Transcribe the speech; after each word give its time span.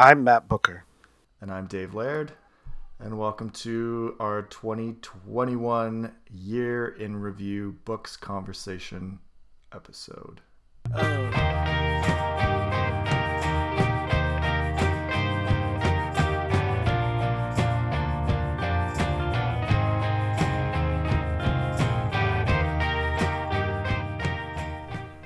I'm 0.00 0.22
Matt 0.22 0.46
Bucher. 0.46 0.84
And 1.40 1.50
I'm 1.50 1.66
Dave 1.66 1.92
Laird. 1.92 2.30
And 3.00 3.18
welcome 3.18 3.50
to 3.50 4.14
our 4.20 4.42
2021 4.42 6.14
Year 6.30 6.86
in 6.86 7.16
Review 7.16 7.78
Books 7.84 8.16
Conversation 8.16 9.18
episode. 9.72 10.40
Oh. 10.94 11.48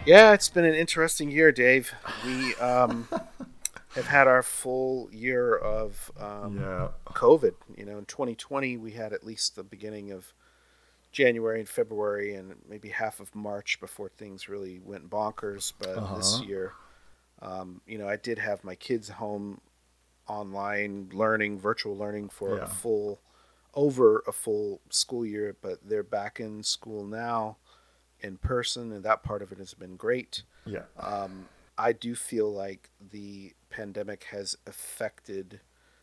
Yeah, 0.05 0.33
it's 0.33 0.49
been 0.49 0.65
an 0.65 0.75
interesting 0.75 1.31
year, 1.31 1.53
Dave. 1.53 1.93
We 2.25 2.55
um, 2.57 3.07
have 3.95 4.07
had 4.07 4.27
our 4.27 4.43
full 4.43 5.09
year 5.13 5.57
of 5.57 6.11
um, 6.19 6.59
yeah. 6.59 6.89
COVID. 7.07 7.55
You 7.77 7.85
know, 7.85 7.99
in 7.99 8.07
2020, 8.07 8.77
we 8.79 8.93
had 8.93 9.13
at 9.13 9.25
least 9.25 9.57
the 9.57 9.63
beginning 9.63 10.13
of 10.13 10.33
January 11.13 11.61
and 11.61 11.69
February, 11.69 12.35
and 12.35 12.55
maybe 12.69 12.89
half 12.89 13.21
of 13.21 13.35
March 13.35 13.79
before 13.81 14.09
things 14.09 14.49
really 14.49 14.81
went 14.83 15.11
bonkers. 15.11 15.73
But 15.79 15.99
uh-huh. 15.99 16.17
this 16.17 16.41
year, 16.41 16.73
um, 17.43 17.83
you 17.87 17.99
know, 17.99 18.09
I 18.09 18.17
did 18.17 18.39
have 18.39 18.65
my 18.65 18.75
kids 18.75 19.11
home 19.11 19.61
online 20.27 21.11
learning, 21.13 21.61
virtual 21.61 21.97
learning 21.97 22.31
for 22.31 22.57
yeah. 22.57 22.65
a 22.65 22.67
full, 22.67 23.21
over 23.75 24.23
a 24.27 24.33
full 24.33 24.81
school 24.89 25.27
year, 25.27 25.55
but 25.61 25.87
they're 25.87 26.03
back 26.03 26.41
in 26.41 26.63
school 26.63 27.05
now 27.05 27.59
in 28.21 28.39
person, 28.39 28.93
and 28.93 29.05
that 29.05 29.23
part 29.23 29.43
of 29.43 29.53
it 29.53 29.59
has 29.59 29.75
been 29.75 29.97
great. 29.97 30.45
Yeah. 30.65 30.85
Um, 30.99 31.47
I 31.79 31.93
do 31.93 32.15
feel 32.15 32.53
like 32.53 32.91
the 33.01 33.55
pandemic 33.71 34.25
has 34.25 34.57
affected 34.67 35.61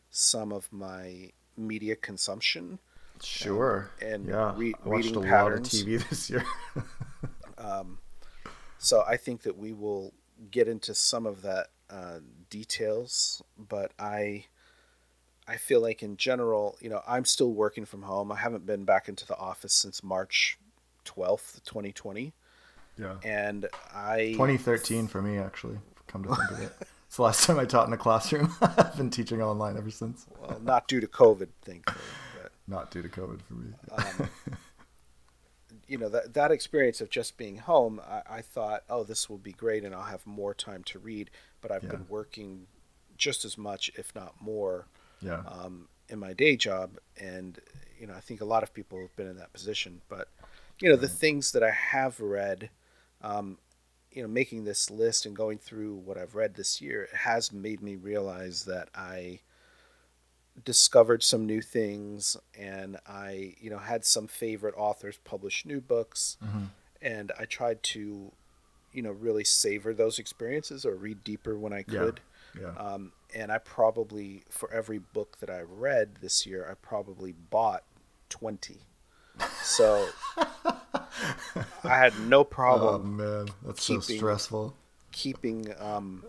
some 0.09 0.51
of 0.51 0.71
my 0.71 1.31
media 1.55 1.95
consumption. 1.95 2.79
Sure. 3.21 3.91
And, 4.01 4.13
and 4.13 4.29
yeah, 4.29 4.53
re- 4.55 4.73
I 4.83 4.87
watched 4.87 5.15
a 5.15 5.21
patterns. 5.21 5.73
lot 5.73 5.81
of 5.83 5.87
TV 5.87 6.09
this 6.09 6.29
year. 6.29 6.45
um, 7.57 7.99
so 8.77 9.03
I 9.07 9.17
think 9.17 9.43
that 9.43 9.57
we 9.57 9.73
will 9.73 10.13
get 10.51 10.67
into 10.67 10.95
some 10.95 11.25
of 11.25 11.41
that 11.43 11.67
uh, 11.89 12.19
details, 12.49 13.41
but 13.57 13.91
I. 13.99 14.45
I 15.47 15.57
feel 15.57 15.81
like 15.81 16.03
in 16.03 16.15
general, 16.15 16.77
you 16.79 16.91
know, 16.91 17.01
I'm 17.07 17.25
still 17.25 17.51
working 17.51 17.83
from 17.83 18.03
home. 18.03 18.31
I 18.31 18.35
haven't 18.35 18.67
been 18.67 18.85
back 18.85 19.09
into 19.09 19.25
the 19.25 19.35
office 19.35 19.73
since 19.73 20.03
March 20.03 20.59
12th, 21.05 21.63
2020. 21.63 22.33
Yeah. 22.99 23.15
And 23.23 23.67
I 23.93 24.33
2013 24.33 25.07
for 25.07 25.21
me 25.21 25.37
actually. 25.37 25.77
Come 26.07 26.23
to 26.23 26.35
think 26.35 26.51
of 26.51 26.61
it, 26.61 26.71
it's 27.07 27.17
the 27.17 27.21
last 27.21 27.45
time 27.45 27.59
I 27.59 27.65
taught 27.65 27.87
in 27.87 27.93
a 27.93 27.97
classroom. 27.97 28.53
I've 28.61 28.97
been 28.97 29.09
teaching 29.09 29.41
online 29.41 29.77
ever 29.77 29.91
since. 29.91 30.25
well, 30.41 30.59
not 30.61 30.87
due 30.87 30.99
to 30.99 31.07
COVID, 31.07 31.49
thankfully. 31.63 31.97
But, 32.41 32.51
not 32.67 32.91
due 32.91 33.01
to 33.01 33.09
COVID 33.09 33.41
for 33.41 33.53
me. 33.53 33.73
um, 33.91 34.29
you 35.87 35.97
know 35.97 36.09
that 36.09 36.33
that 36.33 36.51
experience 36.51 37.01
of 37.01 37.09
just 37.09 37.37
being 37.37 37.57
home, 37.57 38.01
I, 38.07 38.37
I, 38.37 38.41
thought, 38.41 38.83
oh, 38.89 39.03
this 39.03 39.29
will 39.29 39.37
be 39.37 39.51
great, 39.51 39.83
and 39.83 39.93
I'll 39.93 40.03
have 40.03 40.25
more 40.25 40.53
time 40.53 40.83
to 40.85 40.99
read. 40.99 41.29
But 41.61 41.71
I've 41.71 41.83
yeah. 41.83 41.91
been 41.91 42.05
working 42.09 42.67
just 43.17 43.43
as 43.43 43.57
much, 43.57 43.91
if 43.95 44.13
not 44.15 44.35
more, 44.39 44.87
yeah. 45.21 45.41
um, 45.47 45.89
in 46.07 46.19
my 46.19 46.33
day 46.33 46.55
job, 46.55 46.97
and 47.19 47.59
you 47.99 48.07
know, 48.07 48.13
I 48.13 48.19
think 48.19 48.41
a 48.41 48.45
lot 48.45 48.63
of 48.63 48.73
people 48.73 48.99
have 48.99 49.15
been 49.15 49.27
in 49.27 49.37
that 49.37 49.51
position. 49.51 50.01
But 50.09 50.27
you 50.79 50.89
know, 50.89 50.95
the 50.95 51.07
things 51.07 51.51
that 51.51 51.63
I 51.63 51.71
have 51.71 52.19
read, 52.19 52.69
um, 53.21 53.57
you 54.11 54.21
know, 54.21 54.27
making 54.27 54.63
this 54.63 54.89
list 54.89 55.25
and 55.25 55.35
going 55.35 55.57
through 55.57 55.95
what 55.95 56.17
I've 56.17 56.35
read 56.35 56.55
this 56.55 56.81
year 56.81 57.09
has 57.13 57.51
made 57.51 57.81
me 57.81 57.95
realize 57.95 58.65
that 58.65 58.89
I 58.95 59.39
discovered 60.65 61.23
some 61.23 61.45
new 61.45 61.61
things 61.61 62.35
and 62.57 62.97
I, 63.07 63.55
you 63.59 63.69
know, 63.69 63.77
had 63.77 64.05
some 64.05 64.27
favorite 64.27 64.75
authors 64.75 65.17
publish 65.23 65.65
new 65.65 65.79
books 65.79 66.37
mm-hmm. 66.43 66.65
and 67.01 67.31
I 67.39 67.45
tried 67.45 67.83
to, 67.83 68.31
you 68.91 69.01
know, 69.01 69.11
really 69.11 69.43
savor 69.43 69.93
those 69.93 70.19
experiences 70.19 70.85
or 70.85 70.95
read 70.95 71.23
deeper 71.23 71.57
when 71.57 71.71
I 71.71 71.83
could. 71.83 72.19
Yeah. 72.55 72.73
yeah. 72.75 72.81
Um, 72.81 73.11
and 73.33 73.51
I 73.51 73.59
probably, 73.59 74.43
for 74.49 74.71
every 74.73 74.97
book 74.97 75.37
that 75.39 75.51
I 75.51 75.61
read 75.61 76.15
this 76.19 76.47
year, 76.47 76.67
I 76.69 76.73
probably 76.73 77.31
bought 77.31 77.83
20. 78.29 78.79
So 79.63 80.07
I 81.83 81.97
had 81.97 82.17
no 82.21 82.43
problem. 82.43 83.19
Oh 83.19 83.23
man, 83.23 83.47
that's 83.65 83.85
keeping, 83.85 84.01
so 84.01 84.15
stressful. 84.15 84.75
Keeping 85.11 85.73
um, 85.79 86.23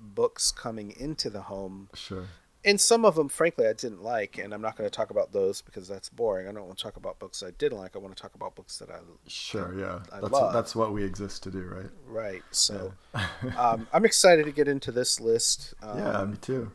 books 0.00 0.50
coming 0.50 0.94
into 0.98 1.30
the 1.30 1.42
home. 1.42 1.88
Sure. 1.94 2.26
And 2.66 2.80
some 2.80 3.04
of 3.04 3.14
them, 3.14 3.28
frankly, 3.28 3.66
I 3.66 3.74
didn't 3.74 4.02
like, 4.02 4.38
and 4.38 4.54
I'm 4.54 4.62
not 4.62 4.76
going 4.76 4.88
to 4.88 4.94
talk 4.94 5.10
about 5.10 5.32
those 5.32 5.60
because 5.60 5.86
that's 5.86 6.08
boring. 6.08 6.48
I 6.48 6.52
don't 6.52 6.64
want 6.64 6.78
to 6.78 6.82
talk 6.82 6.96
about 6.96 7.18
books 7.18 7.42
I 7.42 7.50
didn't 7.58 7.76
like. 7.76 7.94
I 7.94 7.98
want 7.98 8.16
to 8.16 8.22
talk 8.22 8.34
about 8.34 8.54
books 8.54 8.78
that 8.78 8.88
I 8.88 9.00
sure, 9.26 9.78
yeah, 9.78 10.00
I 10.10 10.20
that's 10.20 10.32
love. 10.32 10.32
What, 10.32 10.52
that's 10.54 10.74
what 10.74 10.92
we 10.94 11.04
exist 11.04 11.42
to 11.42 11.50
do, 11.50 11.60
right? 11.60 11.90
Right. 12.06 12.42
So, 12.52 12.94
yeah. 13.14 13.58
um, 13.58 13.86
I'm 13.92 14.06
excited 14.06 14.46
to 14.46 14.52
get 14.52 14.66
into 14.66 14.92
this 14.92 15.20
list. 15.20 15.74
Um, 15.82 15.98
yeah, 15.98 16.24
me 16.24 16.36
too. 16.38 16.72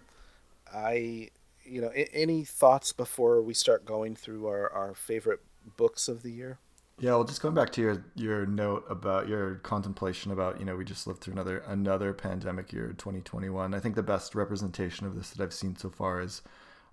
I, 0.72 1.30
you 1.64 1.82
know, 1.82 1.90
any 1.90 2.44
thoughts 2.44 2.94
before 2.94 3.42
we 3.42 3.56
start 3.56 3.84
going 3.84 4.16
through 4.16 4.46
our 4.46 4.72
our 4.72 4.94
favorite 4.94 5.42
books 5.78 6.08
of 6.08 6.24
the 6.24 6.32
year? 6.32 6.60
Yeah, 7.02 7.12
well, 7.12 7.24
just 7.24 7.42
going 7.42 7.56
back 7.56 7.72
to 7.74 7.82
your 7.82 8.04
your 8.16 8.46
note 8.46 8.86
about 8.90 9.30
your 9.30 9.56
contemplation 9.56 10.32
about 10.32 10.60
you 10.60 10.66
know 10.66 10.76
we 10.76 10.84
just 10.84 11.08
lived 11.08 11.22
through 11.22 11.34
another 11.34 11.60
another 11.60 12.14
pandemic 12.14 12.74
year, 12.74 12.94
2021. 12.98 13.74
I 13.74 13.80
think 13.80 13.96
the 13.96 14.04
best 14.04 14.36
representation 14.36 15.08
of 15.08 15.16
this 15.16 15.30
that 15.30 15.42
I've 15.42 15.54
seen 15.54 15.78
so 15.78 15.90
far 15.90 16.20
is 16.22 16.42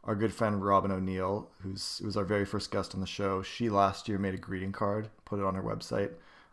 our 0.05 0.15
good 0.15 0.33
friend 0.33 0.65
Robin 0.65 0.93
O'Neill, 0.93 1.51
who's 1.61 1.99
who 1.99 2.07
was 2.07 2.17
our 2.17 2.25
very 2.25 2.45
first 2.45 2.71
guest 2.71 2.95
on 2.95 3.01
the 3.01 3.07
show. 3.07 3.43
She 3.43 3.69
last 3.69 4.09
year 4.09 4.19
made 4.19 4.35
a 4.35 4.39
greeting 4.39 4.71
card, 4.71 5.09
put 5.25 5.41
it 5.41 5.45
on 5.45 5.57
her 5.57 5.63
website, 5.63 6.13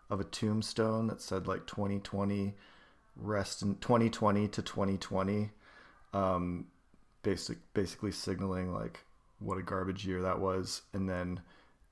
of 0.10 0.20
a 0.20 0.24
tombstone 0.24 1.06
that 1.08 1.22
said 1.22 1.46
like 1.46 1.68
2020, 1.68 2.56
rest 3.16 3.62
in 3.62 3.76
2020 3.76 4.48
to 4.48 4.62
2020, 4.64 5.52
um, 6.14 6.66
basic 7.22 7.58
basically 7.76 8.12
signaling 8.12 8.74
like 8.74 9.06
what 9.38 9.60
a 9.60 9.62
garbage 9.62 10.08
year 10.08 10.24
that 10.24 10.40
was, 10.40 10.82
and 10.94 11.08
then 11.08 11.40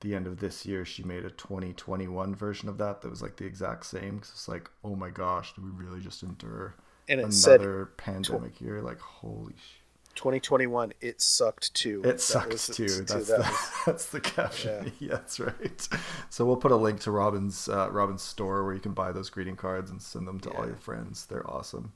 the 0.02 0.14
end 0.14 0.26
of 0.26 0.38
this 0.38 0.66
year, 0.66 0.84
she 0.84 1.02
made 1.02 1.24
a 1.24 1.30
2021 1.30 2.34
version 2.34 2.68
of 2.68 2.78
that 2.78 3.00
that 3.00 3.08
was 3.08 3.22
like 3.22 3.36
the 3.36 3.46
exact 3.46 3.86
same. 3.86 4.20
Cause 4.20 4.30
it's 4.34 4.48
like, 4.48 4.70
oh 4.84 4.94
my 4.94 5.10
gosh, 5.10 5.54
did 5.54 5.64
we 5.64 5.70
really 5.70 6.00
just 6.00 6.22
endure 6.22 6.74
another 7.08 7.86
pandemic 7.96 8.56
tw- 8.58 8.60
year? 8.60 8.82
Like, 8.82 9.00
holy 9.00 9.54
sh- 9.54 9.82
2021, 10.14 10.92
it 11.00 11.22
sucked 11.22 11.72
too. 11.74 12.02
It 12.04 12.20
sucks 12.20 12.66
too. 12.66 12.86
That's, 12.86 13.12
that 13.12 13.26
the, 13.26 13.38
was, 13.38 13.70
that's 13.86 14.06
the 14.06 14.20
caption. 14.20 14.84
Yeah. 14.84 14.90
yeah. 15.08 15.08
that's 15.14 15.40
right. 15.40 15.88
So 16.28 16.44
we'll 16.44 16.56
put 16.56 16.72
a 16.72 16.76
link 16.76 17.00
to 17.00 17.10
Robin's 17.10 17.68
uh, 17.68 17.90
Robin's 17.90 18.22
store 18.22 18.64
where 18.64 18.74
you 18.74 18.80
can 18.80 18.92
buy 18.92 19.12
those 19.12 19.30
greeting 19.30 19.56
cards 19.56 19.90
and 19.90 20.02
send 20.02 20.28
them 20.28 20.38
to 20.40 20.50
yeah. 20.50 20.58
all 20.58 20.66
your 20.66 20.76
friends. 20.76 21.26
They're 21.26 21.48
awesome. 21.50 21.92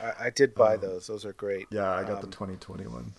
I, 0.00 0.26
I 0.26 0.30
did 0.30 0.54
buy 0.54 0.74
um, 0.74 0.80
those. 0.80 1.06
Those 1.08 1.24
are 1.24 1.32
great. 1.32 1.66
Yeah, 1.70 1.90
I 1.90 2.02
got 2.02 2.16
um, 2.16 2.20
the 2.20 2.28
2021. 2.28 3.12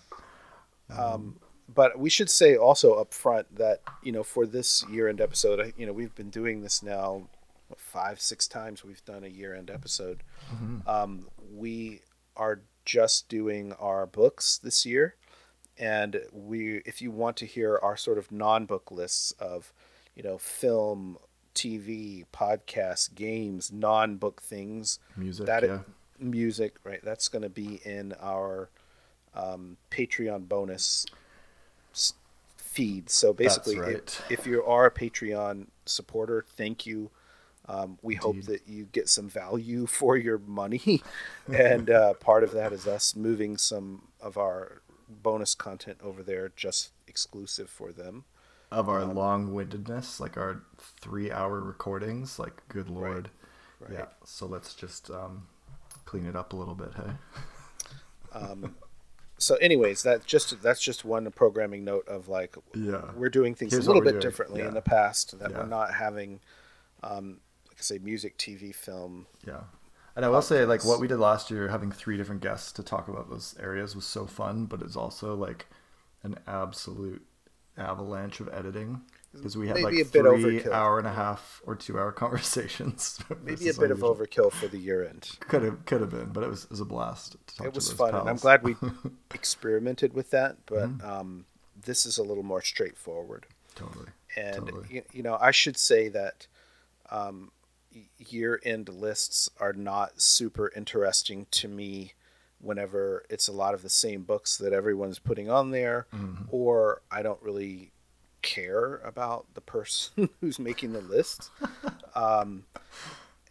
Um, 0.90 0.98
um 0.98 1.36
but 1.68 1.98
we 1.98 2.08
should 2.08 2.30
say 2.30 2.56
also 2.56 2.94
up 2.94 3.12
front 3.12 3.56
that 3.56 3.80
you 4.02 4.12
know 4.12 4.22
for 4.22 4.46
this 4.46 4.84
year 4.90 5.08
end 5.08 5.20
episode 5.20 5.72
you 5.76 5.86
know 5.86 5.92
we've 5.92 6.14
been 6.14 6.30
doing 6.30 6.62
this 6.62 6.82
now 6.82 7.28
five 7.76 8.20
six 8.20 8.48
times 8.48 8.84
we've 8.84 9.04
done 9.04 9.24
a 9.24 9.28
year 9.28 9.54
end 9.54 9.70
episode 9.70 10.22
mm-hmm. 10.52 10.88
um, 10.88 11.28
we 11.52 12.00
are 12.36 12.60
just 12.84 13.28
doing 13.28 13.72
our 13.74 14.06
books 14.06 14.58
this 14.58 14.86
year 14.86 15.14
and 15.78 16.20
we 16.32 16.80
if 16.86 17.02
you 17.02 17.10
want 17.10 17.36
to 17.36 17.46
hear 17.46 17.78
our 17.82 17.96
sort 17.96 18.18
of 18.18 18.32
non-book 18.32 18.90
lists 18.90 19.32
of 19.32 19.72
you 20.14 20.22
know 20.22 20.38
film 20.38 21.18
tv 21.54 22.24
podcasts, 22.32 23.12
games 23.14 23.70
non-book 23.72 24.40
things 24.40 24.98
music 25.16 25.46
that 25.46 25.62
yeah. 25.62 25.78
music 26.18 26.76
right 26.84 27.00
that's 27.04 27.28
going 27.28 27.42
to 27.42 27.48
be 27.48 27.80
in 27.84 28.14
our 28.20 28.70
um, 29.34 29.76
patreon 29.90 30.48
bonus 30.48 31.04
feed. 32.56 33.10
So 33.10 33.32
basically, 33.32 33.78
right. 33.78 33.94
if, 33.94 34.40
if, 34.40 34.46
you 34.46 34.62
are 34.64 34.86
a 34.86 34.90
Patreon 34.90 35.66
supporter, 35.84 36.44
thank 36.56 36.86
you. 36.86 37.10
Um, 37.66 37.98
we 38.02 38.14
Indeed. 38.14 38.22
hope 38.24 38.42
that 38.44 38.68
you 38.68 38.88
get 38.92 39.08
some 39.08 39.28
value 39.28 39.86
for 40.00 40.16
your 40.16 40.38
money, 40.38 41.02
and 41.52 41.90
uh, 41.90 42.14
part 42.14 42.44
of 42.44 42.52
that 42.52 42.72
is 42.72 42.86
us 42.86 43.14
moving 43.16 43.58
some 43.58 44.02
of 44.20 44.38
our 44.38 44.80
bonus 45.08 45.54
content 45.54 45.98
over 46.02 46.22
there, 46.22 46.50
just 46.56 46.90
exclusive 47.06 47.68
for 47.68 47.92
them. 47.92 48.24
Of 48.70 48.88
our 48.88 49.02
um, 49.02 49.14
long-windedness, 49.14 50.20
like 50.20 50.36
our 50.36 50.62
three-hour 50.78 51.60
recordings, 51.60 52.38
like 52.38 52.62
good 52.68 52.88
lord, 52.88 53.30
right, 53.80 53.90
right. 53.90 53.98
yeah. 53.98 54.06
So 54.24 54.46
let's 54.46 54.74
just 54.74 55.10
um, 55.10 55.48
clean 56.04 56.26
it 56.26 56.36
up 56.36 56.52
a 56.52 56.56
little 56.56 56.74
bit, 56.74 56.92
hey. 56.94 57.12
So 59.38 59.54
anyways 59.56 60.02
that 60.02 60.26
just 60.26 60.60
that's 60.62 60.80
just 60.80 61.04
one 61.04 61.30
programming 61.30 61.84
note 61.84 62.06
of 62.08 62.28
like 62.28 62.56
yeah 62.74 63.10
we're 63.16 63.28
doing 63.28 63.54
things 63.54 63.72
Here's 63.72 63.86
a 63.86 63.88
little 63.88 64.02
bit 64.02 64.12
doing. 64.12 64.22
differently 64.22 64.60
yeah. 64.60 64.68
in 64.68 64.74
the 64.74 64.82
past 64.82 65.38
that 65.38 65.50
yeah. 65.50 65.58
we're 65.58 65.66
not 65.66 65.94
having 65.94 66.40
um 67.02 67.38
like 67.68 67.78
i 67.78 67.82
say 67.82 67.98
music 67.98 68.36
tv 68.36 68.74
film 68.74 69.26
yeah 69.46 69.60
And 70.16 70.24
I 70.24 70.28
will 70.30 70.42
say, 70.42 70.64
like 70.64 70.84
what 70.84 70.98
we 70.98 71.06
did 71.06 71.18
last 71.18 71.48
year, 71.48 71.68
having 71.68 71.92
three 71.92 72.16
different 72.16 72.42
guests 72.42 72.72
to 72.72 72.82
talk 72.82 73.06
about 73.06 73.30
those 73.30 73.54
areas 73.60 73.94
was 73.94 74.04
so 74.04 74.26
fun, 74.26 74.66
but 74.66 74.82
it's 74.82 74.96
also 74.96 75.36
like 75.36 75.66
an 76.24 76.34
absolute 76.48 77.24
avalanche 77.76 78.40
of 78.40 78.48
editing 78.52 79.02
because 79.32 79.56
we 79.56 79.68
had 79.68 79.76
Maybe 79.76 80.02
like 80.02 80.06
three 80.08 80.64
hour 80.70 80.98
and 80.98 81.06
a 81.06 81.12
half 81.12 81.60
or 81.66 81.74
two 81.74 81.98
hour 81.98 82.12
conversations. 82.24 83.20
Maybe 83.44 83.68
a 83.68 83.74
bit 83.74 83.90
of 83.90 84.00
overkill 84.00 84.52
for 84.52 84.68
the 84.68 84.78
year 84.78 85.06
end. 85.06 85.30
Could 85.40 85.62
have 85.62 85.84
could 85.84 86.00
have 86.00 86.10
been, 86.10 86.30
but 86.32 86.44
it 86.44 86.50
was, 86.50 86.64
it 86.64 86.70
was 86.70 86.80
a 86.80 86.84
blast. 86.84 87.36
it 87.62 87.74
was 87.74 87.92
fun, 87.92 88.12
pals. 88.12 88.20
and 88.22 88.30
I'm 88.30 88.36
glad 88.36 88.62
we 88.62 88.76
experimented 89.34 90.14
with 90.14 90.30
that. 90.30 90.56
But 90.66 90.88
mm-hmm. 90.88 91.08
um, 91.08 91.44
this 91.84 92.06
is 92.06 92.18
a 92.18 92.22
little 92.22 92.42
more 92.42 92.62
straightforward. 92.62 93.46
Totally. 93.74 94.08
And 94.36 94.56
totally. 94.56 94.86
You, 94.90 95.02
you, 95.12 95.22
know, 95.22 95.38
I 95.40 95.52
should 95.52 95.76
say 95.76 96.08
that 96.08 96.46
um, 97.10 97.52
year 98.18 98.60
end 98.64 98.88
lists 98.88 99.48
are 99.60 99.72
not 99.72 100.20
super 100.20 100.72
interesting 100.74 101.46
to 101.52 101.68
me 101.68 102.14
whenever 102.60 103.24
it's 103.30 103.46
a 103.46 103.52
lot 103.52 103.72
of 103.72 103.82
the 103.82 103.88
same 103.88 104.22
books 104.22 104.56
that 104.58 104.72
everyone's 104.72 105.20
putting 105.20 105.48
on 105.48 105.70
there, 105.70 106.06
mm-hmm. 106.12 106.44
or 106.50 107.02
I 107.10 107.22
don't 107.22 107.40
really 107.40 107.92
care 108.42 108.96
about 109.04 109.46
the 109.54 109.60
person 109.60 110.28
who's 110.40 110.58
making 110.58 110.92
the 110.92 111.00
list. 111.00 111.50
um, 112.14 112.64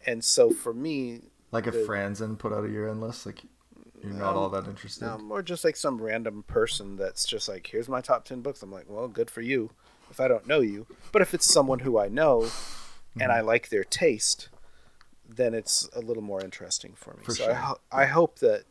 and 0.06 0.24
so 0.24 0.50
for 0.50 0.72
me, 0.72 1.22
like 1.50 1.66
if 1.66 1.74
the, 1.74 1.80
Franzen 1.80 2.38
put 2.38 2.52
out 2.52 2.64
a 2.64 2.68
year 2.68 2.88
end 2.88 3.00
list, 3.00 3.26
like 3.26 3.42
you're 4.02 4.12
not 4.12 4.34
all 4.34 4.48
that 4.50 4.66
interested. 4.66 5.04
No, 5.04 5.20
or 5.30 5.42
just 5.42 5.64
like 5.64 5.76
some 5.76 6.00
random 6.00 6.44
person 6.46 6.96
that's 6.96 7.26
just 7.26 7.48
like, 7.48 7.66
here's 7.66 7.88
my 7.88 8.00
top 8.00 8.24
ten 8.24 8.40
books. 8.40 8.62
I'm 8.62 8.72
like, 8.72 8.86
well, 8.88 9.08
good 9.08 9.30
for 9.30 9.40
you. 9.40 9.70
If 10.10 10.20
I 10.20 10.28
don't 10.28 10.46
know 10.46 10.60
you, 10.60 10.86
but 11.12 11.20
if 11.20 11.34
it's 11.34 11.52
someone 11.52 11.80
who 11.80 11.98
I 11.98 12.08
know 12.08 12.40
mm-hmm. 12.40 13.20
and 13.20 13.30
I 13.30 13.40
like 13.40 13.68
their 13.68 13.84
taste, 13.84 14.48
then 15.28 15.52
it's 15.52 15.88
a 15.94 16.00
little 16.00 16.22
more 16.22 16.42
interesting 16.42 16.94
for 16.96 17.12
me. 17.14 17.24
For 17.24 17.34
so 17.34 17.44
sure. 17.44 17.54
I, 17.54 17.74
I 17.92 18.06
hope 18.06 18.38
that 18.38 18.64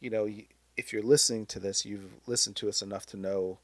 you 0.00 0.10
know 0.10 0.28
if 0.76 0.92
you're 0.92 1.02
listening 1.02 1.46
to 1.46 1.60
this, 1.60 1.84
you've 1.84 2.10
listened 2.26 2.56
to 2.56 2.68
us 2.68 2.82
enough 2.82 3.06
to 3.06 3.16
know 3.16 3.58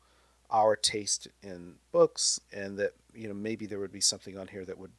our 0.51 0.77
taste 0.77 1.29
in 1.43 1.75
books 1.93 2.41
and 2.53 2.79
that 2.79 2.93
you 3.15 3.29
know 3.29 3.35
maybe 3.35 3.67
there 3.67 3.79
would 3.79 3.93
be 3.93 4.01
something 4.01 4.39
on 4.39 4.49
here 4.49 4.65
that 4.65 4.79
would 4.79 4.93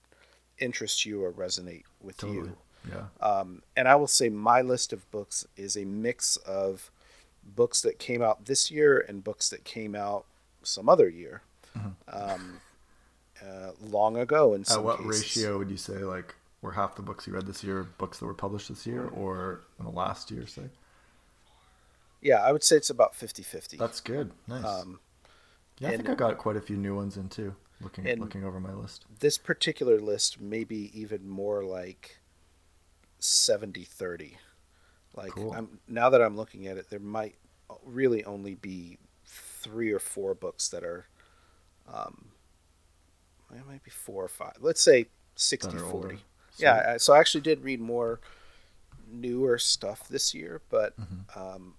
interest 0.60 1.06
you 1.06 1.24
or 1.24 1.32
resonate 1.32 1.84
with 2.02 2.18
totally. 2.18 2.50
you 2.50 2.58
yeah 2.90 3.06
um, 3.22 3.62
and 3.76 3.88
i 3.88 3.96
will 3.96 4.08
say 4.08 4.30
my 4.30 4.62
list 4.62 4.94
of 4.94 5.10
books 5.12 5.46
is 5.58 5.76
a 5.76 5.86
mix 5.86 6.38
of 6.38 6.92
books 7.44 7.82
that 7.82 7.98
came 7.98 8.22
out 8.22 8.46
this 8.46 8.70
year 8.70 9.04
and 9.08 9.24
books 9.24 9.50
that 9.50 9.64
came 9.64 9.96
out 9.96 10.26
some 10.62 10.88
other 10.88 11.10
year 11.10 11.42
mm-hmm. 11.78 11.90
um, 12.12 12.62
uh, 13.44 13.72
long 13.82 14.18
ago 14.18 14.54
in 14.54 14.62
at 14.70 14.84
what 14.84 14.98
cases. 14.98 15.22
ratio 15.22 15.58
would 15.58 15.72
you 15.72 15.78
say 15.78 15.98
like 16.00 16.36
were 16.62 16.74
half 16.74 16.96
the 16.96 17.02
books 17.02 17.26
you 17.26 17.34
read 17.34 17.48
this 17.48 17.64
year 17.64 17.84
books 17.98 18.20
that 18.20 18.26
were 18.26 18.34
published 18.34 18.70
this 18.70 18.86
year 18.86 19.08
or 19.08 19.62
in 19.80 19.86
the 19.86 19.92
last 19.92 20.30
year 20.30 20.46
say 20.46 20.64
yeah 22.22 22.44
i 22.44 22.52
would 22.52 22.64
say 22.64 22.76
it's 22.76 22.90
about 22.90 23.14
50-50 23.14 23.78
that's 23.78 24.02
good 24.02 24.32
nice 24.48 24.66
um, 24.66 25.00
yeah, 25.80 25.90
I 25.90 25.96
think 25.96 26.10
I 26.10 26.16
got 26.16 26.38
quite 26.38 26.56
a 26.56 26.62
few 26.62 26.78
new 26.78 26.96
ones 26.96 27.18
in 27.18 27.30
too. 27.30 27.56
Looking 27.82 28.06
looking 28.20 28.44
over 28.44 28.60
my 28.60 28.74
list. 28.74 29.06
This 29.20 29.38
particular 29.38 30.00
list 30.00 30.42
may 30.42 30.66
be 30.66 30.92
even 31.00 31.30
more 31.30 31.64
like 31.64 32.20
70-30. 33.22 34.34
Like 35.16 35.32
cool. 35.32 35.54
I'm, 35.54 35.80
now 35.88 36.10
that 36.10 36.22
I'm 36.22 36.36
looking 36.36 36.68
at 36.68 36.78
it, 36.78 36.90
there 36.90 37.00
might 37.00 37.36
really 37.86 38.26
only 38.26 38.56
be 38.56 38.98
three 39.26 39.92
or 39.92 40.00
four 40.00 40.34
books 40.34 40.70
that 40.70 40.84
are 40.84 41.06
um 41.92 42.30
it 43.56 43.66
might 43.68 43.84
be 43.84 43.92
four 43.92 44.24
or 44.24 44.28
five. 44.28 44.58
Let's 44.60 44.82
say 44.82 45.08
60 45.36 45.78
40. 45.78 46.20
Yeah, 46.58 46.98
so 46.98 47.14
I 47.14 47.20
actually 47.20 47.42
did 47.42 47.64
read 47.64 47.80
more 47.80 48.20
newer 49.12 49.58
stuff 49.58 50.08
this 50.08 50.34
year, 50.34 50.62
but 50.70 51.00
mm-hmm. 51.00 51.40
um, 51.40 51.74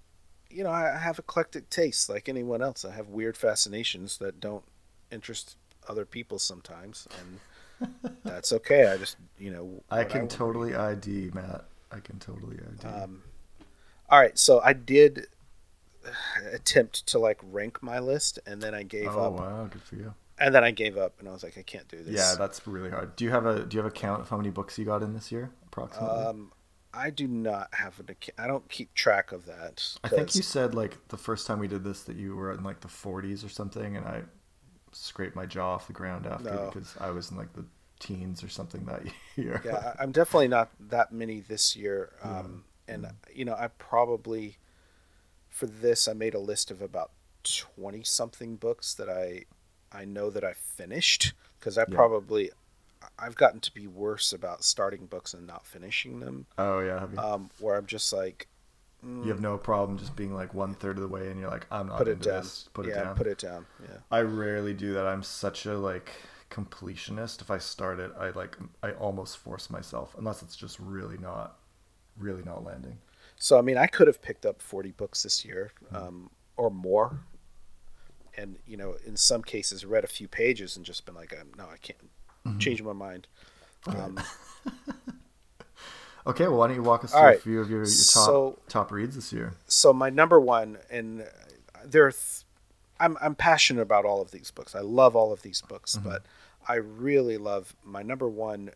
you 0.51 0.65
know, 0.65 0.71
I 0.71 0.97
have 0.97 1.19
eclectic 1.19 1.71
tastes 1.71 2.09
like 2.09 2.29
anyone 2.29 2.63
else. 2.63 2.85
I 2.85 2.93
have 2.93 3.09
weird 3.09 3.37
fascinations 3.37 4.19
that 4.19 4.41
don't 4.41 4.65
interest 5.11 5.57
other 5.89 6.05
people 6.05 6.39
sometimes, 6.39 7.07
and 7.21 7.91
that's 8.25 8.53
okay. 8.53 8.91
I 8.91 8.97
just, 8.97 9.17
you 9.39 9.51
know, 9.51 9.83
I 9.91 10.05
can 10.05 10.23
I 10.23 10.27
totally 10.27 10.75
ID 10.75 11.31
Matt. 11.33 11.65
I 11.93 12.01
can 12.01 12.19
totally 12.19 12.57
ID. 12.57 12.87
Um, 12.87 13.23
all 14.09 14.21
right, 14.21 14.39
so 14.39 14.61
I 14.61 14.73
did 14.73 15.27
attempt 16.53 17.07
to 17.07 17.19
like 17.19 17.39
rank 17.51 17.83
my 17.83 17.99
list, 17.99 18.39
and 18.47 18.61
then 18.61 18.75
I 18.75 18.83
gave 18.83 19.09
oh, 19.09 19.21
up. 19.21 19.33
Oh 19.33 19.43
wow, 19.43 19.69
good 19.71 19.83
for 19.83 19.97
you. 19.97 20.15
And 20.39 20.55
then 20.55 20.65
I 20.65 20.71
gave 20.71 20.97
up, 20.97 21.15
and 21.21 21.29
I 21.29 21.33
was 21.33 21.43
like, 21.43 21.59
I 21.59 21.63
can't 21.63 21.87
do 21.89 22.03
this. 22.03 22.17
Yeah, 22.17 22.35
that's 22.39 22.67
really 22.67 22.91
hard. 22.91 23.15
Do 23.15 23.25
you 23.25 23.31
have 23.31 23.47
a 23.47 23.65
Do 23.65 23.77
you 23.77 23.83
have 23.83 23.93
a 23.93 23.95
count 23.95 24.23
of 24.23 24.29
how 24.29 24.37
many 24.37 24.51
books 24.51 24.79
you 24.79 24.85
got 24.85 25.03
in 25.03 25.13
this 25.13 25.31
year, 25.31 25.51
approximately? 25.67 26.25
Um, 26.25 26.53
I 26.93 27.11
do 27.11 27.29
not 27.29 27.69
have 27.73 27.99
an 28.01 28.07
account. 28.11 28.39
I 28.39 28.47
don't 28.47 28.69
keep 28.69 28.95
track 28.95 29.33
of 29.33 29.47
that. 29.47 29.97
I 30.03 30.09
think 30.09 30.35
you 30.35 30.43
said 30.43 30.75
like 30.75 30.97
the 31.09 31.17
first 31.17 31.47
time 31.47 31.59
we 31.59 31.69
did 31.69 31.85
this 31.85 32.03
that 32.05 32.17
you 32.17 32.35
were 32.35 32.53
in 32.53 32.65
like 32.65 32.81
the 32.81 32.89
40s 32.89 33.45
or 33.45 33.49
something, 33.49 33.97
and 33.97 34.07
I 34.07 34.23
scraped 34.93 35.37
my 35.37 35.47
jaw 35.47 35.75
off 35.75 35.87
the 35.87 35.93
ground 35.93 36.27
after 36.27 36.51
no. 36.51 36.71
because 36.73 36.97
I 37.01 37.11
was 37.11 37.31
in 37.31 37.37
like 37.37 37.53
the 37.53 37.65
teens 38.01 38.43
or 38.43 38.49
something 38.49 38.85
that 38.87 39.03
year. 39.37 39.63
yeah, 39.65 39.95
I'm 40.01 40.11
definitely 40.11 40.49
not 40.49 40.71
that 40.81 41.13
many 41.13 41.41
this 41.41 41.77
year. 41.77 42.11
Um, 42.23 42.65
yeah. 42.89 42.95
And 42.95 43.07
you 43.33 43.45
know, 43.45 43.55
I 43.55 43.69
probably 43.69 44.59
for 45.49 45.67
this 45.67 46.09
I 46.09 46.13
made 46.13 46.35
a 46.35 46.41
list 46.41 46.71
of 46.71 46.83
about 46.83 47.13
20 47.45 48.03
something 48.03 48.57
books 48.57 48.95
that 48.95 49.09
I 49.09 49.45
I 49.93 50.05
know 50.05 50.31
that 50.31 50.45
I 50.45 50.55
finished 50.55 51.35
because 51.59 51.79
I 51.79 51.83
yeah. 51.83 51.95
probably 51.95 52.51
I've 53.19 53.37
gotten 53.37 53.61
to 53.61 53.73
be 53.73 53.87
worse 53.87 54.33
about 54.33 54.65
starting 54.65 55.07
books 55.07 55.35
and 55.35 55.47
not 55.47 55.67
finishing 55.67 56.21
them. 56.21 56.47
Oh 56.59 56.81
yeah, 56.81 57.07
um, 57.19 57.51
where 57.59 57.77
I'm 57.77 57.87
just 57.87 58.13
like, 58.13 58.49
mm, 59.05 59.25
you 59.25 59.31
have 59.31 59.41
no 59.41 59.57
problem 59.59 59.99
just 59.99 60.17
being 60.17 60.35
like 60.35 60.55
one 60.55 60.75
third 60.75 60.97
of 60.97 61.03
the 61.03 61.09
way, 61.09 61.31
and 61.31 61.41
you're 61.41 61.51
like, 61.51 61.67
I'm 61.71 61.89
not 61.89 61.99
put 61.99 62.09
it 62.09 62.21
down. 62.21 62.43
This. 62.43 62.69
Put 62.73 62.87
yeah, 62.87 62.93
it 62.93 63.05
down. 63.05 63.17
Put 63.17 63.27
it 63.27 63.39
down. 63.39 63.67
Yeah. 63.83 63.99
I 64.11 64.21
rarely 64.21 64.75
do 64.75 64.95
that. 64.95 65.07
I'm 65.07 65.23
such 65.23 65.67
a 65.67 65.77
like 65.77 66.11
completionist. 66.51 67.41
If 67.41 67.51
I 67.51 67.59
start 67.59 68.01
it, 68.01 68.13
I 68.19 68.31
like 68.31 68.57
I 68.83 68.93
almost 68.93 69.39
force 69.39 69.71
myself, 69.71 70.15
unless 70.19 70.43
it's 70.43 70.57
just 70.57 70.79
really 70.79 71.19
not, 71.19 71.59
really 72.19 72.43
not 72.43 72.65
landing. 72.65 72.99
So 73.37 73.59
I 73.59 73.63
mean, 73.63 73.79
I 73.79 73.87
could 73.87 74.07
have 74.07 74.21
picked 74.21 74.45
up 74.45 74.61
40 74.61 74.93
books 74.93 75.23
this 75.23 75.45
year, 75.45 75.73
mm-hmm. 75.87 75.97
um, 75.97 76.31
or 76.57 76.71
more, 76.71 77.21
and 78.37 78.57
you 78.67 78.77
know, 78.77 78.97
in 79.07 79.17
some 79.17 79.43
cases, 79.43 79.87
read 79.87 80.05
a 80.05 80.09
few 80.09 80.29
pages 80.29 80.77
and 80.77 80.85
just 80.85 81.07
been 81.07 81.15
like, 81.15 81.35
no, 81.57 81.65
I 81.65 81.77
can't 81.79 81.99
mm-hmm. 82.47 82.59
changing 82.59 82.87
my 82.87 82.93
mind. 82.93 83.27
Um, 83.87 84.19
okay, 86.27 86.49
well, 86.49 86.59
why 86.59 86.67
don't 86.69 86.77
you 86.77 86.83
walk 86.83 87.05
us 87.05 87.13
through 87.13 87.21
right. 87.21 87.39
a 87.39 87.41
few 87.41 87.61
of 87.61 87.71
your, 87.71 87.81
your 87.81 87.87
top 87.87 87.95
so, 87.95 88.59
top 88.69 88.91
reads 88.93 89.15
this 89.15 89.33
year? 89.33 89.55
So 89.67 89.93
my 89.93 90.11
number 90.11 90.41
one, 90.41 90.79
and 90.91 91.27
there, 91.85 92.07
are 92.07 92.13
th- 92.13 92.45
I'm 92.99 93.17
I'm 93.21 93.35
passionate 93.35 93.83
about 93.83 94.05
all 94.05 94.21
of 94.21 94.31
these 94.31 94.51
books. 94.51 94.75
I 94.75 94.81
love 94.81 95.17
all 95.17 95.33
of 95.33 95.43
these 95.43 95.63
books, 95.63 95.97
mm-hmm. 95.97 96.09
but 96.09 96.25
I 96.69 96.77
really 96.77 97.39
love 97.39 97.75
my 97.85 98.03
number 98.03 98.29
one, 98.29 98.71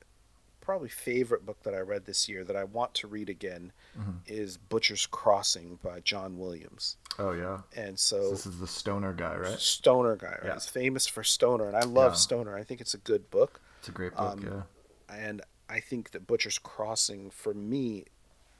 probably 0.64 0.88
favorite 0.88 1.46
book 1.46 1.62
that 1.62 1.74
I 1.74 1.78
read 1.78 2.06
this 2.06 2.28
year 2.28 2.44
that 2.44 2.56
I 2.56 2.64
want 2.64 2.94
to 2.94 3.06
read 3.06 3.28
again, 3.28 3.72
mm-hmm. 3.98 4.12
is 4.26 4.56
Butcher's 4.56 5.06
Crossing 5.06 5.78
by 5.82 6.00
John 6.00 6.38
Williams. 6.38 6.96
Oh 7.18 7.32
yeah. 7.32 7.60
And 7.76 7.98
so, 7.98 8.30
this 8.30 8.46
is 8.46 8.58
the 8.58 8.66
stoner 8.66 9.12
guy, 9.12 9.36
right? 9.36 9.58
Stoner 9.58 10.16
guy, 10.16 10.28
right? 10.28 10.40
Yeah. 10.44 10.54
He's 10.54 10.66
famous 10.66 11.06
for 11.06 11.22
stoner, 11.22 11.68
and 11.68 11.76
I 11.76 11.82
love 11.82 12.12
yeah. 12.12 12.16
stoner. 12.16 12.56
I 12.56 12.64
think 12.64 12.80
it's 12.80 12.94
a 12.94 12.98
good 12.98 13.30
book. 13.30 13.60
It's 13.78 13.88
a 13.88 13.92
great 13.92 14.16
book, 14.16 14.32
um, 14.32 14.42
yeah. 14.42 15.16
And 15.16 15.42
I 15.68 15.80
think 15.80 16.10
that 16.12 16.26
Butcher's 16.26 16.58
Crossing 16.58 17.30
for 17.30 17.54
me 17.54 18.04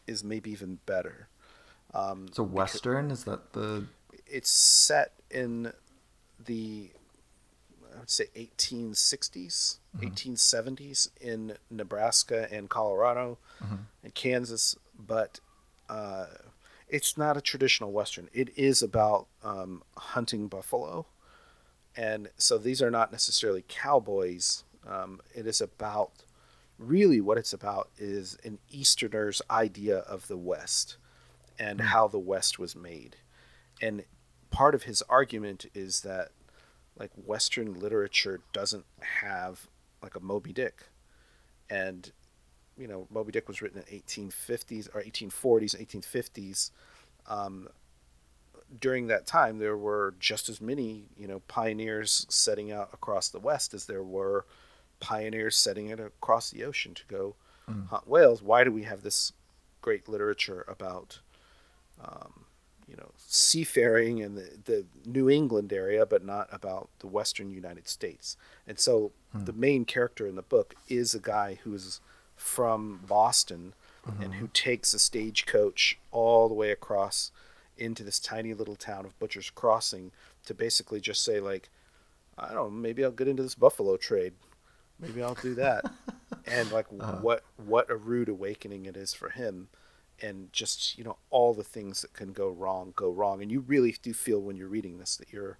is 0.07 0.23
maybe 0.23 0.51
even 0.51 0.79
better. 0.87 1.29
Um, 1.93 2.29
so 2.33 2.43
western 2.43 3.11
is 3.11 3.25
that 3.25 3.53
the? 3.53 3.87
It's 4.27 4.51
set 4.51 5.13
in 5.31 5.73
the, 6.45 6.91
I 7.95 8.01
would 8.01 8.11
say 8.11 8.27
1860s, 8.37 9.79
mm-hmm. 9.97 10.07
1870s 10.07 11.09
in 11.21 11.57
Nebraska 11.71 12.49
and 12.53 12.69
Colorado, 12.69 13.39
mm-hmm. 13.63 13.77
and 14.03 14.15
Kansas, 14.15 14.77
but. 14.99 15.41
Uh, 15.89 16.27
it's 16.89 17.17
not 17.17 17.37
a 17.37 17.41
traditional 17.41 17.91
western. 17.91 18.29
It 18.33 18.57
is 18.57 18.83
about 18.83 19.27
um, 19.43 19.83
hunting 19.97 20.49
buffalo, 20.49 21.07
and 21.97 22.29
so 22.37 22.59
these 22.59 22.83
are 22.83 22.91
not 22.91 23.11
necessarily 23.11 23.65
cowboys. 23.67 24.65
Um, 24.87 25.21
it 25.35 25.47
is 25.47 25.61
about 25.61 26.13
really 26.79 27.21
what 27.21 27.39
it's 27.39 27.53
about 27.53 27.91
is 27.99 28.37
an 28.45 28.59
Easterner's 28.71 29.41
idea 29.51 29.99
of 29.99 30.29
the 30.29 30.37
West 30.37 30.97
and 31.59 31.81
mm. 31.81 31.85
how 31.87 32.07
the 32.07 32.19
West 32.19 32.59
was 32.59 32.77
made, 32.77 33.17
and 33.81 34.05
part 34.51 34.75
of 34.75 34.85
his 34.85 35.03
argument 35.09 35.67
is 35.75 36.03
that 36.03 36.29
like 36.97 37.11
Western 37.17 37.75
literature 37.75 38.41
doesn't 38.53 38.85
have 39.23 39.67
like 40.05 40.17
a 40.17 40.21
Moby 40.21 40.53
Dick, 40.53 40.85
and 41.69 42.13
you 42.77 42.89
know, 42.89 43.07
Moby 43.11 43.33
Dick 43.33 43.49
was 43.49 43.63
written 43.63 43.83
in 43.87 44.01
1850s 44.01 44.89
or 44.95 45.03
1840s, 45.03 45.77
1850s. 45.77 46.71
Um, 47.27 47.69
during 48.81 49.07
that 49.09 49.27
time, 49.27 49.59
there 49.59 49.77
were 49.77 50.15
just 50.19 50.49
as 50.49 50.61
many, 50.61 51.05
you 51.17 51.29
know, 51.29 51.41
pioneers 51.47 52.27
setting 52.29 52.73
out 52.73 52.91
across 52.93 53.29
the 53.29 53.39
West 53.39 53.75
as 53.75 53.87
there 53.87 54.03
were 54.03 54.47
pioneers 55.01 55.57
setting 55.57 55.89
it 55.89 56.01
across 56.01 56.51
the 56.51 56.65
ocean 56.65 56.95
to 56.95 57.05
go 57.07 57.37
mm. 57.71 57.87
hunt 57.89 58.09
whales. 58.09 58.43
Why 58.43 58.65
do 58.65 58.73
we 58.73 58.83
have 58.85 59.03
this 59.03 59.33
great 59.81 60.09
literature 60.09 60.65
about, 60.67 61.21
um, 62.03 62.47
you 62.89 62.97
know, 62.97 63.13
seafaring 63.17 64.19
in 64.19 64.35
the, 64.35 64.59
the 64.65 64.87
New 65.05 65.31
England 65.31 65.73
area, 65.73 66.07
but 66.07 66.25
not 66.25 66.49
about 66.51 66.89
the 66.99 67.07
Western 67.07 67.51
United 67.51 67.87
States. 67.87 68.37
And 68.67 68.79
so 68.79 69.13
hmm. 69.35 69.45
the 69.45 69.53
main 69.53 69.85
character 69.85 70.27
in 70.27 70.37
the 70.37 70.43
book 70.43 70.75
is 70.89 71.15
a 71.15 71.21
guy 71.21 71.59
who's 71.65 72.01
from 72.37 73.01
Boston 73.07 73.75
mm-hmm. 74.07 74.23
and 74.23 74.35
who 74.35 74.49
takes 74.53 74.95
a 74.95 74.99
stagecoach 74.99 75.99
all 76.11 76.49
the 76.49 76.55
way 76.55 76.71
across 76.71 77.31
into 77.77 78.05
this 78.05 78.19
tiny 78.19 78.55
little 78.55 78.77
town 78.77 79.05
of 79.05 79.19
Butcher's 79.19 79.51
Crossing 79.51 80.13
to 80.47 80.55
basically 80.55 81.01
just 81.01 81.25
say 81.25 81.41
like, 81.41 81.69
I 82.39 82.49
don't 82.49 82.55
know, 82.55 82.71
maybe 82.71 83.05
I'll 83.05 83.11
get 83.11 83.29
into 83.29 83.43
this 83.43 83.55
buffalo 83.55 83.97
trade. 83.97 84.35
Maybe 85.01 85.23
I'll 85.23 85.35
do 85.35 85.55
that. 85.57 85.85
and 86.47 86.71
like 86.73 86.87
uh-huh. 86.99 87.19
what 87.21 87.45
what 87.57 87.91
a 87.91 87.97
rude 87.97 88.29
awakening 88.29 88.87
it 88.87 88.97
is 88.97 89.15
for 89.15 89.31
him 89.31 89.69
and 90.21 90.53
just 90.53 90.97
you 90.99 91.05
know 91.05 91.17
all 91.31 91.55
the 91.55 91.65
things 91.65 92.03
that 92.03 92.13
can 92.13 92.33
go 92.33 92.49
wrong 92.49 92.93
go 92.97 93.11
wrong 93.11 93.43
and 93.43 93.51
you 93.51 93.61
really 93.61 93.95
do 94.03 94.13
feel 94.13 94.41
when 94.41 94.57
you're 94.57 94.69
reading 94.69 94.99
this 94.99 95.17
that 95.17 95.33
you're 95.33 95.59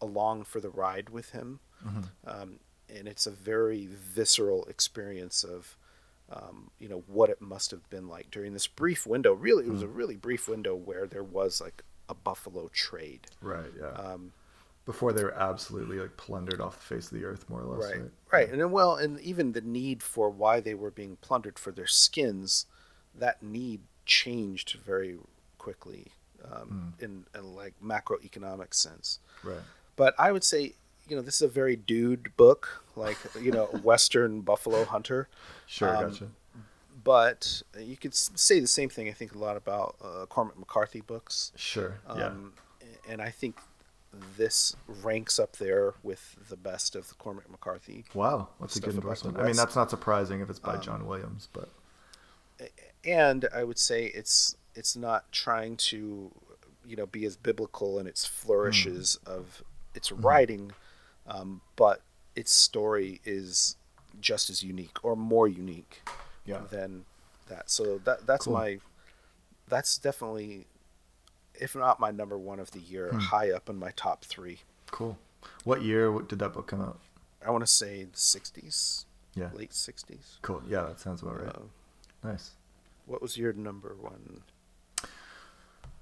along 0.00 0.44
for 0.44 0.60
the 0.60 0.70
ride 0.70 1.10
with 1.10 1.30
him 1.30 1.60
mm-hmm. 1.84 2.00
um, 2.26 2.58
and 2.96 3.08
it's 3.08 3.26
a 3.26 3.30
very 3.30 3.88
visceral 3.90 4.64
experience 4.64 5.44
of 5.44 5.76
um, 6.32 6.70
you 6.78 6.88
know 6.88 7.02
what 7.06 7.30
it 7.30 7.40
must 7.40 7.70
have 7.70 7.88
been 7.90 8.08
like 8.08 8.30
during 8.30 8.52
this 8.52 8.66
brief 8.66 9.06
window. 9.06 9.32
Really 9.32 9.66
it 9.66 9.70
was 9.70 9.82
a 9.82 9.88
really 9.88 10.16
brief 10.16 10.48
window 10.48 10.74
where 10.74 11.06
there 11.06 11.24
was 11.24 11.60
like 11.60 11.82
a 12.08 12.14
buffalo 12.14 12.68
trade. 12.68 13.26
Right 13.40 13.70
yeah. 13.78 13.90
Um, 13.90 14.32
before 14.86 15.12
they 15.12 15.22
were 15.22 15.34
absolutely 15.34 15.98
like 15.98 16.16
plundered 16.16 16.60
off 16.60 16.78
the 16.78 16.94
face 16.94 17.12
of 17.12 17.18
the 17.18 17.24
earth 17.24 17.48
more 17.48 17.60
or 17.60 17.76
less 17.76 17.90
right 17.90 18.00
right, 18.00 18.10
right. 18.32 18.48
and 18.50 18.60
then 18.60 18.70
well 18.72 18.96
and 18.96 19.20
even 19.20 19.52
the 19.52 19.60
need 19.60 20.02
for 20.02 20.30
why 20.30 20.58
they 20.58 20.74
were 20.74 20.90
being 20.90 21.16
plundered 21.20 21.58
for 21.58 21.70
their 21.70 21.86
skins 21.86 22.66
that 23.14 23.42
need 23.42 23.80
changed 24.06 24.78
very 24.84 25.16
quickly 25.58 26.08
um, 26.44 26.94
mm. 26.98 27.04
in, 27.04 27.24
in 27.34 27.54
like 27.54 27.74
macroeconomic 27.84 28.74
sense. 28.74 29.20
Right. 29.44 29.60
But 29.96 30.14
i 30.18 30.32
would 30.32 30.44
say 30.44 30.74
you 31.10 31.16
know 31.16 31.22
this 31.22 31.36
is 31.36 31.42
a 31.42 31.48
very 31.48 31.76
dude 31.76 32.34
book 32.36 32.82
like 32.96 33.18
you 33.40 33.50
know 33.50 33.64
western 33.82 34.40
buffalo 34.40 34.84
hunter 34.84 35.28
sure 35.66 35.96
um, 35.96 36.10
gotcha 36.10 36.28
but 37.02 37.62
you 37.78 37.96
could 37.96 38.14
say 38.14 38.60
the 38.60 38.66
same 38.66 38.88
thing 38.88 39.08
i 39.08 39.12
think 39.12 39.34
a 39.34 39.38
lot 39.38 39.56
about 39.56 39.96
uh, 40.02 40.26
cormac 40.26 40.58
mccarthy 40.58 41.00
books 41.00 41.52
sure 41.56 41.98
yeah 42.16 42.26
um, 42.26 42.52
and 43.08 43.20
i 43.20 43.30
think 43.30 43.56
this 44.36 44.76
ranks 45.02 45.38
up 45.38 45.56
there 45.56 45.94
with 46.02 46.36
the 46.48 46.56
best 46.56 46.96
of 46.96 47.08
the 47.08 47.14
Cormac 47.14 47.48
McCarthy. 47.48 48.04
Wow, 48.12 48.48
that's 48.58 48.74
a 48.74 48.80
good 48.80 48.94
endorsement. 48.94 49.38
I 49.38 49.44
mean, 49.44 49.54
that's 49.54 49.76
not 49.76 49.88
surprising 49.88 50.40
if 50.40 50.50
it's 50.50 50.58
by 50.58 50.74
um, 50.74 50.80
John 50.80 51.06
Williams, 51.06 51.48
but 51.52 51.68
and 53.04 53.48
I 53.54 53.64
would 53.64 53.78
say 53.78 54.06
it's 54.06 54.56
it's 54.74 54.96
not 54.96 55.30
trying 55.32 55.76
to 55.76 56.30
you 56.86 56.96
know 56.96 57.06
be 57.06 57.24
as 57.24 57.36
biblical 57.36 57.98
in 57.98 58.06
its 58.06 58.26
flourishes 58.26 59.18
mm. 59.24 59.32
of 59.32 59.62
its 59.94 60.10
mm. 60.10 60.24
writing, 60.24 60.72
um, 61.26 61.60
but 61.76 62.02
its 62.36 62.52
story 62.52 63.20
is 63.24 63.76
just 64.20 64.50
as 64.50 64.62
unique 64.62 65.04
or 65.04 65.16
more 65.16 65.48
unique 65.48 66.02
yeah. 66.44 66.60
than 66.70 67.04
that. 67.48 67.70
So 67.70 67.98
that 68.04 68.26
that's 68.26 68.44
cool. 68.44 68.54
my 68.54 68.78
that's 69.68 69.98
definitely 69.98 70.66
if 71.54 71.76
not 71.76 72.00
my 72.00 72.10
number 72.10 72.38
one 72.38 72.58
of 72.58 72.70
the 72.70 72.80
year, 72.80 73.08
hmm. 73.08 73.18
high 73.18 73.50
up 73.50 73.68
in 73.68 73.78
my 73.78 73.90
top 73.96 74.24
three. 74.24 74.60
Cool. 74.90 75.18
What 75.64 75.82
year 75.82 76.10
did 76.20 76.38
that 76.38 76.52
book 76.54 76.66
come 76.66 76.80
out? 76.80 76.98
I 77.46 77.50
want 77.50 77.62
to 77.62 77.70
say 77.70 78.04
the 78.04 78.16
'60s. 78.16 79.04
Yeah. 79.34 79.50
Late 79.54 79.70
'60s. 79.70 80.38
Cool. 80.42 80.62
Yeah, 80.68 80.82
that 80.82 81.00
sounds 81.00 81.22
about 81.22 81.42
right. 81.42 81.54
Uh, 81.54 82.28
nice. 82.28 82.50
What 83.06 83.22
was 83.22 83.36
your 83.36 83.52
number 83.52 83.96
one? 84.00 84.42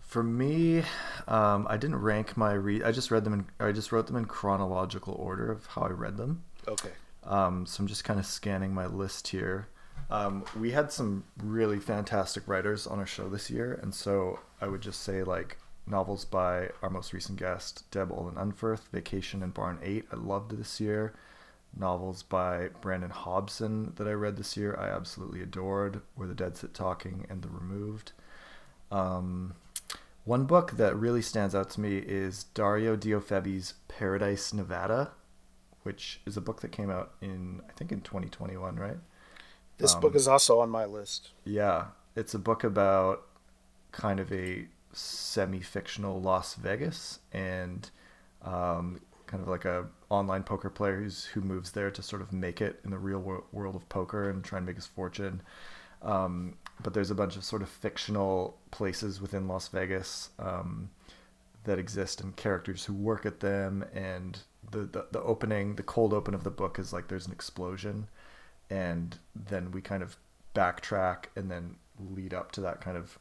For 0.08 0.22
me, 0.22 0.82
um, 1.26 1.66
I 1.68 1.76
didn't 1.76 1.96
rank 1.96 2.34
my 2.34 2.54
read. 2.54 2.82
I 2.82 2.92
just 2.92 3.10
read 3.10 3.24
them 3.24 3.34
in. 3.34 3.46
I 3.60 3.72
just 3.72 3.92
wrote 3.92 4.06
them 4.06 4.16
in 4.16 4.24
chronological 4.24 5.14
order 5.14 5.52
of 5.52 5.66
how 5.66 5.82
I 5.82 5.90
read 5.90 6.16
them. 6.16 6.44
Okay. 6.66 6.90
Um, 7.24 7.66
so 7.66 7.82
I'm 7.82 7.86
just 7.86 8.04
kind 8.04 8.18
of 8.18 8.24
scanning 8.24 8.72
my 8.72 8.86
list 8.86 9.28
here. 9.28 9.68
Um, 10.10 10.46
we 10.58 10.70
had 10.70 10.90
some 10.90 11.24
really 11.42 11.78
fantastic 11.78 12.48
writers 12.48 12.86
on 12.86 12.98
our 12.98 13.06
show 13.06 13.28
this 13.28 13.50
year, 13.50 13.78
and 13.82 13.94
so 13.94 14.40
I 14.62 14.68
would 14.68 14.80
just 14.80 15.02
say 15.02 15.22
like 15.22 15.58
novels 15.86 16.24
by 16.24 16.70
our 16.82 16.88
most 16.88 17.12
recent 17.12 17.38
guest, 17.38 17.84
Deb 17.90 18.10
Olin 18.10 18.36
Unferth, 18.36 18.88
Vacation 18.90 19.42
and 19.42 19.52
Barn 19.52 19.78
8, 19.82 20.06
I 20.10 20.16
loved 20.16 20.56
this 20.56 20.80
year. 20.80 21.12
Novels 21.76 22.22
by 22.22 22.68
Brandon 22.80 23.10
Hobson 23.10 23.92
that 23.96 24.08
I 24.08 24.12
read 24.12 24.38
this 24.38 24.56
year, 24.56 24.74
I 24.80 24.88
absolutely 24.88 25.42
adored, 25.42 26.00
Where 26.14 26.26
the 26.28 26.34
Dead 26.34 26.56
Sit 26.56 26.72
Talking 26.72 27.26
and 27.28 27.42
The 27.42 27.48
Removed. 27.48 28.12
Um, 28.90 29.54
one 30.28 30.44
book 30.44 30.72
that 30.72 30.94
really 30.94 31.22
stands 31.22 31.54
out 31.54 31.70
to 31.70 31.80
me 31.80 31.96
is 31.96 32.44
Dario 32.52 32.96
Diofebi's 32.96 33.72
Paradise, 33.88 34.52
Nevada, 34.52 35.12
which 35.84 36.20
is 36.26 36.36
a 36.36 36.40
book 36.42 36.60
that 36.60 36.70
came 36.70 36.90
out 36.90 37.14
in, 37.22 37.62
I 37.66 37.72
think, 37.72 37.92
in 37.92 38.02
2021, 38.02 38.76
right? 38.76 38.98
This 39.78 39.94
um, 39.94 40.02
book 40.02 40.14
is 40.14 40.28
also 40.28 40.60
on 40.60 40.68
my 40.68 40.84
list. 40.84 41.30
Yeah, 41.44 41.86
it's 42.14 42.34
a 42.34 42.38
book 42.38 42.62
about 42.62 43.22
kind 43.90 44.20
of 44.20 44.30
a 44.30 44.66
semi-fictional 44.92 46.20
Las 46.20 46.56
Vegas 46.56 47.20
and 47.32 47.88
um, 48.42 49.00
kind 49.26 49.42
of 49.42 49.48
like 49.48 49.64
a 49.64 49.86
online 50.10 50.42
poker 50.42 50.68
player 50.68 51.00
who's 51.00 51.24
who 51.24 51.40
moves 51.40 51.70
there 51.70 51.90
to 51.90 52.02
sort 52.02 52.20
of 52.20 52.34
make 52.34 52.60
it 52.60 52.80
in 52.84 52.90
the 52.90 52.98
real 52.98 53.20
wor- 53.20 53.44
world 53.50 53.74
of 53.74 53.88
poker 53.88 54.28
and 54.28 54.44
try 54.44 54.58
and 54.58 54.66
make 54.66 54.76
his 54.76 54.86
fortune. 54.86 55.40
Um, 56.02 56.56
but 56.82 56.94
there's 56.94 57.10
a 57.10 57.14
bunch 57.14 57.36
of 57.36 57.44
sort 57.44 57.62
of 57.62 57.68
fictional 57.68 58.58
places 58.70 59.20
within 59.20 59.48
Las 59.48 59.68
Vegas 59.68 60.30
um, 60.38 60.90
that 61.64 61.78
exist 61.78 62.20
and 62.20 62.36
characters 62.36 62.84
who 62.84 62.94
work 62.94 63.26
at 63.26 63.40
them. 63.40 63.84
And 63.94 64.38
the, 64.70 64.80
the 64.80 65.06
the 65.12 65.22
opening, 65.22 65.76
the 65.76 65.82
cold 65.82 66.12
open 66.12 66.34
of 66.34 66.44
the 66.44 66.50
book 66.50 66.78
is 66.78 66.92
like 66.92 67.08
there's 67.08 67.26
an 67.26 67.32
explosion 67.32 68.08
and 68.70 69.18
then 69.34 69.70
we 69.70 69.80
kind 69.80 70.02
of 70.02 70.16
backtrack 70.54 71.26
and 71.36 71.50
then 71.50 71.76
lead 71.98 72.34
up 72.34 72.52
to 72.52 72.60
that 72.60 72.80
kind 72.80 72.96
of 72.96 73.18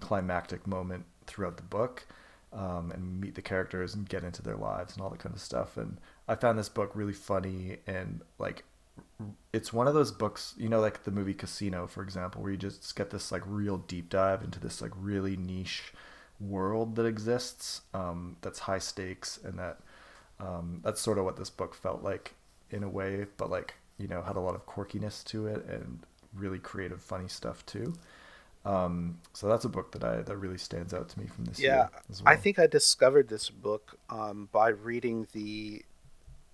climactic 0.00 0.66
moment 0.66 1.04
throughout 1.26 1.56
the 1.56 1.62
book 1.62 2.06
um, 2.52 2.90
and 2.92 3.20
meet 3.20 3.34
the 3.34 3.42
characters 3.42 3.94
and 3.94 4.08
get 4.08 4.24
into 4.24 4.42
their 4.42 4.56
lives 4.56 4.94
and 4.94 5.02
all 5.02 5.10
that 5.10 5.18
kind 5.18 5.34
of 5.34 5.40
stuff 5.40 5.76
and 5.76 5.98
i 6.28 6.34
found 6.34 6.58
this 6.58 6.68
book 6.68 6.90
really 6.94 7.12
funny 7.12 7.78
and 7.86 8.20
like 8.38 8.64
it's 9.52 9.72
one 9.72 9.88
of 9.88 9.94
those 9.94 10.12
books 10.12 10.54
you 10.58 10.68
know 10.68 10.80
like 10.80 11.04
the 11.04 11.10
movie 11.10 11.34
casino 11.34 11.86
for 11.86 12.02
example 12.02 12.42
where 12.42 12.50
you 12.50 12.56
just 12.56 12.94
get 12.96 13.10
this 13.10 13.32
like 13.32 13.42
real 13.46 13.78
deep 13.78 14.10
dive 14.10 14.42
into 14.42 14.60
this 14.60 14.82
like 14.82 14.92
really 14.96 15.36
niche 15.36 15.92
world 16.38 16.96
that 16.96 17.06
exists 17.06 17.80
um, 17.94 18.36
that's 18.42 18.60
high 18.60 18.78
stakes 18.78 19.38
and 19.42 19.58
that 19.58 19.78
um, 20.38 20.80
that's 20.84 21.00
sort 21.00 21.16
of 21.16 21.24
what 21.24 21.36
this 21.36 21.48
book 21.48 21.74
felt 21.74 22.02
like 22.02 22.34
in 22.70 22.82
a 22.82 22.88
way 22.88 23.24
but 23.38 23.48
like 23.48 23.74
you 23.98 24.06
know 24.06 24.20
had 24.20 24.36
a 24.36 24.40
lot 24.40 24.54
of 24.54 24.66
quirkiness 24.66 25.24
to 25.24 25.46
it 25.46 25.64
and 25.66 26.00
really 26.38 26.58
creative, 26.58 27.00
funny 27.00 27.28
stuff 27.28 27.64
too. 27.66 27.94
Um, 28.64 29.18
so 29.32 29.48
that's 29.48 29.64
a 29.64 29.68
book 29.68 29.92
that 29.92 30.02
I 30.02 30.22
that 30.22 30.36
really 30.36 30.58
stands 30.58 30.92
out 30.92 31.08
to 31.10 31.20
me 31.20 31.26
from 31.26 31.44
this 31.44 31.60
yeah, 31.60 31.66
year. 31.66 31.88
Yeah, 31.92 32.16
well. 32.24 32.32
I 32.32 32.36
think 32.36 32.58
I 32.58 32.66
discovered 32.66 33.28
this 33.28 33.48
book 33.48 33.98
um, 34.10 34.48
by 34.52 34.68
reading 34.68 35.26
the 35.32 35.84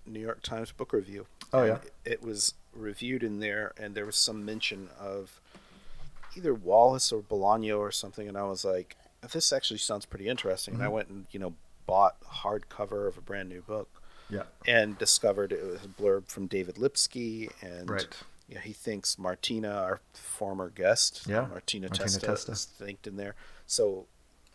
New 0.05 0.19
York 0.19 0.41
Times 0.43 0.71
Book 0.71 0.93
Review. 0.93 1.25
Oh 1.53 1.63
yeah, 1.63 1.77
it 2.03 2.21
was 2.23 2.55
reviewed 2.73 3.23
in 3.23 3.39
there, 3.39 3.73
and 3.77 3.95
there 3.95 4.05
was 4.05 4.15
some 4.15 4.43
mention 4.43 4.89
of 4.99 5.39
either 6.35 6.53
Wallace 6.53 7.11
or 7.11 7.21
Bolaño 7.21 7.79
or 7.79 7.91
something, 7.91 8.27
and 8.27 8.37
I 8.37 8.43
was 8.43 8.65
like, 8.65 8.97
"This 9.31 9.53
actually 9.53 9.77
sounds 9.77 10.05
pretty 10.05 10.27
interesting." 10.27 10.73
Mm-hmm. 10.73 10.81
And 10.81 10.83
I 10.83 10.87
mm-hmm. 10.87 10.95
went 10.95 11.07
and 11.09 11.25
you 11.31 11.39
know 11.39 11.53
bought 11.85 12.15
a 12.21 12.47
hardcover 12.47 13.07
of 13.07 13.17
a 13.17 13.21
brand 13.21 13.49
new 13.49 13.61
book. 13.61 13.89
Yeah. 14.29 14.43
And 14.65 14.97
discovered 14.97 15.51
it 15.51 15.63
was 15.63 15.83
a 15.83 15.87
blurb 15.87 16.27
from 16.27 16.47
David 16.47 16.77
Lipsky 16.77 17.49
and 17.61 17.89
right. 17.89 18.07
yeah, 18.47 18.61
he 18.61 18.73
thinks 18.73 19.19
Martina, 19.19 19.69
our 19.69 20.01
former 20.13 20.69
guest, 20.69 21.27
yeah, 21.27 21.41
Martina, 21.41 21.87
Martina 21.87 21.89
Testa, 21.89 22.25
Testa. 22.25 22.51
is 22.53 22.65
thanked 22.65 23.05
in 23.05 23.17
there. 23.17 23.35
So, 23.67 24.07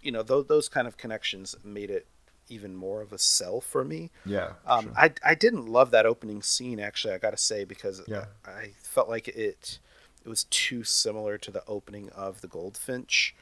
you 0.02 0.11
know, 0.11 0.23
those 0.23 0.47
those 0.47 0.69
kind 0.69 0.88
of 0.88 0.97
connections 0.97 1.55
made 1.62 1.90
it 1.90 2.07
even 2.49 2.75
more 2.75 3.02
of 3.02 3.12
a 3.12 3.19
sell 3.19 3.61
for 3.61 3.85
me. 3.85 4.11
Yeah. 4.25 4.52
Um, 4.67 4.85
sure. 4.85 4.93
I 4.97 5.12
I 5.25 5.35
didn't 5.35 5.67
love 5.67 5.90
that 5.93 6.07
opening 6.07 6.43
scene 6.43 6.81
actually. 6.81 7.14
I 7.14 7.19
got 7.19 7.31
to 7.31 7.37
say 7.37 7.64
because 7.64 8.02
yeah. 8.07 8.26
I 8.45 8.73
felt 8.83 9.09
like 9.09 9.28
it 9.28 9.78
it 10.25 10.28
was 10.28 10.45
too 10.45 10.85
similar 10.85 11.38
to 11.38 11.50
the 11.50 11.62
opening 11.67 12.11
of 12.11 12.40
the 12.40 12.49
Goldfinch. 12.49 13.35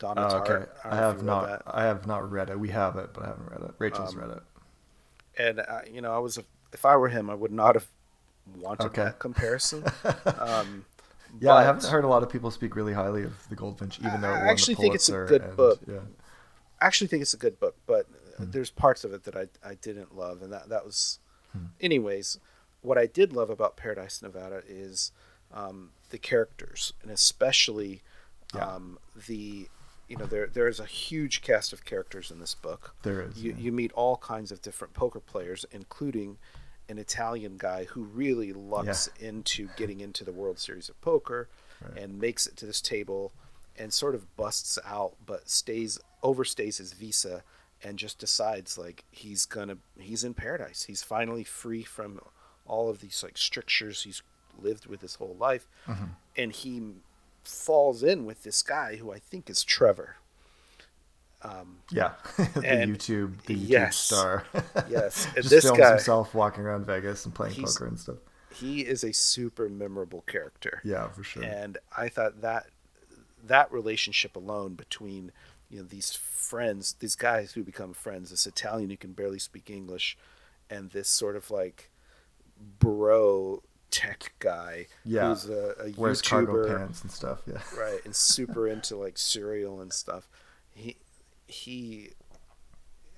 Donna 0.00 0.22
uh, 0.22 0.40
okay. 0.40 0.66
I, 0.84 0.90
I 0.90 0.96
have 0.96 1.22
not. 1.22 1.46
That. 1.46 1.62
I 1.66 1.84
have 1.84 2.06
not 2.06 2.30
read 2.30 2.50
it. 2.50 2.58
We 2.58 2.70
have 2.70 2.96
it, 2.96 3.10
but 3.14 3.24
I 3.24 3.26
haven't 3.28 3.50
read 3.50 3.60
it. 3.62 3.74
Rachel's 3.78 4.14
um, 4.14 4.20
read 4.20 4.30
it 4.30 4.42
and 5.38 5.60
uh, 5.60 5.80
you 5.90 6.00
know, 6.00 6.12
I 6.12 6.18
was 6.18 6.36
a, 6.36 6.44
if 6.72 6.84
I 6.84 6.96
were 6.96 7.08
him, 7.08 7.30
I 7.30 7.34
would 7.34 7.52
not 7.52 7.74
have 7.74 7.86
wanted 8.58 8.86
okay. 8.86 9.04
that 9.04 9.18
comparison. 9.18 9.84
Um, 10.38 10.84
yeah, 11.40 11.54
I 11.54 11.62
haven't 11.62 11.84
heard 11.84 12.04
a 12.04 12.08
lot 12.08 12.22
of 12.22 12.30
people 12.30 12.50
speak 12.50 12.74
really 12.74 12.94
highly 12.94 13.22
of 13.22 13.48
the 13.50 13.54
Goldfinch, 13.54 13.98
even 14.00 14.22
though 14.22 14.32
I 14.32 14.48
actually 14.48 14.76
think 14.76 14.94
it's 14.94 15.10
a 15.10 15.26
good 15.28 15.42
and, 15.42 15.56
book. 15.56 15.78
Yeah. 15.86 15.98
I 16.80 16.86
actually 16.86 17.08
think 17.08 17.20
it's 17.20 17.34
a 17.34 17.38
good 17.38 17.60
book, 17.60 17.76
but 17.86 18.06
hmm. 18.38 18.50
there's 18.50 18.70
parts 18.70 19.04
of 19.04 19.12
it 19.12 19.24
that 19.24 19.36
I 19.36 19.48
I 19.66 19.74
didn't 19.74 20.16
love, 20.16 20.42
and 20.42 20.52
that 20.52 20.68
that 20.68 20.84
was, 20.84 21.18
hmm. 21.52 21.66
anyways. 21.80 22.38
What 22.80 22.96
I 22.96 23.06
did 23.06 23.32
love 23.32 23.50
about 23.50 23.76
Paradise 23.76 24.22
Nevada 24.22 24.62
is 24.68 25.10
um, 25.52 25.90
the 26.10 26.18
characters, 26.18 26.92
and 27.02 27.10
especially 27.10 28.02
Yeah. 28.54 28.64
Um, 28.66 28.98
the 29.26 29.68
you 30.08 30.16
know 30.16 30.24
there 30.24 30.46
there 30.46 30.68
is 30.68 30.80
a 30.80 30.86
huge 30.86 31.42
cast 31.42 31.72
of 31.72 31.84
characters 31.84 32.30
in 32.30 32.40
this 32.40 32.54
book. 32.54 32.94
There 33.02 33.20
is. 33.20 33.42
You, 33.42 33.50
yeah. 33.50 33.58
you 33.58 33.72
meet 33.72 33.92
all 33.92 34.16
kinds 34.16 34.50
of 34.50 34.62
different 34.62 34.94
poker 34.94 35.20
players, 35.20 35.66
including 35.70 36.38
an 36.88 36.98
Italian 36.98 37.56
guy 37.58 37.84
who 37.84 38.04
really 38.04 38.52
lucks 38.52 39.10
yeah. 39.20 39.28
into 39.28 39.68
getting 39.76 40.00
into 40.00 40.24
the 40.24 40.32
World 40.32 40.58
Series 40.58 40.88
of 40.88 40.98
Poker 41.02 41.48
right. 41.82 42.02
and 42.02 42.18
makes 42.18 42.46
it 42.46 42.56
to 42.56 42.66
this 42.66 42.80
table 42.80 43.32
and 43.78 43.92
sort 43.92 44.14
of 44.14 44.34
busts 44.36 44.78
out, 44.86 45.14
but 45.26 45.50
stays 45.50 45.98
overstays 46.22 46.78
his 46.78 46.94
visa 46.94 47.44
and 47.82 47.98
just 47.98 48.18
decides 48.18 48.76
like 48.76 49.04
he's 49.10 49.46
gonna 49.46 49.78
he's 49.98 50.24
in 50.24 50.34
paradise. 50.34 50.84
He's 50.84 51.02
finally 51.02 51.44
free 51.44 51.82
from 51.82 52.20
all 52.66 52.90
of 52.90 53.00
these 53.00 53.22
like 53.22 53.38
strictures 53.38 54.02
he's 54.02 54.22
lived 54.60 54.86
with 54.86 55.00
his 55.00 55.16
whole 55.16 55.36
life, 55.38 55.68
mm-hmm. 55.86 56.04
and 56.36 56.52
he 56.52 56.82
falls 57.44 58.02
in 58.02 58.24
with 58.24 58.42
this 58.42 58.62
guy 58.62 58.96
who 58.96 59.12
I 59.12 59.18
think 59.18 59.48
is 59.48 59.64
Trevor. 59.64 60.16
Um, 61.42 61.78
yeah, 61.90 62.12
the 62.36 62.42
YouTube, 62.44 63.42
the 63.42 63.54
YouTube 63.54 63.68
yes, 63.68 63.96
star. 63.96 64.44
yes, 64.88 65.28
just 65.36 65.50
this 65.50 65.64
films 65.64 65.78
guy, 65.78 65.90
himself 65.90 66.34
walking 66.34 66.64
around 66.64 66.84
Vegas 66.84 67.24
and 67.24 67.34
playing 67.34 67.54
poker 67.54 67.86
and 67.86 67.98
stuff. 67.98 68.16
He 68.52 68.80
is 68.80 69.04
a 69.04 69.12
super 69.12 69.68
memorable 69.68 70.22
character. 70.22 70.80
Yeah, 70.84 71.08
for 71.08 71.22
sure. 71.22 71.44
And 71.44 71.78
I 71.96 72.08
thought 72.08 72.40
that 72.40 72.66
that 73.46 73.70
relationship 73.72 74.34
alone 74.34 74.74
between 74.74 75.30
you 75.68 75.78
know 75.78 75.84
these 75.84 76.14
friends, 76.14 76.96
these 77.00 77.16
guys 77.16 77.52
who 77.52 77.62
become 77.62 77.92
friends, 77.92 78.30
this 78.30 78.46
Italian 78.46 78.90
who 78.90 78.96
can 78.96 79.12
barely 79.12 79.38
speak 79.38 79.70
English, 79.70 80.16
and 80.70 80.90
this 80.90 81.08
sort 81.08 81.36
of 81.36 81.50
like 81.50 81.90
bro 82.78 83.62
tech 83.90 84.34
guy 84.38 84.86
yeah. 85.04 85.28
who's 85.28 85.48
a, 85.48 85.74
a 85.80 85.92
Wears 85.96 86.22
YouTuber, 86.22 86.28
cargo 86.28 86.78
pants 86.78 87.02
and 87.02 87.10
stuff. 87.10 87.40
Yeah, 87.46 87.60
right, 87.78 88.00
and 88.04 88.14
super 88.14 88.66
into 88.66 88.96
like 88.96 89.18
cereal 89.18 89.80
and 89.80 89.92
stuff. 89.92 90.28
He 90.74 90.96
he, 91.46 92.10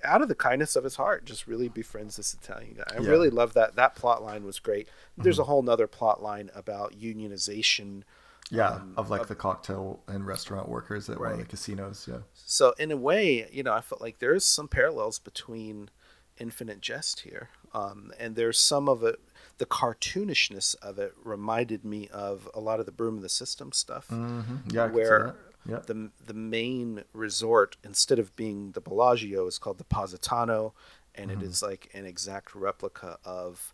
out 0.03 0.21
of 0.21 0.27
the 0.27 0.35
kindness 0.35 0.75
of 0.75 0.83
his 0.83 0.95
heart, 0.95 1.25
just 1.25 1.47
really 1.47 1.69
befriends 1.69 2.15
this 2.15 2.33
Italian 2.33 2.75
guy. 2.75 2.97
I 2.97 3.01
yeah. 3.01 3.09
really 3.09 3.29
love 3.29 3.53
that. 3.53 3.75
That 3.75 3.95
plot 3.95 4.23
line 4.23 4.45
was 4.45 4.59
great. 4.59 4.87
There's 5.17 5.35
mm-hmm. 5.35 5.41
a 5.43 5.45
whole 5.45 5.61
nother 5.61 5.87
plot 5.87 6.23
line 6.23 6.49
about 6.55 6.93
unionization. 6.93 8.03
Yeah, 8.49 8.69
um, 8.69 8.93
of 8.97 9.09
like 9.09 9.21
of, 9.21 9.27
the 9.27 9.35
cocktail 9.35 10.01
and 10.07 10.25
restaurant 10.25 10.67
workers 10.67 11.09
at 11.09 11.19
right. 11.19 11.31
one 11.31 11.39
of 11.39 11.39
the 11.39 11.45
casinos. 11.45 12.07
Yeah. 12.09 12.19
So 12.33 12.73
in 12.77 12.91
a 12.91 12.97
way, 12.97 13.47
you 13.51 13.63
know, 13.63 13.73
I 13.73 13.81
felt 13.81 14.01
like 14.01 14.19
there's 14.19 14.43
some 14.43 14.67
parallels 14.67 15.19
between 15.19 15.89
Infinite 16.37 16.81
Jest 16.81 17.21
here, 17.21 17.49
um, 17.73 18.11
and 18.19 18.35
there's 18.35 18.59
some 18.59 18.89
of 18.89 19.03
it 19.03 19.19
the 19.57 19.65
cartoonishness 19.67 20.75
of 20.81 20.97
it 20.97 21.13
reminded 21.23 21.85
me 21.85 22.07
of 22.11 22.49
a 22.53 22.59
lot 22.59 22.79
of 22.79 22.87
the 22.87 22.91
Broom 22.91 23.17
of 23.17 23.21
the 23.21 23.29
System 23.29 23.71
stuff. 23.71 24.07
Mm-hmm. 24.09 24.71
Yeah, 24.71 24.87
where 24.87 25.35
the 25.65 26.09
the 26.25 26.33
main 26.33 27.03
resort 27.13 27.77
instead 27.83 28.19
of 28.19 28.35
being 28.35 28.71
the 28.71 28.81
Bellagio 28.81 29.45
is 29.47 29.57
called 29.57 29.77
the 29.77 29.83
Positano, 29.83 30.73
and 31.13 31.29
mm-hmm. 31.29 31.41
it 31.41 31.45
is 31.45 31.61
like 31.61 31.89
an 31.93 32.05
exact 32.05 32.55
replica 32.55 33.17
of 33.23 33.73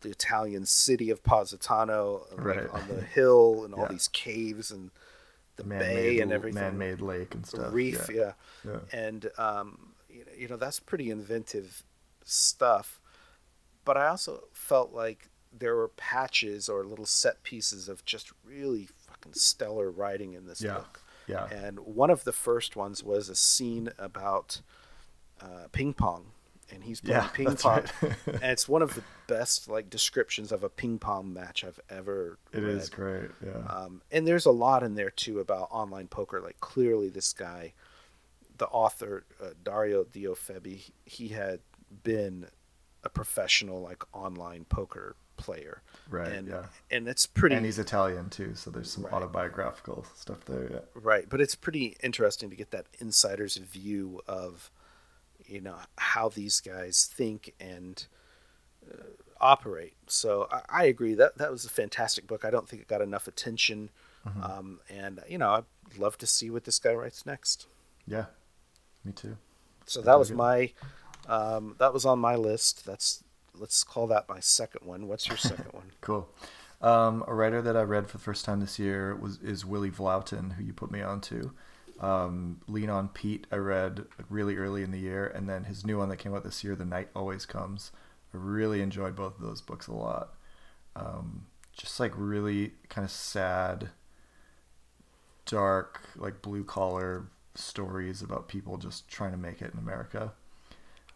the 0.00 0.10
Italian 0.10 0.66
city 0.66 1.10
of 1.10 1.22
Positano, 1.22 2.26
right. 2.36 2.62
like 2.62 2.74
on 2.74 2.88
the 2.88 3.02
hill 3.02 3.64
and 3.64 3.74
all 3.74 3.82
yeah. 3.82 3.88
these 3.92 4.08
caves 4.08 4.70
and 4.70 4.90
the 5.56 5.64
man-made, 5.64 5.94
bay 5.94 6.20
and 6.20 6.32
everything, 6.32 6.62
man-made 6.62 7.00
lake 7.00 7.34
and 7.34 7.44
stuff, 7.44 7.72
reef, 7.72 8.08
yeah, 8.12 8.32
yeah. 8.64 8.72
yeah. 8.72 8.98
and 8.98 9.30
um, 9.38 9.94
you 10.36 10.46
know 10.46 10.56
that's 10.56 10.78
pretty 10.78 11.10
inventive 11.10 11.82
stuff 12.24 13.00
but 13.88 13.96
I 13.96 14.08
also 14.08 14.44
felt 14.52 14.92
like 14.92 15.30
there 15.50 15.74
were 15.74 15.88
patches 15.88 16.68
or 16.68 16.84
little 16.84 17.06
set 17.06 17.42
pieces 17.42 17.88
of 17.88 18.04
just 18.04 18.30
really 18.44 18.86
fucking 18.98 19.32
stellar 19.32 19.90
writing 19.90 20.34
in 20.34 20.46
this 20.46 20.60
book. 20.60 21.00
Yeah. 21.26 21.46
And 21.46 21.80
one 21.80 22.10
of 22.10 22.24
the 22.24 22.32
first 22.32 22.76
ones 22.76 23.02
was 23.02 23.30
a 23.30 23.34
scene 23.34 23.88
about 23.98 24.60
uh, 25.40 25.68
ping 25.72 25.94
pong, 25.94 26.32
and 26.72 26.82
he's 26.82 27.00
playing 27.00 27.22
yeah, 27.22 27.28
ping 27.28 27.56
pong, 27.56 27.84
right. 28.02 28.12
and 28.26 28.44
it's 28.44 28.68
one 28.68 28.82
of 28.82 28.94
the 28.94 29.02
best 29.26 29.68
like 29.68 29.90
descriptions 29.90 30.52
of 30.52 30.64
a 30.64 30.68
ping 30.68 30.98
pong 30.98 31.32
match 31.32 31.64
I've 31.64 31.80
ever. 31.90 32.38
It 32.52 32.60
read. 32.60 32.76
is 32.76 32.88
great, 32.88 33.30
yeah. 33.44 33.58
Um, 33.68 34.02
and 34.10 34.26
there's 34.26 34.46
a 34.46 34.50
lot 34.50 34.82
in 34.82 34.94
there 34.94 35.10
too 35.10 35.40
about 35.40 35.68
online 35.70 36.08
poker. 36.08 36.40
Like 36.40 36.60
clearly, 36.60 37.08
this 37.08 37.32
guy, 37.32 37.72
the 38.56 38.66
author 38.66 39.24
uh, 39.42 39.50
Dario 39.62 40.04
Diofebi, 40.04 40.90
he 41.04 41.28
had 41.28 41.60
been 42.02 42.46
a 43.04 43.08
professional 43.08 43.80
like 43.80 44.02
online 44.12 44.64
poker 44.64 45.16
player. 45.38 45.82
Right. 46.10 46.30
And 46.30 46.48
yeah. 46.48 46.64
and 46.90 47.08
it's 47.08 47.26
pretty 47.26 47.56
And 47.56 47.64
he's 47.64 47.78
Italian 47.78 48.28
too, 48.28 48.54
so 48.54 48.70
there's 48.70 48.90
some 48.90 49.04
right. 49.04 49.14
autobiographical 49.14 50.04
stuff 50.14 50.44
there, 50.44 50.70
yeah. 50.70 50.78
Right, 50.94 51.26
but 51.28 51.40
it's 51.40 51.54
pretty 51.54 51.96
interesting 52.02 52.50
to 52.50 52.56
get 52.56 52.70
that 52.72 52.86
insider's 52.98 53.56
view 53.56 54.20
of 54.26 54.70
you 55.48 55.60
know 55.60 55.76
how 55.96 56.28
these 56.28 56.60
guys 56.60 57.10
think 57.12 57.54
and 57.58 58.06
uh, 58.90 59.02
operate. 59.40 59.94
So 60.06 60.48
I, 60.50 60.60
I, 60.68 60.84
agree 60.84 61.14
that 61.14 61.38
that 61.38 61.50
was 61.50 61.64
a 61.64 61.70
fantastic 61.70 62.26
book. 62.26 62.44
I 62.44 62.50
don't 62.50 62.68
think 62.68 62.82
it 62.82 62.88
got 62.88 63.00
enough 63.00 63.26
attention. 63.28 63.90
Mm-hmm. 64.26 64.42
Um, 64.42 64.80
and 64.88 65.20
you 65.28 65.38
know, 65.38 65.50
I'd 65.50 65.98
love 65.98 66.18
to 66.18 66.26
see 66.26 66.50
what 66.50 66.64
this 66.64 66.78
guy 66.78 66.92
writes 66.92 67.24
next. 67.24 67.66
Yeah. 68.06 68.26
Me 69.04 69.12
too. 69.12 69.36
So 69.86 70.02
that 70.02 70.18
was 70.18 70.30
my 70.30 70.72
um, 71.28 71.76
that 71.78 71.92
was 71.92 72.04
on 72.04 72.18
my 72.18 72.36
list. 72.36 72.84
That's 72.84 73.22
let's 73.54 73.84
call 73.84 74.06
that 74.08 74.28
my 74.28 74.40
second 74.40 74.86
one. 74.86 75.08
What's 75.08 75.28
your 75.28 75.36
second 75.36 75.72
one? 75.72 75.92
cool. 76.00 76.28
Um, 76.80 77.24
a 77.26 77.34
writer 77.34 77.60
that 77.62 77.76
I 77.76 77.82
read 77.82 78.06
for 78.06 78.18
the 78.18 78.22
first 78.22 78.44
time 78.44 78.60
this 78.60 78.78
year 78.78 79.14
was 79.16 79.38
is 79.38 79.64
Willie 79.64 79.90
Vlautin, 79.90 80.54
who 80.54 80.64
you 80.64 80.72
put 80.72 80.90
me 80.90 81.00
on 81.02 81.20
to. 81.22 81.52
Um, 82.00 82.60
Lean 82.68 82.90
on 82.90 83.08
Pete, 83.08 83.46
I 83.50 83.56
read 83.56 84.04
really 84.28 84.56
early 84.56 84.82
in 84.82 84.92
the 84.92 85.00
year, 85.00 85.26
and 85.26 85.48
then 85.48 85.64
his 85.64 85.84
new 85.84 85.98
one 85.98 86.08
that 86.10 86.18
came 86.18 86.34
out 86.34 86.44
this 86.44 86.62
year, 86.62 86.76
The 86.76 86.84
Night 86.84 87.08
Always 87.14 87.44
Comes. 87.44 87.90
I 88.32 88.36
really 88.36 88.82
enjoyed 88.82 89.16
both 89.16 89.36
of 89.36 89.42
those 89.42 89.60
books 89.60 89.86
a 89.88 89.94
lot. 89.94 90.34
Um, 90.94 91.46
just 91.76 91.98
like 91.98 92.12
really 92.16 92.72
kind 92.88 93.04
of 93.04 93.10
sad, 93.10 93.90
dark, 95.44 96.00
like 96.16 96.42
blue 96.42 96.64
collar 96.64 97.26
stories 97.54 98.22
about 98.22 98.48
people 98.48 98.76
just 98.76 99.08
trying 99.08 99.32
to 99.32 99.38
make 99.38 99.60
it 99.62 99.72
in 99.72 99.78
America. 99.78 100.32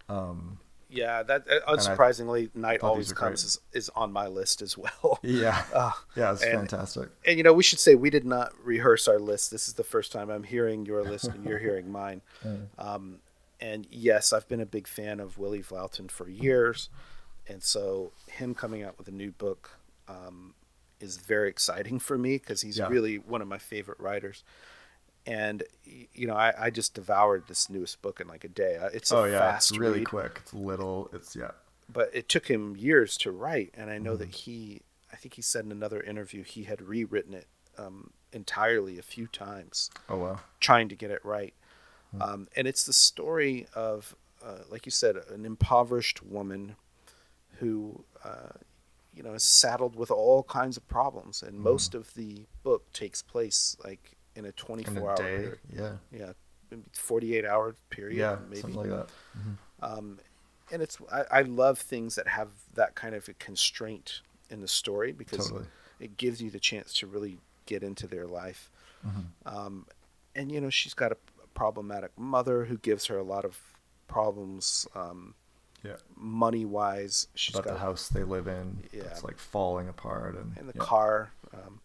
Um, 0.08 0.58
yeah, 0.92 1.22
that 1.22 1.46
uh, 1.50 1.74
unsurprisingly, 1.74 2.54
Night 2.54 2.82
Always 2.82 3.12
Comes 3.12 3.44
is, 3.44 3.60
is, 3.72 3.90
on 3.96 4.12
my 4.12 4.26
list 4.26 4.62
as 4.62 4.76
well. 4.76 5.18
Yeah, 5.22 5.64
uh, 5.74 5.92
yeah, 6.16 6.32
it's 6.32 6.42
and, 6.42 6.52
fantastic. 6.52 7.08
And 7.24 7.38
you 7.38 7.44
know, 7.44 7.52
we 7.52 7.62
should 7.62 7.78
say 7.78 7.94
we 7.94 8.10
did 8.10 8.24
not 8.24 8.52
rehearse 8.62 9.08
our 9.08 9.18
list. 9.18 9.50
This 9.50 9.68
is 9.68 9.74
the 9.74 9.84
first 9.84 10.12
time 10.12 10.30
I'm 10.30 10.42
hearing 10.42 10.84
your 10.84 11.02
list 11.02 11.26
and 11.26 11.44
you're 11.44 11.58
hearing 11.58 11.90
mine. 11.90 12.22
Um, 12.78 13.18
and 13.60 13.86
yes, 13.90 14.32
I've 14.32 14.48
been 14.48 14.60
a 14.60 14.66
big 14.66 14.88
fan 14.88 15.20
of 15.20 15.38
Willie 15.38 15.62
Vlautin 15.62 16.10
for 16.10 16.28
years, 16.28 16.88
and 17.46 17.62
so 17.62 18.10
him 18.26 18.54
coming 18.54 18.82
out 18.82 18.98
with 18.98 19.06
a 19.06 19.12
new 19.12 19.30
book 19.30 19.70
um, 20.08 20.54
is 21.00 21.18
very 21.18 21.48
exciting 21.48 22.00
for 22.00 22.18
me 22.18 22.38
because 22.38 22.62
he's 22.62 22.78
yeah. 22.78 22.88
really 22.88 23.18
one 23.18 23.40
of 23.40 23.46
my 23.46 23.58
favorite 23.58 24.00
writers 24.00 24.42
and 25.26 25.62
you 25.84 26.26
know 26.26 26.34
I, 26.34 26.52
I 26.58 26.70
just 26.70 26.94
devoured 26.94 27.44
this 27.48 27.70
newest 27.70 28.02
book 28.02 28.20
in 28.20 28.28
like 28.28 28.44
a 28.44 28.48
day. 28.48 28.76
Uh, 28.76 28.90
it's 28.92 29.12
a 29.12 29.16
oh 29.16 29.24
yeah 29.24 29.38
fast 29.38 29.72
it's 29.72 29.78
really 29.78 30.00
read, 30.00 30.08
quick. 30.08 30.40
It's 30.42 30.54
little. 30.54 31.10
It's 31.12 31.36
yeah. 31.36 31.52
But 31.92 32.10
it 32.14 32.28
took 32.28 32.48
him 32.48 32.76
years 32.76 33.16
to 33.18 33.30
write 33.30 33.74
and 33.74 33.90
i 33.90 33.98
know 33.98 34.12
mm-hmm. 34.12 34.20
that 34.20 34.30
he 34.30 34.80
i 35.12 35.16
think 35.16 35.34
he 35.34 35.42
said 35.42 35.64
in 35.64 35.72
another 35.72 36.00
interview 36.00 36.42
he 36.42 36.64
had 36.64 36.80
rewritten 36.80 37.34
it 37.34 37.46
um, 37.76 38.10
entirely 38.32 38.98
a 38.98 39.02
few 39.02 39.26
times 39.26 39.90
oh 40.08 40.18
wow. 40.18 40.40
trying 40.60 40.88
to 40.88 40.94
get 40.94 41.10
it 41.10 41.24
right. 41.24 41.54
Mm-hmm. 42.14 42.22
um, 42.22 42.48
and 42.56 42.66
it's 42.66 42.84
the 42.84 42.92
story 42.92 43.66
of 43.74 44.14
uh, 44.44 44.58
like 44.70 44.86
you 44.86 44.92
said 44.92 45.16
an 45.30 45.44
impoverished 45.44 46.22
woman 46.22 46.76
who 47.58 48.04
uh, 48.24 48.56
you 49.14 49.22
know 49.22 49.34
is 49.34 49.44
saddled 49.44 49.96
with 49.96 50.10
all 50.10 50.42
kinds 50.42 50.76
of 50.76 50.86
problems 50.88 51.42
and 51.42 51.54
mm-hmm. 51.54 51.64
most 51.64 51.94
of 51.94 52.14
the 52.14 52.46
book 52.62 52.92
takes 52.92 53.22
place 53.22 53.76
like 53.84 54.16
in 54.36 54.44
a 54.44 54.52
24 54.52 54.92
in 54.92 54.98
a 54.98 55.06
hour 55.06 55.16
day. 55.16 55.22
period. 55.22 55.58
Yeah. 55.72 55.92
Yeah. 56.12 56.78
48 56.92 57.44
hour 57.44 57.76
period. 57.90 58.18
Yeah. 58.18 58.36
Maybe. 58.48 58.60
Something 58.60 58.80
like 58.80 58.90
that. 58.90 59.08
Mm-hmm. 59.38 59.84
Um, 59.84 60.18
and 60.70 60.82
it's, 60.82 60.98
I, 61.12 61.24
I, 61.30 61.42
love 61.42 61.78
things 61.78 62.14
that 62.14 62.28
have 62.28 62.48
that 62.74 62.94
kind 62.94 63.14
of 63.14 63.28
a 63.28 63.34
constraint 63.34 64.22
in 64.48 64.60
the 64.60 64.68
story 64.68 65.12
because 65.12 65.48
totally. 65.48 65.66
it 66.00 66.16
gives 66.16 66.40
you 66.40 66.50
the 66.50 66.60
chance 66.60 66.94
to 66.94 67.06
really 67.06 67.38
get 67.66 67.82
into 67.82 68.06
their 68.06 68.26
life. 68.26 68.70
Mm-hmm. 69.06 69.56
Um, 69.56 69.86
and, 70.34 70.50
you 70.50 70.60
know, 70.60 70.70
she's 70.70 70.94
got 70.94 71.12
a 71.12 71.16
problematic 71.54 72.12
mother 72.16 72.64
who 72.64 72.78
gives 72.78 73.06
her 73.06 73.18
a 73.18 73.22
lot 73.24 73.44
of 73.44 73.60
problems. 74.08 74.86
Um, 74.94 75.34
yeah. 75.84 75.96
Money 76.16 76.64
wise, 76.64 77.26
she's 77.34 77.54
about 77.54 77.64
got 77.64 77.74
the 77.74 77.80
house 77.80 78.08
they 78.08 78.22
live 78.22 78.46
in. 78.46 78.84
Yeah. 78.92 79.02
It's 79.02 79.24
like 79.24 79.36
falling 79.36 79.88
apart 79.88 80.36
and, 80.36 80.56
and 80.56 80.68
the 80.68 80.74
yeah. 80.76 80.82
car. 80.82 81.32
Um, 81.52 81.80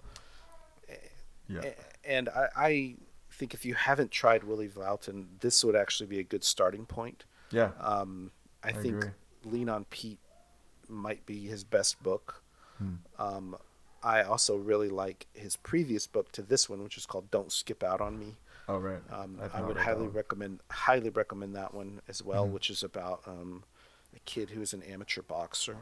yeah 1.50 1.62
and 2.08 2.30
I, 2.30 2.48
I, 2.56 2.96
think 3.30 3.54
if 3.54 3.66
you 3.66 3.76
haven't 3.76 4.10
tried 4.10 4.44
Willie 4.44 4.68
Vlautin, 4.68 5.26
this 5.42 5.64
would 5.64 5.76
actually 5.76 6.08
be 6.08 6.18
a 6.18 6.24
good 6.24 6.44
starting 6.44 6.88
point. 6.88 7.26
Yeah. 7.52 7.70
Um, 7.80 8.32
I, 8.64 8.70
I 8.70 8.72
think 8.72 8.96
agree. 8.96 9.12
Lean 9.46 9.70
on 9.70 9.86
Pete 9.86 10.20
might 10.88 11.26
be 11.26 11.46
his 11.46 11.64
best 11.64 12.02
book. 12.02 12.42
Hmm. 12.80 12.96
Um, 13.20 13.56
I 14.04 14.24
also 14.24 14.56
really 14.56 14.90
like 14.90 15.28
his 15.34 15.56
previous 15.56 16.08
book 16.08 16.32
to 16.32 16.42
this 16.42 16.70
one, 16.70 16.84
which 16.84 16.98
is 16.98 17.06
called 17.06 17.30
"Don't 17.30 17.52
Skip 17.52 17.84
Out 17.84 18.02
on 18.02 18.18
Me." 18.18 18.38
Oh 18.68 18.78
right. 18.78 19.02
Um, 19.12 19.40
I 19.54 19.62
would 19.62 19.78
highly 19.78 20.08
recommend 20.08 20.60
highly 20.70 21.10
recommend 21.10 21.56
that 21.56 21.74
one 21.74 22.02
as 22.08 22.24
well, 22.24 22.46
mm-hmm. 22.46 22.54
which 22.54 22.70
is 22.70 22.84
about 22.84 23.22
um, 23.26 23.64
a 24.16 24.20
kid 24.20 24.52
who 24.52 24.62
is 24.62 24.74
an 24.74 24.84
amateur 24.84 25.22
boxer. 25.22 25.78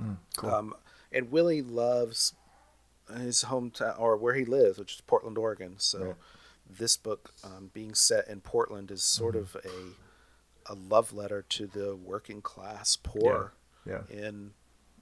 Mm, 0.00 0.16
cool. 0.36 0.50
Um, 0.50 0.74
and 1.12 1.30
Willie 1.30 1.62
loves 1.62 2.34
his 3.18 3.44
hometown 3.44 3.98
or 3.98 4.16
where 4.16 4.34
he 4.34 4.44
lives, 4.44 4.78
which 4.78 4.94
is 4.94 5.00
Portland, 5.02 5.38
Oregon. 5.38 5.74
So 5.78 5.98
right. 5.98 6.14
this 6.68 6.96
book, 6.96 7.32
um, 7.44 7.70
being 7.72 7.94
set 7.94 8.28
in 8.28 8.40
Portland, 8.40 8.90
is 8.90 9.02
sort 9.02 9.34
mm-hmm. 9.34 9.58
of 9.58 9.64
a 9.64 10.72
a 10.72 10.74
love 10.74 11.12
letter 11.12 11.42
to 11.48 11.66
the 11.66 11.96
working 11.96 12.40
class 12.42 12.96
poor 12.96 13.52
yeah. 13.86 14.00
Yeah. 14.10 14.28
in 14.28 14.52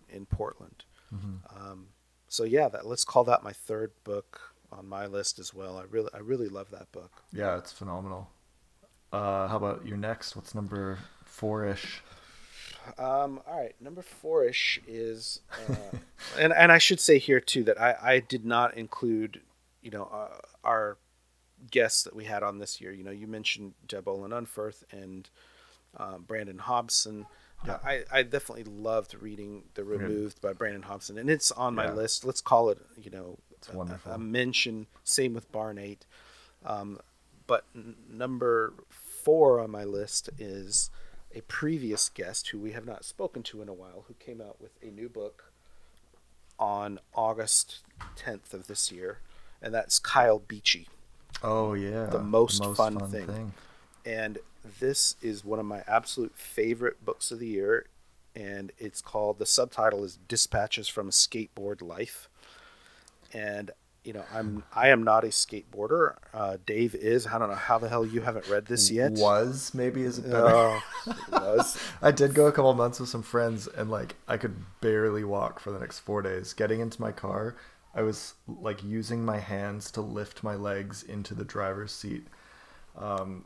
in 0.09 0.27
Portland. 0.27 0.85
Mm-hmm. 1.15 1.57
Um, 1.57 1.89
so 2.29 2.45
yeah, 2.45 2.69
that 2.69 2.87
let's 2.87 3.05
call 3.05 3.25
that 3.25 3.43
my 3.43 3.53
third 3.53 3.93
book 4.05 4.55
on 4.71 4.89
my 4.89 5.07
list 5.07 5.39
as 5.39 5.55
well. 5.55 5.79
I 5.79 5.85
really 5.85 6.11
I 6.15 6.19
really 6.19 6.49
love 6.49 6.71
that 6.71 6.91
book. 6.93 7.23
Yeah, 7.33 7.57
it's 7.59 7.73
phenomenal. 7.73 8.31
Uh, 9.13 9.49
how 9.49 9.57
about 9.57 9.87
your 9.87 9.97
next? 9.97 10.37
What's 10.37 10.55
number 10.55 10.99
four 11.25 11.67
ish? 11.67 12.03
Um, 12.99 13.41
all 13.47 13.61
right, 13.61 13.75
number 13.81 14.03
four 14.03 14.45
ish 14.45 14.81
is, 14.87 15.41
uh, 15.69 15.75
and 16.39 16.53
and 16.53 16.73
I 16.73 16.79
should 16.79 17.01
say 17.01 17.19
here 17.19 17.41
too 17.41 17.65
that 17.65 17.81
I 17.81 17.97
I 18.01 18.21
did 18.21 18.45
not 18.45 18.77
include, 18.77 19.41
you 19.83 19.91
know, 19.91 20.05
uh, 20.13 20.39
our 20.65 20.99
guests 21.71 22.03
that 22.05 22.15
we 22.15 22.25
had 22.25 22.43
on 22.43 22.59
this 22.59 22.81
year. 22.81 22.93
You 22.93 23.05
know, 23.05 23.11
you 23.11 23.27
mentioned 23.27 23.75
Deb 23.87 24.09
Olin 24.09 24.31
Unferth 24.31 24.85
and 24.93 25.29
um, 25.97 26.25
Brandon 26.27 26.59
Hobson. 26.59 27.27
Yeah. 27.67 27.79
I, 27.85 28.05
I 28.13 28.23
definitely 28.23 28.65
loved 28.65 29.15
reading 29.21 29.65
The 29.75 29.83
Removed 29.83 30.41
by 30.41 30.53
Brandon 30.53 30.83
Hobson, 30.83 31.19
and 31.19 31.29
it's 31.29 31.51
on 31.51 31.75
my 31.75 31.87
yeah. 31.87 31.93
list. 31.93 32.25
Let's 32.25 32.41
call 32.41 32.71
it, 32.71 32.79
you 33.01 33.11
know, 33.11 33.39
a, 33.75 34.13
a, 34.13 34.19
mention. 34.19 34.87
Same 35.03 35.35
with 35.35 35.51
Barn 35.51 35.77
Eight. 35.77 36.07
Um, 36.65 37.01
but 37.49 37.65
n- 37.75 37.97
number 38.09 38.75
four 38.89 39.59
on 39.59 39.71
my 39.71 39.83
list 39.83 40.31
is 40.39 40.91
a 41.35 41.41
previous 41.43 42.09
guest 42.09 42.49
who 42.49 42.59
we 42.59 42.73
have 42.73 42.87
not 42.87 43.05
spoken 43.05 43.43
to 43.45 43.63
in 43.63 43.69
a 43.69 43.73
while, 43.73 44.05
who 44.09 44.15
came 44.15 44.41
out 44.41 44.61
with 44.61 44.73
a 44.83 44.87
new 44.87 45.09
book 45.09 45.53
on 46.59 46.99
August 47.15 47.81
10th 48.17 48.53
of 48.53 48.67
this 48.67 48.91
year, 48.91 49.19
and 49.63 49.73
that's 49.73 49.99
Kyle 49.99 50.39
Beachy. 50.39 50.89
Oh 51.43 51.75
yeah, 51.75 52.07
the 52.07 52.19
most, 52.19 52.63
most 52.63 52.77
fun, 52.77 52.99
fun 52.99 53.11
thing. 53.11 53.27
thing. 53.27 53.53
And 54.05 54.39
this 54.81 55.17
is 55.23 55.45
one 55.45 55.59
of 55.59 55.67
my 55.67 55.85
absolute 55.87 56.37
favorite 56.37 57.05
books 57.05 57.31
of 57.31 57.39
the 57.39 57.47
year, 57.47 57.87
and 58.35 58.73
it's 58.79 59.01
called. 59.01 59.39
The 59.39 59.47
subtitle 59.47 60.05
is 60.05 60.19
"Dispatches 60.29 60.89
from 60.89 61.09
a 61.09 61.13
Skateboard 61.13 61.81
Life," 61.83 62.29
and 63.33 63.71
you 64.09 64.15
know, 64.15 64.25
I'm 64.33 64.65
I 64.75 64.89
am 64.89 65.03
not 65.03 65.25
a 65.25 65.27
skateboarder. 65.27 66.15
Uh, 66.33 66.57
Dave 66.65 66.95
is. 66.95 67.27
I 67.27 67.39
don't 67.39 67.51
know 67.51 67.55
how 67.55 67.77
the 67.77 67.91
hell 67.91 68.07
you 68.07 68.23
haven't 68.23 68.49
read 68.49 68.65
this 68.65 68.91
yet. 68.91 69.13
Was 69.13 69.75
maybe 69.75 70.01
is 70.01 70.19
it 70.19 70.31
better? 70.31 70.47
Uh, 70.47 70.81
was. 71.31 71.79
I 72.01 72.11
did 72.11 72.33
go 72.33 72.47
a 72.47 72.53
couple 72.53 72.73
months 72.73 73.01
with 73.01 73.11
some 73.11 73.23
friends, 73.23 73.67
and 73.67 73.91
like 73.91 74.17
I 74.27 74.39
could 74.39 74.57
barely 74.81 75.25
walk 75.25 75.61
for 75.61 75.73
the 75.73 75.79
next 75.79 75.99
four 75.99 76.23
days. 76.23 76.55
Getting 76.55 76.81
into 76.81 76.99
my 77.03 77.13
car, 77.13 77.57
I 77.95 78.01
was 78.01 78.33
like 78.47 78.83
using 78.83 79.27
my 79.27 79.41
hands 79.41 79.91
to 79.91 80.01
lift 80.01 80.43
my 80.43 80.55
legs 80.55 81.03
into 81.03 81.35
the 81.35 81.45
driver's 81.45 81.93
seat. 81.93 82.29
Um, 82.97 83.45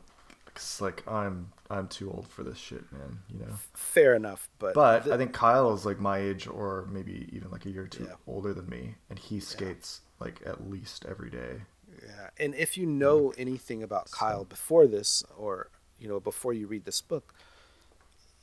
cause 0.53 0.79
like 0.79 1.05
I'm 1.05 1.51
I'm 1.69 1.89
too 1.89 2.09
old 2.09 2.29
for 2.29 2.43
this 2.43 2.57
shit, 2.57 2.89
man. 2.89 3.19
You 3.29 3.39
know. 3.39 3.53
Fair 3.73 4.15
enough, 4.15 4.47
but 4.59 4.75
but 4.75 5.03
the... 5.03 5.13
I 5.13 5.17
think 5.17 5.33
Kyle 5.33 5.73
is 5.73 5.85
like 5.85 5.99
my 5.99 6.19
age, 6.19 6.47
or 6.47 6.87
maybe 6.89 7.27
even 7.33 7.51
like 7.51 7.65
a 7.65 7.69
year 7.69 7.83
or 7.83 7.87
two 7.87 8.05
yeah. 8.05 8.15
older 8.27 8.53
than 8.53 8.69
me, 8.69 8.95
and 9.09 9.19
he 9.19 9.41
skates. 9.41 9.99
Yeah 10.01 10.09
like 10.23 10.41
at 10.45 10.69
least 10.69 11.05
every 11.07 11.29
day. 11.29 11.61
Yeah, 12.01 12.29
and 12.37 12.55
if 12.55 12.77
you 12.77 12.85
know 12.85 13.33
anything 13.37 13.83
about 13.83 14.11
Kyle 14.11 14.45
before 14.45 14.87
this, 14.87 15.23
or 15.37 15.69
you 15.99 16.07
know 16.07 16.19
before 16.19 16.53
you 16.53 16.67
read 16.67 16.85
this 16.85 17.01
book, 17.01 17.33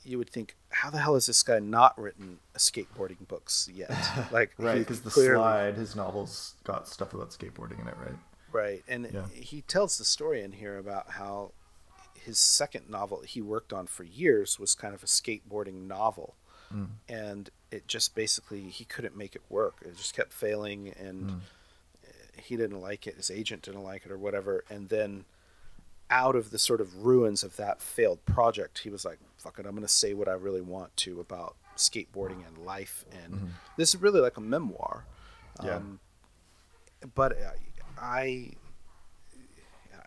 you 0.03 0.17
would 0.17 0.29
think, 0.29 0.55
how 0.69 0.89
the 0.89 0.99
hell 0.99 1.15
has 1.15 1.25
this 1.25 1.43
guy 1.43 1.59
not 1.59 1.99
written 1.99 2.39
skateboarding 2.57 3.27
books 3.27 3.69
yet? 3.73 3.91
Like, 4.31 4.53
right? 4.57 4.79
Because 4.79 5.01
the 5.01 5.09
clearly... 5.09 5.35
slide, 5.35 5.75
his 5.75 5.95
novels 5.95 6.55
got 6.63 6.87
stuff 6.87 7.13
about 7.13 7.31
skateboarding 7.31 7.81
in 7.81 7.87
it, 7.87 7.95
right? 7.99 8.15
Right, 8.51 8.83
and 8.87 9.09
yeah. 9.11 9.25
he 9.33 9.61
tells 9.61 9.97
the 9.97 10.05
story 10.05 10.41
in 10.41 10.53
here 10.53 10.77
about 10.77 11.11
how 11.11 11.51
his 12.13 12.37
second 12.37 12.89
novel 12.89 13.21
he 13.21 13.41
worked 13.41 13.73
on 13.73 13.87
for 13.87 14.03
years 14.03 14.59
was 14.59 14.75
kind 14.75 14.93
of 14.93 15.03
a 15.03 15.07
skateboarding 15.07 15.87
novel, 15.87 16.35
mm. 16.73 16.87
and 17.07 17.49
it 17.71 17.87
just 17.87 18.13
basically 18.13 18.63
he 18.63 18.85
couldn't 18.85 19.15
make 19.15 19.35
it 19.35 19.41
work. 19.49 19.77
It 19.81 19.97
just 19.97 20.15
kept 20.15 20.33
failing, 20.33 20.93
and 20.99 21.23
mm 21.23 21.39
he 22.41 22.57
didn't 22.57 22.81
like 22.81 23.07
it, 23.07 23.15
his 23.15 23.31
agent 23.31 23.63
didn't 23.63 23.83
like 23.83 24.05
it, 24.05 24.11
or 24.11 24.17
whatever. 24.17 24.63
And 24.69 24.89
then 24.89 25.25
out 26.09 26.35
of 26.35 26.51
the 26.51 26.59
sort 26.59 26.81
of 26.81 27.05
ruins 27.05 27.43
of 27.43 27.55
that 27.55 27.81
failed 27.81 28.25
project, 28.25 28.79
he 28.79 28.89
was 28.89 29.05
like, 29.05 29.19
fuck 29.37 29.59
it, 29.59 29.65
I'm 29.65 29.71
going 29.71 29.81
to 29.83 29.87
say 29.87 30.13
what 30.13 30.27
I 30.27 30.33
really 30.33 30.61
want 30.61 30.95
to 30.97 31.19
about 31.19 31.55
skateboarding 31.77 32.45
and 32.47 32.65
life. 32.65 33.05
And 33.23 33.33
mm-hmm. 33.33 33.47
this 33.77 33.95
is 33.95 34.01
really 34.01 34.19
like 34.19 34.37
a 34.37 34.41
memoir. 34.41 35.05
Yeah. 35.63 35.75
Um, 35.75 35.99
but 37.15 37.37
I 37.99 38.51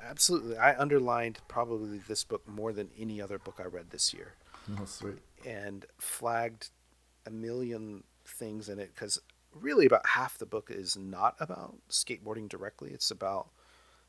absolutely, 0.02 0.56
I 0.56 0.78
underlined 0.78 1.40
probably 1.48 1.98
this 1.98 2.24
book 2.24 2.46
more 2.46 2.72
than 2.72 2.90
any 2.98 3.20
other 3.20 3.38
book 3.38 3.56
I 3.58 3.64
read 3.64 3.90
this 3.90 4.12
year. 4.12 4.34
Oh, 4.78 4.84
sweet. 4.84 5.18
And 5.44 5.86
flagged 5.98 6.70
a 7.26 7.30
million 7.30 8.04
things 8.26 8.68
in 8.68 8.78
it 8.78 8.90
because 8.94 9.20
really 9.60 9.86
about 9.86 10.06
half 10.06 10.38
the 10.38 10.46
book 10.46 10.70
is 10.70 10.96
not 10.96 11.36
about 11.40 11.76
skateboarding 11.90 12.48
directly. 12.48 12.90
It's 12.90 13.10
about 13.10 13.48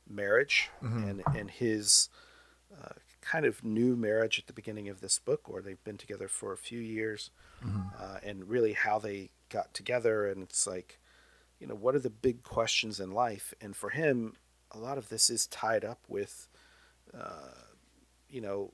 marriage 0.07 0.69
mm-hmm. 0.83 1.07
and 1.07 1.23
and 1.35 1.49
his 1.49 2.09
uh, 2.73 2.93
kind 3.21 3.45
of 3.45 3.63
new 3.63 3.95
marriage 3.95 4.37
at 4.37 4.47
the 4.47 4.53
beginning 4.53 4.87
of 4.87 5.01
this 5.01 5.19
book, 5.19 5.49
or 5.49 5.61
they've 5.61 5.83
been 5.83 5.97
together 5.97 6.27
for 6.27 6.53
a 6.53 6.57
few 6.57 6.79
years, 6.79 7.31
mm-hmm. 7.65 7.81
uh, 7.99 8.17
and 8.23 8.49
really 8.49 8.73
how 8.73 8.99
they 8.99 9.29
got 9.49 9.73
together. 9.73 10.27
And 10.27 10.43
it's 10.43 10.67
like, 10.67 10.99
you 11.59 11.67
know, 11.67 11.75
what 11.75 11.95
are 11.95 11.99
the 11.99 12.09
big 12.09 12.43
questions 12.43 12.99
in 12.99 13.11
life? 13.11 13.53
And 13.59 13.75
for 13.75 13.89
him, 13.89 14.33
a 14.71 14.77
lot 14.77 14.97
of 14.97 15.09
this 15.09 15.29
is 15.29 15.47
tied 15.47 15.83
up 15.83 15.99
with, 16.07 16.47
uh, 17.17 17.63
you 18.29 18.41
know, 18.41 18.73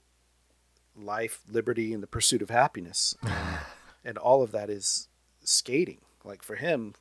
life, 0.95 1.41
liberty, 1.49 1.93
and 1.93 2.03
the 2.03 2.07
pursuit 2.07 2.41
of 2.41 2.49
happiness, 2.49 3.15
and, 3.21 3.59
and 4.03 4.17
all 4.17 4.43
of 4.43 4.51
that 4.51 4.69
is 4.69 5.07
skating 5.43 5.99
like 6.25 6.43
for 6.43 6.55
him, 6.55 6.93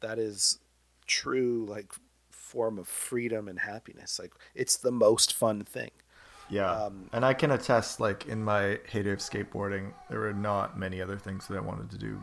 that 0.00 0.18
is 0.18 0.58
true 1.06 1.66
like 1.68 1.92
form 2.30 2.78
of 2.78 2.88
freedom 2.88 3.48
and 3.48 3.58
happiness. 3.58 4.18
Like 4.18 4.32
it's 4.54 4.76
the 4.76 4.92
most 4.92 5.34
fun 5.34 5.64
thing. 5.64 5.90
Yeah. 6.50 6.70
Um, 6.70 7.08
and 7.12 7.24
I 7.24 7.32
can 7.34 7.50
attest, 7.50 7.98
like 7.98 8.26
in 8.26 8.44
my 8.44 8.78
heyday 8.86 9.12
of 9.12 9.20
skateboarding, 9.20 9.92
there 10.10 10.20
were 10.20 10.34
not 10.34 10.78
many 10.78 11.00
other 11.00 11.16
things 11.16 11.48
that 11.48 11.56
I 11.56 11.60
wanted 11.60 11.90
to 11.90 11.98
do 11.98 12.22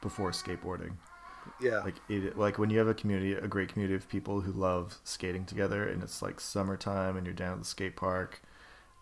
before 0.00 0.30
skateboarding. 0.30 0.92
Yeah. 1.60 1.80
Like 1.80 1.96
it, 2.08 2.38
like 2.38 2.58
when 2.58 2.70
you 2.70 2.78
have 2.78 2.88
a 2.88 2.94
community, 2.94 3.34
a 3.34 3.48
great 3.48 3.68
community 3.68 3.96
of 3.96 4.08
people 4.08 4.40
who 4.40 4.52
love 4.52 4.98
skating 5.04 5.44
together, 5.44 5.88
and 5.88 6.02
it's 6.02 6.22
like 6.22 6.38
summertime, 6.40 7.16
and 7.16 7.26
you're 7.26 7.34
down 7.34 7.54
at 7.54 7.58
the 7.60 7.64
skate 7.64 7.96
park, 7.96 8.40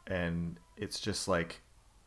and 0.06 0.58
it's 0.76 1.00
just 1.00 1.28
like 1.28 1.60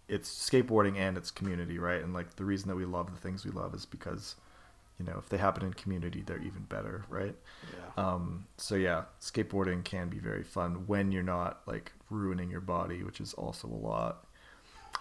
it's 0.08 0.30
skateboarding 0.50 0.98
and 0.98 1.18
it's 1.18 1.32
community, 1.32 1.78
right? 1.78 2.02
And 2.04 2.14
like 2.14 2.36
the 2.36 2.46
reason 2.46 2.70
that 2.70 2.76
we 2.76 2.86
love 2.86 3.12
the 3.12 3.20
things 3.20 3.46
we 3.46 3.52
love 3.52 3.74
is 3.74 3.86
because 3.86 4.36
you 5.00 5.06
know 5.06 5.16
if 5.18 5.30
they 5.30 5.38
happen 5.38 5.64
in 5.66 5.74
community 5.74 6.24
they're 6.26 6.42
even 6.42 6.64
better 6.70 7.06
right? 7.10 7.36
Yeah. 7.74 8.04
um 8.04 8.46
so 8.58 8.76
yeah 8.76 9.04
skateboarding 9.22 9.84
can 9.84 10.10
be 10.10 10.18
very 10.20 10.44
fun 10.44 10.88
when 10.88 11.12
you're 11.12 11.24
not 11.24 11.62
like 11.66 11.92
ruining 12.10 12.50
your 12.50 12.62
body 12.62 13.04
which 13.04 13.20
is 13.22 13.34
also 13.34 13.68
a 13.68 13.82
lot. 13.88 14.26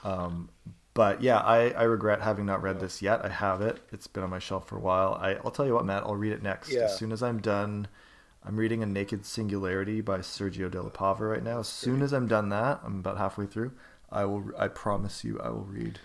Um 0.04 0.50
but 0.94 1.22
yeah 1.22 1.38
i 1.38 1.70
i 1.70 1.82
regret 1.85 2.20
having 2.20 2.46
not 2.46 2.62
read 2.62 2.76
yeah. 2.76 2.82
this 2.82 3.02
yet. 3.02 3.24
I 3.24 3.28
have 3.28 3.61
it. 3.62 3.78
It's 3.92 4.06
been 4.06 4.22
on 4.22 4.30
my 4.30 4.38
shelf 4.38 4.68
for 4.68 4.76
a 4.76 4.80
while. 4.80 5.14
I, 5.20 5.35
i'll 5.44 5.50
tell 5.50 5.66
you 5.66 5.74
what 5.74 5.85
matt 5.85 6.02
i'll 6.04 6.16
read 6.16 6.32
it 6.32 6.42
next. 6.42 6.70
Yeah. 6.72 6.82
as 6.85 6.98
soon 6.98 7.12
as 7.12 7.22
i'm 7.22 7.40
done 7.40 7.88
i'm 8.44 8.56
reading 8.56 8.82
a 8.82 8.87
naked 8.87 9.24
singularity 9.24 10.00
by 10.00 10.18
sergio 10.18 10.70
de 10.70 10.80
la 10.82 10.90
pava 10.90 11.20
right 11.20 11.42
now. 11.42 11.61
As 11.61 11.68
soon 11.68 12.02
as 12.02 12.12
i'm 12.12 12.26
done 12.28 12.48
that 12.50 12.80
i'm 12.85 12.98
about 13.00 13.18
halfway 13.18 13.46
through 13.46 13.72
i 14.11 14.24
will 14.24 14.44
i 14.59 14.68
promise 14.68 15.24
you 15.24 15.40
i 15.40 15.48
will 15.48 15.64
read 15.64 16.00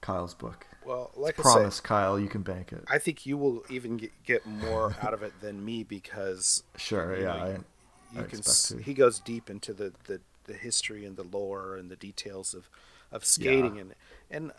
kyle's 0.00 0.34
book 0.34 0.66
well, 0.84 1.10
like 1.16 1.38
it's 1.38 1.46
I 1.46 1.52
promise, 1.52 1.80
Kyle, 1.80 2.18
you 2.18 2.28
can 2.28 2.42
bank 2.42 2.72
it. 2.72 2.84
I 2.88 2.98
think 2.98 3.26
you 3.26 3.36
will 3.36 3.64
even 3.68 3.96
get, 3.96 4.12
get 4.24 4.46
more 4.46 4.96
out 5.02 5.14
of 5.14 5.22
it 5.22 5.32
than 5.40 5.64
me 5.64 5.82
because 5.82 6.62
sure, 6.76 7.16
yeah, 7.16 7.24
know, 7.24 7.34
you, 7.34 7.64
I, 8.16 8.20
you 8.20 8.26
can. 8.26 8.38
S- 8.40 8.74
he 8.82 8.94
goes 8.94 9.18
deep 9.20 9.50
into 9.50 9.72
the, 9.72 9.92
the, 10.04 10.20
the 10.44 10.54
history 10.54 11.04
and 11.04 11.16
the 11.16 11.24
lore 11.24 11.76
and 11.76 11.90
the 11.90 11.96
details 11.96 12.54
of 12.54 12.68
of 13.12 13.24
skating 13.24 13.76
yeah. 13.76 13.82
and 13.82 13.94
and 14.30 14.52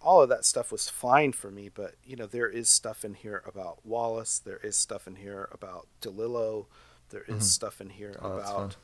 all 0.00 0.22
of 0.22 0.28
that 0.28 0.44
stuff 0.44 0.70
was 0.70 0.88
fine 0.88 1.32
for 1.32 1.50
me. 1.50 1.68
But 1.72 1.96
you 2.04 2.16
know, 2.16 2.26
there 2.26 2.48
is 2.48 2.68
stuff 2.68 3.04
in 3.04 3.14
here 3.14 3.42
about 3.44 3.84
Wallace. 3.84 4.38
There 4.38 4.60
is 4.62 4.76
stuff 4.76 5.06
in 5.06 5.16
here 5.16 5.48
about 5.52 5.88
DeLillo. 6.00 6.66
There 7.10 7.22
is 7.22 7.28
mm-hmm. 7.28 7.40
stuff 7.42 7.80
in 7.80 7.90
here 7.90 8.16
oh, 8.20 8.32
about, 8.32 8.76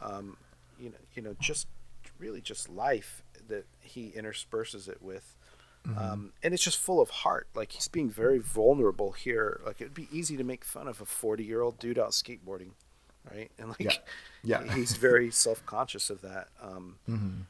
um, 0.00 0.36
you 0.78 0.90
know, 0.90 0.96
you 1.14 1.22
know, 1.22 1.34
just 1.40 1.66
really 2.18 2.40
just 2.40 2.68
life 2.68 3.22
that 3.48 3.66
he 3.80 4.08
intersperses 4.08 4.88
it 4.88 5.02
with 5.02 5.36
Mm-hmm. 5.86 5.98
Um, 5.98 6.32
and 6.42 6.52
it's 6.52 6.62
just 6.62 6.78
full 6.78 7.00
of 7.00 7.10
heart. 7.10 7.48
Like 7.54 7.72
he's 7.72 7.88
being 7.88 8.10
very 8.10 8.38
vulnerable 8.38 9.12
here. 9.12 9.60
Like 9.64 9.80
it'd 9.80 9.94
be 9.94 10.08
easy 10.12 10.36
to 10.36 10.44
make 10.44 10.64
fun 10.64 10.88
of 10.88 11.00
a 11.00 11.06
40 11.06 11.44
year 11.44 11.62
old 11.62 11.78
dude 11.78 11.98
out 11.98 12.10
skateboarding, 12.10 12.72
right? 13.30 13.50
And 13.58 13.68
like, 13.68 13.80
yeah, 13.80 13.92
yeah. 14.42 14.72
he's 14.74 14.96
very 14.96 15.30
self 15.30 15.64
conscious 15.64 16.10
of 16.10 16.20
that. 16.22 16.48
Um, 16.62 16.96
mm-hmm. 17.08 17.40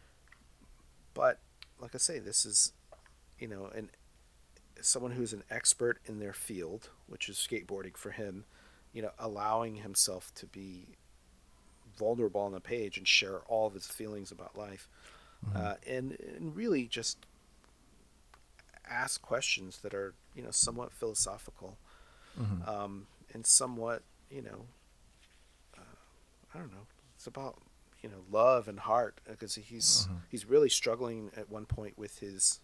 But 1.15 1.39
like 1.81 1.95
I 1.95 1.99
say, 1.99 2.19
this 2.19 2.47
is, 2.47 2.73
you 3.39 3.49
know, 3.49 3.71
an 3.75 3.91
someone 4.81 5.13
who's 5.13 5.33
an 5.33 5.43
expert 5.51 5.99
in 6.07 6.21
their 6.21 6.33
field, 6.33 6.89
which 7.07 7.29
is 7.29 7.37
skateboarding 7.37 7.97
for 7.97 8.11
him. 8.11 8.45
You 8.93 9.03
know, 9.03 9.11
allowing 9.19 9.77
himself 9.77 10.33
to 10.37 10.47
be 10.47 10.87
vulnerable 11.97 12.41
on 12.41 12.53
the 12.53 12.61
page 12.61 12.97
and 12.97 13.07
share 13.07 13.41
all 13.47 13.67
of 13.67 13.75
his 13.75 13.87
feelings 13.87 14.33
about 14.33 14.57
life, 14.57 14.89
mm-hmm. 15.47 15.57
uh, 15.57 15.75
and 15.87 16.17
and 16.37 16.57
really 16.57 16.87
just 16.87 17.19
ask 18.91 19.23
questions 19.23 19.79
that 19.79 19.95
are 19.95 20.15
you 20.35 20.43
know 20.43 20.51
somewhat 20.51 20.93
philosophical 20.93 21.79
mm-hmm. 22.39 22.69
um, 22.69 23.07
and 23.33 23.47
somewhat 23.47 24.03
you 24.31 24.43
know 24.43 24.67
uh, 25.79 25.97
I 26.55 26.59
don't 26.59 26.73
know 26.73 26.87
it's 27.15 27.27
about 27.27 27.59
you 28.03 28.09
know 28.09 28.23
love 28.31 28.69
and 28.69 28.81
heart 28.81 29.21
because 29.29 29.55
he's 29.55 30.07
mm-hmm. 30.07 30.19
he's 30.29 30.45
really 30.47 30.69
struggling 30.69 31.31
at 31.37 31.51
one 31.51 31.67
point 31.67 31.99
with 31.99 32.19
his 32.19 32.61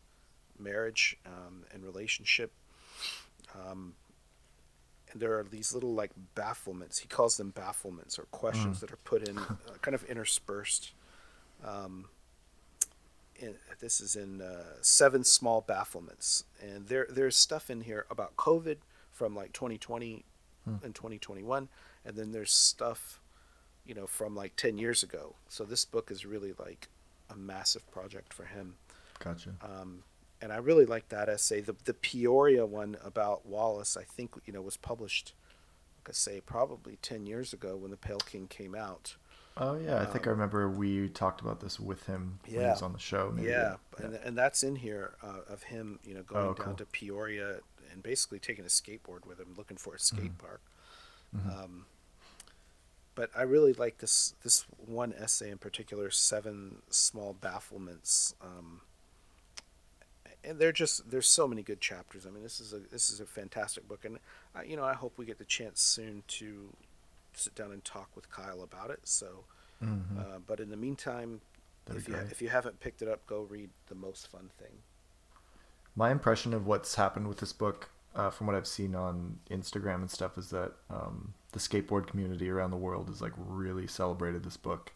marriage 0.59 1.17
um, 1.27 1.65
and 1.73 1.85
relationship 1.85 2.53
um, 3.55 3.95
and 5.12 5.21
there 5.21 5.39
are 5.39 5.45
these 5.45 5.73
little 5.73 5.95
like 5.95 6.11
bafflements 6.35 7.01
he 7.01 7.09
calls 7.09 7.37
them 7.37 7.53
bafflements 7.53 8.19
or 8.19 8.25
questions 8.31 8.79
mm. 8.79 8.81
that 8.81 8.93
are 8.93 8.99
put 9.05 9.29
in 9.29 9.39
uh, 9.39 9.55
kind 9.83 9.95
of 9.95 10.03
interspersed 10.05 10.93
um, 11.65 12.07
in, 13.38 13.55
this 13.81 14.01
is 14.01 14.16
in 14.16 14.40
uh, 14.40 14.77
seven 14.81 15.25
small 15.25 15.62
bafflements, 15.62 16.44
and 16.61 16.88
there 16.88 17.07
there's 17.09 17.37
stuff 17.37 17.70
in 17.70 17.83
here 17.83 18.07
about 18.11 18.37
COVID 18.37 18.79
from 19.11 19.35
like 19.35 19.53
2020 19.53 20.25
hmm. 20.64 20.75
and 20.85 20.94
2021, 20.94 21.68
and 22.05 22.16
then 22.16 22.33
there's 22.33 22.53
stuff, 22.53 23.20
you 23.85 23.94
know, 23.94 24.07
from 24.07 24.35
like 24.35 24.57
10 24.57 24.79
years 24.79 25.03
ago. 25.03 25.37
So 25.49 25.64
this 25.64 25.85
book 25.85 26.11
is 26.11 26.27
really 26.27 26.53
like 26.59 26.88
a 27.31 27.37
massive 27.37 27.90
project 27.90 28.33
for 28.33 28.44
him. 28.44 28.75
Gotcha. 29.18 29.55
Um, 29.62 30.03
and 30.40 30.53
I 30.53 30.57
really 30.57 30.85
like 30.85 31.09
that 31.09 31.29
essay. 31.29 31.61
The 31.61 31.75
the 31.85 31.94
Peoria 31.94 32.66
one 32.66 32.96
about 33.03 33.46
Wallace, 33.46 33.96
I 33.96 34.05
think 34.05 34.35
you 34.44 34.53
know, 34.53 34.62
was 34.62 34.77
published, 34.77 35.33
like 35.99 36.11
I 36.11 36.12
say, 36.12 36.40
probably 36.40 36.99
10 37.03 37.27
years 37.27 37.53
ago 37.53 37.77
when 37.77 37.90
the 37.90 37.96
Pale 37.96 38.20
King 38.27 38.46
came 38.46 38.75
out. 38.75 39.16
Oh 39.59 39.77
yeah, 39.79 40.01
I 40.01 40.05
think 40.05 40.27
um, 40.27 40.31
I 40.31 40.33
remember 40.33 40.69
we 40.69 41.09
talked 41.09 41.40
about 41.40 41.61
this 41.61 41.81
with 41.81 42.05
him 42.07 42.38
yeah, 42.47 42.57
when 42.57 42.64
he 42.64 42.71
was 42.71 42.83
on 42.83 42.92
the 42.92 42.99
show. 42.99 43.33
Maybe. 43.35 43.49
Yeah, 43.49 43.77
yeah. 43.99 44.07
And, 44.07 44.14
and 44.16 44.38
that's 44.38 44.62
in 44.62 44.77
here 44.77 45.14
uh, 45.23 45.51
of 45.53 45.62
him, 45.62 45.99
you 46.05 46.14
know, 46.14 46.23
going 46.23 46.45
oh, 46.45 46.55
down 46.55 46.66
cool. 46.66 46.75
to 46.75 46.85
Peoria 46.87 47.61
and 47.90 48.03
basically 48.03 48.38
taking 48.38 48.64
a 48.64 48.69
skateboard 48.69 49.27
with 49.27 49.40
him, 49.40 49.55
looking 49.57 49.79
for 49.79 49.95
a 49.95 49.99
skate 49.99 50.25
mm-hmm. 50.25 50.47
park. 50.47 50.61
Mm-hmm. 51.35 51.49
Um, 51.49 51.87
but 53.14 53.31
I 53.35 53.42
really 53.42 53.73
like 53.73 53.99
this 53.99 54.35
this 54.42 54.66
one 54.77 55.14
essay 55.14 55.51
in 55.51 55.59
particular, 55.59 56.11
seven 56.11 56.83
small 56.90 57.35
bafflements. 57.35 58.35
Um, 58.42 58.83
and 60.45 60.59
they're 60.59 60.71
just 60.71 61.11
there's 61.11 61.27
so 61.27 61.49
many 61.49 61.62
good 61.62 61.81
chapters. 61.81 62.27
I 62.27 62.31
mean, 62.31 62.42
this 62.42 62.61
is 62.61 62.75
a 62.75 62.79
this 62.79 63.11
is 63.11 63.21
a 63.21 63.27
fantastic 63.27 63.88
book, 63.88 64.05
and 64.05 64.19
uh, 64.55 64.61
you 64.62 64.77
know 64.77 64.85
I 64.85 64.92
hope 64.92 65.14
we 65.16 65.25
get 65.25 65.38
the 65.38 65.45
chance 65.45 65.81
soon 65.81 66.23
to 66.29 66.69
sit 67.37 67.55
down 67.55 67.72
and 67.72 67.85
talk 67.85 68.11
with 68.14 68.31
Kyle 68.31 68.62
about 68.62 68.90
it. 68.90 69.01
So, 69.05 69.44
mm-hmm. 69.83 70.18
uh, 70.18 70.38
but 70.46 70.61
in 70.61 70.70
the 70.70 70.77
meantime, 70.77 71.40
That'd 71.87 72.03
if 72.03 72.09
you 72.09 72.14
if 72.14 72.42
you 72.42 72.49
haven't 72.49 72.81
picked 72.81 73.03
it 73.03 73.09
up, 73.09 73.27
go 73.27 73.42
read 73.42 73.70
the 73.87 73.94
most 73.94 74.29
fun 74.29 74.51
thing. 74.59 74.72
My 75.94 76.11
impression 76.11 76.53
of 76.53 76.66
what's 76.66 76.96
happened 76.96 77.29
with 77.29 77.38
this 77.38 77.53
book, 77.53 77.90
uh, 78.14 78.31
from 78.31 78.46
what 78.46 78.57
I've 78.57 78.66
seen 78.66 78.94
on 78.94 79.38
Instagram 79.51 79.96
and 79.96 80.11
stuff, 80.11 80.37
is 80.37 80.51
that 80.51 80.72
um, 80.90 81.33
the 81.53 81.59
skateboard 81.59 82.07
community 82.07 82.51
around 82.51 82.70
the 82.70 82.77
world 82.77 83.09
has 83.09 83.22
like 83.22 83.33
really 83.37 83.87
celebrated 83.87 84.44
this 84.44 84.57
book, 84.57 84.92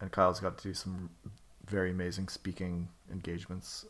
and 0.00 0.10
Kyle's 0.10 0.40
got 0.40 0.58
to 0.58 0.68
do 0.68 0.74
some 0.74 1.10
very 1.66 1.90
amazing 1.90 2.28
speaking 2.28 2.88
engagements 3.12 3.86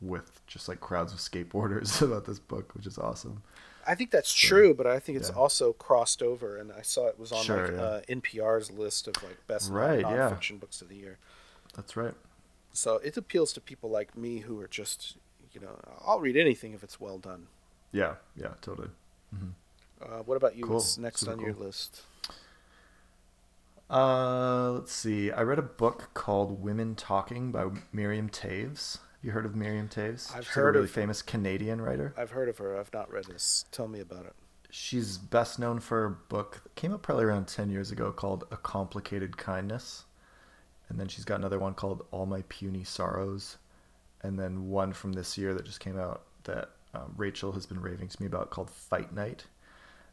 with 0.00 0.40
just 0.46 0.68
like 0.68 0.80
crowds 0.80 1.12
of 1.12 1.18
skateboarders 1.18 2.02
about 2.06 2.24
this 2.24 2.38
book, 2.38 2.74
which 2.74 2.86
is 2.86 2.98
awesome. 2.98 3.42
I 3.86 3.94
think 3.94 4.10
that's 4.10 4.32
true, 4.32 4.74
but 4.74 4.86
I 4.86 4.98
think 4.98 5.18
it's 5.18 5.30
yeah. 5.30 5.36
also 5.36 5.72
crossed 5.72 6.22
over, 6.22 6.56
and 6.56 6.72
I 6.72 6.82
saw 6.82 7.06
it 7.06 7.18
was 7.18 7.32
on 7.32 7.44
sure, 7.44 7.68
like 7.68 7.76
yeah. 7.76 7.82
uh, 7.82 8.00
NPR's 8.08 8.70
list 8.70 9.08
of 9.08 9.22
like 9.22 9.38
best 9.46 9.70
right, 9.70 10.04
nonfiction 10.04 10.52
yeah. 10.52 10.56
books 10.58 10.82
of 10.82 10.88
the 10.88 10.96
year. 10.96 11.18
That's 11.74 11.96
right. 11.96 12.14
So 12.72 12.96
it 12.96 13.16
appeals 13.16 13.52
to 13.54 13.60
people 13.60 13.90
like 13.90 14.16
me 14.16 14.38
who 14.38 14.60
are 14.60 14.68
just, 14.68 15.16
you 15.52 15.60
know, 15.60 15.78
I'll 16.06 16.20
read 16.20 16.36
anything 16.36 16.72
if 16.72 16.82
it's 16.82 17.00
well 17.00 17.18
done. 17.18 17.46
Yeah, 17.92 18.14
yeah, 18.36 18.52
totally. 18.60 18.88
Mm-hmm. 19.34 19.48
Uh, 20.02 20.22
what 20.22 20.36
about 20.36 20.56
you? 20.56 20.64
Cool. 20.64 20.76
What's 20.76 20.96
next 20.98 21.20
Super 21.20 21.32
on 21.32 21.38
cool. 21.38 21.46
your 21.46 21.56
list? 21.56 22.02
Uh, 23.90 24.70
let's 24.70 24.92
see. 24.92 25.32
I 25.32 25.42
read 25.42 25.58
a 25.58 25.62
book 25.62 26.10
called 26.14 26.62
Women 26.62 26.94
Talking 26.94 27.50
by 27.50 27.66
Miriam 27.92 28.28
Toews. 28.28 28.98
You 29.22 29.32
heard 29.32 29.44
of 29.44 29.54
Miriam 29.54 29.88
Toews? 29.88 30.34
I've 30.34 30.44
She's 30.44 30.54
heard 30.54 30.76
a 30.76 30.78
really 30.78 30.84
of, 30.84 30.90
famous 30.90 31.20
Canadian 31.20 31.80
writer. 31.80 32.14
I've 32.16 32.30
heard 32.30 32.48
of 32.48 32.58
her. 32.58 32.78
I've 32.78 32.92
not 32.92 33.12
read 33.12 33.26
this. 33.26 33.66
Tell 33.70 33.86
me 33.86 34.00
about 34.00 34.24
it. 34.24 34.34
She's 34.70 35.18
best 35.18 35.58
known 35.58 35.80
for 35.80 36.04
a 36.04 36.10
book 36.10 36.60
that 36.62 36.74
came 36.74 36.92
out 36.92 37.02
probably 37.02 37.24
around 37.24 37.46
10 37.46 37.70
years 37.70 37.90
ago 37.90 38.12
called 38.12 38.44
A 38.50 38.56
Complicated 38.56 39.36
Kindness. 39.36 40.04
And 40.88 40.98
then 40.98 41.08
she's 41.08 41.24
got 41.24 41.38
another 41.38 41.58
one 41.58 41.74
called 41.74 42.06
All 42.12 42.24
My 42.24 42.42
Puny 42.48 42.84
Sorrows. 42.84 43.58
And 44.22 44.38
then 44.38 44.70
one 44.70 44.92
from 44.92 45.12
this 45.12 45.36
year 45.36 45.52
that 45.54 45.64
just 45.64 45.80
came 45.80 45.98
out 45.98 46.22
that 46.44 46.70
um, 46.94 47.12
Rachel 47.16 47.52
has 47.52 47.66
been 47.66 47.80
raving 47.80 48.08
to 48.08 48.22
me 48.22 48.26
about 48.26 48.50
called 48.50 48.70
Fight 48.70 49.12
Night. 49.12 49.44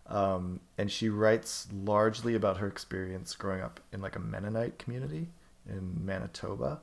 Um, 0.07 0.59
and 0.77 0.91
she 0.91 1.09
writes 1.09 1.67
largely 1.71 2.35
about 2.35 2.57
her 2.57 2.67
experience 2.67 3.35
growing 3.35 3.61
up 3.61 3.79
in 3.91 4.01
like 4.01 4.15
a 4.15 4.19
Mennonite 4.19 4.79
community 4.79 5.29
in 5.67 6.05
Manitoba, 6.05 6.79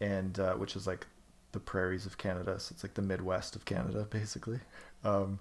and 0.00 0.38
uh, 0.38 0.54
which 0.54 0.76
is 0.76 0.86
like 0.86 1.06
the 1.54 1.60
prairies 1.60 2.04
of 2.04 2.18
Canada. 2.18 2.60
So 2.60 2.72
it's 2.74 2.84
like 2.84 2.94
the 2.94 3.02
Midwest 3.02 3.56
of 3.56 3.64
Canada, 3.64 4.06
basically. 4.10 4.60
Um, 5.02 5.38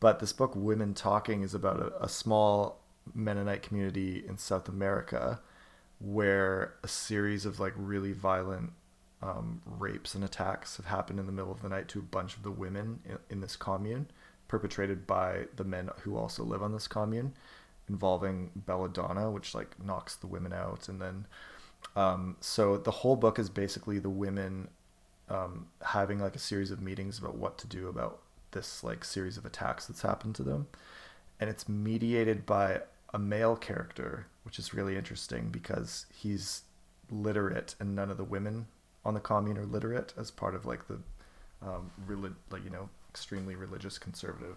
but 0.00 0.18
this 0.18 0.32
book, 0.32 0.56
Women 0.56 0.94
Talking, 0.94 1.42
is 1.42 1.54
about 1.54 1.78
a, 1.78 2.04
a, 2.04 2.08
small 2.08 2.80
Mennonite 3.14 3.62
community 3.62 4.24
in 4.26 4.38
South 4.38 4.68
America 4.68 5.40
where 6.00 6.74
a 6.82 6.88
series 6.88 7.44
of 7.44 7.60
like 7.60 7.74
really 7.76 8.12
violent 8.12 8.72
um, 9.22 9.60
rapes 9.66 10.14
and 10.14 10.24
attacks 10.24 10.78
have 10.78 10.86
happened 10.86 11.20
in 11.20 11.26
the 11.26 11.32
middle 11.32 11.52
of 11.52 11.60
the 11.60 11.68
night 11.68 11.88
to 11.88 11.98
a 11.98 12.02
bunch 12.02 12.36
of 12.36 12.42
the 12.42 12.50
women 12.50 13.00
in, 13.04 13.18
in 13.28 13.40
this 13.40 13.56
commune, 13.56 14.08
perpetrated 14.48 15.06
by 15.06 15.44
the 15.56 15.64
men 15.64 15.90
who 16.02 16.16
also 16.16 16.42
live 16.42 16.62
on 16.62 16.72
this 16.72 16.88
commune, 16.88 17.34
involving 17.88 18.50
belladonna, 18.54 19.30
which 19.30 19.54
like 19.54 19.82
knocks 19.84 20.16
the 20.16 20.26
women 20.26 20.52
out, 20.52 20.88
and 20.88 21.00
then. 21.00 21.26
Um, 21.96 22.36
so 22.40 22.76
the 22.76 22.90
whole 22.90 23.16
book 23.16 23.38
is 23.38 23.48
basically 23.48 23.98
the 23.98 24.10
women 24.10 24.68
um, 25.30 25.66
having 25.82 26.18
like 26.18 26.36
a 26.36 26.40
series 26.40 26.70
of 26.70 26.82
meetings 26.82 27.18
about 27.18 27.36
what 27.36 27.56
to 27.58 27.66
do 27.66 27.88
about 27.88 28.20
this 28.50 28.82
like 28.82 29.04
series 29.04 29.36
of 29.36 29.46
attacks 29.46 29.86
that's 29.86 30.02
happened 30.02 30.34
to 30.34 30.42
them. 30.42 30.66
And 31.38 31.48
it's 31.48 31.68
mediated 31.68 32.44
by 32.44 32.80
a 33.14 33.18
male 33.18 33.56
character 33.56 34.26
which 34.42 34.58
is 34.58 34.74
really 34.74 34.96
interesting 34.96 35.48
because 35.50 36.06
he's 36.12 36.62
literate 37.10 37.74
and 37.80 37.94
none 37.94 38.10
of 38.10 38.16
the 38.16 38.24
women 38.24 38.66
on 39.04 39.14
the 39.14 39.20
commune 39.20 39.58
are 39.58 39.66
literate 39.66 40.12
as 40.16 40.30
part 40.30 40.54
of 40.54 40.66
like 40.66 40.86
the 40.88 40.98
um, 41.62 41.90
relig- 42.06 42.34
like 42.50 42.64
you 42.64 42.70
know 42.70 42.88
extremely 43.10 43.54
religious 43.54 43.98
conservative 43.98 44.56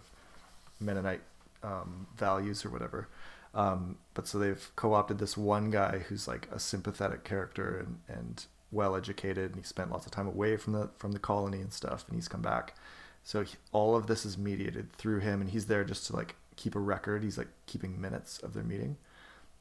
mennonite 0.79 1.21
um, 1.63 2.07
values 2.17 2.65
or 2.65 2.69
whatever. 2.69 3.07
Um, 3.53 3.97
but 4.13 4.27
so 4.27 4.39
they've 4.39 4.71
co-opted 4.75 5.19
this 5.19 5.37
one 5.37 5.69
guy 5.69 5.99
who's 5.99 6.27
like 6.27 6.47
a 6.51 6.59
sympathetic 6.59 7.23
character 7.23 7.77
and, 7.77 8.17
and 8.17 8.45
well 8.73 8.95
educated 8.95 9.51
and 9.51 9.55
he 9.55 9.63
spent 9.63 9.91
lots 9.91 10.05
of 10.05 10.11
time 10.11 10.27
away 10.27 10.57
from 10.57 10.73
the 10.73 10.89
from 10.97 11.11
the 11.11 11.19
colony 11.19 11.59
and 11.59 11.71
stuff 11.71 12.05
and 12.07 12.15
he's 12.15 12.27
come 12.27 12.41
back. 12.41 12.75
So 13.23 13.43
he, 13.43 13.55
all 13.71 13.95
of 13.95 14.07
this 14.07 14.25
is 14.25 14.37
mediated 14.37 14.91
through 14.93 15.19
him 15.19 15.41
and 15.41 15.49
he's 15.49 15.67
there 15.67 15.83
just 15.83 16.07
to 16.07 16.15
like 16.15 16.35
keep 16.55 16.75
a 16.75 16.79
record. 16.79 17.23
He's 17.23 17.37
like 17.37 17.49
keeping 17.65 17.99
minutes 17.99 18.39
of 18.39 18.53
their 18.53 18.63
meeting. 18.63 18.97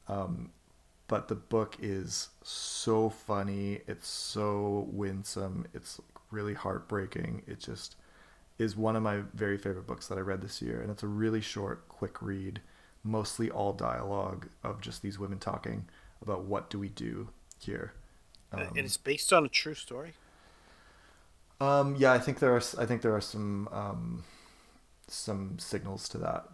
Um, 0.07 0.51
but 1.07 1.27
the 1.27 1.35
book 1.35 1.77
is 1.81 2.29
so 2.43 3.09
funny. 3.09 3.81
It's 3.87 4.07
so 4.07 4.87
winsome. 4.91 5.65
It's 5.73 6.01
really 6.31 6.53
heartbreaking. 6.55 7.43
It 7.47 7.59
just 7.59 7.95
is 8.57 8.75
one 8.75 8.95
of 8.95 9.03
my 9.03 9.21
very 9.33 9.57
favorite 9.57 9.87
books 9.87 10.07
that 10.07 10.17
i 10.17 10.21
read 10.21 10.41
this 10.41 10.61
year 10.61 10.81
and 10.81 10.91
it's 10.91 11.03
a 11.03 11.07
really 11.07 11.41
short 11.41 11.87
quick 11.89 12.21
read 12.21 12.61
mostly 13.03 13.49
all 13.49 13.73
dialogue 13.73 14.47
of 14.63 14.79
just 14.81 15.01
these 15.01 15.19
women 15.19 15.39
talking 15.39 15.85
about 16.21 16.43
what 16.45 16.69
do 16.69 16.79
we 16.79 16.89
do 16.89 17.27
here 17.59 17.93
um, 18.53 18.67
and 18.75 18.79
it's 18.79 18.97
based 18.97 19.33
on 19.33 19.45
a 19.45 19.49
true 19.49 19.73
story. 19.73 20.13
Um, 21.59 21.95
yeah, 21.97 22.11
I 22.13 22.19
think 22.19 22.39
there 22.39 22.53
are. 22.53 22.61
I 22.77 22.85
think 22.85 23.01
there 23.01 23.15
are 23.15 23.21
some 23.21 23.69
um, 23.71 24.23
some 25.07 25.57
signals 25.59 26.09
to 26.09 26.17
that. 26.19 26.45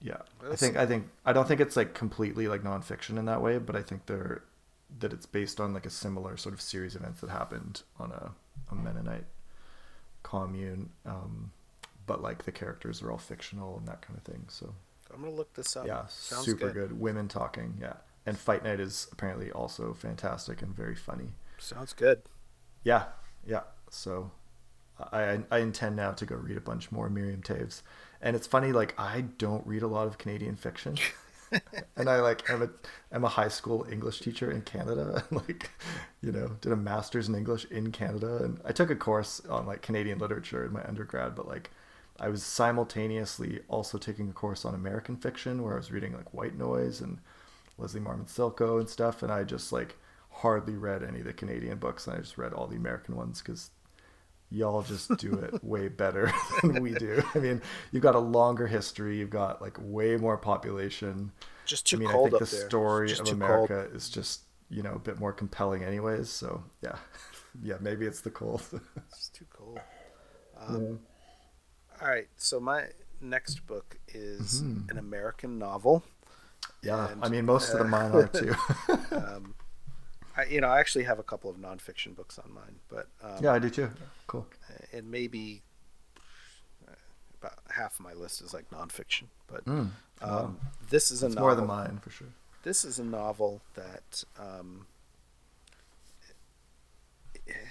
Yeah. 0.00 0.18
I 0.50 0.56
think. 0.56 0.76
I 0.76 0.86
think. 0.86 1.08
I 1.24 1.32
don't 1.32 1.48
think 1.48 1.60
it's 1.60 1.76
like 1.76 1.94
completely 1.94 2.48
like 2.48 2.62
nonfiction 2.62 3.18
in 3.18 3.24
that 3.26 3.42
way, 3.42 3.58
but 3.58 3.76
I 3.76 3.82
think 3.82 4.06
there 4.06 4.42
that 5.00 5.12
it's 5.12 5.26
based 5.26 5.60
on 5.60 5.74
like 5.74 5.86
a 5.86 5.90
similar 5.90 6.36
sort 6.36 6.54
of 6.54 6.60
series 6.60 6.94
of 6.94 7.02
events 7.02 7.20
that 7.20 7.30
happened 7.30 7.82
on 7.98 8.10
a, 8.10 8.30
a 8.70 8.74
Mennonite 8.74 9.26
commune, 10.22 10.90
um, 11.04 11.52
but 12.06 12.22
like 12.22 12.44
the 12.44 12.52
characters 12.52 13.02
are 13.02 13.10
all 13.10 13.18
fictional 13.18 13.76
and 13.76 13.86
that 13.86 14.00
kind 14.00 14.16
of 14.16 14.24
thing. 14.24 14.44
So 14.48 14.74
I'm 15.14 15.20
gonna 15.22 15.34
look 15.34 15.52
this 15.54 15.76
up. 15.76 15.86
Yeah, 15.86 16.06
Sounds 16.08 16.44
super 16.44 16.70
good. 16.70 16.88
good. 16.88 17.00
Women 17.00 17.28
talking. 17.28 17.76
Yeah, 17.80 17.94
and 18.26 18.38
Fight 18.38 18.64
Night 18.64 18.80
is 18.80 19.08
apparently 19.12 19.50
also 19.50 19.94
fantastic 19.94 20.62
and 20.62 20.74
very 20.74 20.94
funny. 20.94 21.32
Sounds 21.58 21.92
good. 21.92 22.22
Yeah, 22.84 23.04
yeah. 23.46 23.62
So 23.90 24.30
I 24.98 25.40
I 25.50 25.58
intend 25.58 25.96
now 25.96 26.12
to 26.12 26.26
go 26.26 26.36
read 26.36 26.56
a 26.56 26.60
bunch 26.60 26.90
more 26.92 27.08
Miriam 27.10 27.42
Toews. 27.42 27.82
and 28.20 28.36
it's 28.36 28.46
funny 28.46 28.72
like 28.72 28.94
I 28.98 29.22
don't 29.22 29.66
read 29.66 29.82
a 29.82 29.86
lot 29.88 30.06
of 30.06 30.18
Canadian 30.18 30.56
fiction. 30.56 30.96
and 31.96 32.08
I 32.10 32.20
like 32.20 32.48
am 32.50 32.62
a 32.62 32.70
am 33.14 33.24
a 33.24 33.28
high 33.28 33.48
school 33.48 33.86
English 33.90 34.20
teacher 34.20 34.50
in 34.50 34.62
Canada 34.62 35.24
and 35.30 35.42
like 35.48 35.70
you 36.20 36.32
know 36.32 36.48
did 36.60 36.72
a 36.72 36.76
master's 36.76 37.28
in 37.28 37.34
English 37.34 37.64
in 37.66 37.92
Canada 37.92 38.38
and 38.44 38.60
I 38.64 38.72
took 38.72 38.90
a 38.90 38.96
course 38.96 39.40
on 39.48 39.66
like 39.66 39.82
Canadian 39.82 40.18
literature 40.18 40.64
in 40.66 40.72
my 40.72 40.84
undergrad 40.86 41.34
but 41.34 41.48
like 41.48 41.70
I 42.20 42.28
was 42.28 42.42
simultaneously 42.42 43.60
also 43.68 43.96
taking 43.98 44.28
a 44.28 44.32
course 44.32 44.64
on 44.64 44.74
American 44.74 45.16
fiction 45.16 45.62
where 45.62 45.74
I 45.74 45.78
was 45.78 45.92
reading 45.92 46.12
like 46.14 46.34
White 46.34 46.56
Noise 46.58 47.00
and 47.00 47.18
Leslie 47.78 48.00
Marmon 48.00 48.26
Silko 48.28 48.78
and 48.80 48.88
stuff 48.88 49.22
and 49.22 49.32
I 49.32 49.44
just 49.44 49.72
like 49.72 49.96
hardly 50.38 50.76
read 50.76 51.02
any 51.02 51.18
of 51.18 51.24
the 51.24 51.32
Canadian 51.32 51.78
books 51.78 52.06
and 52.06 52.16
I 52.16 52.20
just 52.20 52.38
read 52.38 52.52
all 52.52 52.68
the 52.68 52.76
American 52.76 53.16
ones 53.16 53.42
because 53.42 53.70
y'all 54.50 54.82
just 54.82 55.16
do 55.18 55.34
it 55.34 55.62
way 55.64 55.88
better 55.88 56.32
than 56.62 56.80
we 56.80 56.94
do. 56.94 57.22
I 57.34 57.38
mean, 57.38 57.60
you've 57.90 58.02
got 58.02 58.14
a 58.14 58.20
longer 58.20 58.66
history, 58.66 59.18
you've 59.18 59.30
got 59.30 59.60
like 59.60 59.76
way 59.80 60.16
more 60.16 60.36
population. 60.36 61.32
Just 61.64 61.86
too 61.86 61.96
I 61.96 62.00
mean, 62.00 62.08
cold 62.08 62.28
I 62.28 62.38
think 62.38 62.50
the 62.50 62.56
there. 62.56 62.68
story 62.68 63.12
of 63.12 63.28
America 63.28 63.84
cold. 63.84 63.96
is 63.96 64.08
just 64.08 64.42
you 64.70 64.82
know 64.82 64.94
a 64.94 64.98
bit 64.98 65.18
more 65.18 65.32
compelling, 65.32 65.82
anyways. 65.82 66.30
So 66.30 66.62
yeah, 66.82 66.96
yeah, 67.62 67.76
maybe 67.80 68.06
it's 68.06 68.20
the 68.20 68.30
cold. 68.30 68.62
it's 68.96 69.28
too 69.28 69.46
cold. 69.52 69.80
Um, 70.58 70.82
yeah. 70.82 72.00
All 72.00 72.08
right, 72.08 72.28
so 72.36 72.60
my 72.60 72.84
next 73.20 73.66
book 73.66 73.98
is 74.06 74.62
mm-hmm. 74.62 74.88
an 74.90 74.98
American 74.98 75.58
novel. 75.58 76.04
Yeah, 76.82 77.10
and, 77.10 77.24
I 77.24 77.28
mean 77.28 77.44
most 77.44 77.74
uh, 77.74 77.78
of 77.78 77.78
the 77.80 77.84
mine 77.86 78.12
are 78.12 78.28
too. 78.28 78.54
um, 79.16 79.54
I, 80.38 80.44
you 80.44 80.60
know, 80.60 80.68
I 80.68 80.78
actually 80.78 81.04
have 81.04 81.18
a 81.18 81.24
couple 81.24 81.50
of 81.50 81.56
nonfiction 81.56 82.14
books 82.14 82.38
on 82.38 82.52
mine, 82.54 82.76
but 82.88 83.08
um, 83.22 83.42
yeah, 83.42 83.52
I 83.52 83.58
do 83.58 83.68
too. 83.68 83.90
Cool. 84.28 84.46
And 84.92 85.10
maybe 85.10 85.62
uh, 86.86 86.92
about 87.42 87.58
half 87.74 87.98
of 87.98 88.04
my 88.04 88.12
list 88.12 88.40
is 88.40 88.54
like 88.54 88.70
nonfiction, 88.70 89.24
but 89.48 89.64
mm, 89.64 89.88
wow. 90.22 90.38
um, 90.38 90.58
this 90.90 91.10
is 91.10 91.24
a 91.24 91.28
novel, 91.28 91.42
more 91.42 91.54
than 91.56 91.66
mine 91.66 91.98
for 92.00 92.10
sure. 92.10 92.28
This 92.62 92.84
is 92.84 93.00
a 93.00 93.04
novel 93.04 93.62
that 93.74 94.22
um, 94.38 94.86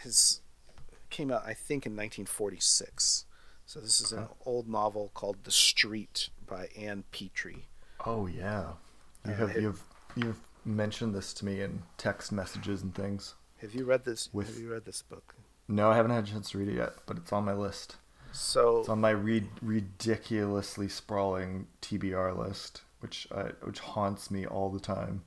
has 0.03 0.41
came 1.09 1.31
out, 1.31 1.43
I 1.45 1.53
think, 1.53 1.85
in 1.85 1.93
1946. 1.93 3.25
So 3.65 3.79
this 3.79 4.01
is 4.01 4.11
okay. 4.11 4.23
an 4.23 4.27
old 4.45 4.67
novel 4.67 5.11
called 5.13 5.37
The 5.45 5.51
Street 5.51 6.29
by 6.45 6.67
Ann 6.77 7.05
Petry. 7.13 7.63
Oh 8.05 8.27
yeah, 8.27 8.71
you 9.25 9.31
uh, 9.31 9.35
have 9.35 9.49
it, 9.51 9.61
you've 9.61 9.81
you've 10.15 10.39
mentioned 10.67 11.15
this 11.15 11.33
to 11.35 11.45
me 11.45 11.61
in 11.61 11.83
text 11.97 12.31
messages 12.31 12.81
and 12.81 12.93
things. 12.93 13.35
Have 13.61 13.73
you 13.73 13.85
read 13.85 14.05
this? 14.05 14.29
With, 14.33 14.47
have 14.47 14.57
you 14.57 14.71
read 14.71 14.85
this 14.85 15.01
book? 15.01 15.35
No, 15.67 15.89
I 15.89 15.95
haven't 15.95 16.11
had 16.11 16.23
a 16.23 16.27
chance 16.27 16.51
to 16.51 16.59
read 16.59 16.69
it 16.69 16.75
yet, 16.75 16.93
but 17.05 17.17
it's 17.17 17.33
on 17.33 17.45
my 17.45 17.53
list. 17.53 17.95
So 18.31 18.79
it's 18.79 18.89
on 18.89 19.01
my 19.01 19.09
re- 19.09 19.49
ridiculously 19.61 20.87
sprawling 20.87 21.67
TBR 21.81 22.37
list, 22.37 22.81
which 22.99 23.27
I, 23.31 23.51
which 23.63 23.79
haunts 23.79 24.29
me 24.29 24.45
all 24.45 24.69
the 24.69 24.79
time. 24.79 25.23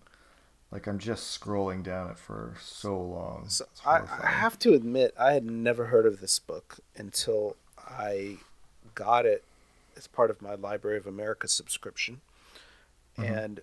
Like 0.71 0.87
I'm 0.87 0.99
just 0.99 1.39
scrolling 1.39 1.83
down 1.83 2.11
it 2.11 2.19
for 2.19 2.55
so 2.61 2.97
long. 2.97 3.47
So 3.49 3.65
I, 3.85 4.03
I 4.23 4.27
have 4.29 4.59
to 4.61 4.75
admit, 4.75 5.13
I 5.19 5.33
had 5.33 5.45
never 5.45 5.87
heard 5.87 6.07
of 6.07 6.21
this 6.21 6.39
book 6.39 6.79
until 6.97 7.57
I 7.77 8.37
got 8.95 9.27
it 9.27 9.43
as 9.97 10.07
part 10.07 10.31
of 10.31 10.41
my 10.41 10.55
Library 10.55 10.97
of 10.97 11.07
America 11.07 11.49
subscription, 11.49 12.21
mm-hmm. 13.19 13.35
and 13.35 13.61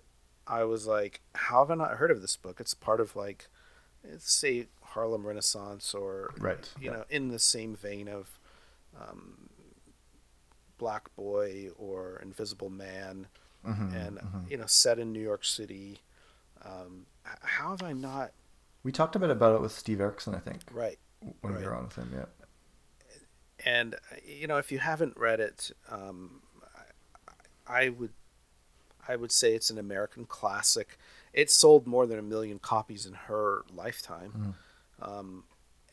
I 0.48 0.64
was 0.64 0.86
like, 0.86 1.20
how 1.34 1.60
have 1.60 1.70
I 1.70 1.74
not 1.74 1.98
heard 1.98 2.10
of 2.10 2.22
this 2.22 2.36
book? 2.36 2.58
It's 2.58 2.74
part 2.74 3.00
of 3.00 3.14
like, 3.14 3.48
say 4.18 4.66
Harlem 4.82 5.26
Renaissance 5.26 5.94
or 5.94 6.32
right, 6.38 6.68
you 6.80 6.90
know, 6.90 7.04
in 7.10 7.28
the 7.28 7.38
same 7.38 7.76
vein 7.76 8.08
of 8.08 8.38
um, 8.98 9.50
Black 10.78 11.14
Boy 11.14 11.68
or 11.76 12.18
Invisible 12.22 12.70
Man, 12.70 13.26
mm-hmm, 13.66 13.94
and 13.94 14.18
mm-hmm. 14.18 14.50
you 14.50 14.56
know, 14.56 14.66
set 14.66 14.98
in 14.98 15.12
New 15.12 15.20
York 15.20 15.44
City. 15.44 16.00
Um, 16.64 17.06
how 17.42 17.70
have 17.70 17.82
I 17.82 17.92
not? 17.92 18.32
We 18.82 18.92
talked 18.92 19.16
a 19.16 19.18
bit 19.18 19.30
about 19.30 19.54
it 19.54 19.60
with 19.60 19.72
Steve 19.72 20.00
Erickson, 20.00 20.34
I 20.34 20.38
think. 20.38 20.62
Right. 20.72 20.98
When 21.20 21.52
right. 21.52 21.60
we 21.60 21.66
were 21.66 21.74
on 21.74 21.84
with 21.84 21.96
him, 21.96 22.10
yeah. 22.14 22.24
And 23.64 23.96
you 24.24 24.46
know, 24.46 24.56
if 24.56 24.72
you 24.72 24.78
haven't 24.78 25.16
read 25.16 25.40
it, 25.40 25.70
um, 25.90 26.42
I, 27.66 27.84
I 27.84 27.88
would 27.90 28.12
I 29.08 29.16
would 29.16 29.32
say 29.32 29.54
it's 29.54 29.70
an 29.70 29.78
American 29.78 30.26
classic. 30.26 30.98
It 31.32 31.50
sold 31.50 31.86
more 31.86 32.06
than 32.06 32.18
a 32.18 32.22
million 32.22 32.58
copies 32.58 33.06
in 33.06 33.14
her 33.14 33.64
lifetime. 33.74 34.54
Mm. 35.00 35.08
Um, 35.08 35.44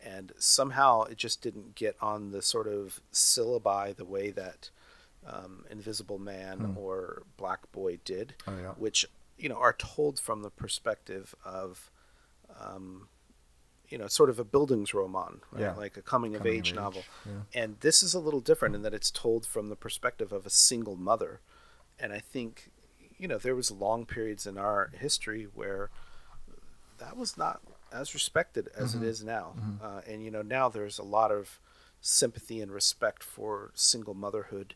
and 0.04 0.32
somehow 0.38 1.04
it 1.04 1.18
just 1.18 1.42
didn't 1.42 1.76
get 1.76 1.96
on 2.02 2.32
the 2.32 2.42
sort 2.42 2.68
of 2.68 3.02
syllabi 3.12 3.96
the 3.96 4.06
way 4.06 4.30
that 4.32 4.70
um, 5.26 5.66
Invisible 5.70 6.20
Man 6.20 6.60
mm. 6.60 6.78
or 6.78 7.24
Black 7.38 7.72
Boy 7.72 7.98
did, 8.06 8.36
oh, 8.48 8.54
yeah. 8.62 8.72
which 8.78 9.08
you 9.38 9.50
know 9.50 9.56
are 9.56 9.74
told 9.74 10.20
from 10.20 10.44
the 10.44 10.52
perspective 10.52 11.34
of, 11.44 11.90
um, 12.60 13.08
you 13.90 13.98
know, 13.98 14.08
sort 14.08 14.30
of 14.30 14.40
a 14.40 14.46
Bildungsroman, 14.46 15.40
right? 15.52 15.62
yeah. 15.62 15.74
like 15.74 15.98
a 15.98 16.02
coming, 16.02 16.34
coming 16.34 16.36
of 16.36 16.46
age, 16.46 16.70
age. 16.70 16.76
novel. 16.76 17.04
Yeah. 17.26 17.64
And 17.64 17.78
this 17.80 18.04
is 18.04 18.14
a 18.14 18.20
little 18.20 18.42
different 18.42 18.76
in 18.76 18.84
that 18.84 18.94
it's 18.94 19.10
told 19.10 19.46
from 19.46 19.70
the 19.70 19.76
perspective 19.76 20.32
of 20.32 20.46
a 20.46 20.52
single 20.52 20.96
mother, 20.96 21.42
and 22.00 22.14
I 22.14 22.20
think 22.20 22.70
you 23.18 23.28
know, 23.28 23.38
there 23.38 23.56
was 23.56 23.72
long 23.72 24.06
periods 24.06 24.46
in 24.46 24.58
our 24.58 24.92
history 25.00 25.48
where 25.54 25.90
that 26.98 27.18
was 27.18 27.38
not 27.38 27.62
as 27.92 28.14
respected 28.14 28.70
as 28.76 28.94
mm-hmm. 28.94 29.04
it 29.04 29.08
is 29.08 29.24
now. 29.24 29.54
Mm-hmm. 29.58 29.86
Uh, 29.86 30.02
and 30.08 30.24
you 30.24 30.32
know, 30.32 30.42
now 30.42 30.70
there's 30.70 31.00
a 31.00 31.04
lot 31.04 31.32
of 31.32 31.60
sympathy 32.02 32.62
and 32.62 32.72
respect 32.72 33.24
for 33.24 33.72
single 33.74 34.14
motherhood. 34.14 34.76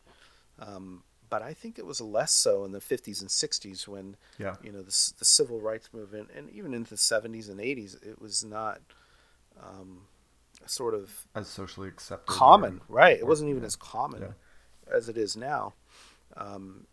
Um, 0.58 1.04
but 1.28 1.42
I 1.42 1.54
think 1.54 1.78
it 1.78 1.86
was 1.86 2.00
less 2.00 2.32
so 2.32 2.64
in 2.64 2.72
the 2.72 2.80
50s 2.80 3.20
and 3.20 3.30
60s 3.30 3.86
when, 3.86 4.16
yeah. 4.38 4.56
you 4.62 4.72
know, 4.72 4.82
the, 4.82 5.12
the 5.18 5.24
civil 5.24 5.60
rights 5.60 5.90
movement, 5.92 6.30
and 6.36 6.50
even 6.50 6.74
into 6.74 6.90
the 6.90 6.96
70s 6.96 7.48
and 7.48 7.60
80s, 7.60 8.04
it 8.04 8.20
was 8.20 8.44
not 8.44 8.80
um, 9.62 10.02
sort 10.66 10.92
of 10.92 11.26
as 11.34 11.46
socially 11.46 11.88
accepted, 11.88 12.26
common, 12.26 12.80
or, 12.88 12.96
right? 12.96 13.16
It 13.16 13.26
wasn't 13.26 13.50
even 13.50 13.62
yeah. 13.62 13.66
as 13.66 13.76
common 13.76 14.22
yeah. 14.22 14.94
as 14.96 15.08
it 15.08 15.16
is 15.16 15.36
now. 15.36 15.74
Um, 16.36 16.86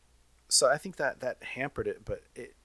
so 0.49 0.69
I 0.69 0.77
think 0.77 0.95
that 0.97 1.19
that 1.19 1.43
hampered 1.43 1.87
it, 1.87 2.05
but 2.05 2.23
it 2.35 2.55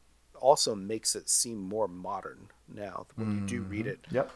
also 0.41 0.75
makes 0.75 1.15
it 1.15 1.29
seem 1.29 1.59
more 1.59 1.89
modern 1.89 2.49
now. 2.69 3.07
When 3.15 3.27
mm-hmm. 3.27 3.39
you 3.41 3.47
do 3.47 3.63
read 3.63 3.87
mm-hmm. 3.87 3.89
it, 3.89 4.07
yep, 4.11 4.31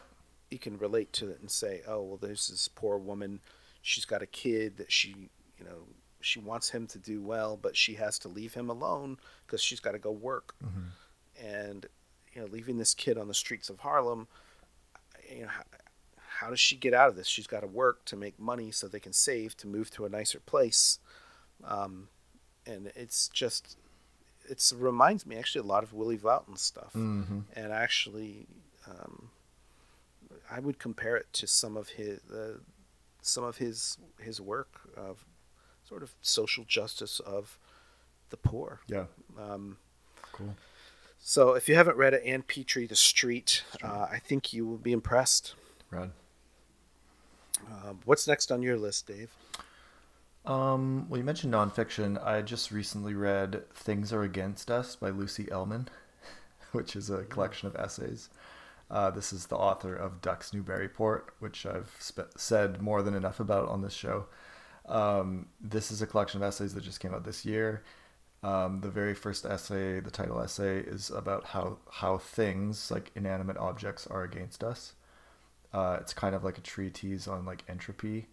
you 0.49 0.59
can 0.59 0.77
relate 0.77 1.13
to 1.13 1.29
it 1.29 1.39
and 1.39 1.49
say, 1.49 1.81
"Oh, 1.87 2.01
well, 2.01 2.17
there's 2.17 2.47
this 2.47 2.67
poor 2.67 2.97
woman. 2.97 3.39
She's 3.81 4.05
got 4.05 4.21
a 4.21 4.27
kid 4.27 4.77
that 4.77 4.91
she, 4.91 5.29
you 5.57 5.65
know, 5.65 5.87
she 6.21 6.39
wants 6.39 6.69
him 6.69 6.87
to 6.87 6.99
do 6.99 7.21
well, 7.21 7.57
but 7.57 7.75
she 7.75 7.95
has 7.95 8.19
to 8.19 8.27
leave 8.27 8.53
him 8.53 8.69
alone 8.69 9.17
because 9.45 9.61
she's 9.61 9.79
got 9.79 9.91
to 9.91 9.99
go 9.99 10.11
work, 10.11 10.55
mm-hmm. 10.63 11.45
and 11.45 11.85
you 12.33 12.41
know, 12.41 12.47
leaving 12.47 12.77
this 12.77 12.93
kid 12.93 13.17
on 13.17 13.27
the 13.27 13.33
streets 13.33 13.69
of 13.69 13.79
Harlem, 13.79 14.27
you 15.29 15.43
know." 15.43 15.49
How, 15.49 15.63
how 16.39 16.51
does 16.51 16.59
she 16.59 16.75
get 16.75 16.93
out 16.93 17.09
of 17.09 17.15
this? 17.15 17.25
She's 17.25 17.47
got 17.47 17.61
to 17.61 17.67
work 17.67 18.05
to 18.05 18.15
make 18.15 18.39
money 18.39 18.69
so 18.69 18.87
they 18.87 18.99
can 18.99 19.11
save 19.11 19.57
to 19.57 19.67
move 19.67 19.89
to 19.89 20.05
a 20.05 20.09
nicer 20.09 20.39
place. 20.39 20.99
Um, 21.63 22.09
and 22.67 22.91
it's 22.95 23.27
just 23.29 23.77
it 24.49 24.71
reminds 24.75 25.25
me 25.25 25.37
actually 25.37 25.61
a 25.61 25.71
lot 25.71 25.83
of 25.83 25.93
Willy 25.93 26.17
Vlautin 26.17 26.57
stuff, 26.57 26.93
mm-hmm. 26.93 27.39
and 27.55 27.71
actually, 27.71 28.47
um, 28.87 29.29
I 30.49 30.59
would 30.59 30.79
compare 30.79 31.15
it 31.17 31.27
to 31.33 31.47
some 31.47 31.75
of 31.77 31.89
his 31.89 32.19
uh, 32.31 32.59
some 33.21 33.43
of 33.43 33.57
his 33.57 33.97
his 34.19 34.39
work 34.39 34.81
of 34.95 35.25
sort 35.87 36.03
of 36.03 36.13
social 36.21 36.63
justice 36.65 37.19
of 37.19 37.57
the 38.29 38.37
poor. 38.37 38.79
Yeah. 38.87 39.05
Um, 39.39 39.77
cool. 40.31 40.55
So 41.19 41.53
if 41.55 41.67
you 41.67 41.75
haven't 41.75 41.97
read 41.97 42.13
it, 42.13 42.23
Ann 42.25 42.43
Petry, 42.43 42.87
The 42.87 42.95
Street. 42.95 43.63
Uh, 43.83 44.07
I 44.11 44.19
think 44.19 44.53
you 44.53 44.65
will 44.65 44.77
be 44.77 44.91
impressed. 44.91 45.55
Rad. 45.91 46.11
Um, 47.67 47.99
what's 48.05 48.27
next 48.27 48.51
on 48.51 48.61
your 48.61 48.77
list, 48.77 49.07
Dave? 49.07 49.31
Um, 50.47 51.09
well, 51.09 51.17
you 51.17 51.25
mentioned 51.25 51.53
nonfiction. 51.53 52.25
I 52.25 52.41
just 52.41 52.71
recently 52.71 53.13
read 53.13 53.69
Things 53.73 54.13
Are 54.13 54.23
Against 54.23 54.71
Us 54.71 54.95
by 54.95 55.09
Lucy 55.09 55.43
Ellmann, 55.51 55.87
which 56.71 56.95
is 56.95 57.09
a 57.09 57.25
collection 57.25 57.67
of 57.67 57.75
essays. 57.75 58.29
Uh, 58.89 59.11
this 59.11 59.33
is 59.33 59.47
the 59.47 59.57
author 59.57 59.93
of 59.93 60.21
Ducks 60.21 60.53
Newburyport, 60.53 61.33
which 61.39 61.65
I've 61.65 61.93
said 62.37 62.81
more 62.81 63.03
than 63.03 63.13
enough 63.13 63.41
about 63.41 63.67
on 63.67 63.81
this 63.81 63.93
show. 63.93 64.27
Um, 64.85 65.47
this 65.59 65.91
is 65.91 66.01
a 66.01 66.07
collection 66.07 66.41
of 66.41 66.47
essays 66.47 66.73
that 66.75 66.83
just 66.85 67.01
came 67.01 67.13
out 67.13 67.25
this 67.25 67.45
year. 67.45 67.83
Um, 68.41 68.79
the 68.79 68.89
very 68.89 69.15
first 69.15 69.45
essay, 69.45 69.99
the 69.99 70.11
title 70.11 70.39
essay, 70.39 70.79
is 70.79 71.09
about 71.09 71.43
how 71.47 71.79
how 71.91 72.19
things 72.19 72.89
like 72.89 73.11
inanimate 73.15 73.57
objects 73.57 74.07
are 74.07 74.23
against 74.23 74.63
us. 74.63 74.93
Uh, 75.73 75.97
it's 75.99 76.13
kind 76.13 76.33
of 76.33 76.45
like 76.45 76.57
a 76.57 76.61
treatise 76.61 77.27
on 77.27 77.45
like 77.45 77.65
entropy 77.67 78.27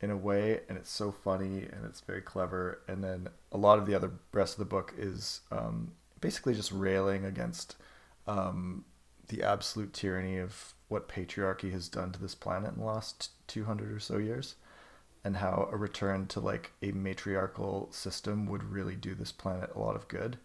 in 0.00 0.10
a 0.10 0.16
way, 0.16 0.60
and 0.68 0.76
it's 0.76 0.90
so 0.90 1.10
funny 1.10 1.66
and 1.72 1.84
it's 1.84 2.00
very 2.00 2.20
clever. 2.20 2.80
And 2.86 3.02
then 3.02 3.28
a 3.52 3.56
lot 3.56 3.78
of 3.78 3.86
the 3.86 3.94
other 3.94 4.12
rest 4.32 4.54
of 4.54 4.58
the 4.58 4.64
book 4.64 4.94
is 4.96 5.40
um, 5.50 5.92
basically 6.20 6.54
just 6.54 6.72
railing 6.72 7.24
against 7.24 7.76
um, 8.26 8.84
the 9.28 9.42
absolute 9.42 9.92
tyranny 9.92 10.38
of 10.38 10.74
what 10.88 11.08
patriarchy 11.08 11.72
has 11.72 11.88
done 11.88 12.12
to 12.12 12.20
this 12.20 12.34
planet 12.34 12.74
in 12.74 12.80
the 12.80 12.86
last 12.86 13.30
200 13.48 13.90
or 13.90 13.98
so 13.98 14.18
years 14.18 14.54
and 15.24 15.38
how 15.38 15.68
a 15.72 15.76
return 15.76 16.26
to 16.28 16.38
like 16.38 16.70
a 16.82 16.92
matriarchal 16.92 17.88
system 17.90 18.46
would 18.46 18.62
really 18.62 18.94
do 18.94 19.12
this 19.12 19.32
planet 19.32 19.70
a 19.74 19.78
lot 19.78 19.96
of 19.96 20.06
good. 20.06 20.38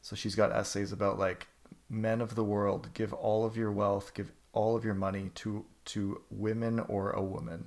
So 0.00 0.16
she's 0.16 0.34
got 0.34 0.52
essays 0.52 0.90
about 0.90 1.18
like 1.18 1.48
men 1.90 2.22
of 2.22 2.34
the 2.34 2.44
world, 2.44 2.88
give 2.94 3.12
all 3.12 3.44
of 3.44 3.58
your 3.58 3.70
wealth, 3.70 4.14
give 4.14 4.32
all 4.54 4.74
of 4.74 4.84
your 4.84 4.94
money 4.94 5.30
to 5.34 5.66
to 5.84 6.22
women 6.30 6.80
or 6.80 7.10
a 7.10 7.22
woman. 7.22 7.66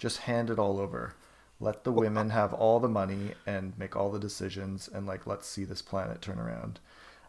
Just 0.00 0.18
hand 0.18 0.48
it 0.50 0.58
all 0.58 0.80
over. 0.80 1.14
Let 1.60 1.84
the 1.84 1.92
women 1.92 2.30
have 2.30 2.54
all 2.54 2.80
the 2.80 2.88
money 2.88 3.34
and 3.46 3.78
make 3.78 3.94
all 3.94 4.10
the 4.10 4.18
decisions 4.18 4.88
and 4.88 5.06
like 5.06 5.26
let's 5.26 5.46
see 5.46 5.64
this 5.64 5.82
planet 5.82 6.22
turn 6.22 6.38
around. 6.38 6.80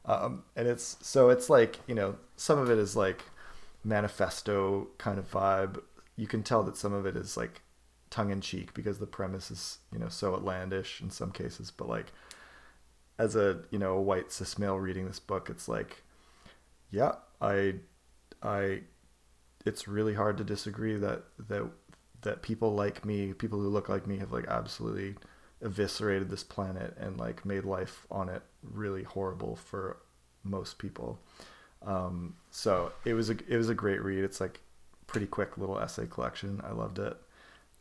Um, 0.06 0.44
and 0.56 0.68
it's 0.68 0.98
so 1.02 1.30
it's 1.30 1.50
like, 1.50 1.80
you 1.86 1.94
know, 1.94 2.16
some 2.38 2.58
of 2.58 2.70
it 2.72 2.78
is 2.80 2.96
like 2.96 3.26
manifesto 3.84 4.88
kind 4.98 5.20
of 5.20 5.30
vibe. 5.30 5.82
You 6.16 6.28
can 6.28 6.44
tell 6.44 6.64
that 6.64 6.78
some 6.78 6.94
of 6.94 7.06
it 7.06 7.18
is 7.18 7.36
like 7.36 7.62
tongue 8.10 8.32
in 8.32 8.40
cheek 8.40 8.74
because 8.74 9.00
the 9.00 9.06
premise 9.06 9.52
is, 9.52 9.80
you 9.92 10.00
know, 10.00 10.10
so 10.10 10.34
outlandish 10.34 11.02
in 11.02 11.12
some 11.12 11.32
cases, 11.32 11.72
but 11.72 11.90
like 11.90 12.08
as 13.20 13.36
a, 13.36 13.60
you 13.70 13.78
know, 13.78 13.98
a 13.98 14.02
white 14.02 14.32
cis 14.32 14.58
male 14.58 14.80
reading 14.80 15.06
this 15.06 15.20
book, 15.20 15.50
it's 15.50 15.68
like 15.68 16.04
yeah, 16.90 17.14
I 17.42 17.76
I 18.42 18.82
it's 19.66 19.88
really 19.88 20.14
hard 20.14 20.38
to 20.38 20.44
disagree 20.44 20.96
that 20.98 21.24
that 21.48 21.70
that 22.22 22.42
people 22.42 22.74
like 22.74 23.06
me, 23.06 23.34
people 23.34 23.60
who 23.60 23.70
look 23.70 23.90
like 23.90 24.08
me 24.08 24.18
have 24.18 24.32
like 24.32 24.48
absolutely 24.48 25.16
eviscerated 25.62 26.30
this 26.30 26.44
planet 26.44 26.96
and 27.00 27.20
like 27.20 27.46
made 27.46 27.66
life 27.66 28.06
on 28.10 28.30
it 28.30 28.42
really 28.64 29.04
horrible 29.04 29.56
for 29.56 29.98
most 30.44 30.78
people. 30.78 31.20
Um, 31.86 32.36
so 32.52 32.92
it 33.06 33.14
was 33.14 33.30
a 33.30 33.38
it 33.48 33.58
was 33.58 33.70
a 33.70 33.76
great 33.76 34.04
read. 34.04 34.24
It's 34.24 34.40
like 34.42 34.60
pretty 35.08 35.28
quick 35.28 35.58
little 35.58 35.80
essay 35.80 36.08
collection. 36.08 36.62
I 36.64 36.72
loved 36.72 37.00
it. 37.00 37.18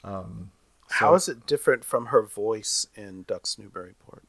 Um, 0.04 0.50
so 0.88 0.94
How 0.96 1.14
is 1.14 1.28
it 1.28 1.46
different 1.46 1.84
from 1.84 2.06
her 2.06 2.22
voice 2.22 2.86
in 2.94 3.24
Ducks 3.24 3.58
Newburyport? 3.58 4.24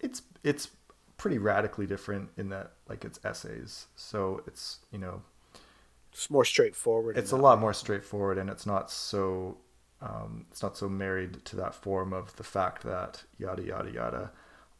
It's 0.00 0.22
it's 0.42 0.70
pretty 1.16 1.38
radically 1.38 1.86
different 1.86 2.30
in 2.36 2.48
that 2.50 2.72
like 2.88 3.04
it's 3.04 3.20
essays. 3.24 3.86
So 3.96 4.42
it's 4.46 4.78
you 4.90 4.98
know 4.98 5.22
it's 6.16 6.30
more 6.30 6.46
straightforward. 6.46 7.18
It's 7.18 7.32
a 7.32 7.36
lot 7.36 7.58
way. 7.58 7.62
more 7.62 7.74
straightforward, 7.74 8.38
and 8.38 8.48
it's 8.48 8.64
not 8.64 8.90
so 8.90 9.58
um, 10.00 10.46
it's 10.50 10.62
not 10.62 10.76
so 10.76 10.88
married 10.88 11.44
to 11.44 11.56
that 11.56 11.74
form 11.74 12.14
of 12.14 12.34
the 12.36 12.42
fact 12.42 12.82
that 12.84 13.24
yada 13.38 13.62
yada 13.62 13.90
yada. 13.90 14.32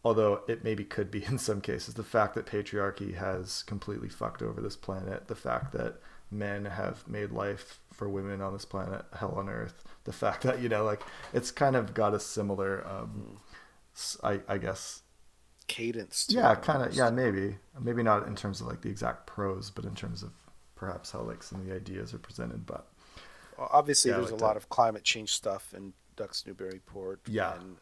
Although 0.03 0.41
it 0.49 0.65
maybe 0.65 0.83
could 0.83 1.11
be 1.11 1.25
in 1.29 1.37
some 1.37 1.61
cases, 1.61 1.95
the 1.95 2.03
fact 2.03 2.35
that 2.35 2.47
patriarchy 2.47 3.15
has 3.17 3.63
completely 3.65 4.09
fucked 4.09 4.41
over 4.41 4.63
this 4.63 4.77
planet, 4.77 5.29
the 5.29 5.35
fact 5.35 5.73
that 5.73 6.01
men 6.31 6.65
have 6.65 7.07
made 7.07 7.31
life 7.31 7.81
for 7.93 8.09
women 8.09 8.41
on 8.41 8.55
this 8.55 8.65
planet 8.65 9.05
hell 9.19 9.35
on 9.37 9.51
earth, 9.51 9.85
the 10.05 10.13
fact 10.13 10.43
that 10.43 10.63
you 10.63 10.71
know, 10.71 10.85
like 10.85 11.03
it's 11.35 11.51
kind 11.51 11.77
of 11.77 11.93
got 11.93 12.15
a 12.15 12.21
similar, 12.21 12.87
um, 12.87 13.39
I, 14.25 14.41
I 14.49 14.57
guess, 14.57 15.03
cadence. 15.67 16.29
yeah, 16.31 16.55
kind 16.55 16.83
of. 16.83 16.95
Yeah, 16.95 17.11
maybe, 17.11 17.59
maybe 17.79 18.03
not 18.03 18.27
in 18.27 18.37
terms 18.37 18.63
of 18.63 18.69
like 18.69 18.81
the 18.81 18.89
exact 18.89 19.27
prose, 19.27 19.71
but 19.71 19.85
in 19.85 19.95
terms 19.95 20.23
of 20.23 20.33
perhaps 20.87 21.11
how 21.11 21.21
like 21.21 21.43
some 21.43 21.61
of 21.61 21.67
the 21.67 21.75
ideas 21.75 22.15
are 22.15 22.19
presented. 22.19 22.65
But 22.65 22.87
well, 23.59 23.69
obviously, 23.73 24.13
yeah, 24.13 24.19
there's 24.19 24.31
like 24.31 24.41
a 24.41 24.45
lot 24.45 24.57
of 24.57 24.69
climate 24.69 25.03
change 25.03 25.33
stuff 25.33 25.75
in 25.77 25.93
Ducks 26.15 26.45
Newburyport. 26.47 27.23
Yeah, 27.27 27.55
and, 27.55 27.77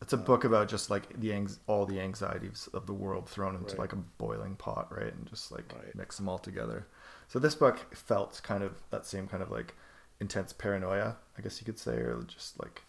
it's 0.00 0.14
a 0.14 0.16
uh, 0.16 0.20
book 0.20 0.44
about 0.44 0.68
just 0.68 0.88
like 0.88 1.20
the 1.20 1.32
ang- 1.34 1.58
all 1.66 1.84
the 1.84 2.00
anxieties 2.00 2.68
of 2.72 2.86
the 2.86 2.94
world 2.94 3.28
thrown 3.28 3.54
into 3.54 3.72
right. 3.72 3.80
like 3.80 3.92
a 3.92 3.96
boiling 3.96 4.56
pot, 4.56 4.88
right, 4.90 5.12
and 5.12 5.26
just 5.26 5.52
like 5.52 5.70
right. 5.74 5.94
mix 5.94 6.16
them 6.16 6.28
all 6.28 6.38
together. 6.38 6.86
So 7.28 7.38
this 7.38 7.54
book 7.54 7.94
felt 7.94 8.40
kind 8.42 8.62
of 8.62 8.80
that 8.90 9.04
same 9.04 9.28
kind 9.28 9.42
of 9.42 9.50
like 9.50 9.74
intense 10.18 10.54
paranoia, 10.54 11.16
I 11.36 11.42
guess 11.42 11.60
you 11.60 11.66
could 11.66 11.78
say, 11.78 11.96
or 11.96 12.24
just 12.26 12.58
like 12.58 12.82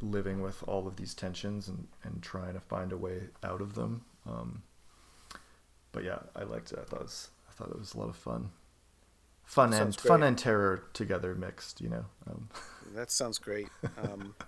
living 0.00 0.42
with 0.42 0.64
all 0.66 0.88
of 0.88 0.96
these 0.96 1.14
tensions 1.14 1.68
and, 1.68 1.86
and 2.02 2.20
trying 2.20 2.54
to 2.54 2.60
find 2.60 2.92
a 2.92 2.96
way 2.96 3.28
out 3.44 3.60
of 3.60 3.74
them. 3.74 4.04
Um, 4.26 4.62
but 5.92 6.02
yeah, 6.02 6.18
I 6.34 6.42
liked 6.42 6.72
it. 6.72 6.80
I 6.80 6.84
thought 6.84 7.00
it 7.00 7.04
was 7.04 7.30
thought 7.60 7.70
it 7.70 7.78
was 7.78 7.94
a 7.94 7.98
lot 7.98 8.08
of 8.08 8.16
fun. 8.16 8.50
Fun 9.44 9.72
and 9.72 9.96
fun 9.96 10.22
and 10.22 10.38
terror 10.38 10.84
together 10.92 11.34
mixed, 11.34 11.80
you 11.80 11.88
know. 11.88 12.04
Um. 12.28 12.48
That 12.92 13.12
sounds 13.12 13.38
great. 13.38 13.68
Um, 14.02 14.34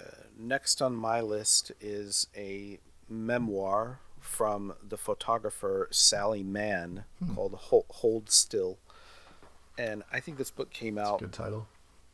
uh, 0.00 0.04
next 0.38 0.80
on 0.80 0.94
my 0.94 1.20
list 1.20 1.72
is 1.80 2.28
a 2.36 2.78
memoir 3.08 3.98
from 4.20 4.74
the 4.88 4.96
photographer 4.96 5.88
Sally 5.90 6.44
Mann 6.44 7.02
hmm. 7.18 7.34
called 7.34 7.54
Hold 7.54 8.30
Still. 8.30 8.78
And 9.76 10.04
I 10.12 10.20
think 10.20 10.38
this 10.38 10.52
book 10.52 10.70
came 10.70 10.98
out 10.98 11.18
good 11.18 11.32
title. 11.32 11.66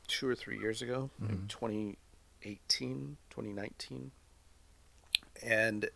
two 0.08 0.26
or 0.26 0.34
three 0.34 0.58
years 0.58 0.80
ago, 0.80 1.10
mm-hmm. 1.22 1.46
2018, 1.48 3.18
2019. 3.28 4.12
And 5.42 5.90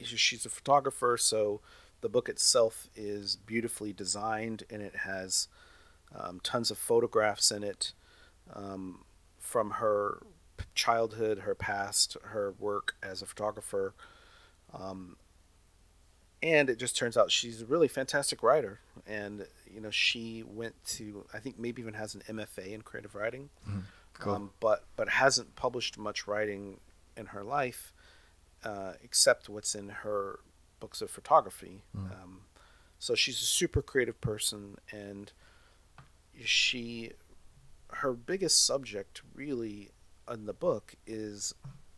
she's 0.00 0.44
a 0.44 0.50
photographer, 0.50 1.16
so 1.16 1.60
the 2.02 2.08
book 2.08 2.28
itself 2.28 2.88
is 2.94 3.36
beautifully 3.36 3.92
designed 3.92 4.64
and 4.68 4.82
it 4.82 4.96
has 4.96 5.48
um, 6.14 6.40
tons 6.42 6.70
of 6.70 6.76
photographs 6.76 7.50
in 7.50 7.64
it 7.64 7.92
um, 8.52 9.04
from 9.38 9.70
her 9.70 10.22
childhood, 10.74 11.40
her 11.40 11.54
past, 11.54 12.16
her 12.22 12.54
work 12.58 12.96
as 13.02 13.22
a 13.22 13.26
photographer. 13.26 13.94
Um, 14.74 15.16
and 16.42 16.68
it 16.68 16.78
just 16.78 16.96
turns 16.96 17.16
out 17.16 17.30
she's 17.30 17.62
a 17.62 17.66
really 17.66 17.88
fantastic 17.88 18.42
writer. 18.42 18.80
And, 19.06 19.46
you 19.72 19.80
know, 19.80 19.90
she 19.90 20.42
went 20.44 20.74
to, 20.86 21.24
I 21.32 21.38
think 21.38 21.58
maybe 21.58 21.80
even 21.80 21.94
has 21.94 22.14
an 22.14 22.22
MFA 22.28 22.72
in 22.72 22.82
creative 22.82 23.14
writing, 23.14 23.48
mm, 23.68 23.82
cool. 24.14 24.34
Um, 24.34 24.50
but, 24.58 24.84
but 24.96 25.08
hasn't 25.08 25.54
published 25.54 25.96
much 25.96 26.26
writing 26.26 26.80
in 27.16 27.26
her 27.26 27.44
life. 27.44 27.92
Uh, 28.64 28.92
except 29.02 29.48
what's 29.48 29.74
in 29.74 29.88
her 29.88 30.38
books 30.82 31.00
of 31.00 31.08
photography. 31.08 31.84
Mm. 31.96 32.10
Um, 32.10 32.40
so 32.98 33.14
she's 33.14 33.40
a 33.40 33.44
super 33.44 33.82
creative 33.82 34.20
person, 34.20 34.78
and 34.90 35.30
she, 36.44 37.12
her 37.90 38.12
biggest 38.12 38.66
subject 38.66 39.22
really 39.32 39.90
in 40.28 40.46
the 40.46 40.52
book 40.52 40.96
is 41.06 41.54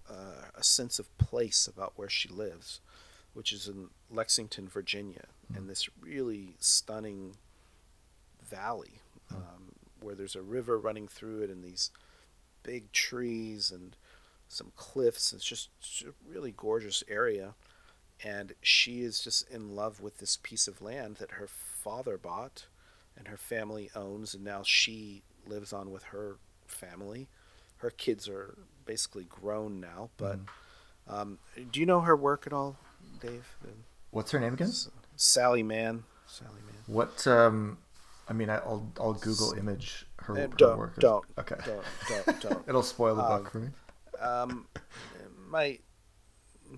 uh, 0.09 0.49
a 0.55 0.63
sense 0.63 0.99
of 0.99 1.17
place 1.17 1.67
about 1.67 1.95
where 1.97 2.11
she 2.11 2.29
lives, 2.29 2.81
which 3.33 3.55
is 3.55 3.69
in 3.69 3.89
Lexington, 4.11 4.69
Virginia, 4.69 5.25
mm. 5.51 5.57
in 5.57 5.67
this 5.67 5.89
really 5.99 6.57
stunning 6.59 7.37
valley 8.43 9.01
mm. 9.33 9.37
um, 9.37 9.73
where 10.01 10.15
there's 10.15 10.37
a 10.37 10.43
river 10.43 10.79
running 10.79 11.09
through 11.09 11.41
it 11.41 11.49
and 11.49 11.65
these 11.65 11.91
big 12.63 12.93
trees 12.93 13.71
and 13.71 13.97
some 14.47 14.73
cliffs. 14.77 15.33
It's 15.33 15.45
just, 15.45 15.71
it's 15.81 16.03
a 16.03 16.13
really 16.31 16.53
gorgeous 16.55 17.03
area 17.09 17.55
and 18.23 18.55
she 18.63 19.03
is 19.03 19.21
just 19.21 19.49
in 19.51 19.75
love 19.75 20.01
with 20.01 20.19
this 20.19 20.39
piece 20.43 20.69
of 20.69 20.83
land 20.83 21.17
that 21.17 21.33
her 21.33 21.49
father 21.49 22.17
bought 22.17 22.67
and 23.17 23.29
her 23.29 23.37
family 23.37 23.91
owns 23.95 24.35
and 24.35 24.45
now 24.45 24.63
she 24.65 25.23
lives 25.47 25.73
on 25.73 25.91
with 25.91 26.05
her 26.05 26.37
family. 26.67 27.29
Her 27.79 27.91
kids 27.91 28.29
are 28.29 28.57
basically 28.87 29.25
grown 29.25 29.81
now 29.81 30.11
but 30.17 30.39
mm. 30.39 30.49
um, 31.09 31.39
do 31.73 31.81
you 31.81 31.87
know 31.87 32.01
her 32.01 32.17
work 32.17 32.47
at 32.47 32.53
all 32.53 32.77
dave? 33.21 33.57
What's 34.11 34.31
her 34.31 34.41
name 34.41 34.55
again? 34.55 34.73
Sally 35.17 35.63
mann. 35.63 36.05
Sally 36.27 36.61
mann. 36.67 36.95
What 36.95 37.27
um 37.27 37.79
i 38.27 38.33
mean 38.33 38.49
i'll 38.49 38.91
i'll 38.99 39.13
google 39.13 39.53
image 39.53 40.07
her, 40.17 40.35
her 40.35 40.47
don't, 40.57 40.79
work. 40.79 40.99
don't 40.99 41.25
okay. 41.39 41.57
don't 41.67 41.85
don't 42.09 42.41
don't. 42.41 42.65
It'll 42.69 42.83
spoil 42.83 43.17
the 43.17 43.23
um, 43.23 43.43
book 43.43 43.53
for 43.53 43.59
me. 43.59 43.69
um 44.21 44.67
might 45.51 45.84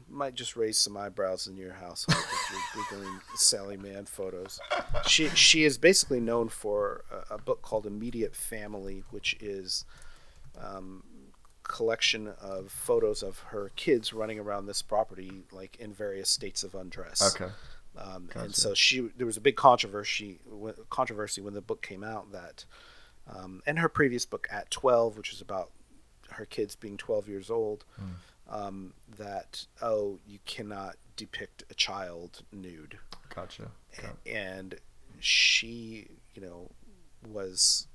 might 0.09 0.35
just 0.35 0.57
raise 0.57 0.79
some 0.79 0.97
eyebrows 0.97 1.47
in 1.47 1.57
your 1.57 1.73
household 1.73 2.25
if 2.25 2.75
you're 2.75 2.85
googling 3.01 3.21
Sally 3.35 3.77
Mann 3.77 4.05
photos. 4.07 4.61
She 5.07 5.29
she 5.31 5.65
is 5.65 5.79
basically 5.79 6.21
known 6.21 6.49
for 6.49 7.05
a, 7.31 7.35
a 7.35 7.39
book 7.39 7.63
called 7.63 7.87
Immediate 7.87 8.35
Family, 8.35 9.05
which 9.11 9.37
is 9.41 9.85
um, 10.61 11.03
collection 11.63 12.29
of 12.41 12.71
photos 12.71 13.23
of 13.23 13.39
her 13.51 13.73
kids 13.77 14.13
running 14.13 14.39
around 14.39 14.67
this 14.67 14.83
property, 14.83 15.43
like 15.53 15.77
in 15.77 15.93
various 15.93 16.31
states 16.31 16.63
of 16.63 16.75
undress. 16.75 17.35
Okay. 17.35 17.51
Um, 17.99 18.27
gotcha. 18.27 18.45
And 18.45 18.55
so 18.55 18.75
she, 18.75 19.09
there 19.17 19.27
was 19.27 19.37
a 19.37 19.41
big 19.41 19.57
controversy, 19.57 20.39
controversy 20.91 21.41
when 21.41 21.55
the 21.55 21.63
book 21.63 21.83
came 21.83 22.05
out 22.05 22.31
that, 22.33 22.65
um, 23.29 23.63
and 23.67 23.79
her 23.79 23.89
previous 23.89 24.27
book 24.27 24.47
at 24.51 24.71
twelve, 24.71 25.17
which 25.17 25.31
was 25.31 25.41
about 25.41 25.71
her 26.33 26.45
kids 26.45 26.77
being 26.77 26.97
twelve 26.97 27.29
years 27.29 27.51
old, 27.51 27.85
mm 28.01 28.11
um, 28.49 28.95
that 29.19 29.67
oh 29.83 30.19
you 30.27 30.39
cannot 30.45 30.97
depict 31.17 31.65
a 31.71 31.75
child 31.75 32.43
nude. 32.53 32.99
Gotcha. 33.35 33.71
And 34.27 34.77
she, 35.19 36.09
you 36.35 36.43
know, 36.43 36.71
was 37.29 37.89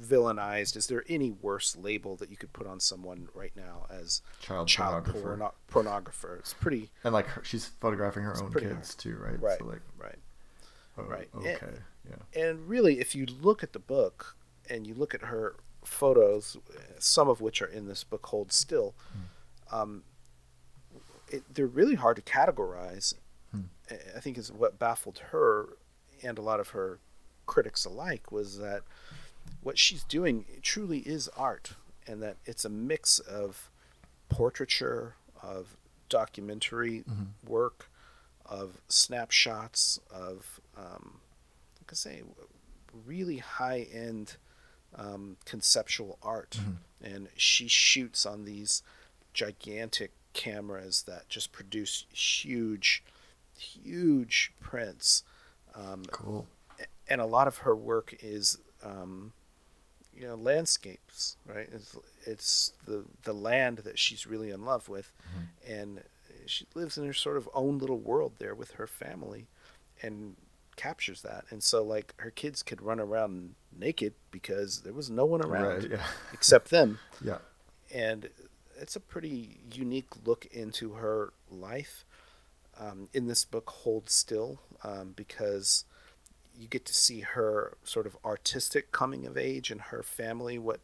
villainized. 0.00 0.76
Is 0.76 0.86
there 0.86 1.04
any 1.08 1.30
worse 1.30 1.76
label 1.76 2.16
that 2.16 2.30
you 2.30 2.36
could 2.36 2.52
put 2.52 2.66
on 2.66 2.80
someone 2.80 3.28
right 3.34 3.52
now 3.56 3.86
as 3.90 4.22
child, 4.40 4.68
child 4.68 5.04
pornographer? 5.04 5.22
Porno- 5.22 5.54
pornographer? 5.70 6.38
It's 6.40 6.54
pretty. 6.54 6.90
And 7.04 7.14
like 7.14 7.26
her, 7.26 7.44
she's 7.44 7.66
photographing 7.66 8.24
her 8.24 8.36
own 8.42 8.52
kids 8.52 8.64
hard. 8.64 8.98
too, 8.98 9.16
right? 9.16 9.40
Right. 9.40 9.58
So 9.58 9.66
like, 9.66 9.82
right. 9.98 10.18
Oh, 10.98 11.04
right. 11.04 11.28
Okay. 11.36 11.56
And, 11.60 11.80
yeah. 12.08 12.42
And 12.42 12.68
really, 12.68 13.00
if 13.00 13.14
you 13.14 13.26
look 13.26 13.62
at 13.62 13.72
the 13.72 13.78
book 13.78 14.36
and 14.68 14.86
you 14.86 14.94
look 14.94 15.14
at 15.14 15.22
her 15.22 15.56
photos, 15.84 16.56
some 16.98 17.28
of 17.28 17.40
which 17.40 17.62
are 17.62 17.66
in 17.66 17.86
this 17.86 18.04
book, 18.04 18.26
Hold 18.26 18.52
Still, 18.52 18.94
hmm. 19.12 19.76
um, 19.76 20.02
it, 21.30 21.42
they're 21.52 21.66
really 21.66 21.94
hard 21.94 22.16
to 22.16 22.22
categorize. 22.22 23.14
Hmm. 23.50 23.62
I 24.16 24.20
think 24.20 24.38
is 24.38 24.50
what 24.52 24.78
baffled 24.78 25.18
her 25.30 25.76
and 26.22 26.38
a 26.38 26.42
lot 26.42 26.60
of 26.60 26.68
her 26.68 26.98
critics 27.46 27.84
alike 27.84 28.32
was 28.32 28.58
that 28.58 28.82
what 29.62 29.78
she's 29.78 30.04
doing 30.04 30.46
truly 30.62 30.98
is 31.00 31.28
art, 31.36 31.72
and 32.06 32.22
that 32.22 32.36
it's 32.44 32.64
a 32.64 32.70
mix 32.70 33.18
of 33.18 33.70
portraiture, 34.28 35.16
of 35.42 35.76
documentary 36.08 37.04
mm-hmm. 37.08 37.24
work, 37.46 37.90
of 38.46 38.80
snapshots, 38.88 40.00
of 40.10 40.60
um, 40.76 41.20
like 41.80 41.92
I 41.92 41.94
say, 41.94 42.22
really 43.06 43.38
high 43.38 43.86
end 43.92 44.36
um, 44.96 45.36
conceptual 45.44 46.18
art, 46.22 46.58
mm-hmm. 46.60 47.14
and 47.14 47.28
she 47.36 47.68
shoots 47.68 48.24
on 48.24 48.44
these 48.44 48.82
gigantic 49.32 50.12
cameras 50.32 51.04
that 51.06 51.28
just 51.28 51.52
produce 51.52 52.06
huge, 52.12 53.02
huge 53.58 54.52
prints. 54.60 55.22
Um, 55.74 56.04
cool. 56.10 56.46
And 57.08 57.20
a 57.20 57.26
lot 57.26 57.48
of 57.48 57.58
her 57.58 57.74
work 57.74 58.14
is 58.20 58.58
um, 58.82 59.32
you 60.16 60.26
know 60.26 60.34
landscapes 60.34 61.36
right 61.46 61.68
it's, 61.72 61.96
it's 62.26 62.72
the 62.86 63.04
the 63.24 63.32
land 63.32 63.78
that 63.78 63.98
she's 63.98 64.26
really 64.26 64.50
in 64.50 64.64
love 64.64 64.88
with 64.88 65.12
mm-hmm. 65.28 65.72
and 65.72 66.02
she 66.46 66.66
lives 66.74 66.98
in 66.98 67.04
her 67.04 67.12
sort 67.12 67.36
of 67.36 67.48
own 67.54 67.78
little 67.78 67.98
world 67.98 68.32
there 68.38 68.54
with 68.54 68.72
her 68.72 68.86
family 68.86 69.48
and 70.02 70.36
captures 70.76 71.22
that 71.22 71.44
and 71.50 71.62
so 71.62 71.82
like 71.82 72.14
her 72.18 72.30
kids 72.30 72.62
could 72.62 72.80
run 72.82 73.00
around 73.00 73.54
naked 73.76 74.14
because 74.30 74.80
there 74.80 74.92
was 74.92 75.10
no 75.10 75.24
one 75.24 75.42
around 75.42 75.82
right, 75.82 75.90
yeah. 75.90 76.06
except 76.32 76.70
them 76.70 76.98
yeah 77.24 77.38
and 77.94 78.28
it's 78.80 78.96
a 78.96 79.00
pretty 79.00 79.58
unique 79.72 80.08
look 80.24 80.46
into 80.46 80.94
her 80.94 81.32
life 81.50 82.04
um, 82.78 83.08
in 83.12 83.26
this 83.26 83.44
book 83.44 83.70
hold 83.70 84.10
still 84.10 84.60
um, 84.82 85.12
because 85.14 85.84
you 86.56 86.68
get 86.68 86.84
to 86.86 86.94
see 86.94 87.20
her 87.20 87.76
sort 87.82 88.06
of 88.06 88.16
artistic 88.24 88.92
coming 88.92 89.26
of 89.26 89.36
age 89.36 89.70
and 89.70 89.80
her 89.80 90.02
family, 90.02 90.58
what 90.58 90.80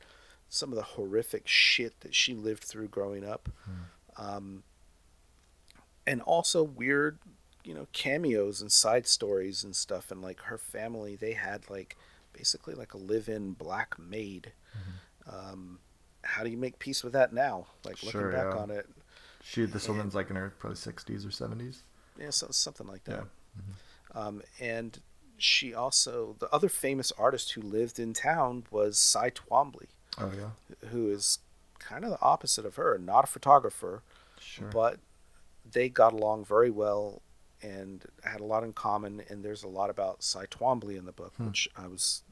some 0.49 0.71
of 0.71 0.77
the 0.77 0.83
horrific 0.83 1.47
shit 1.47 2.01
that 2.01 2.15
she 2.15 2.35
lived 2.35 2.65
through 2.65 2.89
growing 2.89 3.25
up, 3.25 3.49
hmm. 3.65 4.23
um, 4.23 4.63
and 6.07 6.21
also 6.23 6.63
weird, 6.63 7.19
you 7.65 7.75
know, 7.75 7.87
cameos 7.93 8.61
and 8.61 8.71
side 8.73 9.07
stories 9.07 9.65
and 9.65 9.75
stuff. 9.75 10.11
And 10.11 10.23
like 10.23 10.41
her 10.43 10.59
family, 10.59 11.17
they 11.17 11.33
had 11.33 11.69
like 11.71 11.97
basically 12.33 12.75
like 12.75 12.95
a 12.95 12.99
live-in 12.99 13.53
black 13.53 13.99
maid. 13.99 14.53
Mm-hmm. 14.77 15.53
Um, 15.53 15.79
how 16.23 16.45
do 16.45 16.51
you 16.51 16.59
make 16.59 16.79
peace 16.79 17.03
with 17.03 17.13
that 17.15 17.33
now? 17.33 17.67
Like 17.85 18.03
looking 18.03 18.21
sure, 18.21 18.33
back 18.33 18.55
yeah. 18.55 18.61
on 18.61 18.71
it. 18.71 18.89
She, 19.43 19.65
this 19.65 19.87
and, 19.87 19.97
woman's 19.97 20.15
like 20.15 20.31
in 20.31 20.37
her 20.37 20.53
probably 20.59 20.77
sixties 20.77 21.25
or 21.25 21.31
seventies. 21.31 21.83
Yeah, 22.19 22.31
so, 22.31 22.49
something 22.51 22.87
like 22.87 23.05
that. 23.05 23.13
Yeah. 23.13 23.61
Mm-hmm. 23.63 24.19
Um, 24.19 24.43
and 24.61 24.99
she 25.39 25.73
also 25.73 26.37
the 26.39 26.53
other 26.53 26.69
famous 26.69 27.13
artist 27.13 27.53
who 27.53 27.63
lived 27.63 27.99
in 27.99 28.13
town 28.13 28.65
was 28.71 28.99
Cy 28.99 29.31
Twombly. 29.31 29.87
Oh 30.19 30.31
yeah. 30.37 30.89
Who 30.91 31.11
is 31.11 31.39
kind 31.79 32.05
of 32.05 32.11
the 32.11 32.21
opposite 32.21 32.67
of 32.67 32.77
her, 32.77 32.99
not 32.99 33.25
a 33.25 33.27
photographer, 33.27 34.03
sure. 34.39 34.69
but 34.69 34.99
they 35.71 35.89
got 35.89 36.13
along 36.13 36.45
very 36.45 36.71
well 36.71 37.23
and 37.63 38.05
had 38.25 38.41
a 38.41 38.45
lot 38.45 38.65
in 38.65 38.73
common. 38.73 39.23
And 39.29 39.45
there's 39.45 39.63
a 39.63 39.69
lot 39.69 39.91
about 39.91 40.23
Cy 40.23 40.47
Twombly 40.47 40.99
in 40.99 41.05
the 41.05 41.13
book, 41.13 41.35
hmm. 41.37 41.47
which 41.47 41.69
I 41.77 41.87
was 41.87 42.23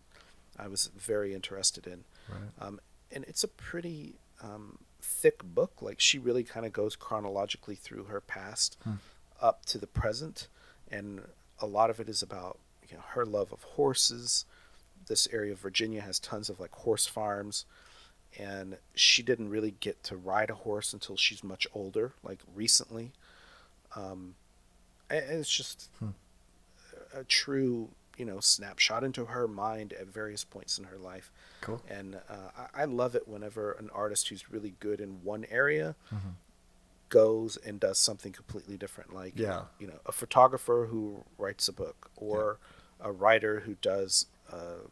I 0.59 0.69
was 0.69 0.91
very 0.97 1.35
interested 1.35 1.87
in. 1.87 2.05
Right. 2.29 2.67
Um, 2.67 2.81
and 3.13 3.25
it's 3.25 3.45
a 3.45 3.49
pretty 3.49 4.15
um, 4.43 4.79
thick 5.01 5.43
book. 5.45 5.81
Like 5.81 6.01
she 6.01 6.19
really 6.19 6.45
kind 6.45 6.67
of 6.67 6.73
goes 6.73 6.97
chronologically 6.97 7.75
through 7.75 8.05
her 8.05 8.21
past 8.21 8.77
hmm. 8.85 8.95
up 9.41 9.65
to 9.67 9.79
the 9.79 9.87
present, 9.87 10.49
and 10.91 11.23
a 11.61 11.67
lot 11.67 11.91
of 11.91 12.01
it 12.01 12.09
is 12.09 12.23
about 12.23 12.59
you 12.89 12.97
know, 12.97 13.05
her 13.11 13.25
love 13.25 13.53
of 13.53 13.63
horses. 13.63 14.45
This 15.07 15.29
area 15.33 15.53
of 15.53 15.61
Virginia 15.61 16.03
has 16.03 16.19
tons 16.19 16.51
of 16.51 16.61
like 16.61 16.73
horse 16.73 17.07
farms, 17.07 17.65
and 18.39 18.77
she 18.95 19.23
didn't 19.23 19.49
really 19.49 19.75
get 19.81 20.03
to 20.05 20.17
ride 20.17 20.51
a 20.51 20.55
horse 20.55 20.93
until 20.93 21.17
she's 21.17 21.43
much 21.43 21.67
older, 21.73 22.13
like 22.23 22.41
recently. 22.55 23.13
Um, 23.97 24.35
it's 25.11 25.51
just 25.51 25.91
hmm. 25.99 26.09
a 27.15 27.25
true, 27.25 27.89
you 28.17 28.25
know, 28.25 28.41
snapshot 28.41 29.05
into 29.05 29.27
her 29.27 29.49
mind 29.49 29.93
at 29.93 30.07
various 30.07 30.45
points 30.45 30.79
in 30.79 30.85
her 30.85 30.99
life. 30.99 31.31
Cool. 31.61 31.83
And 31.89 32.17
uh, 32.17 32.67
I, 32.75 32.83
I, 32.83 32.85
love 32.85 33.15
it 33.15 33.27
whenever 33.27 33.73
an 33.73 33.91
artist 33.93 34.29
who's 34.29 34.51
really 34.51 34.75
good 34.81 35.01
in 35.01 35.23
one 35.25 35.47
area 35.51 35.97
mm-hmm 36.13 36.31
goes 37.11 37.57
and 37.65 37.81
does 37.81 37.99
something 37.99 38.33
completely 38.33 38.77
different 38.77 39.15
like 39.15 39.33
yeah 39.35 39.63
you 39.79 39.87
know 39.87 39.99
a 40.05 40.13
photographer 40.13 40.87
who 40.91 41.25
writes 41.39 41.67
a 41.67 41.73
book 41.73 42.11
or 42.17 42.59
a 43.01 43.11
writer 43.11 43.61
who 43.61 43.75
does 43.81 44.27
uh, 44.53 44.85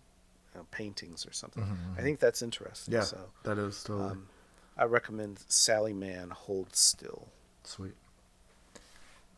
you 0.56 0.60
know, 0.60 0.66
paintings 0.70 1.26
or 1.26 1.32
something. 1.32 1.62
Mm-hmm. 1.62 1.98
I 1.98 2.02
think 2.02 2.18
that's 2.18 2.42
interesting. 2.42 2.94
Yeah, 2.94 3.02
so, 3.02 3.18
that 3.44 3.58
is 3.58 3.82
totally. 3.84 4.10
Um, 4.10 4.28
I 4.76 4.84
recommend 4.84 5.44
Sally 5.48 5.92
Mann 5.92 6.30
Hold 6.30 6.74
Still. 6.74 7.28
Sweet. 7.64 7.94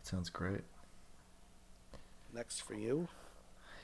Sounds 0.08 0.30
great. 0.30 0.62
Next 2.34 2.60
for 2.60 2.74
you. 2.74 3.08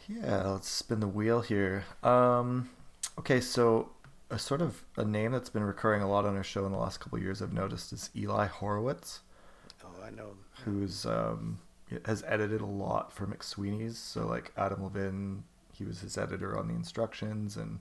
Yeah, 0.09 0.49
let's 0.49 0.69
spin 0.69 1.01
the 1.01 1.09
wheel 1.09 1.41
here. 1.41 1.85
Um, 2.03 2.71
okay, 3.19 3.41
so 3.41 3.91
a 4.31 4.39
sort 4.39 4.63
of 4.63 4.85
a 4.97 5.05
name 5.05 5.33
that's 5.33 5.51
been 5.51 5.63
recurring 5.65 6.03
a 6.03 6.09
lot 6.09 6.25
on 6.25 6.37
our 6.37 6.43
show 6.43 6.65
in 6.67 6.73
the 6.73 6.79
last 6.79 7.01
couple 7.01 7.19
years 7.19 7.41
I've 7.41 7.53
noticed 7.53 7.93
is 7.93 8.11
Eli 8.17 8.47
Horowitz. 8.47 9.21
Oh, 9.85 10.03
I 10.05 10.11
know. 10.11 10.35
Who's 10.65 11.07
um, 11.07 11.59
has 12.05 12.25
edited 12.27 12.61
a 12.61 12.67
lot 12.67 13.13
for 13.13 13.27
McSweeney's. 13.27 13.99
So 13.99 14.27
like 14.27 14.53
Adam 14.57 14.83
Levin, 14.83 15.45
he 15.73 15.85
was 15.85 16.01
his 16.01 16.17
editor 16.17 16.59
on 16.59 16.69
the 16.69 16.75
instructions, 16.75 17.57
and 17.57 17.81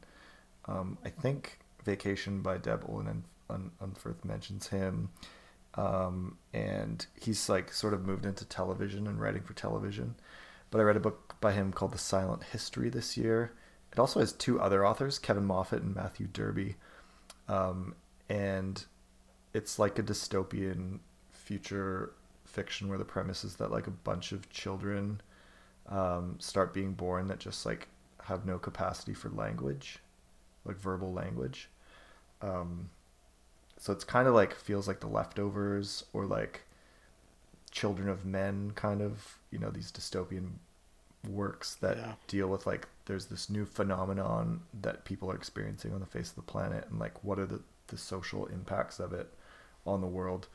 um, 0.66 0.98
I 1.04 1.10
think 1.10 1.60
Vacation 1.84 2.42
by 2.42 2.58
Deb 2.58 2.86
Olin 2.88 3.24
and 3.50 3.72
Unferth 3.82 4.24
mentions 4.26 4.68
him. 4.68 5.10
Um, 5.76 6.38
and 6.54 7.06
he's 7.20 7.50
like 7.50 7.74
sort 7.74 7.94
of 7.94 8.06
moved 8.06 8.26
into 8.26 8.46
television 8.46 9.08
and 9.08 9.20
writing 9.20 9.42
for 9.42 9.54
television. 9.54 10.16
But 10.70 10.80
I 10.80 10.84
read 10.84 10.98
a 10.98 11.02
book 11.02 11.36
by 11.42 11.54
him 11.54 11.72
called 11.72 11.94
The 11.94 11.98
Silent 11.98 12.44
History 12.44 12.90
this 12.90 13.18
year. 13.18 13.54
It 13.92 14.00
also 14.00 14.20
has 14.20 14.34
two 14.34 14.60
other 14.60 14.86
authors, 14.86 15.20
Kevin 15.20 15.48
Moffett 15.48 15.82
and 15.82 15.96
Matthew 15.96 16.28
Derby. 16.28 16.76
Um, 17.48 17.96
and 18.30 18.84
it's 19.54 19.78
like 19.78 20.00
a 20.00 20.04
dystopian 20.04 21.00
future 21.32 22.14
fiction 22.46 22.88
where 22.88 22.98
the 22.98 23.06
premise 23.06 23.44
is 23.44 23.56
that 23.58 23.72
like 23.72 23.88
a 23.88 23.92
bunch 23.92 24.32
of 24.32 24.50
children 24.50 25.22
um, 25.90 26.36
start 26.40 26.74
being 26.74 26.94
born 26.94 27.28
that 27.28 27.40
just 27.40 27.66
like 27.66 27.88
have 28.24 28.46
no 28.46 28.58
capacity 28.58 29.14
for 29.14 29.30
language, 29.30 30.00
like 30.66 30.78
verbal 30.78 31.14
language. 31.14 31.70
Um, 32.42 32.90
so 33.84 33.92
it's 33.92 34.06
kind 34.06 34.30
of 34.30 34.34
like 34.34 34.56
feels 34.56 34.88
like 34.88 35.02
the 35.02 35.08
leftovers 35.08 36.06
or 36.14 36.26
like 36.26 36.62
children 37.70 38.08
of 38.08 38.24
men 38.24 38.72
kind 38.76 39.02
of 39.02 39.40
you 39.52 39.60
know 39.60 39.70
these 39.70 39.92
dystopian 39.92 40.52
works 41.30 41.76
that 41.76 41.98
yeah. 41.98 42.14
deal 42.28 42.48
with 42.48 42.66
like 42.66 42.88
there's 43.08 43.26
this 43.26 43.50
new 43.50 43.66
phenomenon 43.66 44.62
that 44.82 45.04
people 45.04 45.30
are 45.30 45.36
experiencing 45.36 45.94
on 45.94 46.00
the 46.00 46.06
face 46.06 46.30
of 46.30 46.36
the 46.36 46.42
planet 46.42 46.86
and 46.90 46.98
like 46.98 47.22
what 47.26 47.38
are 47.38 47.46
the, 47.46 47.62
the 47.88 47.98
social 47.98 48.46
impacts 48.46 49.02
of 49.02 49.12
it 49.12 49.34
on 49.86 50.00
the 50.00 50.08
world 50.08 50.48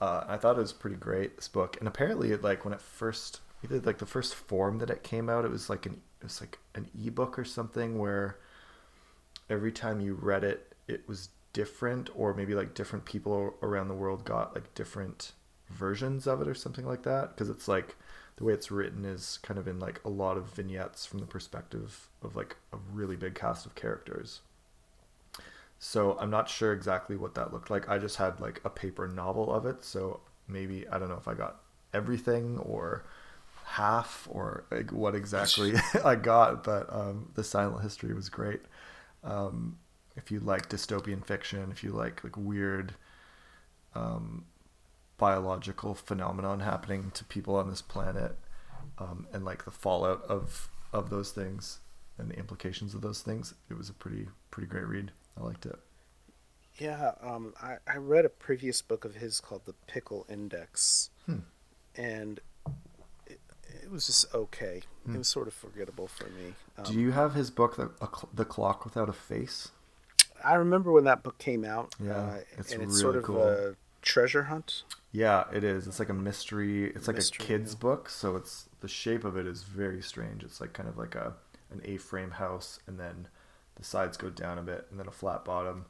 uh, 0.00 0.24
I 0.28 0.36
thought 0.36 0.56
it 0.56 0.60
was 0.60 0.72
pretty 0.72 0.94
great 0.94 1.34
this 1.34 1.48
book, 1.48 1.76
and 1.80 1.88
apparently, 1.88 2.30
it, 2.30 2.42
like 2.42 2.64
when 2.64 2.72
it 2.72 2.80
first, 2.80 3.40
either 3.64 3.80
like 3.80 3.98
the 3.98 4.06
first 4.06 4.32
form 4.34 4.78
that 4.78 4.90
it 4.90 5.02
came 5.02 5.28
out, 5.28 5.44
it 5.44 5.50
was 5.50 5.68
like 5.68 5.86
an 5.86 6.00
it 6.20 6.24
was 6.24 6.40
like 6.40 6.58
an 6.76 6.88
ebook 7.04 7.36
or 7.36 7.44
something 7.44 7.98
where 7.98 8.38
every 9.50 9.72
time 9.72 10.00
you 10.00 10.14
read 10.14 10.44
it, 10.44 10.72
it 10.86 11.08
was 11.08 11.30
different, 11.58 12.08
or 12.14 12.32
maybe 12.34 12.54
like 12.54 12.72
different 12.72 13.04
people 13.04 13.52
around 13.64 13.88
the 13.88 13.94
world 13.94 14.24
got 14.24 14.54
like 14.54 14.72
different 14.74 15.32
versions 15.68 16.28
of 16.28 16.40
it 16.40 16.46
or 16.46 16.54
something 16.54 16.86
like 16.86 17.02
that. 17.02 17.30
Because 17.30 17.48
it's 17.48 17.66
like 17.66 17.96
the 18.36 18.44
way 18.44 18.52
it's 18.52 18.70
written 18.70 19.04
is 19.04 19.40
kind 19.42 19.58
of 19.58 19.66
in 19.66 19.80
like 19.80 20.00
a 20.04 20.08
lot 20.08 20.36
of 20.36 20.46
vignettes 20.54 21.04
from 21.04 21.18
the 21.18 21.26
perspective 21.26 22.10
of 22.22 22.36
like 22.36 22.54
a 22.72 22.76
really 22.92 23.16
big 23.16 23.34
cast 23.34 23.66
of 23.66 23.74
characters. 23.74 24.40
So 25.80 26.16
I'm 26.20 26.30
not 26.30 26.48
sure 26.48 26.72
exactly 26.72 27.16
what 27.16 27.34
that 27.34 27.52
looked 27.52 27.70
like. 27.70 27.88
I 27.88 27.98
just 27.98 28.18
had 28.18 28.38
like 28.38 28.60
a 28.64 28.70
paper 28.70 29.08
novel 29.08 29.52
of 29.52 29.66
it. 29.66 29.84
So 29.84 30.20
maybe, 30.46 30.86
I 30.86 31.00
don't 31.00 31.08
know 31.08 31.16
if 31.16 31.26
I 31.26 31.34
got 31.34 31.56
everything 31.92 32.58
or 32.58 33.04
half 33.64 34.28
or 34.30 34.62
like 34.70 34.92
what 34.92 35.16
exactly 35.16 35.74
I 36.04 36.14
got, 36.14 36.62
but 36.62 36.86
um, 36.92 37.32
the 37.34 37.42
silent 37.42 37.82
history 37.82 38.14
was 38.14 38.28
great. 38.28 38.60
Um, 39.24 39.76
if 40.18 40.30
you 40.30 40.40
like 40.40 40.68
dystopian 40.68 41.24
fiction, 41.24 41.70
if 41.70 41.82
you 41.82 41.92
like 41.92 42.22
like 42.24 42.36
weird 42.36 42.94
um, 43.94 44.44
biological 45.16 45.94
phenomenon 45.94 46.60
happening 46.60 47.10
to 47.14 47.24
people 47.24 47.56
on 47.56 47.70
this 47.70 47.80
planet, 47.80 48.36
um, 48.98 49.26
and 49.32 49.44
like 49.44 49.64
the 49.64 49.70
fallout 49.70 50.22
of 50.24 50.68
of 50.92 51.08
those 51.08 51.30
things 51.30 51.78
and 52.18 52.30
the 52.30 52.36
implications 52.36 52.94
of 52.94 53.00
those 53.00 53.22
things, 53.22 53.54
it 53.70 53.78
was 53.78 53.88
a 53.88 53.94
pretty 53.94 54.26
pretty 54.50 54.66
great 54.66 54.86
read. 54.86 55.12
I 55.38 55.44
liked 55.44 55.64
it. 55.64 55.78
Yeah, 56.78 57.12
um, 57.22 57.54
I, 57.60 57.76
I 57.88 57.96
read 57.96 58.24
a 58.24 58.28
previous 58.28 58.82
book 58.82 59.04
of 59.04 59.16
his 59.16 59.40
called 59.40 59.62
The 59.66 59.74
Pickle 59.86 60.26
Index, 60.28 61.10
hmm. 61.26 61.38
and 61.96 62.38
it, 63.26 63.40
it, 63.82 63.90
was 63.90 64.06
just 64.06 64.32
okay. 64.32 64.82
Hmm. 65.04 65.16
It 65.16 65.18
was 65.18 65.28
sort 65.28 65.48
of 65.48 65.54
forgettable 65.54 66.06
for 66.06 66.26
me. 66.26 66.54
Um, 66.76 66.84
Do 66.84 67.00
you 67.00 67.10
have 67.10 67.34
his 67.34 67.50
book, 67.50 67.76
the, 67.76 67.90
the 68.32 68.44
Clock 68.44 68.84
Without 68.84 69.08
a 69.08 69.12
Face? 69.12 69.70
I 70.44 70.54
remember 70.54 70.92
when 70.92 71.04
that 71.04 71.22
book 71.22 71.38
came 71.38 71.64
out. 71.64 71.94
Yeah, 72.02 72.16
uh, 72.16 72.36
it's 72.56 72.72
and 72.72 72.82
it's 72.82 72.92
really 72.92 73.00
sort 73.00 73.16
of 73.16 73.24
cool. 73.24 73.42
a 73.42 73.74
treasure 74.02 74.44
hunt. 74.44 74.84
Yeah, 75.12 75.44
it 75.52 75.64
is. 75.64 75.86
It's 75.86 75.98
like 75.98 76.08
a 76.08 76.14
mystery. 76.14 76.90
It's 76.90 77.06
like 77.06 77.16
mystery, 77.16 77.44
a 77.44 77.46
kid's 77.46 77.72
yeah. 77.72 77.80
book, 77.80 78.08
so 78.08 78.36
it's 78.36 78.68
the 78.80 78.88
shape 78.88 79.24
of 79.24 79.36
it 79.36 79.46
is 79.46 79.62
very 79.62 80.02
strange. 80.02 80.42
It's 80.42 80.60
like 80.60 80.72
kind 80.72 80.88
of 80.88 80.98
like 80.98 81.14
a 81.14 81.34
an 81.70 81.80
A-frame 81.84 82.32
house, 82.32 82.78
and 82.86 82.98
then 82.98 83.28
the 83.76 83.84
sides 83.84 84.16
go 84.16 84.30
down 84.30 84.58
a 84.58 84.62
bit, 84.62 84.86
and 84.90 84.98
then 84.98 85.06
a 85.06 85.12
flat 85.12 85.44
bottom 85.44 85.86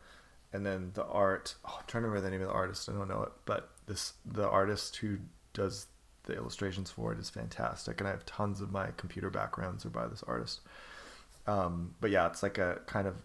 and 0.52 0.64
then 0.64 0.90
the 0.94 1.04
art. 1.04 1.54
Oh, 1.64 1.76
I'm 1.78 1.84
trying 1.86 2.02
to 2.02 2.08
remember 2.08 2.24
the 2.24 2.30
name 2.30 2.42
of 2.42 2.48
the 2.48 2.54
artist. 2.54 2.88
I 2.88 2.92
don't 2.92 3.08
know 3.08 3.22
it, 3.22 3.32
but 3.44 3.70
this 3.86 4.14
the 4.24 4.48
artist 4.48 4.96
who 4.96 5.18
does 5.52 5.86
the 6.24 6.34
illustrations 6.34 6.90
for 6.90 7.12
it 7.12 7.18
is 7.18 7.30
fantastic, 7.30 8.00
and 8.00 8.08
I 8.08 8.12
have 8.12 8.24
tons 8.26 8.60
of 8.60 8.72
my 8.72 8.88
computer 8.96 9.30
backgrounds 9.30 9.84
are 9.84 9.90
by 9.90 10.06
this 10.06 10.22
artist. 10.26 10.60
Um, 11.46 11.94
but 12.00 12.10
yeah, 12.10 12.26
it's 12.26 12.42
like 12.42 12.58
a 12.58 12.80
kind 12.86 13.06
of 13.06 13.16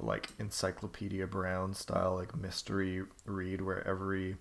like 0.00 0.28
Encyclopedia 0.38 1.26
Brown 1.26 1.74
style, 1.74 2.14
like 2.14 2.36
mystery 2.36 3.02
read 3.24 3.60
where 3.60 3.86
every 3.86 4.36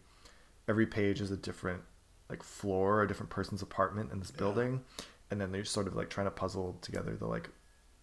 every 0.68 0.86
page 0.86 1.22
is 1.22 1.32
a 1.32 1.38
different 1.38 1.82
like 2.30 2.44
floor, 2.44 3.04
a 3.04 3.08
different 3.08 3.30
person's 3.30 3.62
apartment 3.62 4.12
in 4.12 4.20
this 4.20 4.32
building, 4.32 4.82
yeah. 4.98 5.06
and 5.32 5.42
then 5.42 5.52
they're 5.52 5.66
sort 5.66 5.88
of 5.88 5.96
like 5.96 6.10
trying 6.10 6.28
to 6.28 6.32
puzzle 6.32 6.78
together 6.82 7.16
the 7.16 7.28
like 7.28 7.50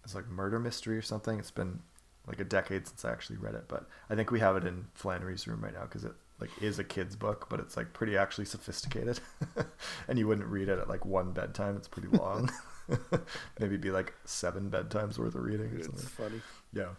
it's 0.04 0.14
like 0.14 0.28
murder 0.28 0.58
mystery 0.58 0.96
or 0.96 1.02
something. 1.02 1.38
It's 1.38 1.50
been 1.50 1.80
like 2.26 2.40
a 2.40 2.44
decade 2.44 2.86
since 2.86 3.04
I 3.04 3.10
actually 3.10 3.38
read 3.38 3.54
it, 3.54 3.64
but 3.68 3.88
I 4.08 4.14
think 4.14 4.30
we 4.30 4.40
have 4.40 4.56
it 4.56 4.64
in 4.64 4.86
Flannery's 4.94 5.46
room 5.46 5.62
right 5.62 5.74
now 5.74 5.82
because 5.82 6.04
it 6.04 6.12
like 6.38 6.50
is 6.60 6.78
a 6.78 6.84
kid's 6.84 7.16
book, 7.16 7.46
but 7.50 7.60
it's 7.60 7.76
like 7.76 7.92
pretty 7.92 8.16
actually 8.16 8.46
sophisticated, 8.46 9.20
and 10.08 10.18
you 10.18 10.26
wouldn't 10.26 10.48
read 10.48 10.68
it 10.68 10.78
at 10.78 10.88
like 10.88 11.04
one 11.04 11.32
bedtime. 11.32 11.76
It's 11.76 11.88
pretty 11.88 12.08
long. 12.08 12.50
Maybe 13.60 13.76
be 13.76 13.90
like 13.90 14.14
seven 14.24 14.70
bedtimes 14.70 15.18
worth 15.18 15.34
of 15.34 15.42
reading. 15.42 15.66
Or 15.66 15.82
something. 15.82 16.00
It's 16.02 16.08
funny. 16.08 16.40
Yeah. 16.72 16.90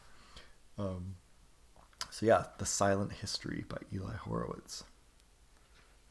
Um, 0.82 1.16
so 2.10 2.26
yeah, 2.26 2.46
The 2.58 2.66
Silent 2.66 3.14
History 3.14 3.66
by 3.68 3.78
Eli 3.94 4.16
Horowitz. 4.16 4.84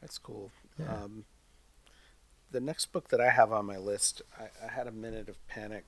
That's 0.01 0.17
cool. 0.17 0.51
Yeah. 0.79 0.93
Um, 0.93 1.25
the 2.51 2.59
next 2.59 2.91
book 2.91 3.09
that 3.09 3.21
I 3.21 3.29
have 3.29 3.51
on 3.51 3.65
my 3.65 3.77
list, 3.77 4.21
I, 4.39 4.65
I 4.65 4.71
had 4.71 4.87
a 4.87 4.91
minute 4.91 5.29
of 5.29 5.45
panic 5.47 5.85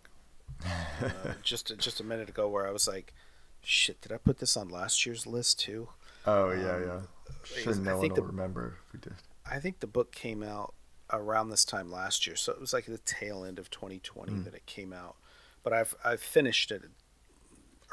uh, 0.65 1.33
just 1.43 1.75
just 1.77 1.99
a 1.99 2.03
minute 2.03 2.29
ago 2.29 2.47
where 2.47 2.67
I 2.67 2.71
was 2.71 2.87
like, 2.87 3.13
"Shit, 3.61 4.01
did 4.01 4.11
I 4.11 4.17
put 4.17 4.39
this 4.39 4.55
on 4.55 4.69
last 4.69 5.05
year's 5.05 5.25
list 5.25 5.59
too?" 5.59 5.89
Oh 6.25 6.51
yeah, 6.51 6.75
um, 6.75 6.83
yeah. 6.85 6.99
Sure, 7.43 7.75
no 7.75 7.91
I 7.91 7.95
one 7.95 8.09
will 8.09 8.23
remember 8.23 8.77
if 8.87 8.93
we 8.93 8.99
did. 8.99 9.13
I 9.49 9.59
think 9.59 9.79
the 9.79 9.87
book 9.87 10.13
came 10.13 10.43
out 10.43 10.73
around 11.11 11.49
this 11.49 11.65
time 11.65 11.91
last 11.91 12.25
year, 12.25 12.35
so 12.35 12.51
it 12.53 12.61
was 12.61 12.71
like 12.71 12.85
the 12.85 12.99
tail 12.99 13.43
end 13.43 13.59
of 13.59 13.69
2020 13.69 14.31
mm. 14.31 14.43
that 14.45 14.53
it 14.53 14.65
came 14.65 14.93
out. 14.93 15.15
But 15.63 15.73
I've 15.73 15.95
I've 16.03 16.21
finished 16.21 16.71
it 16.71 16.83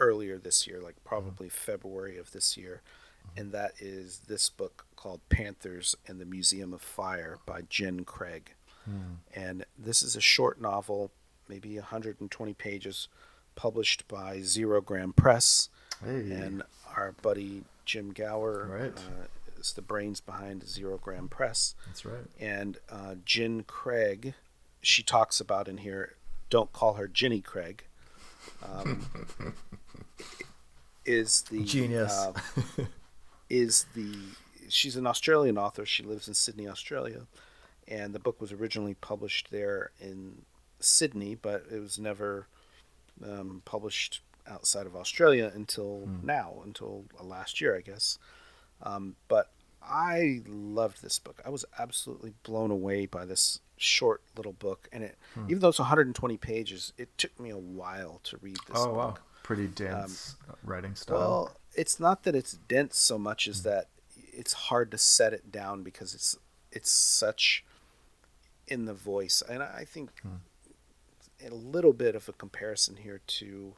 earlier 0.01 0.39
this 0.39 0.67
year, 0.67 0.81
like 0.81 0.97
probably 1.05 1.49
mm. 1.49 1.53
February 1.53 2.19
of 2.19 2.33
this 2.33 2.57
year, 2.57 2.83
mm. 3.25 3.41
and 3.41 3.53
that 3.53 3.73
is 3.79 4.23
this 4.27 4.51
book 4.51 4.87
called 4.97 5.21
Panthers 5.29 5.95
and 6.09 6.21
the 6.21 6.27
Museum 6.27 6.73
of 6.73 6.83
Fire 6.83 7.39
by 7.47 7.63
Jen 7.69 8.05
Craig. 8.05 8.55
Hmm. 8.85 9.15
And 9.35 9.67
this 9.79 10.03
is 10.03 10.17
a 10.17 10.23
short 10.23 10.59
novel 10.61 11.11
maybe 11.51 11.75
120 11.75 12.55
pages, 12.55 13.09
published 13.57 14.07
by 14.09 14.39
Zerogram 14.39 15.15
Press. 15.15 15.69
Hey. 16.03 16.31
And 16.31 16.63
our 16.97 17.13
buddy 17.21 17.65
Jim 17.85 18.13
Gauer 18.13 18.69
right. 18.71 18.97
uh, 18.97 19.27
is 19.59 19.73
the 19.73 19.83
brains 19.83 20.21
behind 20.21 20.63
Zerogram 20.63 21.29
Press. 21.29 21.75
That's 21.87 22.05
right. 22.05 22.25
And 22.39 22.79
uh, 22.89 23.17
Jen 23.25 23.65
Craig, 23.65 24.35
she 24.81 25.03
talks 25.03 25.41
about 25.41 25.69
in 25.69 25.79
here, 25.79 26.15
don't 26.49 26.73
call 26.73 26.95
her 26.95 27.09
Ginny 27.09 27.41
Craig. 27.41 27.85
Um, 28.63 29.07
is 31.05 31.43
the 31.43 31.65
genius 31.65 32.13
uh, 32.13 32.33
is 33.51 33.87
the 33.95 34.15
she's 34.69 34.97
an 34.97 35.07
Australian 35.07 35.59
author. 35.59 35.85
She 35.85 36.03
lives 36.03 36.29
in 36.29 36.35
Sydney, 36.35 36.69
Australia, 36.69 37.27
and 37.89 38.15
the 38.15 38.19
book 38.19 38.41
was 38.41 38.53
originally 38.53 38.95
published 38.95 39.51
there 39.51 39.91
in 40.01 40.43
Sydney, 40.79 41.35
but 41.35 41.65
it 41.71 41.81
was 41.81 41.99
never 41.99 42.47
um, 43.25 43.63
published 43.65 44.21
outside 44.47 44.87
of 44.87 44.97
Australia 44.97 45.51
until 45.55 46.03
mm. 46.07 46.25
now, 46.25 46.55
until 46.65 47.05
last 47.23 47.61
year, 47.61 47.77
I 47.77 47.81
guess. 47.81 48.19
Um, 48.83 49.17
but 49.29 49.51
I 49.83 50.41
loved 50.47 51.03
this 51.03 51.19
book. 51.19 51.41
I 51.45 51.51
was 51.51 51.65
absolutely 51.79 52.35
blown 52.43 52.71
away 52.71 53.07
by 53.07 53.25
this 53.25 53.61
short 53.77 54.23
little 54.37 54.53
book, 54.53 54.89
and 54.93 55.05
it, 55.05 55.19
hmm. 55.35 55.45
even 55.49 55.61
though 55.61 55.69
it's 55.69 55.79
120 55.79 56.37
pages, 56.37 56.93
it 56.99 57.17
took 57.17 57.39
me 57.41 57.51
a 57.51 57.59
while 57.59 58.21
to 58.25 58.37
read 58.39 58.57
this. 58.69 58.77
Oh 58.77 58.87
book. 58.87 58.97
wow, 58.97 59.19
pretty 59.55 59.69
dense 59.69 60.37
um, 60.49 60.57
writing 60.65 60.95
style. 60.95 61.19
Well, 61.19 61.57
it's 61.75 62.01
not 62.01 62.25
that 62.25 62.35
it's 62.35 62.53
dense 62.53 62.99
so 62.99 63.19
much 63.19 63.49
as 63.49 63.63
that 63.63 63.89
it's 64.17 64.53
hard 64.53 64.91
to 64.91 64.99
set 64.99 65.33
it 65.33 65.51
down 65.51 65.83
because 65.83 66.15
it's 66.15 66.37
it's 66.73 66.91
such 66.91 67.65
in 68.67 68.85
the 68.85 68.95
voice, 68.95 69.43
and 69.49 69.63
I 69.63 69.85
think 69.85 70.11
hmm 70.23 70.37
a 71.47 71.55
little 71.55 71.93
bit 71.93 72.15
of 72.15 72.29
a 72.29 72.33
comparison 72.33 72.97
here 72.97 73.21
to 73.27 73.75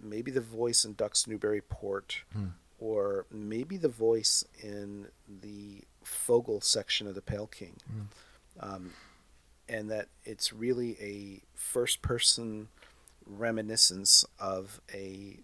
maybe 0.00 0.30
the 0.30 0.40
voice 0.40 0.84
in 0.84 0.94
Ducks 0.94 1.26
Newburyport, 1.26 2.22
hmm. 2.32 2.46
or 2.78 3.26
maybe 3.30 3.76
the 3.76 3.88
voice 3.88 4.44
in 4.62 5.08
the 5.42 5.82
Fogel 6.02 6.60
section 6.60 7.06
of 7.06 7.14
the 7.14 7.22
Pale 7.22 7.48
King. 7.48 7.76
Hmm. 7.90 8.02
Um, 8.60 8.92
and 9.68 9.90
that 9.90 10.08
it's 10.24 10.52
really 10.52 10.96
a 11.00 11.42
first 11.54 12.00
person 12.00 12.68
reminiscence 13.28 14.24
of 14.38 14.80
a 14.92 15.38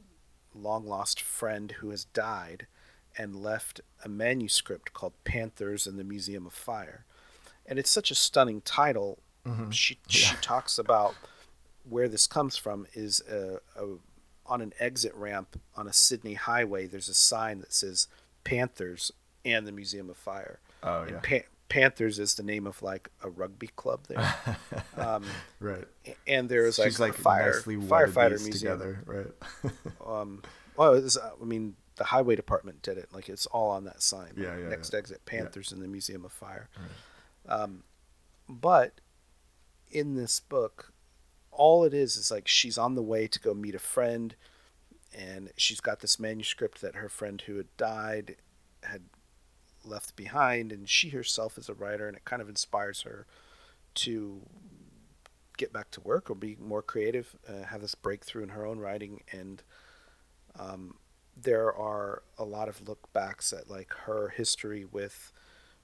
long 0.55 0.87
lost 0.87 1.21
friend 1.21 1.73
who 1.73 1.91
has 1.91 2.05
died 2.05 2.67
and 3.17 3.37
left 3.37 3.81
a 4.05 4.09
manuscript 4.09 4.93
called 4.93 5.13
Panthers 5.25 5.87
in 5.87 5.97
the 5.97 6.05
Museum 6.05 6.47
of 6.47 6.53
Fire. 6.53 7.05
And 7.67 7.79
it's 7.79 7.91
such 7.91 8.11
a 8.11 8.15
stunning 8.15 8.61
title 8.61 9.19
Mm-hmm. 9.47 9.71
She 9.71 9.99
yeah. 10.09 10.17
she 10.17 10.37
talks 10.37 10.79
about 10.79 11.15
where 11.89 12.09
this 12.09 12.27
comes 12.27 12.57
from 12.57 12.87
is 12.95 13.23
a, 13.31 13.61
a, 13.77 13.97
on 14.47 14.63
an 14.63 14.73
exit 14.81 15.15
ramp 15.15 15.61
on 15.77 15.87
a 15.87 15.93
Sydney 15.93 16.35
highway. 16.35 16.87
There's 16.87 17.11
a 17.11 17.15
sign 17.15 17.61
that 17.61 17.73
says 17.73 18.09
Panthers 18.43 19.13
and 19.45 19.67
the 19.67 19.73
Museum 19.73 20.09
of 20.09 20.17
Fire. 20.17 20.61
Oh 20.83 21.03
and 21.03 21.11
yeah. 21.11 21.21
Pa- 21.41 21.49
Panthers 21.75 22.21
is 22.21 22.35
the 22.37 22.45
name 22.45 22.69
of 22.69 22.81
like 22.83 23.11
a 23.25 23.29
rugby 23.29 23.67
club 23.67 24.07
there. 24.09 24.35
Um, 24.97 25.25
right. 25.59 25.85
And 26.29 26.49
there's 26.49 26.79
like, 26.79 26.97
like 27.01 27.15
fire 27.15 27.53
firefighter 27.53 28.41
museum. 28.43 28.79
Together, 28.79 29.03
right. 29.07 29.73
um, 30.07 30.41
well, 30.77 30.93
was, 30.93 31.19
I 31.19 31.45
mean, 31.45 31.75
the 31.97 32.05
highway 32.05 32.37
department 32.37 32.81
did 32.81 32.97
it. 32.97 33.09
Like 33.13 33.29
it's 33.29 33.47
all 33.47 33.71
on 33.71 33.85
that 33.85 34.03
sign. 34.03 34.35
Yeah, 34.37 34.57
yeah. 34.57 34.69
Next 34.69 34.93
yeah. 34.93 35.01
exit, 35.01 35.27
Panthers 35.27 35.71
yeah. 35.71 35.77
in 35.77 35.83
the 35.83 35.89
Museum 35.89 36.25
of 36.25 36.31
Fire. 36.31 36.69
Right. 36.79 37.61
Um, 37.61 37.83
but 38.49 39.01
in 39.91 40.15
this 40.15 40.39
book, 40.39 40.93
all 41.51 41.83
it 41.83 41.93
is 41.93 42.17
is 42.17 42.31
like 42.31 42.47
she's 42.47 42.79
on 42.79 42.95
the 42.95 43.03
way 43.03 43.27
to 43.27 43.41
go 43.41 43.53
meet 43.53 43.75
a 43.75 43.81
friend, 43.81 44.37
and 45.13 45.51
she's 45.57 45.81
got 45.81 46.01
this 46.01 46.21
manuscript 46.21 46.81
that 46.83 46.95
her 46.95 47.09
friend 47.09 47.43
who 47.43 47.57
had 47.57 47.77
died 47.77 48.37
had 48.85 49.03
left 49.87 50.17
behind, 50.17 50.73
and 50.73 50.89
she 50.89 51.11
herself 51.11 51.59
is 51.59 51.69
a 51.69 51.75
writer, 51.75 52.07
and 52.09 52.17
it 52.17 52.25
kind 52.25 52.43
of 52.43 52.49
inspires 52.49 53.03
her 53.03 53.27
to 53.95 54.43
get 55.57 55.73
back 55.73 55.91
to 55.93 56.01
work 56.01 56.31
or 56.31 56.35
be 56.35 56.57
more 56.61 56.83
creative, 56.83 57.37
uh, 57.49 57.65
have 57.65 57.81
this 57.81 57.95
breakthrough 57.95 58.43
in 58.43 58.51
her 58.51 58.67
own 58.67 58.79
writing, 58.79 59.23
and 59.31 59.63
um, 60.59 60.97
there 61.37 61.73
are 61.73 62.23
a 62.39 62.45
lot 62.45 62.69
of 62.69 62.87
look 62.89 63.13
backs 63.13 63.53
at 63.53 63.71
like 63.71 63.93
her 64.07 64.31
history 64.31 64.85
with 64.85 65.33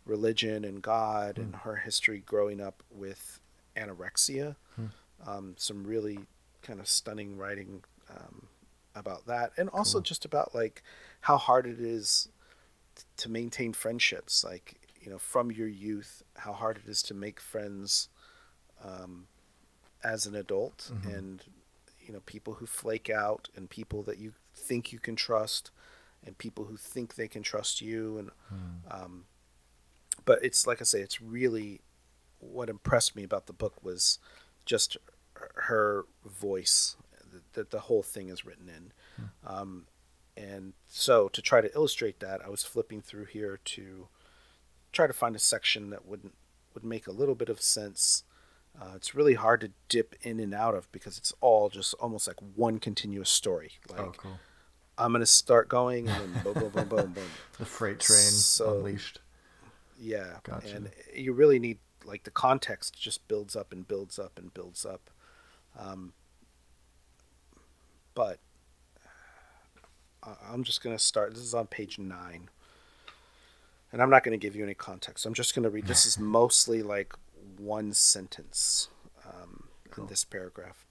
religion 0.04 0.64
and 0.64 0.82
God, 0.82 1.36
mm. 1.36 1.42
and 1.42 1.56
her 1.56 1.76
history 1.76 2.22
growing 2.24 2.60
up 2.60 2.82
with 2.90 3.40
anorexia. 3.76 4.56
Hmm. 4.76 4.86
Um, 5.26 5.54
some 5.58 5.84
really 5.84 6.20
kind 6.62 6.80
of 6.80 6.88
stunning 6.88 7.36
writing 7.36 7.84
um, 8.10 8.46
about 8.94 9.26
that, 9.26 9.52
and 9.56 9.68
also 9.68 9.98
cool. 9.98 10.02
just 10.02 10.24
about 10.24 10.54
like 10.54 10.82
how 11.20 11.36
hard 11.36 11.66
it 11.66 11.80
is 11.80 12.28
to 13.16 13.28
maintain 13.28 13.72
friendships. 13.72 14.44
Like 14.44 14.80
you 15.00 15.10
know, 15.10 15.18
from 15.18 15.50
your 15.50 15.68
youth, 15.68 16.22
how 16.36 16.52
hard 16.52 16.78
it 16.84 16.88
is 16.88 17.02
to 17.04 17.14
make 17.14 17.40
friends 17.40 18.08
um, 18.84 19.26
as 20.04 20.26
an 20.26 20.34
adult, 20.34 20.90
mm-hmm. 20.92 21.10
and 21.10 21.44
you 22.00 22.12
know 22.12 22.20
people 22.26 22.54
who 22.54 22.66
flake 22.66 23.10
out 23.10 23.48
and 23.56 23.68
people 23.70 24.02
that 24.02 24.18
you 24.18 24.32
think 24.54 24.92
you 24.92 24.98
can 24.98 25.16
trust 25.16 25.70
and 26.24 26.36
people 26.36 26.64
who 26.66 26.76
think 26.76 27.14
they 27.14 27.28
can 27.28 27.42
trust 27.42 27.80
you 27.80 28.18
and 28.18 28.30
hmm. 28.48 28.56
um, 28.90 29.24
but 30.24 30.38
it's 30.44 30.66
like 30.66 30.80
I 30.80 30.84
say, 30.84 31.00
it's 31.00 31.20
really 31.20 31.80
what 32.38 32.68
impressed 32.68 33.16
me 33.16 33.22
about 33.22 33.46
the 33.46 33.52
book 33.52 33.82
was 33.82 34.18
just 34.64 34.96
her 35.34 36.06
voice 36.24 36.96
that 37.52 37.70
the 37.70 37.80
whole 37.80 38.02
thing 38.02 38.28
is 38.28 38.44
written 38.44 38.68
in. 38.68 38.92
Hmm. 39.16 39.54
Um, 39.54 39.86
and 40.36 40.72
so 40.88 41.28
to 41.28 41.42
try 41.42 41.60
to 41.60 41.72
illustrate 41.74 42.20
that, 42.20 42.40
I 42.44 42.48
was 42.48 42.62
flipping 42.62 43.00
through 43.00 43.26
here 43.26 43.60
to 43.64 44.08
try 44.92 45.06
to 45.06 45.12
find 45.12 45.36
a 45.36 45.40
section 45.40 45.90
that 45.90 46.06
wouldn't 46.06 46.34
would 46.74 46.84
make 46.84 47.06
a 47.06 47.12
little 47.12 47.34
bit 47.34 47.48
of 47.48 47.60
sense. 47.60 48.24
Uh, 48.80 48.92
it's 48.94 49.14
really 49.14 49.34
hard 49.34 49.60
to 49.60 49.72
dip 49.88 50.14
in 50.22 50.38
and 50.38 50.54
out 50.54 50.74
of 50.74 50.90
because 50.92 51.18
it's 51.18 51.32
all 51.40 51.68
just 51.68 51.94
almost 51.94 52.28
like 52.28 52.36
one 52.54 52.78
continuous 52.78 53.30
story. 53.30 53.72
Oh, 53.90 53.92
like, 53.94 54.02
oh, 54.02 54.12
cool. 54.16 54.40
I'm 54.96 55.12
gonna 55.12 55.26
start 55.26 55.68
going 55.68 56.08
and 56.08 56.34
then 56.34 56.42
boom, 56.42 56.54
boom, 56.54 56.70
boom, 56.70 56.88
boom, 56.88 57.12
boom. 57.12 57.24
the 57.58 57.64
freight 57.64 58.00
train 58.00 58.18
so, 58.18 58.76
unleashed. 58.76 59.20
Yeah, 59.98 60.36
gotcha. 60.44 60.76
and 60.76 60.90
you 61.14 61.32
really 61.32 61.58
need 61.58 61.78
like 62.04 62.24
the 62.24 62.30
context 62.30 62.98
just 62.98 63.26
builds 63.28 63.56
up 63.56 63.72
and 63.72 63.86
builds 63.86 64.18
up 64.18 64.38
and 64.38 64.52
builds 64.54 64.86
up. 64.86 65.10
Um, 65.78 66.12
but 68.14 68.38
I'm 70.22 70.64
just 70.64 70.82
going 70.82 70.96
to 70.96 71.02
start. 71.02 71.34
This 71.34 71.42
is 71.42 71.54
on 71.54 71.66
page 71.66 71.98
nine. 71.98 72.50
And 73.92 74.00
I'm 74.00 74.10
not 74.10 74.22
going 74.22 74.38
to 74.38 74.42
give 74.42 74.54
you 74.54 74.62
any 74.62 74.74
context. 74.74 75.26
I'm 75.26 75.34
just 75.34 75.54
going 75.54 75.64
to 75.64 75.70
read. 75.70 75.86
This 75.86 76.06
is 76.06 76.18
mostly 76.20 76.82
like 76.82 77.12
one 77.58 77.92
sentence 77.92 78.88
um, 79.26 79.64
cool. 79.90 80.04
in 80.04 80.10
this 80.10 80.24
paragraph. 80.24 80.84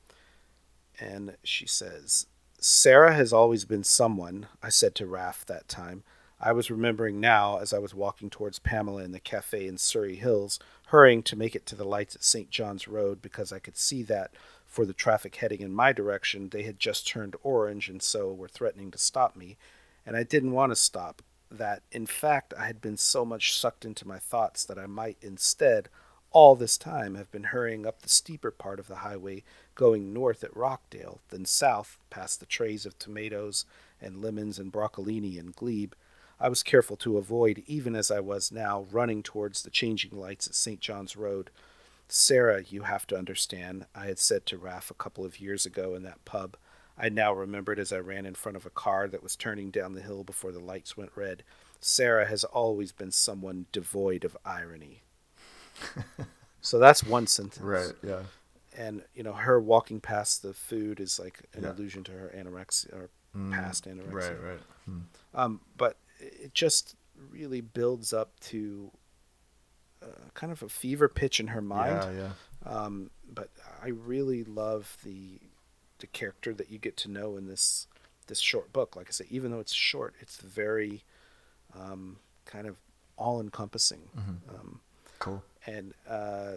And 1.00 1.38
she 1.44 1.66
says, 1.66 2.28
Sarah 2.60 3.14
has 3.14 3.32
always 3.32 3.64
been 3.64 3.86
someone, 3.86 4.48
I 4.62 4.70
said 4.70 4.96
to 4.96 5.06
Raph 5.06 5.46
that 5.46 5.70
time. 5.70 6.04
I 6.42 6.52
was 6.52 6.72
remembering 6.72 7.20
now 7.20 7.58
as 7.60 7.74
I 7.74 7.80
was 7.80 7.94
walking 7.94 8.30
towards 8.30 8.60
Pamela 8.60 9.04
in 9.04 9.12
the 9.12 9.20
cafe 9.20 9.68
in 9.68 9.78
Surry 9.78 10.16
Hills, 10.16 10.60
hurrying 10.88 11.24
to 11.24 11.36
make 11.36 11.56
it 11.56 11.66
to 11.68 11.76
the 11.76 11.86
lights 11.86 12.16
at 12.16 12.24
St. 12.24 12.50
John's 12.50 12.88
Road 12.88 13.22
because 13.22 13.52
I 13.52 13.60
could 13.60 13.78
see 13.78 14.04
that 14.04 14.32
for 14.70 14.86
the 14.86 14.94
traffic 14.94 15.36
heading 15.36 15.62
in 15.62 15.74
my 15.74 15.92
direction, 15.92 16.50
they 16.50 16.62
had 16.62 16.80
just 16.80 17.08
turned 17.08 17.36
orange 17.42 17.90
and 17.90 18.04
so 18.04 18.32
were 18.32 18.48
threatening 18.48 18.92
to 18.92 19.00
stop 19.00 19.36
me. 19.36 19.58
And 20.06 20.16
I 20.16 20.22
didn't 20.22 20.52
want 20.52 20.72
to 20.72 20.76
stop. 20.76 21.24
That, 21.52 21.82
in 21.92 22.06
fact, 22.06 22.54
I 22.58 22.68
had 22.68 22.80
been 22.80 22.96
so 22.96 23.26
much 23.26 23.58
sucked 23.58 23.84
into 23.84 24.08
my 24.08 24.20
thoughts 24.20 24.64
that 24.64 24.78
I 24.78 24.86
might 24.86 25.18
instead, 25.22 25.90
all 26.30 26.56
this 26.56 26.78
time, 26.78 27.16
have 27.16 27.32
been 27.32 27.46
hurrying 27.46 27.88
up 27.88 28.04
the 28.04 28.10
steeper 28.10 28.52
part 28.52 28.80
of 28.80 28.88
the 28.88 28.98
highway, 28.98 29.44
going 29.74 30.14
north 30.14 30.44
at 30.44 30.56
Rockdale, 30.56 31.20
then 31.30 31.46
south 31.46 31.98
past 32.12 32.40
the 32.40 32.46
trays 32.46 32.86
of 32.86 33.00
tomatoes 33.00 33.66
and 34.00 34.22
lemons 34.22 34.60
and 34.60 34.72
broccolini 34.72 35.40
and 35.40 35.56
glebe. 35.56 35.96
I 36.40 36.48
was 36.48 36.62
careful 36.62 36.96
to 36.98 37.18
avoid, 37.18 37.64
even 37.66 37.96
as 37.96 38.12
I 38.12 38.20
was 38.20 38.52
now, 38.52 38.86
running 38.92 39.24
towards 39.24 39.64
the 39.64 39.72
changing 39.72 40.16
lights 40.16 40.46
at 40.46 40.54
St. 40.54 40.80
John's 40.80 41.18
Road 41.18 41.50
Sarah, 42.12 42.64
you 42.68 42.84
have 42.84 43.06
to 43.08 43.18
understand, 43.18 43.86
I 43.94 44.08
had 44.08 44.20
said 44.20 44.46
to 44.48 44.58
Raph 44.58 44.90
a 44.90 44.96
couple 44.96 45.24
of 45.24 45.40
years 45.40 45.66
ago 45.66 45.94
in 45.94 46.04
that 46.04 46.26
pub. 46.26 46.58
I 46.98 47.08
now 47.08 47.32
remembered 47.34 47.80
as 47.80 47.94
I 47.94 48.00
ran 48.00 48.26
in 48.26 48.34
front 48.34 48.58
of 48.58 48.66
a 48.66 48.72
car 48.72 49.08
that 49.08 49.24
was 49.24 49.36
turning 49.36 49.70
down 49.70 49.94
the 49.94 50.02
hill 50.02 50.24
before 50.24 50.52
the 50.52 50.60
lights 50.60 50.98
went 50.98 51.12
red. 51.16 51.44
Sarah 51.80 52.26
has 52.26 52.44
always 52.44 52.92
been 52.92 53.12
someone 53.12 53.68
devoid 53.72 54.26
of 54.26 54.36
irony. 54.44 55.04
so 56.62 56.80
that's 56.80 57.04
one 57.04 57.28
sentence. 57.28 57.64
Right, 57.64 57.94
yeah. 58.04 58.24
And, 58.76 59.04
you 59.14 59.24
know, 59.24 59.34
her 59.34 59.62
walking 59.62 60.02
past 60.02 60.42
the 60.42 60.54
food 60.54 61.00
is 61.00 61.20
like 61.20 61.42
an 61.54 61.64
yeah. 61.64 61.72
allusion 61.72 62.04
to 62.06 62.12
her 62.12 62.34
anorexia 62.36 62.94
or 62.94 63.10
mm, 63.38 63.54
past 63.54 63.88
anorexia. 63.88 64.12
Right, 64.14 64.44
right. 64.44 64.60
Hmm. 64.86 65.00
Um, 65.34 65.62
but 65.78 65.98
it 66.20 66.54
just 66.54 66.96
really 67.32 67.62
builds 67.62 68.14
up 68.14 68.40
to 68.40 68.92
kind 70.34 70.52
of 70.52 70.64
a 70.64 70.70
fever 70.70 71.08
pitch 71.08 71.40
in 71.40 71.48
her 71.48 71.62
mind. 71.62 72.16
Yeah, 72.16 72.30
yeah. 72.66 72.72
Um, 72.72 73.10
but 73.32 73.50
I 73.84 73.90
really 73.90 74.44
love 74.44 74.98
the 75.04 75.40
the 76.00 76.08
character 76.08 76.54
that 76.54 76.72
you 76.72 76.78
get 76.78 76.98
to 76.98 77.12
know 77.12 77.36
in 77.36 77.48
this 77.48 77.88
this 78.28 78.40
short 78.40 78.72
book. 78.72 78.96
Like 78.96 79.08
I 79.08 79.12
said, 79.12 79.28
even 79.30 79.52
though 79.52 79.60
it's 79.60 79.74
short, 79.74 80.16
it's 80.20 80.38
very 80.38 81.04
um, 81.78 82.18
kind 82.46 82.68
of 82.68 82.78
all 83.18 83.42
encompassing. 83.42 84.10
Mm-hmm. 84.18 84.56
Um, 84.56 84.80
cool. 85.20 85.44
And 85.66 85.94
uh, 86.08 86.54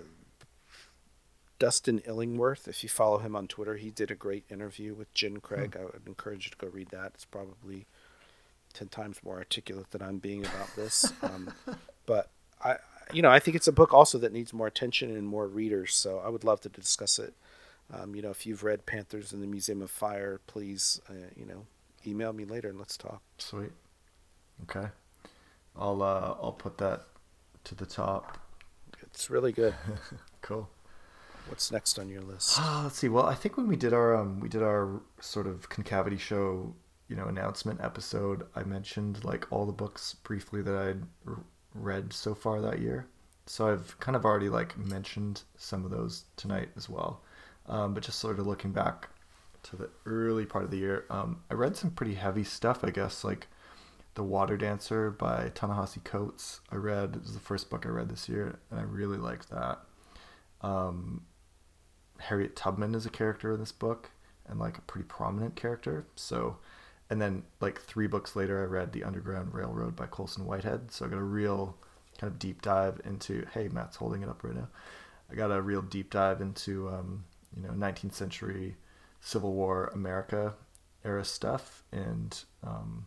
Dustin 1.59 2.01
Illingworth, 2.07 2.69
if 2.69 2.83
you 2.83 2.89
follow 2.89 3.19
him 3.19 3.35
on 3.35 3.49
Twitter, 3.49 3.77
he 3.77 3.91
did 3.91 4.11
a 4.11 4.15
great 4.15 4.45
interview 4.51 4.95
with 4.95 5.13
Jen 5.13 5.39
Craig. 5.39 5.75
Hmm. 5.75 5.83
I 5.83 5.85
would 5.85 6.03
encourage 6.07 6.47
you 6.47 6.51
to 6.53 6.57
go 6.57 6.69
read 6.69 6.91
that. 6.91 7.13
It's 7.15 7.25
probably 7.25 7.87
ten 8.73 8.89
times 8.89 9.19
more 9.25 9.37
articulate 9.39 9.91
than 9.91 10.03
I'm 10.03 10.19
being 10.19 10.45
about 10.45 10.75
this. 10.77 11.13
Um, 11.23 11.53
but 12.05 12.31
I, 12.63 12.77
you 13.13 13.23
know, 13.23 13.31
I 13.31 13.39
think 13.39 13.57
it's 13.57 13.69
a 13.69 13.73
book 13.73 13.93
also 13.93 14.19
that 14.19 14.33
needs 14.33 14.53
more 14.53 14.67
attention 14.67 15.15
and 15.17 15.27
more 15.27 15.47
readers. 15.47 15.95
So 15.95 16.19
I 16.19 16.29
would 16.29 16.45
love 16.45 16.61
to 16.63 16.69
discuss 16.69 17.19
it. 17.19 17.35
Um, 17.93 18.15
you 18.15 18.23
know, 18.23 18.31
if 18.31 18.47
you've 18.47 18.63
read 18.63 18.87
Panthers 18.87 19.33
in 19.33 19.41
the 19.41 19.47
Museum 19.47 19.83
of 19.83 19.91
Fire, 19.91 20.41
please, 20.47 21.01
uh, 21.11 21.29
you 21.37 21.45
know, 21.45 21.67
email 22.07 22.33
me 22.33 22.45
later 22.45 22.69
and 22.69 22.79
let's 22.79 22.97
talk. 22.97 23.23
Sweet. 23.39 23.73
Okay. 24.63 24.89
I'll 25.77 26.03
uh, 26.03 26.35
I'll 26.41 26.57
put 26.57 26.79
that 26.79 27.05
to 27.65 27.75
the 27.75 27.87
top. 27.87 28.39
It's 29.03 29.31
really 29.31 29.53
good. 29.53 29.75
cool. 30.43 30.69
What's 31.49 31.73
next 31.73 31.99
on 31.99 32.09
your 32.09 32.23
list? 32.23 32.59
Uh, 32.61 32.83
let's 32.85 32.99
see. 32.99 33.09
Well, 33.09 33.27
I 33.27 33.35
think 33.35 33.57
when 33.57 33.67
we 33.67 33.77
did 33.77 33.93
our 33.93 34.15
um, 34.15 34.41
we 34.41 34.49
did 34.49 34.63
our 34.63 35.01
sort 35.21 35.47
of 35.47 35.69
concavity 35.69 36.17
show, 36.17 36.75
you 37.09 37.17
know, 37.17 37.27
announcement 37.27 37.81
episode, 37.81 38.47
I 38.55 38.63
mentioned 38.63 39.25
like 39.25 39.51
all 39.51 39.67
the 39.67 39.73
books 39.73 40.15
briefly 40.23 40.63
that 40.63 40.75
I'd 40.75 41.03
read 41.75 42.13
so 42.13 42.35
far 42.35 42.61
that 42.61 42.81
year. 42.81 43.07
So 43.47 43.69
I've 43.69 43.99
kind 44.01 44.17
of 44.17 44.25
already 44.25 44.49
like 44.49 44.79
mentioned 44.79 45.43
some 45.57 45.85
of 45.85 45.91
those 45.91 46.25
tonight 46.37 46.71
as 46.77 46.89
well. 46.89 47.23
Um, 47.67 47.95
but 47.95 48.03
just 48.03 48.19
sort 48.19 48.39
of 48.39 48.47
looking 48.47 48.73
back 48.73 49.09
to 49.65 49.77
the 49.77 49.91
early 50.07 50.45
part 50.45 50.65
of 50.65 50.71
the 50.71 50.79
year, 50.79 51.05
um, 51.11 51.43
I 51.51 51.55
read 51.55 51.77
some 51.77 51.91
pretty 51.91 52.15
heavy 52.15 52.45
stuff, 52.45 52.85
I 52.85 52.91
guess, 52.91 53.23
like 53.25 53.47
The 54.15 54.25
Water 54.25 54.57
Dancer 54.57 55.11
by 55.11 55.51
Ta-Nehisi 55.55 56.03
Coates. 56.03 56.61
I 56.71 56.77
read, 56.77 57.17
it 57.17 57.23
was 57.23 57.35
the 57.35 57.41
first 57.41 57.71
book 57.71 57.87
I 57.87 57.91
read 57.91 58.09
this 58.09 58.29
year, 58.29 58.59
and 58.71 58.81
I 58.81 58.83
really 58.83 59.19
liked 59.19 59.51
that. 59.51 59.79
Um, 60.61 61.23
Harriet 62.19 62.57
Tubman 62.57 62.95
is 62.95 63.07
a 63.07 63.11
character 63.11 63.53
in 63.53 63.61
this 63.61 63.73
book, 63.73 64.11
and 64.47 64.59
like 64.59 64.79
a 64.79 64.83
pretty 64.83 65.07
prominent 65.07 65.55
character. 65.55 66.07
So 66.17 66.57
and 67.13 67.21
then 67.21 67.43
like 67.61 67.79
three 67.79 68.07
books 68.07 68.35
later 68.35 68.63
i 68.63 68.65
read 68.65 68.91
the 68.93 69.05
underground 69.05 69.53
railroad 69.53 69.95
by 69.95 70.07
colson 70.07 70.47
whitehead. 70.47 70.91
So 70.91 71.05
i 71.05 71.09
got 71.09 71.19
a 71.19 71.23
real 71.23 71.77
kind 72.19 72.33
of 72.33 72.39
deep 72.39 72.63
dive 72.63 73.03
into 73.05 73.45
hey 73.53 73.69
matt's 73.69 73.97
holding 73.97 74.23
it 74.23 74.31
up 74.31 74.43
right 74.43 74.55
now. 74.55 74.69
I 75.31 75.35
got 75.35 75.53
a 75.53 75.61
real 75.61 75.83
deep 75.83 76.11
dive 76.11 76.41
into 76.41 76.89
um, 76.89 77.25
you 77.55 77.63
know 77.63 77.75
19th 77.75 78.15
century 78.15 78.77
civil 79.21 79.53
war 79.53 79.91
america 79.95 80.55
era 81.05 81.23
stuff. 81.23 81.85
And 81.93 82.43
um, 82.65 83.05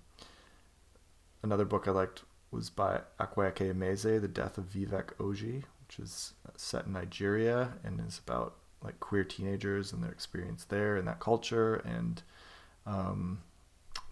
another 1.42 1.66
book 1.66 1.88
i 1.88 1.92
liked 1.92 2.22
was 2.52 2.70
by 2.70 3.02
Akwaeke 3.20 3.74
Emezi, 3.74 4.22
The 4.22 4.28
Death 4.28 4.60
of 4.60 4.66
Vivek 4.66 5.16
Oji, 5.16 5.64
which 5.82 5.98
is 6.00 6.34
set 6.56 6.86
in 6.86 6.94
Nigeria 6.94 7.74
and 7.84 8.00
is 8.00 8.22
about 8.26 8.58
like 8.84 9.00
queer 9.00 9.24
teenagers 9.24 9.92
and 9.92 10.04
their 10.04 10.12
experience 10.12 10.64
there 10.64 10.96
and 10.96 11.08
that 11.08 11.20
culture. 11.20 11.76
And 11.78 12.22
um, 12.86 13.40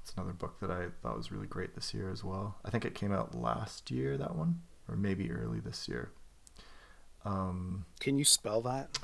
it's 0.03 0.13
another 0.17 0.33
book 0.33 0.59
that 0.59 0.69
I 0.69 0.87
thought 1.01 1.15
was 1.15 1.31
really 1.31 1.47
great 1.47 1.75
this 1.75 1.93
year 1.93 2.11
as 2.11 2.23
well. 2.23 2.57
I 2.65 2.69
think 2.69 2.83
it 2.83 2.93
came 2.93 3.13
out 3.13 3.33
last 3.33 3.89
year, 3.89 4.17
that 4.17 4.35
one, 4.35 4.61
or 4.89 4.97
maybe 4.97 5.31
early 5.31 5.61
this 5.61 5.87
year. 5.87 6.11
Um, 7.23 7.85
Can 8.01 8.17
you 8.17 8.25
spell 8.25 8.61
that? 8.63 8.99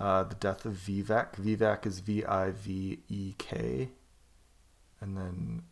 Uh, 0.00 0.24
the 0.24 0.34
Death 0.34 0.64
of 0.64 0.72
Vivek. 0.72 1.36
Vivek 1.36 1.86
is 1.86 2.00
V 2.00 2.24
I 2.24 2.50
V 2.50 2.98
E 3.08 3.34
K, 3.38 3.90
and 5.00 5.16
then 5.16 5.62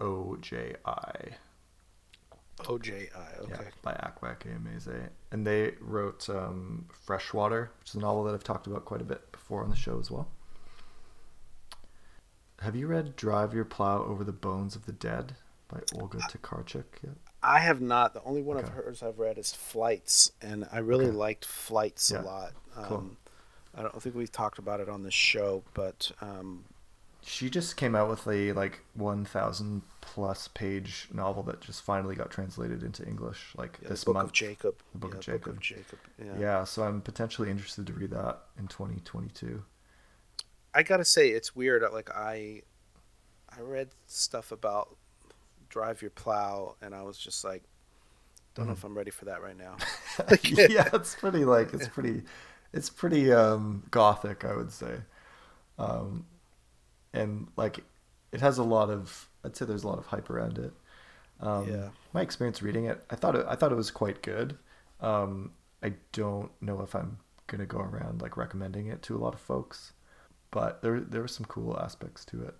O 0.00 0.36
J 0.40 0.74
I. 0.84 1.12
O 2.68 2.78
J 2.78 3.08
I. 3.14 3.40
Okay. 3.42 3.52
Yeah, 3.52 3.70
by 3.82 3.92
Akwaeke 3.92 4.48
Emezi, 4.58 5.08
and 5.30 5.46
they 5.46 5.74
wrote 5.80 6.28
um, 6.28 6.86
Freshwater, 7.06 7.70
which 7.78 7.90
is 7.90 7.94
a 7.94 8.00
novel 8.00 8.24
that 8.24 8.34
I've 8.34 8.42
talked 8.42 8.66
about 8.66 8.84
quite 8.84 9.00
a 9.00 9.04
bit 9.04 9.30
before 9.30 9.62
on 9.62 9.70
the 9.70 9.76
show 9.76 10.00
as 10.00 10.10
well. 10.10 10.28
Have 12.60 12.76
you 12.76 12.88
read 12.88 13.16
Drive 13.16 13.54
Your 13.54 13.64
Plow 13.64 14.04
Over 14.04 14.22
the 14.22 14.32
Bones 14.32 14.76
of 14.76 14.84
the 14.84 14.92
Dead 14.92 15.32
by 15.68 15.80
Olga 15.98 16.18
Tokarczuk 16.18 16.84
yet? 17.02 17.14
I 17.42 17.58
have 17.58 17.80
not. 17.80 18.12
The 18.12 18.22
only 18.22 18.42
one 18.42 18.58
okay. 18.58 18.66
of 18.66 18.74
hers 18.74 19.02
I've 19.02 19.18
read 19.18 19.38
is 19.38 19.50
Flights, 19.50 20.32
and 20.42 20.68
I 20.70 20.78
really 20.80 21.06
okay. 21.06 21.16
liked 21.16 21.46
Flights 21.46 22.10
yeah. 22.10 22.20
a 22.20 22.22
lot. 22.22 22.52
Um, 22.76 22.84
cool. 22.84 23.10
I 23.74 23.82
don't 23.82 24.02
think 24.02 24.14
we've 24.14 24.30
talked 24.30 24.58
about 24.58 24.80
it 24.80 24.90
on 24.90 25.04
the 25.04 25.10
show, 25.10 25.62
but 25.72 26.12
um, 26.20 26.64
she 27.22 27.48
just 27.48 27.78
came 27.78 27.94
out 27.94 28.10
with 28.10 28.26
a 28.28 28.52
like 28.52 28.80
1,000 28.92 29.80
plus 30.02 30.48
page 30.48 31.08
novel 31.14 31.42
that 31.44 31.62
just 31.62 31.82
finally 31.82 32.14
got 32.14 32.30
translated 32.30 32.82
into 32.82 33.06
English, 33.06 33.54
like 33.56 33.78
yeah, 33.82 33.88
this 33.88 34.04
Book 34.04 34.14
month. 34.14 34.26
Of 34.26 34.32
Jacob. 34.32 34.74
The 34.92 34.98
Book 34.98 35.12
yeah, 35.12 35.18
of 35.18 35.24
Jacob. 35.24 35.44
Book 35.44 35.54
of 35.54 35.60
Jacob. 35.60 35.98
Yeah. 36.18 36.32
yeah, 36.38 36.64
so 36.64 36.82
I'm 36.82 37.00
potentially 37.00 37.50
interested 37.50 37.86
to 37.86 37.94
read 37.94 38.10
that 38.10 38.40
in 38.58 38.68
2022. 38.68 39.62
I 40.74 40.82
gotta 40.82 41.04
say 41.04 41.30
it's 41.30 41.54
weird. 41.54 41.82
Like 41.92 42.10
I, 42.10 42.62
I 43.56 43.60
read 43.60 43.88
stuff 44.06 44.52
about 44.52 44.96
drive 45.68 46.02
your 46.02 46.10
plow, 46.10 46.76
and 46.82 46.94
I 46.94 47.02
was 47.02 47.16
just 47.16 47.44
like, 47.44 47.62
don't 48.54 48.64
mm. 48.64 48.68
know 48.68 48.74
if 48.74 48.84
I'm 48.84 48.96
ready 48.96 49.10
for 49.10 49.24
that 49.26 49.42
right 49.42 49.56
now. 49.56 49.76
yeah, 50.68 50.88
it's 50.94 51.14
pretty 51.14 51.44
like 51.44 51.72
it's 51.72 51.88
pretty, 51.88 52.22
it's 52.72 52.90
pretty 52.90 53.32
um, 53.32 53.84
gothic, 53.90 54.44
I 54.44 54.54
would 54.54 54.72
say, 54.72 54.96
um, 55.78 56.26
and 57.14 57.48
like 57.56 57.80
it 58.32 58.40
has 58.40 58.58
a 58.58 58.64
lot 58.64 58.90
of. 58.90 59.28
I'd 59.42 59.56
say 59.56 59.64
there's 59.64 59.84
a 59.84 59.88
lot 59.88 59.98
of 59.98 60.06
hype 60.06 60.28
around 60.28 60.58
it. 60.58 60.72
Um, 61.40 61.66
yeah. 61.66 61.88
My 62.12 62.20
experience 62.20 62.60
reading 62.60 62.84
it, 62.84 63.02
I 63.08 63.16
thought 63.16 63.34
it, 63.34 63.46
I 63.48 63.54
thought 63.54 63.72
it 63.72 63.76
was 63.76 63.90
quite 63.90 64.22
good. 64.22 64.58
Um, 65.00 65.52
I 65.82 65.94
don't 66.12 66.50
know 66.60 66.82
if 66.82 66.94
I'm 66.94 67.18
gonna 67.46 67.66
go 67.66 67.78
around 67.78 68.20
like 68.20 68.36
recommending 68.36 68.88
it 68.88 69.02
to 69.02 69.16
a 69.16 69.18
lot 69.18 69.32
of 69.34 69.40
folks, 69.40 69.92
but 70.50 70.82
there 70.82 71.00
there 71.00 71.22
were 71.22 71.28
some 71.28 71.46
cool 71.46 71.78
aspects 71.78 72.24
to 72.26 72.42
it. 72.42 72.54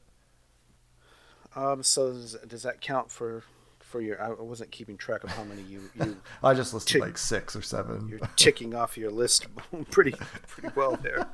Um, 1.57 1.83
so 1.83 2.13
does, 2.13 2.37
does 2.47 2.63
that 2.63 2.81
count 2.81 3.11
for 3.11 3.43
for 3.81 4.01
your? 4.01 4.23
I 4.23 4.31
wasn't 4.31 4.71
keeping 4.71 4.97
track 4.97 5.25
of 5.25 5.31
how 5.31 5.45
many 5.45 5.63
you 5.63 5.91
you. 5.95 6.17
I 6.43 6.55
just 6.55 6.73
listed 6.73 6.95
tick, 6.95 7.03
like 7.03 7.19
six 7.19 7.57
or 7.57 7.63
seven. 7.63 8.09
You're 8.09 8.21
ticking 8.37 8.75
off 8.75 8.97
your 8.97 9.11
list 9.11 9.47
pretty 9.91 10.15
pretty 10.47 10.73
well 10.77 10.97
there. 10.97 11.27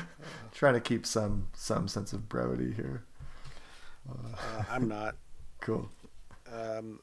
Trying 0.52 0.74
to 0.74 0.80
keep 0.80 1.06
some 1.06 1.48
some 1.54 1.88
sense 1.88 2.12
of 2.12 2.28
brevity 2.28 2.72
here. 2.72 3.04
Uh, 4.08 4.64
I'm 4.70 4.88
not. 4.88 5.16
Cool. 5.60 5.88
Um, 6.52 7.00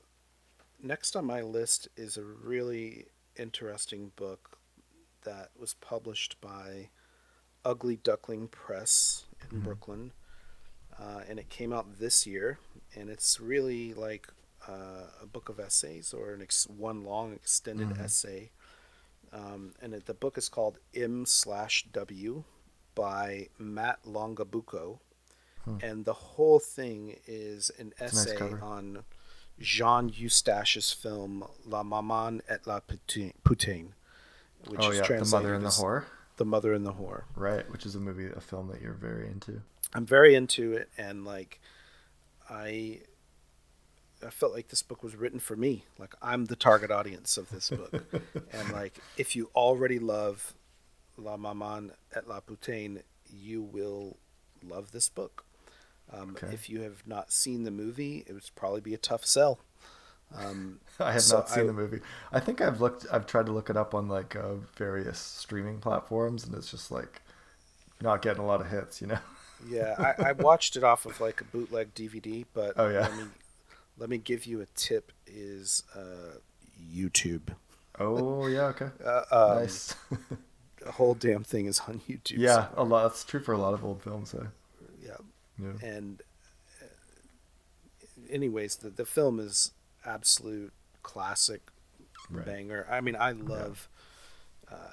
next 0.82 1.16
on 1.16 1.26
my 1.26 1.42
list 1.42 1.88
is 1.98 2.18
a 2.18 2.24
really 2.24 3.06
interesting 3.36 4.12
book 4.16 4.60
that 5.24 5.50
was 5.58 5.74
published 5.76 6.40
by 6.42 6.90
Ugly 7.66 7.98
Duckling 7.98 8.48
Press 8.48 9.26
in 9.42 9.58
mm-hmm. 9.58 9.66
Brooklyn. 9.66 10.12
Uh, 10.98 11.22
and 11.30 11.40
it 11.40 11.50
came 11.50 11.72
out 11.72 12.00
this 12.00 12.28
year. 12.28 12.60
And 12.96 13.10
it's 13.10 13.40
really 13.40 13.94
like 13.94 14.28
uh, 14.68 15.08
a 15.22 15.26
book 15.26 15.50
of 15.50 15.60
essays 15.60 16.14
or 16.14 16.34
an 16.34 16.42
ex- 16.42 16.68
one 16.68 17.04
long 17.04 17.34
extended 17.34 17.90
mm-hmm. 17.90 18.04
essay. 18.04 18.52
Um, 19.32 19.74
and 19.82 19.94
it, 19.94 20.06
the 20.06 20.14
book 20.14 20.38
is 20.38 20.50
called 20.50 20.80
M 20.96 21.26
slash 21.26 21.86
W 21.92 22.44
by 22.96 23.48
Matt 23.58 24.04
Longabucco. 24.04 25.00
Hmm. 25.66 25.78
And 25.82 26.06
the 26.06 26.14
whole 26.14 26.60
thing 26.60 27.18
is 27.28 27.72
an 27.78 27.94
essay 28.00 28.38
nice 28.40 28.62
on 28.62 29.04
Jean 29.60 30.10
Eustache's 30.10 30.92
film 30.92 31.44
La 31.66 31.84
Maman 31.84 32.42
et 32.48 32.66
la 32.66 32.80
Putain, 32.80 33.94
which 34.68 34.82
oh, 34.82 34.92
is 34.92 34.98
yeah, 34.98 35.04
translated 35.04 35.28
the 35.28 35.32
mother 35.32 35.54
and 35.54 35.66
the 35.66 35.70
whore. 35.70 36.06
The 36.40 36.46
mother 36.46 36.74
and 36.74 36.86
the 36.86 36.94
whore. 36.94 37.24
Right, 37.36 37.70
which 37.70 37.86
is 37.86 37.96
a 37.96 38.00
movie, 38.00 38.30
a 38.34 38.40
film 38.40 38.70
that 38.70 38.82
you're 38.82 38.94
very 38.94 39.28
into. 39.28 39.62
I'm 39.94 40.06
very 40.06 40.36
into 40.36 40.72
it, 40.72 40.90
and 40.98 41.26
like, 41.26 41.60
I, 42.50 43.02
I 44.26 44.30
felt 44.30 44.54
like 44.54 44.70
this 44.70 44.82
book 44.82 45.04
was 45.04 45.18
written 45.18 45.40
for 45.40 45.58
me. 45.58 45.84
Like 45.98 46.16
I'm 46.22 46.46
the 46.46 46.56
target 46.56 46.92
audience 46.92 47.36
of 47.36 47.50
this 47.50 47.70
book, 47.70 48.06
and 48.54 48.72
like 48.72 48.98
if 49.18 49.36
you 49.36 49.50
already 49.54 50.00
love 50.00 50.54
La 51.18 51.36
Maman 51.36 51.92
et 52.16 52.26
la 52.26 52.40
Putain, 52.40 53.04
you 53.30 53.62
will 53.62 54.16
love 54.66 54.94
this 54.94 55.10
book. 55.10 55.44
Um, 56.10 56.38
okay. 56.42 56.54
If 56.54 56.70
you 56.70 56.84
have 56.84 57.06
not 57.06 57.34
seen 57.34 57.64
the 57.64 57.72
movie, 57.72 58.24
it 58.26 58.32
would 58.32 58.50
probably 58.56 58.80
be 58.80 58.94
a 58.94 58.98
tough 58.98 59.26
sell. 59.26 59.60
Um, 60.38 60.80
I 61.00 61.14
have 61.14 61.22
so 61.22 61.38
not 61.38 61.50
seen 61.50 61.64
I, 61.64 61.68
the 61.68 61.74
movie. 61.74 62.00
I 62.32 62.40
think 62.40 62.62
I've 62.62 62.82
looked. 62.82 63.06
I've 63.12 63.26
tried 63.26 63.46
to 63.48 63.52
look 63.52 63.70
it 63.70 63.78
up 63.78 63.94
on 63.94 64.08
like 64.08 64.36
uh, 64.36 64.56
various 64.76 65.20
streaming 65.20 65.80
platforms, 65.80 66.46
and 66.46 66.54
it's 66.56 66.72
just 66.72 66.92
like 66.92 67.22
not 68.02 68.22
getting 68.22 68.42
a 68.42 68.46
lot 68.46 68.62
of 68.62 68.70
hits. 68.70 69.02
You 69.02 69.08
know. 69.08 69.20
yeah, 69.70 69.96
I, 69.98 70.30
I, 70.30 70.32
watched 70.34 70.76
it 70.76 70.84
off 70.84 71.06
of 71.06 71.20
like 71.20 71.42
a 71.42 71.46
bootleg 71.46 71.94
DVD, 71.94 72.46
but 72.54 72.74
oh 72.78 72.90
yeah. 72.90 73.02
Let 73.02 73.18
me, 73.18 73.24
let 73.98 74.10
me 74.10 74.18
give 74.18 74.46
you 74.46 74.62
a 74.62 74.66
tip: 74.76 75.12
is 75.26 75.84
uh, 75.96 76.38
YouTube. 76.94 77.50
Oh 78.00 78.48
yeah, 78.48 78.66
okay. 78.68 78.90
Uh, 79.06 79.24
um, 79.32 79.58
nice. 79.60 79.96
the 80.86 80.92
whole 80.92 81.14
damn 81.14 81.44
thing 81.44 81.66
is 81.66 81.82
on 81.88 82.02
YouTube. 82.10 82.38
Yeah, 82.38 82.68
a 82.76 82.84
lot. 82.84 83.04
That's 83.04 83.24
true 83.24 83.42
for 83.42 83.54
a 83.54 83.58
lot 83.58 83.74
of 83.74 83.84
old 83.84 84.02
films. 84.02 84.30
So. 84.32 84.48
Yeah. 85.62 85.74
And 85.82 86.22
uh, 86.82 86.86
anyways, 88.32 88.78
the 88.78 88.90
the 88.90 89.06
film 89.06 89.40
is 89.40 89.72
absolute 90.06 90.74
classic 91.04 91.62
right. 92.30 92.46
banger. 92.46 92.88
I 92.90 93.02
mean, 93.02 93.16
I 93.16 93.32
love 93.32 93.90
yeah. 94.70 94.78
uh, 94.78 94.92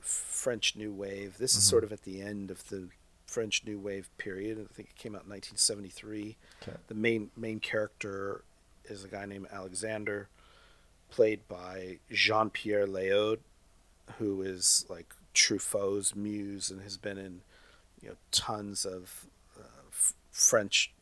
French 0.00 0.76
New 0.76 0.92
Wave. 0.92 1.38
This 1.38 1.52
mm-hmm. 1.52 1.58
is 1.58 1.64
sort 1.64 1.84
of 1.84 1.92
at 1.92 2.02
the 2.02 2.20
end 2.20 2.50
of 2.50 2.68
the 2.68 2.88
French 3.26 3.62
New 3.64 3.78
Wave 3.78 4.08
period. 4.18 4.58
I 4.58 4.72
think 4.72 4.90
it 4.90 4.96
came 4.96 5.14
out 5.14 5.24
in 5.24 5.30
1973. 5.30 6.36
Okay. 6.62 6.76
The 6.88 6.94
main 6.94 7.30
main 7.36 7.60
character 7.60 8.44
is 8.84 9.04
a 9.04 9.08
guy 9.08 9.24
named 9.26 9.46
Alexander, 9.52 10.28
played 11.10 11.48
by 11.48 11.98
Jean 12.10 12.50
Pierre 12.50 12.86
Léaud, 12.86 13.38
who 14.18 14.42
is 14.42 14.84
like 14.88 15.14
Truffaut's 15.34 16.14
muse 16.14 16.70
and 16.70 16.82
has 16.82 16.96
been 16.96 17.18
in 17.18 17.40
you 18.00 18.10
know 18.10 18.16
tons 18.30 18.84
of 18.84 19.26
French 20.34 20.92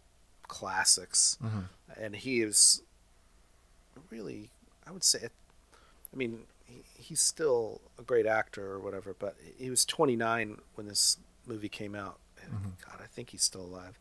classics, 0.46 1.38
mm-hmm. 1.42 1.60
and 1.96 2.14
he 2.14 2.42
is 2.42 2.82
really, 4.10 4.50
I 4.86 4.90
would 4.90 5.04
say, 5.04 5.20
I 5.24 6.16
mean, 6.16 6.44
he, 6.66 6.82
he's 6.94 7.20
still 7.20 7.80
a 7.98 8.02
great 8.02 8.26
actor 8.26 8.72
or 8.72 8.80
whatever, 8.80 9.14
but 9.18 9.36
he 9.58 9.70
was 9.70 9.84
29 9.84 10.58
when 10.74 10.86
this 10.86 11.18
movie 11.46 11.68
came 11.68 11.94
out. 11.94 12.18
Mm-hmm. 12.40 12.70
God, 12.84 13.00
I 13.02 13.06
think 13.06 13.30
he's 13.30 13.42
still 13.42 13.62
alive. 13.62 13.98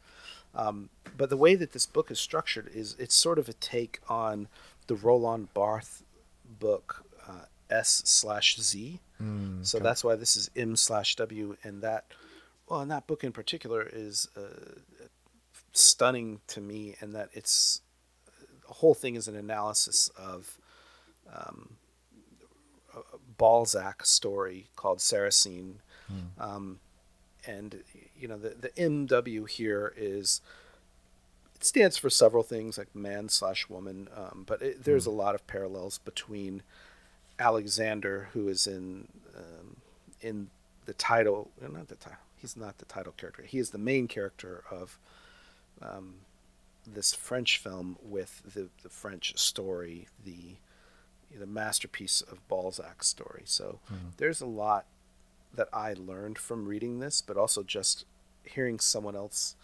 Um, 0.53 0.89
but 1.17 1.29
the 1.29 1.37
way 1.37 1.55
that 1.55 1.71
this 1.71 1.85
book 1.85 2.11
is 2.11 2.19
structured 2.19 2.69
is 2.73 2.95
it's 2.99 3.15
sort 3.15 3.39
of 3.39 3.47
a 3.47 3.53
take 3.53 3.99
on 4.09 4.47
the 4.87 4.95
Roland 4.95 5.53
Barthes 5.53 6.03
book 6.59 7.05
uh, 7.27 7.45
S 7.69 8.01
slash 8.05 8.59
Z. 8.59 8.99
Mm, 9.21 9.65
so 9.65 9.79
that's 9.79 10.03
why 10.03 10.15
this 10.15 10.35
is 10.35 10.49
M 10.55 10.75
slash 10.75 11.15
W, 11.15 11.55
and 11.63 11.81
that 11.81 12.05
well, 12.67 12.81
and 12.81 12.91
that 12.91 13.07
book 13.07 13.23
in 13.23 13.31
particular 13.31 13.87
is 13.91 14.27
uh, 14.35 15.01
stunning 15.71 16.41
to 16.47 16.59
me, 16.59 16.95
and 16.99 17.15
that 17.15 17.29
it's 17.33 17.81
whole 18.71 18.93
thing 18.93 19.15
is 19.15 19.27
an 19.27 19.35
analysis 19.35 20.09
of 20.17 20.57
um, 21.31 21.77
Balzac 23.37 24.05
story 24.05 24.67
called 24.75 24.99
Sarrasine. 24.99 25.75
Mm. 26.11 26.43
Um, 26.43 26.79
and 27.45 27.83
you 28.19 28.27
know 28.27 28.37
the 28.37 28.49
the 28.49 28.69
MW 28.69 29.49
here 29.49 29.93
is 29.97 30.41
it 31.55 31.63
stands 31.65 31.97
for 31.97 32.09
several 32.09 32.43
things 32.43 32.77
like 32.77 32.93
man 32.95 33.29
slash 33.29 33.67
woman, 33.67 34.09
um, 34.15 34.43
but 34.45 34.61
it, 34.61 34.83
there's 34.83 35.05
mm. 35.05 35.07
a 35.07 35.15
lot 35.15 35.35
of 35.35 35.47
parallels 35.47 35.97
between 35.99 36.61
Alexander, 37.39 38.29
who 38.33 38.47
is 38.47 38.67
in 38.67 39.07
um, 39.35 39.77
in 40.21 40.49
the 40.85 40.93
title, 40.93 41.49
not 41.59 41.87
the 41.87 41.95
title. 41.95 42.19
He's 42.35 42.57
not 42.57 42.79
the 42.79 42.85
title 42.85 43.13
character. 43.13 43.43
He 43.43 43.59
is 43.59 43.69
the 43.69 43.77
main 43.77 44.07
character 44.07 44.63
of 44.71 44.97
um, 45.81 46.15
this 46.85 47.13
French 47.13 47.57
film 47.57 47.97
with 48.01 48.41
the, 48.53 48.69
the 48.83 48.89
French 48.89 49.37
story, 49.37 50.07
the 50.23 50.57
the 51.39 51.45
masterpiece 51.45 52.21
of 52.21 52.45
Balzac's 52.49 53.07
story. 53.07 53.43
So 53.45 53.79
mm-hmm. 53.85 54.09
there's 54.17 54.41
a 54.41 54.45
lot 54.45 54.85
that 55.53 55.69
I 55.71 55.93
learned 55.93 56.37
from 56.37 56.65
reading 56.65 56.99
this, 56.99 57.21
but 57.21 57.37
also 57.37 57.63
just 57.63 58.05
hearing 58.43 58.79
someone 58.79 59.15
else 59.15 59.55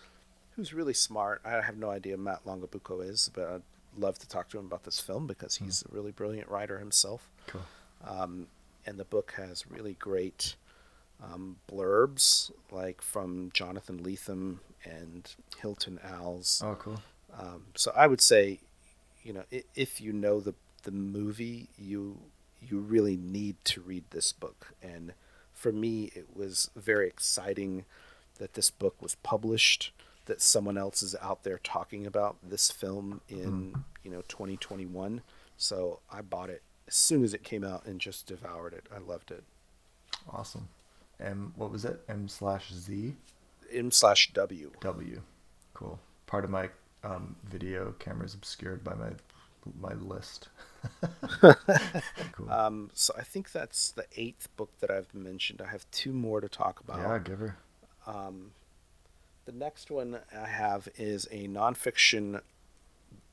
who's 0.56 0.74
really 0.74 0.94
smart. 0.94 1.42
I 1.46 1.62
have 1.62 1.78
no 1.78 1.90
idea 1.90 2.18
Matt 2.18 2.46
Longabucco 2.46 3.08
is, 3.08 3.30
but 3.34 3.48
I'd 3.48 3.62
love 3.98 4.18
to 4.20 4.28
talk 4.28 4.50
to 4.50 4.60
him 4.60 4.66
about 4.66 4.84
this 4.84 5.00
film 5.00 5.28
because 5.28 5.58
hmm. 5.58 5.66
he's 5.66 5.84
mm-hmm. 5.84 5.94
a 5.94 6.00
really 6.00 6.12
brilliant 6.12 6.50
writer 6.50 6.80
himself. 6.80 7.30
Cool. 7.48 7.62
Um, 8.06 8.48
and 8.86 8.98
the 8.98 9.06
book 9.06 9.34
has 9.38 9.70
really 9.70 9.94
great 9.94 10.56
um, 11.24 11.58
blurbs, 11.72 12.52
like 12.72 13.02
from 13.02 13.50
Jonathan 13.54 14.00
Lethem 14.00 14.60
and 14.84 15.34
Hilton 15.60 16.00
Als. 16.04 16.62
Oh, 16.64 16.76
cool. 16.76 17.02
Um, 17.38 17.66
so 17.76 17.92
I 17.96 18.08
would 18.08 18.22
say, 18.22 18.60
you 19.24 19.34
know, 19.34 19.44
if 19.76 20.00
you 20.02 20.14
know 20.14 20.40
the 20.40 20.54
the 20.84 20.92
movie, 20.92 21.68
you 21.78 22.18
you 22.62 22.80
really 22.80 23.18
need 23.18 23.58
to 23.66 23.82
read 23.82 24.06
this 24.12 24.32
book. 24.32 24.74
And 24.82 25.14
for 25.54 25.72
me, 25.72 26.12
it 26.16 26.28
was 26.36 26.70
very 26.76 27.08
exciting 27.08 27.86
that 28.38 28.54
this 28.54 28.70
book 28.70 29.02
was 29.02 29.16
published. 29.16 29.92
That 30.26 30.42
someone 30.42 30.78
else 30.78 31.02
is 31.02 31.16
out 31.22 31.44
there 31.44 31.60
talking 31.64 32.06
about 32.06 32.36
this 32.44 32.70
film 32.70 33.22
in 33.30 33.74
mm. 33.74 33.84
you 34.04 34.12
know 34.12 34.22
2021. 34.28 35.22
So 35.58 36.00
I 36.12 36.22
bought 36.22 36.50
it 36.50 36.62
as 36.88 36.96
soon 36.96 37.24
as 37.24 37.34
it 37.34 37.44
came 37.44 37.64
out 37.64 37.86
and 37.86 38.00
just 38.00 38.28
devoured 38.28 38.74
it. 38.74 38.86
I 38.94 39.00
loved 39.00 39.32
it. 39.32 39.44
Awesome. 40.30 40.68
M 41.20 41.54
what 41.56 41.72
was 41.72 41.86
it? 41.86 42.02
M 42.08 42.28
slash 42.28 42.72
Z. 42.72 43.16
M 43.72 43.92
slash 43.92 44.32
W. 44.34 44.72
W. 44.80 45.22
Cool. 45.74 46.00
Part 46.26 46.44
of 46.44 46.50
my 46.50 46.70
um, 47.04 47.36
video 47.44 47.94
camera 48.00 48.26
is 48.26 48.34
obscured 48.34 48.84
by 48.84 48.94
my 48.94 49.12
my 49.82 49.94
list. 49.94 50.48
cool. 52.32 52.50
Um, 52.50 52.90
so 52.94 53.14
I 53.18 53.24
think 53.24 53.52
that's 53.52 53.92
the 53.92 54.06
eighth 54.16 54.48
book 54.56 54.70
that 54.80 54.90
I've 54.90 55.14
mentioned. 55.14 55.62
I 55.62 55.70
have 55.70 55.90
two 55.92 56.14
more 56.14 56.40
to 56.40 56.48
talk 56.48 56.80
about. 56.80 57.00
Yeah, 57.00 57.20
give 57.20 57.40
her. 57.40 57.58
Um, 58.06 58.52
the 59.46 59.52
next 59.52 59.92
one 59.92 60.20
I 60.34 60.48
have 60.48 60.88
is 60.96 61.28
a 61.32 61.48
nonfiction 61.48 62.42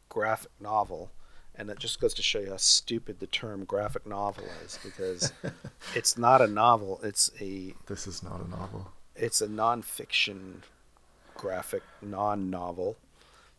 graphic 0.09 0.51
novel, 0.61 1.11
and 1.57 1.71
it 1.71 1.79
just 1.79 2.01
goes 2.01 2.15
to 2.15 2.23
show 2.23 2.41
you 2.41 2.51
how 2.51 2.57
stupid 2.57 3.21
the 3.21 3.27
term 3.27 3.65
graphic 3.65 4.07
novel 4.07 4.45
is 4.65 4.79
because 4.83 5.33
it's 5.95 6.19
not 6.19 6.41
a 6.41 6.47
novel. 6.47 7.01
It's 7.03 7.31
a. 7.41 7.75
This 7.87 8.07
is 8.07 8.23
not 8.23 8.41
a 8.45 8.49
novel. 8.49 8.93
It's 9.15 9.41
a 9.41 9.47
nonfiction 9.47 10.63
graphic 11.35 11.83
non-novel 12.03 12.97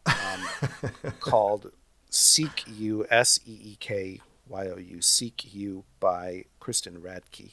um, 0.05 0.71
called 1.19 1.71
Seek 2.09 2.63
You 2.67 3.05
S 3.09 3.39
E 3.45 3.57
E 3.63 3.77
K 3.79 4.19
Y 4.47 4.67
O 4.67 4.77
U 4.77 5.01
Seek 5.01 5.53
You 5.53 5.85
by 5.99 6.45
Kristen 6.59 7.01
Radtke, 7.01 7.51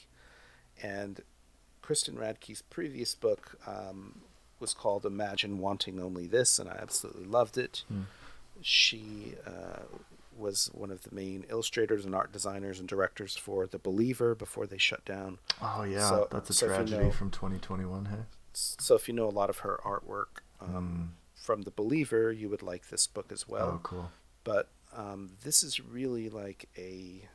and 0.81 1.21
Kristen 1.81 2.15
Radtke's 2.15 2.61
previous 2.61 3.15
book 3.15 3.57
um, 3.65 4.21
was 4.59 4.73
called 4.73 5.05
Imagine 5.05 5.59
Wanting 5.59 5.99
Only 5.99 6.27
This, 6.27 6.59
and 6.59 6.69
I 6.69 6.77
absolutely 6.81 7.25
loved 7.25 7.57
it. 7.57 7.83
Mm. 7.91 8.05
She 8.61 9.35
uh, 9.45 9.83
was 10.37 10.69
one 10.73 10.91
of 10.91 11.03
the 11.03 11.13
main 11.13 11.45
illustrators 11.49 12.05
and 12.05 12.15
art 12.15 12.31
designers 12.31 12.79
and 12.79 12.87
directors 12.87 13.35
for 13.35 13.67
The 13.67 13.79
Believer 13.79 14.35
before 14.35 14.65
they 14.65 14.77
shut 14.77 15.03
down. 15.05 15.39
Oh 15.61 15.83
yeah, 15.83 16.09
so, 16.09 16.27
that's 16.31 16.49
a 16.49 16.53
so 16.53 16.67
tragedy 16.67 16.97
you 16.97 17.03
know, 17.05 17.11
from 17.11 17.31
2021. 17.31 18.05
Hey. 18.05 18.17
So 18.53 18.95
if 18.95 19.07
you 19.07 19.13
know 19.13 19.27
a 19.27 19.31
lot 19.31 19.49
of 19.49 19.59
her 19.59 19.79
artwork 19.83 20.41
um, 20.61 21.13
mm. 21.15 21.41
from 21.41 21.63
The 21.63 21.71
Believer, 21.71 22.31
you 22.31 22.49
would 22.49 22.61
like 22.61 22.89
this 22.89 23.07
book 23.07 23.31
as 23.31 23.47
well. 23.47 23.75
Oh, 23.75 23.79
cool. 23.83 24.11
But 24.43 24.69
um, 24.95 25.31
this 25.43 25.63
is 25.63 25.79
really 25.79 26.29
like 26.29 26.69
a 26.77 27.27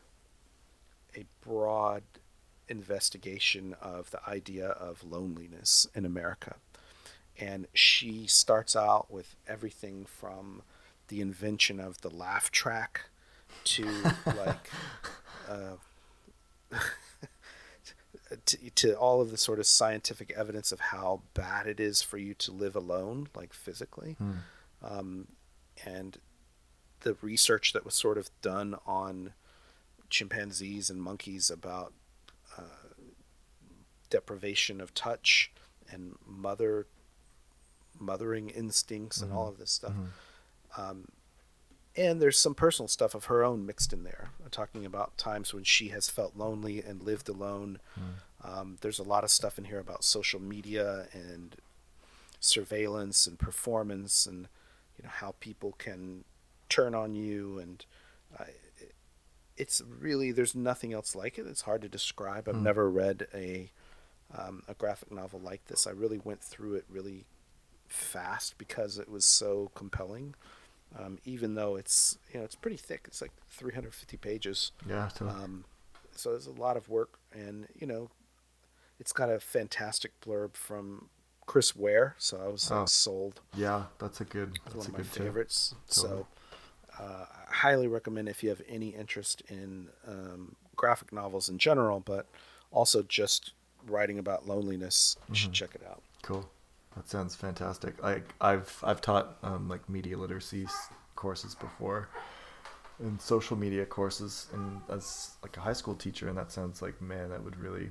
a 1.16 1.24
broad 1.44 2.03
investigation 2.68 3.74
of 3.80 4.11
the 4.11 4.20
idea 4.28 4.68
of 4.68 5.03
loneliness 5.03 5.86
in 5.94 6.05
America. 6.05 6.57
And 7.40 7.66
she 7.72 8.26
starts 8.26 8.76
out 8.76 9.11
with 9.11 9.36
everything 9.46 10.05
from 10.07 10.62
the 11.09 11.20
invention 11.20 11.80
of 11.80 12.00
the 12.00 12.11
laugh 12.11 12.50
track 12.50 13.09
to 13.64 13.84
like 14.26 14.70
uh, 15.48 15.76
to, 18.46 18.70
to 18.70 18.94
all 18.94 19.20
of 19.20 19.30
the 19.30 19.36
sort 19.36 19.59
of 19.59 19.66
scientific 19.66 20.32
evidence 20.36 20.72
of 20.72 20.80
how 20.80 21.22
bad 21.34 21.66
it 21.66 21.80
is 21.80 22.02
for 22.02 22.18
you 22.18 22.34
to 22.34 22.52
live 22.52 22.76
alone, 22.76 23.28
like 23.34 23.52
physically. 23.52 24.16
Hmm. 24.18 24.32
Um, 24.82 25.28
and 25.84 26.18
the 27.00 27.16
research 27.22 27.72
that 27.72 27.84
was 27.84 27.94
sort 27.94 28.18
of 28.18 28.30
done 28.42 28.76
on 28.86 29.32
chimpanzees 30.11 30.90
and 30.90 31.00
monkeys 31.00 31.50
about 31.50 31.92
uh, 32.56 32.62
deprivation 34.11 34.80
of 34.80 34.94
touch 34.94 35.50
and 35.90 36.16
mother 36.26 36.86
mothering 37.98 38.48
instincts 38.50 39.18
mm-hmm. 39.18 39.30
and 39.30 39.38
all 39.38 39.48
of 39.48 39.59
this 39.59 39.70
stuff. 39.70 39.92
Mm-hmm. 39.92 40.06
Um, 40.76 41.08
and 41.96 42.22
there's 42.22 42.38
some 42.38 42.54
personal 42.54 42.88
stuff 42.88 43.14
of 43.14 43.24
her 43.24 43.42
own 43.42 43.66
mixed 43.66 43.92
in 43.92 44.04
there, 44.04 44.30
talking 44.50 44.86
about 44.86 45.18
times 45.18 45.52
when 45.52 45.64
she 45.64 45.88
has 45.88 46.08
felt 46.08 46.36
lonely 46.36 46.80
and 46.80 47.02
lived 47.02 47.28
alone. 47.28 47.80
Mm. 47.98 48.48
Um, 48.48 48.78
there's 48.82 49.00
a 49.00 49.04
lot 49.04 49.24
of 49.24 49.30
stuff 49.30 49.58
in 49.58 49.64
here 49.64 49.80
about 49.80 50.04
social 50.04 50.40
media 50.40 51.08
and 51.12 51.56
surveillance 52.38 53.26
and 53.26 53.38
performance, 53.38 54.26
and 54.26 54.46
you 54.96 55.04
know 55.04 55.10
how 55.12 55.34
people 55.40 55.74
can 55.78 56.24
turn 56.68 56.94
on 56.94 57.16
you, 57.16 57.58
and 57.58 57.84
uh, 58.38 58.44
it's 59.56 59.82
really 59.98 60.30
there's 60.30 60.54
nothing 60.54 60.92
else 60.92 61.16
like 61.16 61.36
it. 61.36 61.46
It's 61.46 61.62
hard 61.62 61.82
to 61.82 61.88
describe. 61.88 62.48
I've 62.48 62.54
mm. 62.54 62.62
never 62.62 62.88
read 62.88 63.26
a 63.34 63.72
um, 64.36 64.62
a 64.68 64.74
graphic 64.74 65.10
novel 65.10 65.40
like 65.40 65.64
this. 65.66 65.86
I 65.86 65.90
really 65.90 66.18
went 66.18 66.42
through 66.42 66.74
it 66.74 66.84
really 66.88 67.24
fast 67.88 68.56
because 68.58 68.98
it 68.98 69.08
was 69.08 69.24
so 69.24 69.70
compelling. 69.74 70.34
Um, 70.99 71.18
even 71.24 71.55
though 71.55 71.76
it's 71.76 72.18
you 72.32 72.39
know 72.39 72.45
it's 72.45 72.55
pretty 72.55 72.76
thick, 72.76 73.03
it's 73.07 73.20
like 73.20 73.32
350 73.51 74.16
pages. 74.16 74.72
Yeah. 74.89 75.09
Um, 75.20 75.64
so 76.12 76.30
there's 76.30 76.47
a 76.47 76.53
lot 76.53 76.76
of 76.76 76.89
work, 76.89 77.18
and 77.32 77.66
you 77.78 77.86
know, 77.86 78.11
it's 78.99 79.12
got 79.12 79.30
a 79.30 79.39
fantastic 79.39 80.18
blurb 80.20 80.55
from 80.55 81.09
Chris 81.47 81.76
Ware, 81.76 82.14
so 82.18 82.41
I 82.43 82.49
was 82.49 82.70
oh, 82.70 82.84
sold. 82.86 83.41
Yeah, 83.57 83.84
that's 83.99 84.20
a 84.20 84.24
good. 84.24 84.59
That's 84.64 84.76
one 84.76 84.86
of 84.86 84.93
my 84.93 85.03
favorites. 85.03 85.74
Totally. 85.91 86.24
So, 86.99 87.03
uh, 87.03 87.26
I 87.51 87.55
highly 87.55 87.86
recommend 87.86 88.28
if 88.28 88.43
you 88.43 88.49
have 88.51 88.62
any 88.68 88.89
interest 88.89 89.43
in 89.49 89.89
um, 90.07 90.57
graphic 90.76 91.12
novels 91.12 91.49
in 91.49 91.59
general, 91.59 92.01
but 92.01 92.26
also 92.70 93.03
just 93.03 93.53
writing 93.86 94.18
about 94.18 94.47
loneliness, 94.47 95.16
you 95.20 95.24
mm-hmm. 95.24 95.34
should 95.34 95.53
check 95.53 95.74
it 95.74 95.82
out. 95.89 96.03
Cool. 96.22 96.49
That 96.99 97.09
sounds 97.09 97.36
fantastic. 97.36 98.03
Like 98.03 98.34
I've 98.40 98.76
I've 98.82 99.01
taught 99.01 99.38
um, 99.44 99.68
like 99.68 99.88
media 99.88 100.18
literacy 100.18 100.66
courses 101.14 101.55
before, 101.55 102.09
and 102.99 103.20
social 103.20 103.57
media 103.57 103.86
courses, 103.86 104.49
and 104.53 104.80
as 104.90 105.36
like 105.40 105.57
a 105.57 105.61
high 105.61 105.74
school 105.74 105.94
teacher, 105.94 106.28
and 106.28 106.36
that 106.36 106.51
sounds 106.51 106.82
like 106.82 107.01
man, 107.01 107.28
that 107.28 107.44
would 107.44 107.57
really 107.57 107.90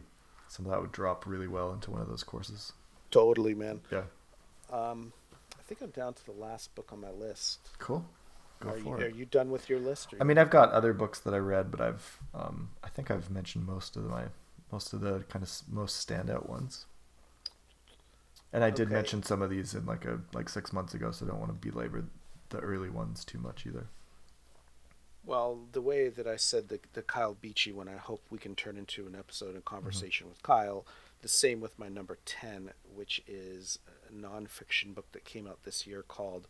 some 0.50 0.66
of 0.66 0.72
that 0.72 0.82
would 0.82 0.92
drop 0.92 1.26
really 1.26 1.48
well 1.48 1.72
into 1.72 1.90
one 1.90 2.02
of 2.02 2.10
those 2.10 2.22
courses. 2.22 2.74
Totally, 3.10 3.54
man. 3.54 3.80
Yeah. 3.90 4.04
Um, 4.74 5.14
I 5.58 5.64
think 5.64 5.80
I'm 5.82 5.92
down 5.92 6.14
to 6.14 6.26
the 6.26 6.34
last 6.34 6.76
book 6.76 6.90
on 6.92 7.00
my 7.00 7.12
list. 7.12 7.70
Cool. 7.80 8.06
Go 8.60 8.72
are 8.72 8.78
for 8.78 9.00
you, 9.00 9.06
it. 9.06 9.14
Are 9.14 9.16
you 9.16 9.26
done 9.26 9.52
with 9.52 9.70
your 9.70 9.80
list? 9.80 10.16
I 10.20 10.26
mean, 10.26 10.38
I've 10.38 10.50
got 10.50 10.72
other 10.72 10.92
books 10.92 11.20
that 11.20 11.34
I 11.34 11.38
read, 11.38 11.72
but 11.72 11.80
I've 11.80 12.20
um, 12.34 12.72
I 12.84 12.90
think 12.90 13.10
I've 13.10 13.30
mentioned 13.30 13.66
most 13.66 13.96
of 13.96 14.04
my 14.04 14.26
most 14.70 14.92
of 14.92 15.00
the 15.00 15.24
kind 15.30 15.44
of 15.44 15.52
most 15.72 16.06
standout 16.06 16.50
ones. 16.50 16.88
And 18.54 18.64
I 18.64 18.70
did 18.70 18.88
okay. 18.88 18.96
mention 18.96 19.24
some 19.24 19.42
of 19.42 19.50
these 19.50 19.74
in 19.74 19.86
like 19.86 20.06
a 20.06 20.20
like 20.34 20.50
six 20.50 20.72
months 20.72 20.94
ago, 20.94 21.12
so 21.12 21.26
I 21.26 21.30
don't 21.30 21.40
want 21.40 21.50
to 21.50 21.70
belabor 21.70 22.06
the 22.50 22.60
early 22.60 22.90
ones 22.90 23.26
too 23.26 23.40
much 23.40 23.66
either. 23.66 23.88
Well, 25.28 25.60
the 25.74 25.82
way 25.82 26.08
that 26.08 26.26
I 26.26 26.38
said 26.38 26.70
the, 26.70 26.80
the 26.94 27.02
Kyle 27.02 27.34
Beachy 27.34 27.74
one, 27.74 27.90
I 27.90 27.98
hope 27.98 28.24
we 28.30 28.38
can 28.38 28.56
turn 28.56 28.78
into 28.78 29.06
an 29.06 29.16
episode 29.16 29.56
and 29.56 29.66
conversation 29.66 30.26
mm-hmm. 30.26 30.32
with 30.32 30.44
Kyle. 30.44 30.86
The 31.22 31.28
same 31.28 31.60
with 31.60 31.78
my 31.78 31.90
number 31.90 32.18
10, 32.26 32.72
which 32.96 33.22
is 33.28 33.78
a 34.08 34.14
nonfiction 34.14 34.96
book 34.96 35.12
that 35.12 35.26
came 35.26 35.46
out 35.46 35.64
this 35.64 35.86
year 35.86 36.02
called 36.02 36.48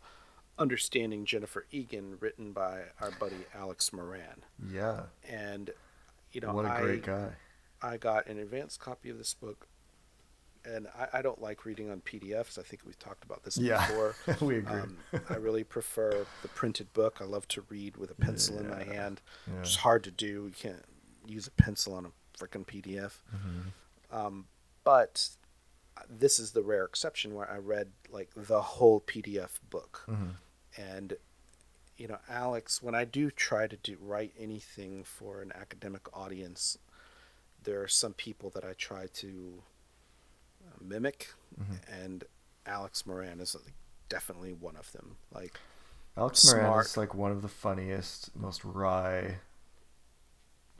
Understanding 0.60 1.24
Jennifer 1.24 1.66
Egan, 1.72 2.18
written 2.20 2.52
by 2.52 2.82
our 3.00 3.10
buddy 3.10 3.46
Alex 3.52 3.92
Moran. 3.92 4.44
Yeah. 4.72 5.02
And, 5.28 5.70
you 6.30 6.40
know, 6.40 6.52
what 6.52 6.64
a 6.64 6.80
great 6.80 7.02
guy. 7.02 7.30
I 7.82 7.96
got 7.96 8.28
an 8.28 8.38
advanced 8.38 8.78
copy 8.78 9.10
of 9.10 9.18
this 9.18 9.34
book, 9.34 9.66
and 10.64 10.86
I, 10.98 11.18
I, 11.18 11.22
don't 11.22 11.40
like 11.40 11.64
reading 11.64 11.90
on 11.90 12.00
PDFs. 12.00 12.58
I 12.58 12.62
think 12.62 12.82
we've 12.84 12.98
talked 12.98 13.24
about 13.24 13.44
this 13.44 13.56
yeah, 13.56 13.86
before. 13.86 14.14
we 14.40 14.58
agree. 14.58 14.80
Um, 14.80 14.96
I 15.30 15.36
really 15.36 15.64
prefer 15.64 16.26
the 16.42 16.48
printed 16.48 16.92
book. 16.92 17.18
I 17.20 17.24
love 17.24 17.48
to 17.48 17.64
read 17.68 17.96
with 17.96 18.10
a 18.10 18.14
pencil 18.14 18.56
yeah, 18.56 18.60
in 18.60 18.70
my 18.70 18.84
hand. 18.84 19.20
Yeah. 19.46 19.60
It's 19.60 19.76
hard 19.76 20.04
to 20.04 20.10
do. 20.10 20.26
You 20.26 20.52
can't 20.56 20.84
use 21.26 21.46
a 21.46 21.50
pencil 21.52 21.94
on 21.94 22.06
a 22.06 22.10
freaking 22.38 22.64
PDF. 22.64 23.12
Mm-hmm. 23.34 24.16
Um, 24.16 24.46
but 24.84 25.28
this 26.08 26.38
is 26.38 26.52
the 26.52 26.62
rare 26.62 26.84
exception 26.84 27.34
where 27.34 27.50
I 27.50 27.58
read 27.58 27.88
like 28.10 28.30
the 28.36 28.62
whole 28.62 29.00
PDF 29.00 29.60
book. 29.70 30.04
Mm-hmm. 30.08 30.80
And 30.80 31.14
you 31.96 32.06
know, 32.06 32.18
Alex, 32.28 32.82
when 32.82 32.94
I 32.94 33.04
do 33.04 33.30
try 33.30 33.66
to 33.66 33.76
do 33.76 33.96
write 34.00 34.32
anything 34.38 35.02
for 35.02 35.42
an 35.42 35.52
academic 35.52 36.02
audience, 36.16 36.78
there 37.64 37.82
are 37.82 37.88
some 37.88 38.12
people 38.12 38.50
that 38.50 38.64
I 38.64 38.72
try 38.74 39.08
to 39.14 39.62
mimic, 40.80 41.34
mm-hmm. 41.60 42.02
and 42.02 42.24
Alex 42.66 43.06
Moran 43.06 43.40
is 43.40 43.54
like, 43.54 43.74
definitely 44.08 44.52
one 44.52 44.76
of 44.76 44.90
them. 44.92 45.16
Like 45.32 45.58
Alex 46.16 46.40
smart. 46.40 46.64
Moran 46.64 46.84
is 46.84 46.96
like 46.96 47.14
one 47.14 47.32
of 47.32 47.42
the 47.42 47.48
funniest, 47.48 48.34
most 48.36 48.64
wry, 48.64 49.36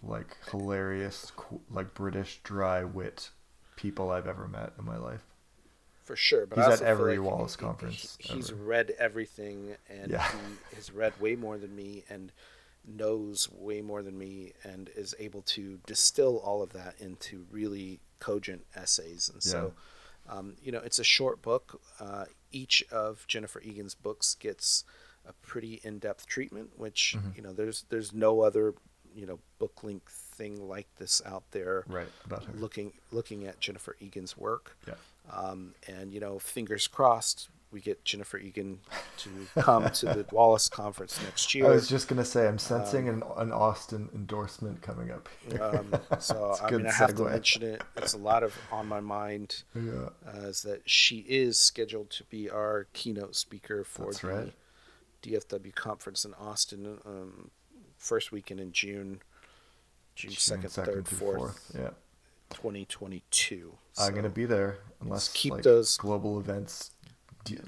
like 0.03 0.36
hilarious, 0.51 1.32
like 1.70 1.94
British 1.94 2.40
dry 2.42 2.84
wit 2.84 3.30
people 3.76 4.11
I've 4.11 4.26
ever 4.26 4.49
met 4.49 4.72
in 4.78 4.84
my 4.84 4.96
life. 4.96 5.24
For 6.05 6.16
sure, 6.16 6.46
but 6.46 6.59
he's 6.59 6.80
at 6.80 6.86
every 6.86 7.18
like 7.18 7.30
Wallace 7.30 7.55
he, 7.55 7.61
conference. 7.61 8.16
He, 8.18 8.34
he's 8.34 8.53
read 8.53 8.92
everything, 8.99 9.76
and 9.90 10.12
yeah. 10.12 10.26
he 10.70 10.76
has 10.76 10.90
read 10.90 11.12
way 11.20 11.36
more 11.36 11.59
than 11.59 11.76
me, 11.76 12.05
and 12.09 12.32
knows 12.88 13.49
way 13.53 13.80
more 13.80 14.03
than 14.03 14.18
me 14.18 14.53
and 14.64 14.90
is 14.96 15.14
able 15.18 15.42
to 15.42 15.78
distill 15.86 16.38
all 16.38 16.62
of 16.62 16.72
that 16.72 16.94
into 17.01 17.44
really 17.51 18.01
cogent 18.21 18.66
essays. 18.75 19.31
And 19.33 19.43
so, 19.43 19.73
um, 20.29 20.55
you 20.62 20.73
know, 20.73 20.81
it's 20.81 20.99
a 20.99 21.05
short 21.05 21.43
book. 21.43 21.81
Uh, 22.01 22.25
each 22.53 22.85
of 22.91 23.27
Jennifer 23.27 23.61
Egan's 23.61 23.95
books 23.95 24.35
gets 24.35 24.85
a 25.27 25.33
pretty 25.35 25.81
in-depth 25.85 26.27
treatment, 26.27 26.71
which 26.77 27.14
mm-hmm. 27.16 27.31
you 27.37 27.43
know, 27.43 27.53
there's 27.53 27.85
there's 27.91 28.12
no 28.12 28.41
other 28.41 28.75
you 29.14 29.27
know 29.27 29.39
book 29.59 29.83
length 29.83 30.12
thing 30.12 30.69
like 30.69 30.87
this 30.97 31.21
out 31.27 31.45
there. 31.51 31.85
Right 31.87 32.09
about 32.25 32.45
her. 32.45 32.53
Looking 32.55 32.93
looking 33.11 33.47
at 33.47 33.61
Jennifer 33.61 33.97
Egan's 34.01 34.37
work. 34.37 34.77
Yeah. 34.87 34.95
Um, 35.31 35.75
and 35.87 36.12
you 36.12 36.21
know, 36.21 36.39
fingers 36.39 36.89
crossed, 36.89 37.49
we 37.71 37.81
get 37.81 38.05
Jennifer 38.05 38.39
Egan 38.39 38.81
to 39.19 39.31
come 39.61 39.91
to 39.91 40.07
the 40.07 40.27
Wallace 40.33 40.69
conference 40.69 41.21
next 41.23 41.55
year. 41.55 41.66
I 41.66 41.71
was 41.71 41.89
just 41.89 42.09
gonna 42.09 42.25
say 42.25 42.49
I'm 42.49 42.59
sensing 42.59 43.09
um, 43.09 43.23
an, 43.23 43.49
an 43.49 43.53
Austin 43.53 44.09
endorsement 44.14 44.81
coming 44.83 45.11
up. 45.11 45.29
Um, 45.61 45.95
so 46.19 46.57
I 46.62 46.71
mean, 46.71 46.87
I 46.87 46.93
have 46.93 47.14
to 47.16 47.25
mention 47.25 47.62
it. 47.62 47.83
It's 47.97 48.14
a 48.14 48.19
lot 48.19 48.43
of 48.43 48.57
on 48.73 48.87
my 48.87 49.01
mind. 49.01 49.62
Yeah, 49.75 50.11
uh, 50.27 50.47
is 50.47 50.62
that 50.62 50.89
she 50.89 51.19
is 51.29 51.59
scheduled 51.59 52.11
to 52.11 52.25
be 52.25 52.49
our 52.51 52.87
keynote 52.93 53.37
speaker 53.37 53.85
for 53.85 54.07
That's 54.07 54.21
the 54.21 54.29
right. 54.29 54.53
DFW 55.23 55.75
conference 55.75 56.25
in 56.25 56.35
Austin, 56.35 56.99
um, 57.05 57.51
first 57.97 58.33
weekend 58.33 58.61
in 58.61 58.73
June, 58.73 59.21
June 60.14 60.31
second, 60.33 60.71
third, 60.71 61.09
fourth. 61.09 61.73
Yeah. 61.79 61.91
2022. 62.51 63.73
So 63.93 64.03
I'm 64.03 64.14
gonna 64.14 64.29
be 64.29 64.45
there 64.45 64.79
unless 65.01 65.29
keep 65.33 65.53
like, 65.53 65.62
those 65.62 65.97
global 65.97 66.39
events 66.39 66.93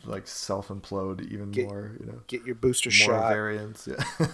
like 0.04 0.26
self 0.26 0.68
implode 0.68 1.30
even 1.30 1.50
get, 1.50 1.66
more. 1.66 1.96
You 2.00 2.06
know, 2.06 2.20
get 2.26 2.44
your 2.44 2.54
booster 2.54 2.90
more 2.90 3.18
shot. 3.18 3.32
variants. 3.32 3.88
Yeah. 3.88 4.04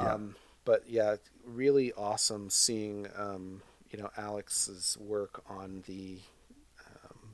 yeah. 0.00 0.12
Um, 0.12 0.36
but 0.64 0.84
yeah, 0.88 1.16
really 1.44 1.92
awesome 1.92 2.50
seeing 2.50 3.08
um, 3.16 3.62
you 3.90 3.98
know 3.98 4.10
Alex's 4.16 4.96
work 5.00 5.42
on 5.48 5.82
the 5.86 6.18
um, 6.86 7.28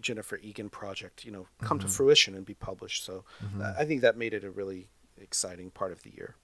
Jennifer 0.00 0.38
Egan 0.42 0.68
project. 0.68 1.24
You 1.24 1.32
know, 1.32 1.46
come 1.62 1.78
mm-hmm. 1.78 1.88
to 1.88 1.92
fruition 1.92 2.34
and 2.34 2.44
be 2.44 2.54
published. 2.54 3.04
So 3.04 3.24
mm-hmm. 3.44 3.62
I 3.78 3.84
think 3.84 4.02
that 4.02 4.16
made 4.16 4.34
it 4.34 4.44
a 4.44 4.50
really 4.50 4.88
exciting 5.20 5.70
part 5.70 5.92
of 5.92 6.02
the 6.02 6.10
year. 6.10 6.36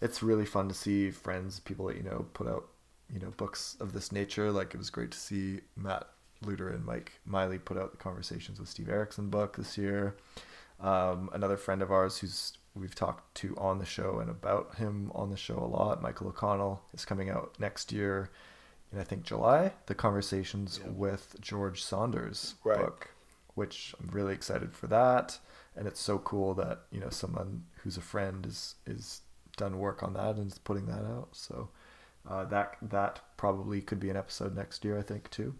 It's 0.00 0.22
really 0.22 0.46
fun 0.46 0.68
to 0.68 0.74
see 0.74 1.10
friends, 1.10 1.60
people 1.60 1.86
that 1.86 1.96
you 1.96 2.02
know, 2.02 2.26
put 2.32 2.46
out 2.46 2.68
you 3.12 3.18
know 3.18 3.30
books 3.36 3.76
of 3.80 3.92
this 3.92 4.12
nature. 4.12 4.50
Like 4.50 4.74
it 4.74 4.78
was 4.78 4.90
great 4.90 5.10
to 5.10 5.18
see 5.18 5.60
Matt 5.76 6.08
Luter 6.44 6.72
and 6.74 6.84
Mike 6.84 7.12
Miley 7.24 7.58
put 7.58 7.76
out 7.76 7.90
the 7.90 7.96
Conversations 7.96 8.60
with 8.60 8.68
Steve 8.68 8.88
Erickson 8.88 9.28
book 9.28 9.56
this 9.56 9.76
year. 9.76 10.16
Um, 10.80 11.30
another 11.32 11.56
friend 11.56 11.82
of 11.82 11.90
ours 11.90 12.18
who's 12.18 12.58
we've 12.74 12.94
talked 12.94 13.34
to 13.36 13.56
on 13.56 13.78
the 13.78 13.84
show 13.84 14.20
and 14.20 14.30
about 14.30 14.76
him 14.76 15.10
on 15.14 15.30
the 15.30 15.36
show 15.36 15.58
a 15.58 15.66
lot, 15.66 16.00
Michael 16.00 16.28
O'Connell, 16.28 16.82
is 16.94 17.04
coming 17.04 17.28
out 17.28 17.56
next 17.58 17.90
year 17.90 18.30
in 18.92 18.98
I 18.98 19.04
think 19.04 19.24
July. 19.24 19.72
The 19.86 19.94
Conversations 19.94 20.80
yeah. 20.82 20.90
with 20.92 21.36
George 21.40 21.82
Saunders 21.82 22.54
right. 22.64 22.78
book, 22.78 23.10
which 23.54 23.94
I'm 24.00 24.08
really 24.08 24.34
excited 24.34 24.72
for 24.74 24.86
that. 24.86 25.38
And 25.76 25.86
it's 25.86 26.00
so 26.00 26.18
cool 26.18 26.54
that 26.54 26.82
you 26.90 27.00
know 27.00 27.10
someone 27.10 27.64
who's 27.82 27.96
a 27.96 28.02
friend 28.02 28.46
is 28.46 28.76
is 28.86 29.22
done 29.56 29.78
work 29.78 30.02
on 30.02 30.14
that 30.14 30.36
and 30.36 30.50
is 30.50 30.58
putting 30.58 30.86
that 30.86 31.04
out. 31.04 31.28
So 31.32 31.68
uh, 32.28 32.44
that 32.46 32.76
that 32.82 33.20
probably 33.36 33.80
could 33.80 34.00
be 34.00 34.10
an 34.10 34.16
episode 34.16 34.56
next 34.56 34.84
year, 34.84 34.98
I 34.98 35.02
think 35.02 35.30
too. 35.30 35.54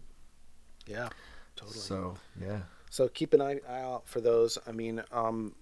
Yeah, 0.89 1.09
totally. 1.55 1.77
So 1.77 2.17
yeah. 2.41 2.61
So 2.89 3.07
keep 3.07 3.33
an 3.33 3.41
eye, 3.41 3.59
out 3.69 4.07
for 4.07 4.19
those. 4.19 4.57
I 4.67 4.71
mean, 4.71 5.03
um, 5.11 5.53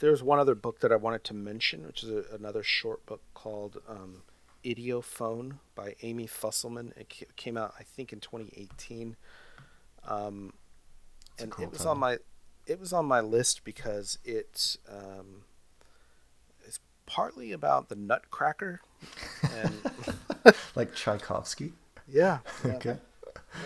there's 0.00 0.22
one 0.22 0.40
other 0.40 0.56
book 0.56 0.80
that 0.80 0.90
I 0.90 0.96
wanted 0.96 1.22
to 1.24 1.34
mention, 1.34 1.86
which 1.86 2.02
is 2.02 2.10
a, 2.10 2.24
another 2.34 2.64
short 2.64 3.06
book 3.06 3.22
called 3.34 3.78
um, 3.88 4.22
Idiophone 4.64 5.58
by 5.76 5.94
Amy 6.02 6.26
Fusselman. 6.26 6.96
It 6.96 7.36
came 7.36 7.56
out, 7.56 7.74
I 7.78 7.84
think, 7.84 8.12
in 8.12 8.18
2018. 8.18 9.16
Um, 10.06 10.54
and 11.38 11.52
cool 11.52 11.64
it 11.64 11.70
was 11.70 11.80
time. 11.80 11.88
on 11.88 11.98
my 11.98 12.18
it 12.66 12.80
was 12.80 12.92
on 12.92 13.06
my 13.06 13.20
list 13.20 13.64
because 13.64 14.18
it 14.24 14.76
um, 14.90 15.44
it's 16.66 16.80
partly 17.06 17.52
about 17.52 17.88
the 17.88 17.94
Nutcracker 17.94 18.80
and 19.54 19.80
like 20.74 20.94
Tchaikovsky. 20.94 21.72
Yeah, 22.06 22.38
yeah. 22.64 22.72
okay. 22.72 22.96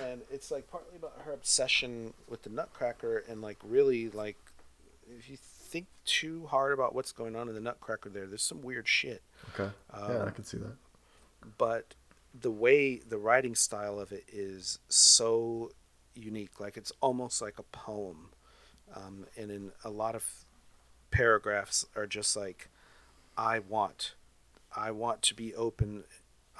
And 0.05 0.22
it's 0.30 0.51
like 0.51 0.70
partly 0.70 0.97
about 0.97 1.20
her 1.24 1.32
obsession 1.32 2.14
with 2.28 2.43
the 2.43 2.51
Nutcracker, 2.51 3.24
and 3.28 3.43
like 3.43 3.59
really 3.64 4.09
like 4.11 4.36
if 5.18 5.28
you 5.28 5.36
think 5.40 5.86
too 6.05 6.47
hard 6.47 6.72
about 6.72 6.95
what's 6.95 7.12
going 7.12 7.36
on 7.36 7.49
in 7.49 7.55
the 7.55 7.61
Nutcracker, 7.61 8.11
there, 8.11 8.26
there's 8.26 8.43
some 8.43 8.62
weird 8.62 8.86
shit. 8.86 9.22
Okay. 9.55 9.70
Um, 9.93 10.12
yeah, 10.12 10.24
I 10.24 10.30
can 10.30 10.45
see 10.45 10.59
that. 10.59 10.76
But 11.59 11.95
the 12.38 12.51
way 12.51 12.97
the 12.97 13.18
writing 13.18 13.55
style 13.55 13.99
of 13.99 14.12
it 14.12 14.24
is 14.32 14.78
so 14.88 15.70
unique, 16.14 16.61
like 16.61 16.76
it's 16.76 16.93
almost 17.01 17.43
like 17.43 17.59
a 17.59 17.62
poem, 17.64 18.28
um, 18.95 19.26
and 19.36 19.51
in 19.51 19.72
a 19.84 19.90
lot 19.90 20.14
of 20.14 20.24
paragraphs 21.11 21.86
are 21.97 22.07
just 22.07 22.36
like, 22.36 22.68
I 23.36 23.59
want 23.59 24.14
I 24.74 24.90
want 24.90 25.22
to 25.22 25.34
be 25.34 25.55
open. 25.55 26.05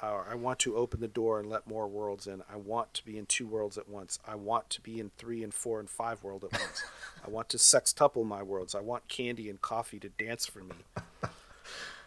Uh, 0.03 0.21
I 0.29 0.35
want 0.35 0.59
to 0.59 0.75
open 0.75 0.99
the 0.99 1.07
door 1.07 1.39
and 1.39 1.49
let 1.49 1.65
more 1.65 1.87
worlds 1.87 2.27
in. 2.27 2.43
I 2.51 2.57
want 2.57 2.93
to 2.95 3.05
be 3.05 3.17
in 3.17 3.25
two 3.25 3.47
worlds 3.47 3.77
at 3.77 3.87
once. 3.87 4.19
I 4.27 4.35
want 4.35 4.69
to 4.71 4.81
be 4.81 4.99
in 4.99 5.11
three 5.17 5.43
and 5.43 5.53
four 5.53 5.79
and 5.79 5.89
five 5.89 6.21
world 6.23 6.43
at 6.43 6.51
once. 6.51 6.83
I 7.25 7.29
want 7.29 7.47
to 7.49 7.57
sextuple 7.57 8.25
my 8.25 8.43
worlds. 8.43 8.75
I 8.75 8.81
want 8.81 9.07
candy 9.07 9.49
and 9.49 9.61
coffee 9.61 9.99
to 9.99 10.09
dance 10.09 10.45
for 10.45 10.59
me. 10.59 10.75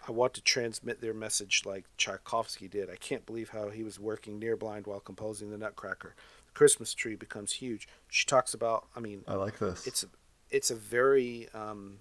I 0.06 0.12
want 0.12 0.34
to 0.34 0.42
transmit 0.42 1.00
their 1.00 1.14
message 1.14 1.62
like 1.64 1.84
Tchaikovsky 1.96 2.68
did. 2.68 2.90
I 2.90 2.96
can't 2.96 3.24
believe 3.24 3.48
how 3.48 3.70
he 3.70 3.82
was 3.82 3.98
working 3.98 4.38
near 4.38 4.58
blind 4.58 4.86
while 4.86 5.00
composing 5.00 5.50
the 5.50 5.56
Nutcracker. 5.56 6.14
The 6.48 6.52
Christmas 6.52 6.92
tree 6.92 7.16
becomes 7.16 7.54
huge. 7.54 7.88
She 8.10 8.26
talks 8.26 8.52
about. 8.52 8.88
I 8.94 9.00
mean, 9.00 9.24
I 9.26 9.36
like 9.36 9.58
this. 9.58 9.86
It's 9.86 10.02
a, 10.02 10.08
it's 10.50 10.70
a 10.70 10.76
very 10.76 11.48
um, 11.54 12.00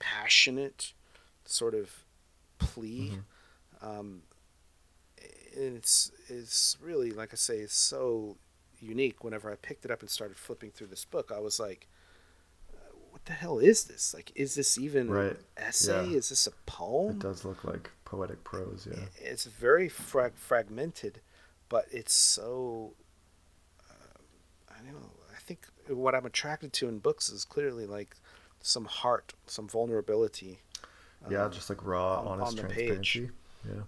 passionate 0.00 0.94
sort 1.44 1.76
of 1.76 2.04
plea. 2.58 3.10
Mm-hmm 3.12 3.20
um, 3.82 4.22
it's 5.52 6.10
it's 6.28 6.76
really 6.80 7.10
like 7.10 7.32
I 7.32 7.36
say, 7.36 7.58
it's 7.58 7.76
so 7.76 8.36
unique. 8.80 9.24
Whenever 9.24 9.50
I 9.50 9.56
picked 9.56 9.84
it 9.84 9.90
up 9.90 10.00
and 10.00 10.10
started 10.10 10.36
flipping 10.36 10.70
through 10.70 10.88
this 10.88 11.04
book, 11.04 11.32
I 11.34 11.40
was 11.40 11.58
like, 11.58 11.88
uh, 12.72 12.94
"What 13.10 13.24
the 13.24 13.32
hell 13.32 13.58
is 13.58 13.84
this? 13.84 14.14
Like, 14.14 14.32
is 14.34 14.54
this 14.54 14.78
even 14.78 15.10
right. 15.10 15.36
essay? 15.56 16.08
Yeah. 16.08 16.16
Is 16.16 16.28
this 16.28 16.46
a 16.46 16.52
poem?" 16.66 17.16
It 17.16 17.18
does 17.20 17.44
look 17.44 17.64
like 17.64 17.90
poetic 18.04 18.44
prose. 18.44 18.88
Yeah, 18.90 19.04
it's 19.16 19.44
very 19.44 19.88
frag- 19.88 20.36
fragmented, 20.36 21.20
but 21.68 21.86
it's 21.90 22.14
so. 22.14 22.94
Uh, 23.88 24.18
I 24.70 24.84
don't 24.84 25.00
know. 25.00 25.10
I 25.34 25.40
think 25.40 25.66
what 25.88 26.14
I'm 26.14 26.26
attracted 26.26 26.72
to 26.74 26.88
in 26.88 26.98
books 26.98 27.30
is 27.30 27.44
clearly 27.44 27.86
like 27.86 28.16
some 28.60 28.84
heart, 28.84 29.34
some 29.46 29.68
vulnerability. 29.68 30.60
Yeah, 31.28 31.44
um, 31.44 31.52
just 31.52 31.68
like 31.68 31.84
raw, 31.84 32.20
on, 32.20 32.40
honest 32.40 32.58
on 32.58 32.68
transparency. 32.68 33.20
Page. 33.20 33.30
Yeah. 33.66 33.82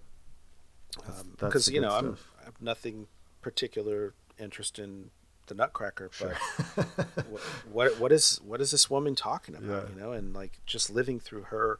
Because 1.39 1.67
um, 1.67 1.73
you 1.73 1.81
know 1.81 1.91
I'm, 1.91 2.17
I 2.41 2.45
have 2.45 2.61
nothing 2.61 3.07
particular 3.41 4.13
interest 4.39 4.79
in 4.79 5.11
the 5.47 5.55
Nutcracker, 5.55 6.09
but 6.19 6.35
what, 7.29 7.41
what, 7.71 7.99
what 7.99 8.11
is 8.11 8.39
what 8.43 8.61
is 8.61 8.71
this 8.71 8.89
woman 8.89 9.15
talking 9.15 9.55
about? 9.55 9.89
Yeah. 9.89 9.93
You 9.93 10.01
know, 10.01 10.11
and 10.11 10.33
like 10.33 10.59
just 10.65 10.89
living 10.89 11.19
through 11.19 11.43
her. 11.43 11.79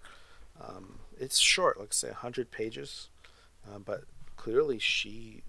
Um, 0.59 0.99
it's 1.19 1.39
short, 1.39 1.79
like 1.79 1.93
say 1.93 2.11
hundred 2.11 2.51
pages, 2.51 3.09
uh, 3.67 3.79
but 3.79 4.03
clearly 4.35 4.79
she 4.79 5.43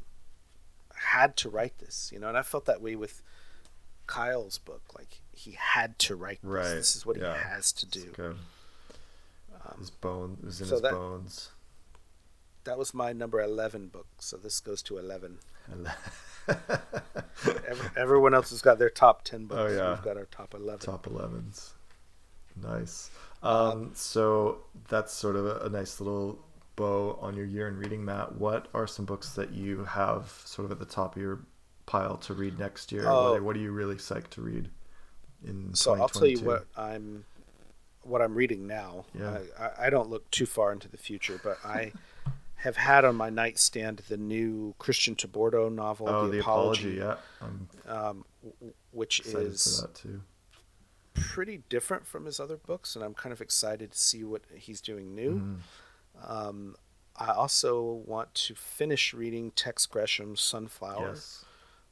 had 0.95 1.37
to 1.39 1.49
write 1.49 1.79
this. 1.79 2.11
You 2.13 2.21
know, 2.21 2.29
and 2.29 2.39
I 2.39 2.43
felt 2.43 2.65
that 2.67 2.81
way 2.81 2.97
with 2.97 3.23
Kyle's 4.07 4.59
book. 4.59 4.83
Like 4.97 5.21
he 5.33 5.57
had 5.59 5.99
to 6.01 6.17
write 6.17 6.41
this. 6.43 6.51
Right. 6.51 6.75
This 6.75 6.97
is 6.97 7.05
what 7.05 7.19
yeah. 7.19 7.35
he 7.35 7.43
has 7.43 7.73
to 7.73 7.87
do. 7.87 8.13
Um, 8.19 9.79
his 9.79 9.91
bone 9.91 10.39
is 10.47 10.61
in 10.61 10.67
so 10.67 10.75
his 10.75 10.83
that, 10.83 10.93
bones 10.93 11.51
that 12.65 12.79
was 12.79 12.95
my 12.95 13.13
number 13.13 13.41
11 13.41 13.89
book 13.89 14.07
so 14.19 14.37
this 14.37 14.61
goes 14.61 14.83
to 14.83 14.99
11 14.99 15.39
Every, 17.69 17.91
everyone 17.97 18.35
else 18.35 18.51
has 18.51 18.61
got 18.61 18.79
their 18.79 18.91
top 18.91 19.25
10 19.25 19.47
books. 19.47 19.61
Oh, 19.61 19.75
yeah. 19.75 19.91
we've 19.91 20.03
got 20.03 20.17
our 20.17 20.27
top 20.27 20.55
11 20.55 20.81
top 20.81 21.07
11s 21.07 21.71
nice. 22.61 23.11
Um, 23.43 23.57
um, 23.57 23.91
so 23.95 24.59
that's 24.89 25.13
sort 25.13 25.37
of 25.37 25.47
a, 25.47 25.61
a, 25.61 25.69
nice 25.69 26.01
little 26.01 26.39
bow 26.77 27.19
on 27.21 27.35
your 27.35 27.47
year 27.47 27.69
in 27.69 27.79
reading 27.79 28.05
matt. 28.05 28.37
What 28.37 28.69
are 28.75 28.87
some 28.87 29.05
books 29.05 29.31
that 29.31 29.53
you 29.53 29.85
have 29.85 30.31
sort 30.45 30.67
of 30.67 30.73
at 30.73 30.79
the 30.79 30.85
top 30.85 31.17
of 31.17 31.23
your 31.23 31.41
pile 31.87 32.17
to 32.19 32.35
read 32.35 32.59
next 32.59 32.93
year? 32.93 33.05
What, 33.05 33.43
what, 33.43 33.57
are 33.57 33.61
you 33.61 33.73
really 33.73 33.97
psyched 33.97 34.29
to 34.31 34.43
read 34.43 34.69
in 35.47 35.75
so 35.75 35.95
i'll 35.95 36.09
tell 36.09 36.27
you 36.27 36.41
what 36.41 36.67
i'm 36.77 37.25
what 38.03 38.21
i'm 38.21 38.35
reading 38.35 38.67
now. 38.67 39.05
Yeah. 39.19 39.39
I, 39.59 39.87
I 39.87 39.91
don't 39.91 40.11
look 40.11 40.29
too 40.31 40.47
far 40.47 40.73
into 40.73 40.89
the 40.89 40.97
future 40.97 41.41
but 41.43 41.59
i 41.65 41.93
have 42.63 42.77
had 42.77 43.05
on 43.05 43.17
my 43.17 43.29
nightstand 43.29 44.03
the 44.09 44.17
new 44.17 44.73
Christian 44.79 45.17
TeBordo 45.17 45.73
novel, 45.73 46.09
oh, 46.09 46.27
The, 46.27 46.35
the 46.35 46.39
Apology, 46.39 47.01
Apology 47.01 47.19
yeah, 47.89 47.93
um, 47.93 48.25
which 48.93 49.19
is 49.21 49.85
pretty 51.15 51.63
different 51.69 52.07
from 52.07 52.25
his 52.25 52.39
other 52.39 52.57
books, 52.57 52.95
and 52.95 53.05
I'm 53.05 53.15
kind 53.15 53.33
of 53.33 53.41
excited 53.41 53.91
to 53.91 53.99
see 53.99 54.23
what 54.23 54.43
he's 54.55 54.81
doing 54.81 55.13
new. 55.13 55.35
Mm-hmm. 55.35 56.33
Um, 56.33 56.77
I 57.17 57.33
also 57.33 58.03
want 58.07 58.33
to 58.35 58.55
finish 58.55 59.13
reading 59.13 59.51
Tex 59.51 59.85
Gresham's 59.87 60.41
Sunflower. 60.41 61.09
Yes. 61.09 61.45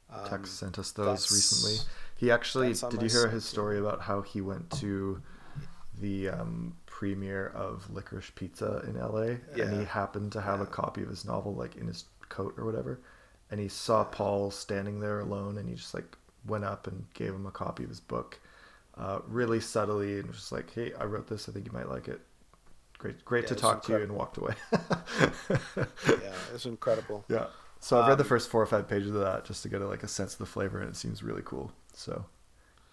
Um, 0.09 0.29
Tex 0.29 0.51
sent 0.51 0.79
us 0.79 0.93
those 0.93 1.33
recently. 1.33 1.79
He 2.17 2.31
actually 2.31 2.75
did 2.91 3.03
you 3.03 3.09
hear 3.09 3.29
his 3.29 3.45
story 3.45 3.79
about 3.79 4.03
how 4.03 4.23
he 4.23 4.41
went 4.41 4.71
to 4.79 5.21
the 6.01 6.29
um, 6.31 6.77
premiere 6.87 7.49
of 7.49 7.89
Licorice 7.93 8.31
Pizza 8.35 8.83
in 8.87 8.99
LA, 8.99 9.37
yeah. 9.57 9.65
and 9.65 9.79
he 9.79 9.85
happened 9.85 10.33
to 10.33 10.41
have 10.41 10.59
yeah. 10.59 10.65
a 10.65 10.69
copy 10.69 11.03
of 11.03 11.09
his 11.09 11.25
novel 11.25 11.55
like 11.55 11.77
in 11.77 11.87
his 11.87 12.05
coat 12.29 12.55
or 12.57 12.65
whatever, 12.65 13.01
and 13.51 13.61
he 13.61 13.69
saw 13.69 14.05
Paul 14.05 14.51
standing 14.51 15.01
there 15.01 15.21
alone, 15.21 15.59
and 15.59 15.69
he 15.69 15.75
just 15.75 15.95
like 15.95 16.17
went 16.47 16.65
up 16.65 16.87
and 16.87 17.05
gave 17.15 17.35
him 17.35 17.47
a 17.47 17.51
copy 17.51 17.85
of 17.85 17.91
his 17.91 18.01
book, 18.01 18.39
uh, 18.97 19.21
really 19.27 19.61
subtly, 19.61 20.19
and 20.19 20.29
was 20.29 20.37
just 20.37 20.53
like, 20.53 20.73
"Hey, 20.73 20.93
I 20.99 21.05
wrote 21.05 21.29
this. 21.29 21.49
I 21.49 21.53
think 21.53 21.67
you 21.67 21.73
might 21.73 21.89
like 21.89 22.09
it. 22.09 22.21
Great, 22.99 23.25
great 23.25 23.45
yeah, 23.45 23.49
to 23.49 23.55
talk 23.55 23.89
incredible. 23.89 23.89
to 23.89 23.99
you," 23.99 24.03
and 24.05 24.19
walked 24.19 24.37
away. 24.37 24.55
yeah, 26.23 26.33
it's 26.55 26.67
incredible. 26.67 27.25
Yeah. 27.29 27.47
So 27.81 27.99
I've 27.99 28.09
read 28.09 28.19
the 28.19 28.25
um, 28.25 28.29
first 28.29 28.51
four 28.51 28.61
or 28.61 28.67
five 28.67 28.87
pages 28.87 29.09
of 29.09 29.23
that 29.23 29.47
just 29.47 29.63
to 29.63 29.71
get 29.71 29.81
a, 29.81 29.89
like 29.89 30.03
a 30.03 30.09
sense 30.09 30.35
of 30.35 30.39
the 30.39 30.47
flavor, 30.47 30.81
and 30.81 30.91
it 30.91 30.97
seems 30.97 31.23
really 31.23 31.43
cool. 31.45 31.73
So, 31.95 32.27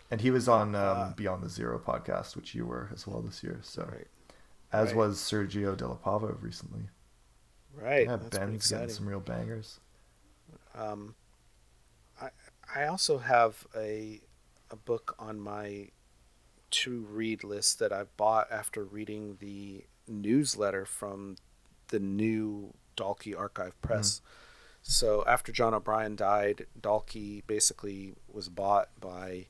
and 0.09 0.21
he 0.21 0.31
was 0.31 0.47
on 0.47 0.75
um, 0.75 0.97
uh, 0.97 1.09
Beyond 1.13 1.43
the 1.43 1.49
Zero 1.49 1.79
podcast, 1.79 2.35
which 2.35 2.55
you 2.55 2.65
were 2.65 2.89
as 2.93 3.05
well 3.07 3.21
this 3.21 3.43
year. 3.43 3.59
So, 3.61 3.83
right. 3.83 4.07
as 4.71 4.89
right. 4.89 4.95
was 4.95 5.17
Sergio 5.19 5.75
Della 5.75 5.97
Pava 5.97 6.41
recently. 6.41 6.89
Right. 7.73 8.07
Yeah, 8.07 8.17
That's 8.17 8.37
Ben's 8.37 8.69
getting 8.69 8.89
some 8.89 9.07
real 9.07 9.19
bangers. 9.19 9.79
Um, 10.75 11.15
I 12.21 12.29
I 12.73 12.87
also 12.87 13.17
have 13.19 13.67
a 13.75 14.21
a 14.71 14.75
book 14.75 15.15
on 15.19 15.39
my 15.39 15.89
to 16.69 17.05
read 17.09 17.43
list 17.43 17.79
that 17.79 17.93
I 17.93 18.03
bought 18.17 18.51
after 18.51 18.83
reading 18.83 19.37
the 19.39 19.85
newsletter 20.07 20.85
from 20.85 21.37
the 21.89 21.99
new 21.99 22.73
Dalkey 22.97 23.37
Archive 23.37 23.79
Press. 23.81 24.19
Mm-hmm 24.19 24.43
so 24.87 25.25
after 25.27 25.51
John 25.51 25.73
O'Brien 25.73 26.15
died, 26.15 26.65
Dalkey 26.79 27.43
basically 27.45 28.13
was 28.31 28.47
bought 28.47 28.89
by 29.01 29.47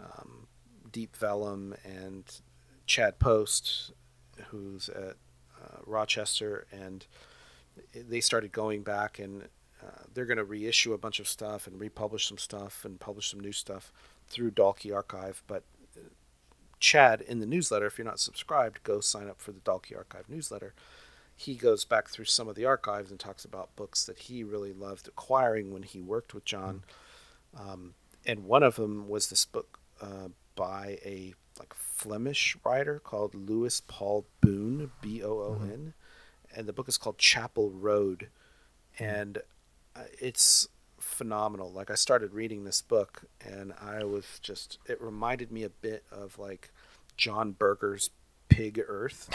um, 0.00 0.46
Deep 0.90 1.16
Vellum 1.16 1.74
and 1.84 2.40
Chad 2.86 3.18
Post, 3.18 3.92
who's 4.48 4.88
at 4.88 5.16
uh, 5.62 5.78
Rochester, 5.84 6.66
and 6.70 7.06
they 7.94 8.20
started 8.20 8.52
going 8.52 8.82
back 8.82 9.18
and 9.18 9.48
uh, 9.82 10.02
they're 10.14 10.24
going 10.24 10.38
to 10.38 10.44
reissue 10.44 10.92
a 10.92 10.98
bunch 10.98 11.20
of 11.20 11.28
stuff 11.28 11.66
and 11.66 11.78
republish 11.78 12.26
some 12.26 12.38
stuff 12.38 12.84
and 12.84 12.98
publish 12.98 13.30
some 13.30 13.40
new 13.40 13.52
stuff 13.52 13.92
through 14.28 14.50
Dalkey 14.50 14.94
Archive. 14.94 15.42
But 15.46 15.64
uh, 15.96 16.08
Chad, 16.80 17.20
in 17.20 17.40
the 17.40 17.46
newsletter, 17.46 17.86
if 17.86 17.98
you're 17.98 18.06
not 18.06 18.20
subscribed, 18.20 18.82
go 18.82 19.00
sign 19.00 19.28
up 19.28 19.40
for 19.40 19.52
the 19.52 19.60
Dalkey 19.60 19.96
Archive 19.96 20.28
newsletter 20.28 20.74
he 21.36 21.54
goes 21.54 21.84
back 21.84 22.08
through 22.08 22.24
some 22.24 22.48
of 22.48 22.54
the 22.54 22.64
archives 22.64 23.10
and 23.10 23.20
talks 23.20 23.44
about 23.44 23.76
books 23.76 24.06
that 24.06 24.18
he 24.20 24.42
really 24.42 24.72
loved 24.72 25.06
acquiring 25.06 25.70
when 25.70 25.82
he 25.82 26.00
worked 26.00 26.32
with 26.32 26.46
John. 26.46 26.82
Um, 27.54 27.92
and 28.24 28.44
one 28.44 28.62
of 28.62 28.76
them 28.76 29.06
was 29.06 29.28
this 29.28 29.44
book 29.44 29.78
uh, 30.00 30.28
by 30.54 30.98
a 31.04 31.34
like 31.58 31.74
Flemish 31.74 32.56
writer 32.64 32.98
called 32.98 33.34
Louis 33.34 33.80
Paul 33.86 34.26
Boon, 34.40 34.90
B 35.00 35.22
O 35.22 35.28
O 35.28 35.58
N, 35.62 35.68
mm-hmm. 35.68 36.58
and 36.58 36.68
the 36.68 36.72
book 36.72 36.88
is 36.88 36.98
called 36.98 37.18
Chapel 37.18 37.70
Road, 37.70 38.28
mm-hmm. 38.98 39.04
and 39.04 39.38
uh, 39.94 40.00
it's 40.20 40.68
phenomenal. 40.98 41.70
Like 41.70 41.90
I 41.90 41.94
started 41.94 42.32
reading 42.32 42.64
this 42.64 42.82
book, 42.82 43.24
and 43.44 43.72
I 43.80 44.04
was 44.04 44.38
just 44.42 44.78
it 44.86 45.00
reminded 45.00 45.50
me 45.50 45.62
a 45.62 45.70
bit 45.70 46.04
of 46.10 46.38
like 46.38 46.70
John 47.16 47.52
Berger's 47.52 48.10
Pig 48.48 48.82
Earth, 48.86 49.30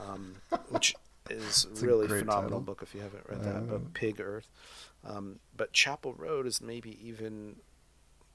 um, 0.00 0.36
which 0.68 0.94
is 1.30 1.66
a 1.66 1.84
really 1.84 2.06
a 2.06 2.08
phenomenal 2.08 2.42
title. 2.42 2.60
book 2.60 2.80
if 2.82 2.94
you 2.94 3.00
haven't 3.00 3.24
read 3.28 3.42
that. 3.42 3.68
But 3.68 3.94
Pig 3.94 4.20
Earth, 4.20 4.48
um, 5.04 5.40
but 5.56 5.72
Chapel 5.72 6.14
Road 6.14 6.46
is 6.46 6.60
maybe 6.60 6.98
even 7.06 7.56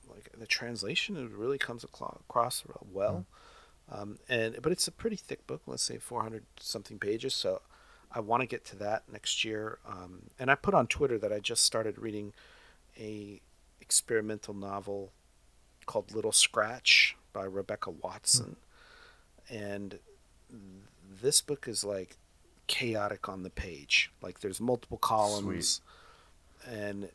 like 0.09 0.29
the 0.37 0.47
translation 0.47 1.17
it 1.17 1.31
really 1.31 1.57
comes 1.57 1.83
across 1.83 2.63
well. 2.91 3.25
Um, 3.91 4.17
and 4.29 4.57
but 4.61 4.71
it's 4.71 4.87
a 4.87 4.91
pretty 4.91 5.15
thick 5.15 5.45
book. 5.45 5.61
Let's 5.67 5.83
say 5.83 5.97
400 5.97 6.43
something 6.59 6.99
pages. 6.99 7.33
So 7.33 7.61
I 8.11 8.19
want 8.19 8.41
to 8.41 8.47
get 8.47 8.65
to 8.65 8.75
that 8.77 9.03
next 9.11 9.43
year. 9.43 9.79
Um, 9.87 10.29
and 10.39 10.49
I 10.49 10.55
put 10.55 10.73
on 10.73 10.87
Twitter 10.87 11.17
that 11.17 11.33
I 11.33 11.39
just 11.39 11.63
started 11.63 11.97
reading 11.97 12.33
a 12.97 13.41
experimental 13.81 14.53
novel 14.53 15.11
called 15.85 16.13
Little 16.13 16.31
Scratch 16.31 17.17
by 17.33 17.43
Rebecca 17.43 17.89
Watson, 17.89 18.55
hmm. 19.49 19.55
and 19.55 19.99
this 21.21 21.41
book 21.41 21.67
is 21.67 21.83
like 21.83 22.17
chaotic 22.67 23.27
on 23.27 23.43
the 23.43 23.49
page. 23.49 24.11
Like 24.21 24.39
there's 24.39 24.61
multiple 24.61 24.97
columns, 24.97 25.81
Sweet. 26.65 26.73
and 26.73 27.09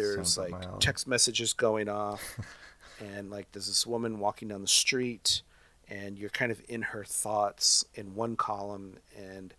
there's 0.00 0.34
Sounds 0.34 0.52
like 0.52 0.80
text 0.80 1.06
messages 1.06 1.52
going 1.52 1.88
off, 1.88 2.38
and 3.00 3.30
like 3.30 3.50
there's 3.52 3.66
this 3.66 3.86
woman 3.86 4.18
walking 4.18 4.48
down 4.48 4.62
the 4.62 4.68
street, 4.68 5.42
and 5.88 6.18
you're 6.18 6.30
kind 6.30 6.52
of 6.52 6.60
in 6.68 6.82
her 6.82 7.04
thoughts 7.04 7.84
in 7.94 8.14
one 8.14 8.36
column, 8.36 8.98
and 9.16 9.54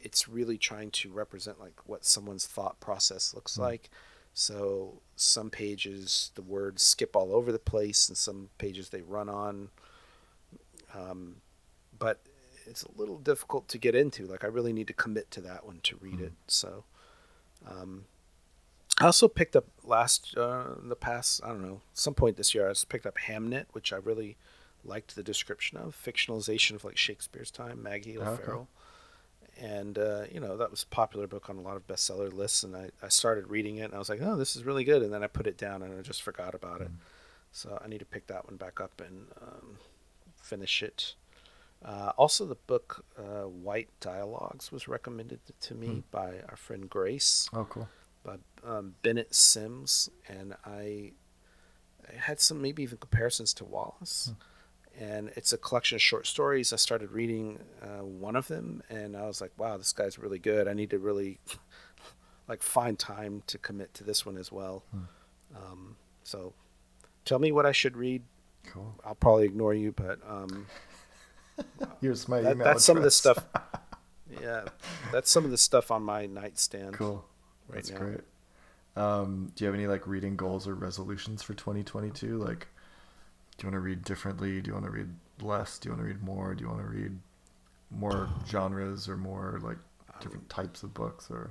it's 0.00 0.28
really 0.28 0.58
trying 0.58 0.90
to 0.92 1.10
represent 1.10 1.60
like 1.60 1.86
what 1.86 2.04
someone's 2.04 2.46
thought 2.46 2.78
process 2.80 3.34
looks 3.34 3.56
mm. 3.56 3.62
like. 3.62 3.90
So 4.34 5.00
some 5.16 5.50
pages 5.50 6.30
the 6.36 6.42
words 6.42 6.82
skip 6.82 7.16
all 7.16 7.34
over 7.34 7.50
the 7.50 7.58
place, 7.58 8.08
and 8.08 8.16
some 8.16 8.50
pages 8.58 8.90
they 8.90 9.02
run 9.02 9.28
on. 9.28 9.70
Um, 10.94 11.36
but 11.98 12.20
it's 12.66 12.82
a 12.82 12.92
little 12.96 13.18
difficult 13.18 13.68
to 13.68 13.78
get 13.78 13.94
into. 13.94 14.26
Like 14.26 14.44
I 14.44 14.48
really 14.48 14.72
need 14.72 14.86
to 14.88 14.92
commit 14.92 15.30
to 15.32 15.40
that 15.42 15.66
one 15.66 15.80
to 15.84 15.96
read 16.00 16.14
mm-hmm. 16.14 16.24
it. 16.24 16.32
So, 16.46 16.84
um, 17.66 18.04
I 19.00 19.06
also 19.06 19.28
picked 19.28 19.54
up 19.54 19.66
last 19.84 20.36
uh, 20.36 20.74
the 20.82 20.96
past 20.96 21.40
I 21.44 21.48
don't 21.48 21.62
know 21.62 21.80
some 21.92 22.14
point 22.14 22.36
this 22.36 22.54
year 22.54 22.66
I 22.66 22.70
just 22.70 22.88
picked 22.88 23.06
up 23.06 23.16
Hamnet, 23.16 23.66
which 23.72 23.92
I 23.92 23.96
really 23.96 24.36
liked 24.84 25.14
the 25.14 25.22
description 25.22 25.78
of 25.78 25.96
fictionalization 25.96 26.74
of 26.74 26.84
like 26.84 26.96
Shakespeare's 26.96 27.50
time, 27.50 27.82
Maggie 27.82 28.18
O'Farrell. 28.18 28.68
Okay. 29.58 29.66
And 29.66 29.98
uh, 29.98 30.24
you 30.30 30.38
know 30.38 30.56
that 30.56 30.70
was 30.70 30.84
a 30.84 30.86
popular 30.86 31.26
book 31.26 31.50
on 31.50 31.56
a 31.56 31.60
lot 31.60 31.76
of 31.76 31.86
bestseller 31.86 32.32
lists, 32.32 32.62
and 32.62 32.76
I, 32.76 32.90
I 33.02 33.08
started 33.08 33.48
reading 33.48 33.78
it, 33.78 33.84
and 33.84 33.94
I 33.94 33.98
was 33.98 34.08
like, 34.08 34.20
"Oh, 34.22 34.36
this 34.36 34.54
is 34.54 34.64
really 34.64 34.84
good." 34.84 35.02
And 35.02 35.12
then 35.12 35.24
I 35.24 35.26
put 35.26 35.48
it 35.48 35.58
down, 35.58 35.82
and 35.82 35.98
I 35.98 36.02
just 36.02 36.22
forgot 36.22 36.54
about 36.54 36.80
mm 36.80 36.84
it. 36.84 36.90
So 37.50 37.80
I 37.82 37.88
need 37.88 37.98
to 37.98 38.04
pick 38.04 38.26
that 38.28 38.46
one 38.46 38.56
back 38.56 38.80
up 38.80 39.00
and 39.04 39.26
um, 39.40 39.78
finish 40.36 40.82
it. 40.82 41.14
Uh, 41.84 42.12
also, 42.16 42.44
the 42.44 42.56
book 42.56 43.04
uh, 43.18 43.48
White 43.48 43.88
Dialogues 44.00 44.70
was 44.70 44.86
recommended 44.86 45.40
to 45.60 45.74
me 45.74 45.86
hmm. 45.86 46.00
by 46.10 46.40
our 46.48 46.56
friend 46.56 46.88
Grace. 46.90 47.48
Oh, 47.52 47.64
cool. 47.64 47.88
By 48.24 48.36
um, 48.66 48.94
Bennett 49.02 49.34
Sims. 49.34 50.08
And 50.28 50.54
I, 50.64 51.12
I, 52.06 52.16
had 52.16 52.40
some 52.40 52.60
maybe 52.60 52.82
even 52.82 52.98
comparisons 52.98 53.54
to 53.54 53.64
Wallace. 53.64 54.32
Hmm. 54.96 55.04
And 55.04 55.30
it's 55.36 55.52
a 55.52 55.58
collection 55.58 55.94
of 55.96 56.02
short 56.02 56.26
stories. 56.26 56.72
I 56.72 56.76
started 56.76 57.12
reading 57.12 57.60
uh, 57.80 58.04
one 58.04 58.34
of 58.34 58.48
them, 58.48 58.82
and 58.90 59.16
I 59.16 59.26
was 59.26 59.40
like, 59.40 59.52
wow, 59.56 59.76
this 59.76 59.92
guy's 59.92 60.18
really 60.18 60.40
good. 60.40 60.66
I 60.66 60.72
need 60.72 60.90
to 60.90 60.98
really 60.98 61.38
like 62.48 62.62
find 62.64 62.98
time 62.98 63.44
to 63.46 63.58
commit 63.58 63.94
to 63.94 64.04
this 64.04 64.26
one 64.26 64.36
as 64.36 64.50
well. 64.50 64.82
Hmm. 64.90 65.00
Um, 65.54 65.96
so 66.24 66.52
tell 67.24 67.38
me 67.38 67.52
what 67.52 67.64
I 67.64 67.70
should 67.70 67.96
read. 67.96 68.22
Cool. 68.66 68.92
I'll 69.04 69.14
probably 69.14 69.44
ignore 69.44 69.72
you, 69.72 69.92
but 69.92 70.18
um, 70.28 70.66
Here's 72.00 72.28
my 72.28 72.40
that, 72.40 72.52
email. 72.52 72.64
That's 72.64 72.76
address. 72.76 72.84
some 72.84 72.96
of 72.96 73.02
the 73.02 73.10
stuff. 73.10 73.44
Yeah, 74.42 74.66
that's 75.10 75.30
some 75.30 75.46
of 75.46 75.50
the 75.50 75.56
stuff 75.56 75.90
on 75.90 76.02
my 76.02 76.26
nightstand. 76.26 76.92
Cool. 76.92 77.24
Right 77.68 77.76
that's 77.76 77.90
now. 77.90 77.98
great. 77.98 78.20
Um, 78.96 79.52
do 79.54 79.64
you 79.64 79.66
have 79.66 79.74
any 79.74 79.86
like 79.86 80.06
reading 80.06 80.36
goals 80.36 80.66
or 80.66 80.74
resolutions 80.74 81.42
for 81.42 81.54
2022? 81.54 82.38
Like, 82.38 82.68
do 83.56 83.66
you 83.66 83.72
want 83.72 83.74
to 83.74 83.80
read 83.80 84.04
differently? 84.04 84.60
Do 84.60 84.68
you 84.68 84.74
want 84.74 84.86
to 84.86 84.90
read 84.90 85.10
less? 85.40 85.78
Do 85.78 85.88
you 85.88 85.94
want 85.94 86.02
to 86.02 86.08
read 86.08 86.22
more? 86.22 86.54
Do 86.54 86.64
you 86.64 86.68
want 86.68 86.80
to 86.80 86.88
read 86.88 87.18
more 87.90 88.28
genres 88.48 89.08
or 89.08 89.16
more 89.16 89.60
like 89.62 89.78
different 90.20 90.52
um, 90.52 90.64
types 90.64 90.82
of 90.82 90.94
books 90.94 91.30
or 91.30 91.50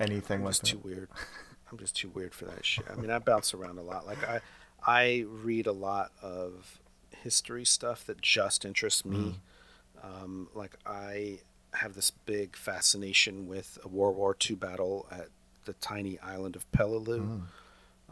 anything 0.00 0.18
like 0.18 0.26
that? 0.28 0.34
I'm 0.34 0.42
like 0.42 0.50
just 0.52 0.62
that? 0.62 0.70
Too 0.70 0.80
weird. 0.84 1.08
I'm 1.70 1.78
just 1.78 1.96
too 1.96 2.08
weird 2.08 2.34
for 2.34 2.44
that 2.46 2.64
shit. 2.64 2.86
I 2.90 2.94
mean, 2.94 3.10
I 3.10 3.18
bounce 3.18 3.52
around 3.52 3.78
a 3.78 3.82
lot. 3.82 4.06
Like 4.06 4.26
I, 4.26 4.40
I 4.86 5.24
read 5.28 5.66
a 5.66 5.72
lot 5.72 6.12
of 6.22 6.78
history 7.22 7.64
stuff 7.64 8.06
that 8.06 8.22
just 8.22 8.64
interests 8.64 9.04
me. 9.04 9.40
Mm. 10.04 10.22
Um, 10.22 10.48
like 10.54 10.76
I 10.86 11.40
have 11.74 11.94
this 11.94 12.10
big 12.10 12.56
fascination 12.56 13.46
with 13.48 13.78
a 13.84 13.88
World 13.88 14.16
War 14.16 14.36
II 14.48 14.56
battle 14.56 15.06
at 15.10 15.28
the 15.66 15.74
tiny 15.74 16.18
island 16.20 16.56
of 16.56 16.70
Peleliu, 16.72 17.20
mm. 17.20 17.42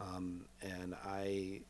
um, 0.01 0.47
and 0.63 0.95
I 1.05 1.63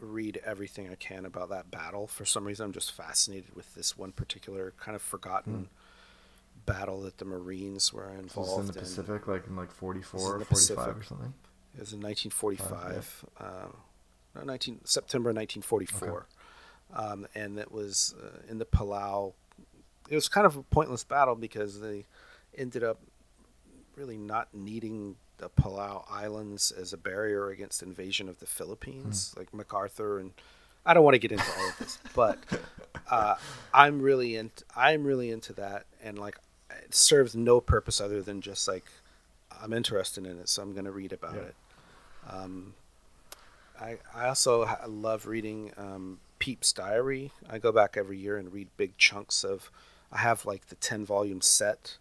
read 0.00 0.40
everything 0.44 0.88
I 0.90 0.94
can 0.96 1.24
about 1.24 1.50
that 1.50 1.70
battle. 1.70 2.06
For 2.06 2.24
some 2.24 2.44
reason, 2.44 2.66
I'm 2.66 2.72
just 2.72 2.92
fascinated 2.92 3.54
with 3.54 3.74
this 3.74 3.96
one 3.96 4.12
particular 4.12 4.74
kind 4.78 4.94
of 4.94 5.02
forgotten. 5.02 5.54
Mm. 5.54 5.66
Battle 6.66 7.00
that 7.02 7.16
the 7.16 7.24
Marines 7.24 7.94
were 7.94 8.10
involved 8.10 8.50
so 8.50 8.60
in 8.60 8.66
the 8.66 8.72
Pacific, 8.74 9.26
like 9.26 9.46
in 9.46 9.56
like 9.56 9.70
44 9.70 10.20
or 10.20 10.24
45 10.40 10.48
Pacific. 10.48 10.78
or 10.84 11.02
something. 11.02 11.32
It 11.74 11.80
was 11.80 11.92
in 11.92 12.00
1945, 12.00 13.24
uh, 13.40 13.44
no, 14.34 14.42
19 14.42 14.80
September 14.84 15.28
1944. 15.28 16.08
Okay 16.08 16.26
um, 16.94 17.26
and 17.34 17.58
it 17.58 17.70
was 17.70 18.14
uh, 18.22 18.38
in 18.48 18.58
the 18.58 18.64
Palau. 18.64 19.34
It 20.08 20.14
was 20.14 20.28
kind 20.28 20.46
of 20.46 20.56
a 20.56 20.62
pointless 20.62 21.04
battle 21.04 21.34
because 21.34 21.80
they 21.80 22.06
ended 22.56 22.82
up 22.82 23.00
really 23.98 24.16
not 24.16 24.48
needing 24.54 25.16
the 25.38 25.48
Palau 25.50 26.04
Islands 26.10 26.70
as 26.70 26.92
a 26.92 26.96
barrier 26.96 27.48
against 27.50 27.82
invasion 27.82 28.28
of 28.28 28.38
the 28.40 28.46
Philippines, 28.46 29.32
mm. 29.34 29.38
like 29.38 29.52
MacArthur 29.52 30.18
and 30.18 30.32
I 30.86 30.94
don't 30.94 31.04
want 31.04 31.16
to 31.16 31.18
get 31.18 31.32
into 31.32 31.44
all 31.44 31.68
of 31.68 31.78
this, 31.78 31.98
but 32.14 32.38
uh, 33.10 33.34
I'm 33.74 34.00
really 34.00 34.36
into 34.36 34.64
I'm 34.74 35.04
really 35.04 35.30
into 35.30 35.52
that, 35.54 35.84
and 36.02 36.18
like 36.18 36.38
it 36.70 36.94
serves 36.94 37.36
no 37.36 37.60
purpose 37.60 38.00
other 38.00 38.22
than 38.22 38.40
just 38.40 38.66
like 38.66 38.86
I'm 39.62 39.74
interested 39.74 40.26
in 40.26 40.38
it, 40.38 40.48
so 40.48 40.62
I'm 40.62 40.72
going 40.72 40.86
to 40.86 40.90
read 40.90 41.12
about 41.12 41.34
yeah. 41.34 41.40
it. 41.40 41.54
Um, 42.30 42.74
I, 43.80 43.98
I 44.14 44.28
also 44.28 44.68
love 44.88 45.26
reading 45.26 45.72
um, 45.76 46.20
Pepys 46.38 46.72
Diary. 46.72 47.32
I 47.48 47.58
go 47.58 47.70
back 47.70 47.96
every 47.96 48.18
year 48.18 48.36
and 48.38 48.52
read 48.52 48.68
big 48.76 48.96
chunks 48.96 49.44
of. 49.44 49.70
I 50.10 50.18
have 50.18 50.46
like 50.46 50.68
the 50.68 50.74
ten 50.76 51.04
volume 51.04 51.42
set 51.42 51.98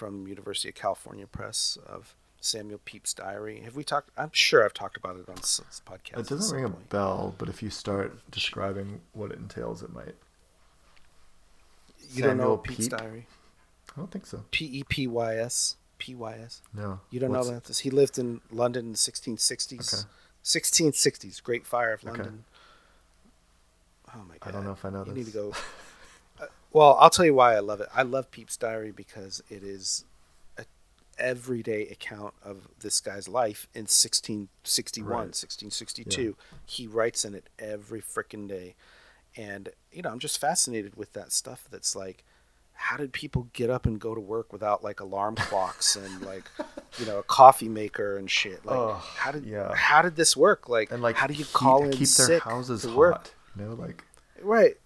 from 0.00 0.26
University 0.26 0.70
of 0.70 0.74
California 0.74 1.26
Press 1.26 1.76
of 1.86 2.16
Samuel 2.40 2.80
Pepys 2.86 3.12
Diary. 3.12 3.60
Have 3.60 3.76
we 3.76 3.84
talked? 3.84 4.08
I'm 4.16 4.30
sure 4.32 4.64
I've 4.64 4.72
talked 4.72 4.96
about 4.96 5.16
it 5.16 5.28
on 5.28 5.34
this 5.34 5.60
podcast. 5.84 6.20
It 6.20 6.28
doesn't 6.30 6.56
ring 6.56 6.64
point. 6.64 6.84
a 6.86 6.88
bell, 6.88 7.34
but 7.36 7.50
if 7.50 7.62
you 7.62 7.68
start 7.68 8.18
describing 8.30 9.02
what 9.12 9.30
it 9.30 9.36
entails, 9.36 9.82
it 9.82 9.92
might. 9.92 10.14
You 12.14 12.22
Samuel 12.22 12.28
don't 12.28 12.36
know 12.38 12.56
Pepys 12.56 12.88
Diary? 12.88 13.26
I 13.94 14.00
don't 14.00 14.10
think 14.10 14.24
so. 14.24 14.42
P 14.50 14.64
E 14.64 14.84
P 14.88 15.06
Y 15.06 15.36
S. 15.36 15.76
P 15.98 16.14
Y 16.14 16.34
S. 16.42 16.62
No. 16.72 17.00
You 17.10 17.20
don't 17.20 17.32
What's... 17.32 17.48
know 17.48 17.52
about 17.52 17.64
this? 17.64 17.80
He 17.80 17.90
lived 17.90 18.18
in 18.18 18.40
London 18.50 18.86
in 18.86 18.92
the 18.92 18.98
1660s. 18.98 19.92
Okay. 19.92 20.08
1660s, 20.42 21.42
Great 21.42 21.66
Fire 21.66 21.92
of 21.92 22.04
London. 22.04 22.44
Okay. 24.06 24.16
Oh 24.16 24.24
my 24.26 24.38
god! 24.40 24.48
I 24.48 24.50
don't 24.50 24.64
know 24.64 24.72
if 24.72 24.82
I 24.82 24.88
know 24.88 25.00
you 25.00 25.12
this. 25.12 25.14
need 25.14 25.26
to 25.26 25.32
go. 25.32 25.52
Well, 26.72 26.96
I'll 27.00 27.10
tell 27.10 27.24
you 27.24 27.34
why 27.34 27.56
I 27.56 27.60
love 27.60 27.80
it. 27.80 27.88
I 27.94 28.02
love 28.02 28.30
Pepys 28.30 28.56
Diary 28.56 28.92
because 28.92 29.42
it 29.48 29.62
is 29.62 30.04
a 30.56 30.64
everyday 31.18 31.88
account 31.88 32.34
of 32.44 32.68
this 32.80 33.00
guy's 33.00 33.28
life 33.28 33.66
in 33.74 33.82
1661, 33.82 35.10
right. 35.10 35.18
1662. 35.18 36.22
Yeah. 36.22 36.30
He 36.64 36.86
writes 36.86 37.24
in 37.24 37.34
it 37.34 37.48
every 37.58 38.00
freaking 38.00 38.48
day, 38.48 38.74
and 39.36 39.70
you 39.92 40.02
know 40.02 40.10
I'm 40.10 40.20
just 40.20 40.40
fascinated 40.40 40.96
with 40.96 41.12
that 41.14 41.32
stuff. 41.32 41.66
That's 41.70 41.96
like 41.96 42.24
how 42.80 42.96
did 42.96 43.12
people 43.12 43.46
get 43.52 43.68
up 43.68 43.84
and 43.84 44.00
go 44.00 44.14
to 44.14 44.20
work 44.20 44.52
without 44.52 44.82
like 44.82 45.00
alarm 45.00 45.34
clocks 45.36 45.96
and 45.96 46.22
like 46.22 46.44
you 46.98 47.04
know 47.04 47.18
a 47.18 47.22
coffee 47.22 47.68
maker 47.68 48.16
and 48.16 48.30
shit 48.30 48.64
like 48.64 48.76
oh, 48.76 48.94
how 49.16 49.30
did 49.30 49.44
yeah. 49.44 49.72
how 49.74 50.00
did 50.00 50.16
this 50.16 50.34
work 50.34 50.68
like 50.68 50.90
and 50.90 51.02
like 51.02 51.14
how 51.14 51.26
do 51.26 51.34
you 51.34 51.44
call 51.52 51.84
in 51.84 51.90
keep 51.90 52.08
their 52.08 52.38
houses 52.38 52.82
to 52.82 52.88
hot, 52.88 52.96
work 52.96 53.30
you 53.54 53.64
know 53.64 53.74
like 53.74 54.02
right 54.40 54.78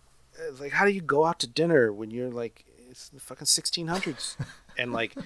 like 0.59 0.73
how 0.73 0.85
do 0.85 0.91
you 0.93 1.01
go 1.01 1.25
out 1.25 1.39
to 1.41 1.47
dinner 1.47 1.93
when 1.93 2.11
you're 2.11 2.31
like 2.31 2.65
it's 2.91 3.09
the 3.09 3.21
fucking 3.21 3.47
1600s 3.47 4.37
and 4.79 4.93
like 4.93 5.17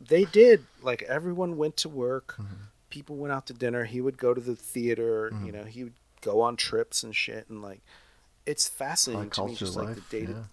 they 0.00 0.24
did 0.24 0.64
like 0.82 1.02
everyone 1.02 1.56
went 1.56 1.76
to 1.76 1.88
work 1.88 2.34
mm-hmm. 2.34 2.54
people 2.90 3.16
went 3.16 3.32
out 3.32 3.46
to 3.46 3.52
dinner 3.52 3.84
he 3.84 4.00
would 4.00 4.18
go 4.18 4.34
to 4.34 4.40
the 4.40 4.56
theater 4.56 5.30
mm-hmm. 5.32 5.46
you 5.46 5.52
know 5.52 5.64
he 5.64 5.84
would 5.84 5.94
go 6.20 6.40
on 6.40 6.56
trips 6.56 7.02
and 7.02 7.14
shit 7.14 7.48
and 7.48 7.62
like 7.62 7.80
it's 8.44 8.68
fascinating 8.68 9.30
to 9.30 9.46
me 9.46 9.54
just 9.54 9.76
life, 9.76 9.86
like 9.86 9.96
the 9.96 10.02
day 10.20 10.32
yeah 10.32 10.44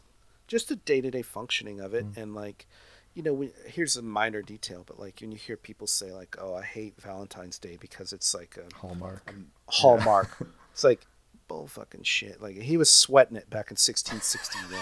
just 0.47 0.69
the 0.69 0.75
day 0.75 1.01
to 1.01 1.09
day 1.09 1.21
functioning 1.21 1.79
of 1.79 1.93
it, 1.93 2.05
mm. 2.05 2.17
and 2.17 2.35
like, 2.35 2.67
you 3.13 3.23
know, 3.23 3.47
here's 3.65 3.95
a 3.95 4.01
minor 4.01 4.41
detail, 4.41 4.83
but 4.85 4.99
like 4.99 5.19
when 5.21 5.31
you 5.31 5.37
hear 5.37 5.57
people 5.57 5.87
say 5.87 6.11
like, 6.11 6.35
"Oh, 6.39 6.53
I 6.53 6.63
hate 6.63 7.01
Valentine's 7.01 7.57
Day 7.57 7.77
because 7.79 8.13
it's 8.13 8.33
like 8.33 8.57
a 8.57 8.75
hallmark," 8.75 9.33
a 9.67 9.71
hallmark. 9.71 10.37
Yeah. 10.39 10.47
it's 10.71 10.83
like 10.83 11.01
bull 11.47 11.67
fucking 11.67 12.03
shit. 12.03 12.41
Like 12.41 12.57
he 12.57 12.77
was 12.77 12.91
sweating 12.91 13.37
it 13.37 13.49
back 13.49 13.71
in 13.71 13.75
1661. 13.75 14.79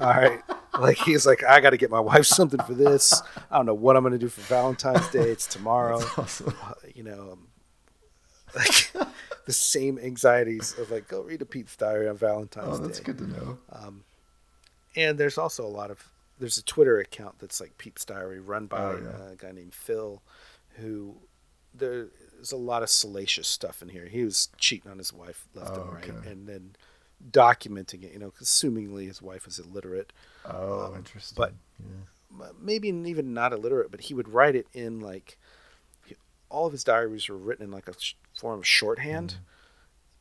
All 0.00 0.08
right, 0.08 0.40
like 0.78 0.96
he's 0.98 1.26
like, 1.26 1.44
I 1.44 1.60
got 1.60 1.70
to 1.70 1.76
get 1.76 1.90
my 1.90 2.00
wife 2.00 2.26
something 2.26 2.60
for 2.64 2.74
this. 2.74 3.20
I 3.50 3.56
don't 3.56 3.66
know 3.66 3.74
what 3.74 3.96
I'm 3.96 4.02
gonna 4.02 4.18
do 4.18 4.28
for 4.28 4.40
Valentine's 4.42 5.08
Day. 5.08 5.30
It's 5.30 5.46
tomorrow. 5.46 6.00
Awesome. 6.16 6.54
Uh, 6.62 6.74
you 6.94 7.02
know, 7.02 7.32
um, 7.32 7.48
like 8.54 8.92
the 9.46 9.52
same 9.52 9.98
anxieties 9.98 10.76
of 10.78 10.90
like, 10.90 11.08
go 11.08 11.22
read 11.22 11.42
a 11.42 11.44
Pepys 11.44 11.76
Diary 11.76 12.08
on 12.08 12.16
Valentine's 12.16 12.78
Day. 12.78 12.84
Oh, 12.84 12.86
that's 12.86 12.98
Day. 12.98 13.04
good 13.04 13.18
to 13.18 13.26
know. 13.26 13.58
Um, 13.72 14.04
and 14.96 15.18
there's 15.18 15.38
also 15.38 15.64
a 15.64 15.68
lot 15.68 15.90
of 15.90 16.04
there's 16.38 16.58
a 16.58 16.64
Twitter 16.64 16.98
account 16.98 17.38
that's 17.38 17.60
like 17.60 17.76
Pepys 17.78 18.04
Diary, 18.04 18.40
run 18.40 18.66
by 18.66 18.82
oh, 18.82 19.00
yeah. 19.02 19.32
a 19.32 19.36
guy 19.36 19.52
named 19.52 19.74
Phil, 19.74 20.22
who 20.76 21.16
there's 22.42 22.50
a 22.50 22.56
lot 22.56 22.82
of 22.82 22.90
salacious 22.90 23.46
stuff 23.46 23.82
in 23.82 23.88
here. 23.88 24.06
He 24.06 24.24
was 24.24 24.48
cheating 24.58 24.90
on 24.90 24.98
his 24.98 25.12
wife 25.12 25.46
left 25.54 25.70
oh, 25.74 25.82
and 25.82 25.92
right, 25.92 26.10
okay. 26.10 26.28
and 26.28 26.48
then 26.48 26.74
documenting 27.30 28.02
it. 28.02 28.12
You 28.12 28.18
know, 28.18 28.32
assumingly 28.42 29.06
his 29.06 29.22
wife 29.22 29.46
was 29.46 29.60
illiterate. 29.60 30.12
Oh, 30.44 30.86
um, 30.86 30.96
interesting. 30.96 31.36
But 31.36 31.52
yeah. 31.78 32.48
maybe 32.60 32.88
even 32.88 33.32
not 33.32 33.52
illiterate, 33.52 33.92
but 33.92 34.00
he 34.00 34.14
would 34.14 34.28
write 34.28 34.56
it 34.56 34.66
in 34.72 34.98
like 34.98 35.38
all 36.48 36.66
of 36.66 36.72
his 36.72 36.82
diaries 36.82 37.28
were 37.28 37.38
written 37.38 37.66
in 37.66 37.70
like 37.70 37.86
a 37.86 37.94
form 38.36 38.58
of 38.58 38.66
shorthand, 38.66 39.36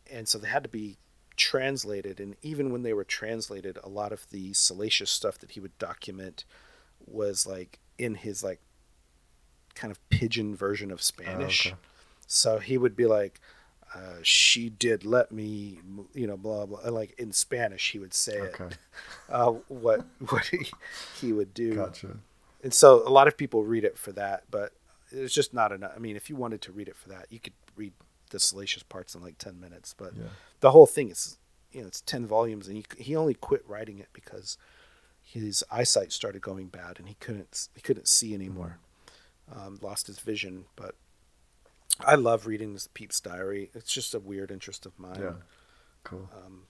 mm. 0.08 0.16
and 0.16 0.28
so 0.28 0.38
they 0.38 0.48
had 0.48 0.62
to 0.62 0.70
be 0.70 0.98
translated 1.38 2.20
and 2.20 2.36
even 2.44 2.72
when 2.72 2.84
they 2.84 2.94
were 2.94 3.06
translated 3.06 3.80
a 3.84 3.90
lot 3.90 4.12
of 4.12 4.30
the 4.30 4.54
salacious 4.54 5.10
stuff 5.10 5.40
that 5.40 5.52
he 5.52 5.60
would 5.60 5.76
document 5.80 6.44
was 7.08 7.48
like 7.48 7.80
in 7.98 8.14
his 8.14 8.44
like 8.44 8.60
kind 9.74 9.90
of 9.90 10.10
pidgin 10.10 10.56
version 10.56 10.92
of 10.92 11.02
spanish 11.02 11.68
oh, 11.68 11.70
okay. 11.72 11.78
So 12.32 12.60
he 12.60 12.78
would 12.78 12.96
be 12.96 13.06
like 13.06 13.42
uh, 13.94 14.16
she 14.22 14.70
did 14.70 15.04
let 15.04 15.34
me 15.34 15.80
you 16.14 16.26
know 16.26 16.38
blah 16.38 16.66
blah 16.66 16.80
like 16.90 17.14
in 17.20 17.34
spanish 17.34 17.92
he 17.92 18.00
would 18.00 18.14
say 18.14 18.40
okay. 18.40 18.66
it 18.66 18.78
uh, 19.30 19.52
what 19.68 20.06
what 20.30 20.46
he, 20.46 20.66
he 21.20 21.34
would 21.34 21.54
do. 21.54 21.76
Gotcha. 21.76 22.18
And 22.64 22.74
so 22.74 23.06
a 23.06 23.10
lot 23.10 23.28
of 23.28 23.38
people 23.38 23.66
read 23.66 23.84
it 23.84 23.98
for 23.98 24.14
that 24.14 24.44
but 24.50 24.72
it's 25.12 25.34
just 25.34 25.54
not 25.54 25.74
enough. 25.74 25.92
I 25.94 26.00
mean 26.00 26.16
if 26.16 26.30
you 26.30 26.38
wanted 26.38 26.62
to 26.62 26.72
read 26.72 26.88
it 26.88 26.96
for 26.96 27.10
that 27.10 27.26
you 27.30 27.40
could 27.40 27.54
read 27.76 27.92
the 28.30 28.40
salacious 28.40 28.84
parts 28.84 29.14
in 29.14 29.22
like 29.22 29.38
10 29.38 29.60
minutes 29.60 29.94
but 29.98 30.16
yeah. 30.16 30.30
the 30.62 30.72
whole 30.72 30.86
thing 30.86 31.10
is 31.10 31.38
you 31.74 31.82
know 31.82 31.88
it's 31.88 32.00
10 32.00 32.26
volumes 32.26 32.70
and 32.70 32.78
he, 32.78 32.86
he 32.98 33.14
only 33.14 33.34
quit 33.34 33.64
writing 33.68 34.00
it 34.00 34.08
because 34.14 34.58
his 35.22 35.66
eyesight 35.70 36.14
started 36.14 36.42
going 36.42 36.68
bad 36.68 36.98
and 36.98 37.10
he 37.10 37.16
couldn't 37.16 37.68
he 37.76 37.82
couldn't 37.82 38.08
see 38.08 38.34
anymore. 38.34 38.78
Um, 39.54 39.80
lost 39.82 40.08
his 40.08 40.20
vision 40.20 40.64
but 40.78 40.96
i 42.00 42.16
love 42.16 42.48
reading 42.48 42.74
this 42.74 42.88
Pepys 42.88 43.22
diary 43.22 43.72
it's 43.74 43.94
just 43.94 44.14
a 44.14 44.20
weird 44.20 44.52
interest 44.52 44.86
of 44.86 44.98
mine 44.98 45.20
yeah 45.20 45.34
cool 46.04 46.30
um, 46.46 46.64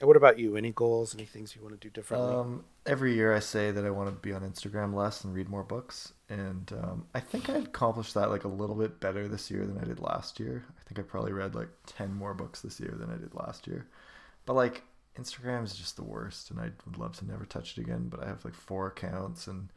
and 0.00 0.08
what 0.08 0.16
about 0.16 0.38
you? 0.40 0.56
Any 0.56 0.72
goals? 0.72 1.14
Any 1.14 1.24
things 1.24 1.54
you 1.54 1.62
want 1.62 1.80
to 1.80 1.88
do 1.88 1.90
differently? 1.90 2.34
Um, 2.34 2.64
every 2.84 3.14
year 3.14 3.32
I 3.32 3.38
say 3.38 3.70
that 3.70 3.84
I 3.84 3.90
want 3.90 4.08
to 4.08 4.14
be 4.14 4.32
on 4.32 4.42
Instagram 4.42 4.92
less 4.92 5.22
and 5.22 5.32
read 5.32 5.48
more 5.48 5.62
books, 5.62 6.12
and 6.28 6.72
um, 6.82 7.06
I 7.14 7.20
think 7.20 7.48
I 7.48 7.54
accomplished 7.58 8.14
that 8.14 8.30
like 8.30 8.42
a 8.42 8.48
little 8.48 8.74
bit 8.74 8.98
better 8.98 9.28
this 9.28 9.50
year 9.50 9.64
than 9.64 9.78
I 9.78 9.84
did 9.84 10.00
last 10.00 10.40
year. 10.40 10.64
I 10.68 10.82
think 10.82 10.98
I 10.98 11.02
probably 11.02 11.32
read 11.32 11.54
like 11.54 11.68
ten 11.86 12.12
more 12.12 12.34
books 12.34 12.60
this 12.60 12.80
year 12.80 12.92
than 12.98 13.10
I 13.10 13.16
did 13.16 13.34
last 13.34 13.68
year. 13.68 13.86
But 14.46 14.54
like 14.54 14.82
Instagram 15.16 15.62
is 15.62 15.76
just 15.76 15.94
the 15.94 16.04
worst, 16.04 16.50
and 16.50 16.58
I 16.58 16.70
would 16.86 16.98
love 16.98 17.16
to 17.18 17.26
never 17.26 17.44
touch 17.44 17.78
it 17.78 17.82
again. 17.82 18.08
But 18.08 18.24
I 18.24 18.26
have 18.26 18.44
like 18.44 18.54
four 18.54 18.88
accounts, 18.88 19.46
and 19.46 19.68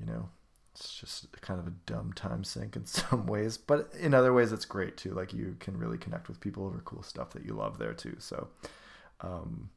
you 0.00 0.06
know, 0.06 0.30
it's 0.76 0.94
just 0.94 1.32
kind 1.40 1.58
of 1.58 1.66
a 1.66 1.74
dumb 1.86 2.12
time 2.12 2.44
sink 2.44 2.76
in 2.76 2.86
some 2.86 3.26
ways. 3.26 3.56
But 3.56 3.92
in 3.98 4.14
other 4.14 4.32
ways, 4.32 4.52
it's 4.52 4.64
great 4.64 4.96
too. 4.96 5.14
Like 5.14 5.32
you 5.32 5.56
can 5.58 5.78
really 5.78 5.98
connect 5.98 6.28
with 6.28 6.40
people 6.40 6.66
over 6.66 6.80
cool 6.84 7.02
stuff 7.02 7.30
that 7.30 7.44
you 7.44 7.54
love 7.54 7.78
there 7.78 7.94
too. 7.94 8.16
So 8.18 8.48
um, 9.20 9.70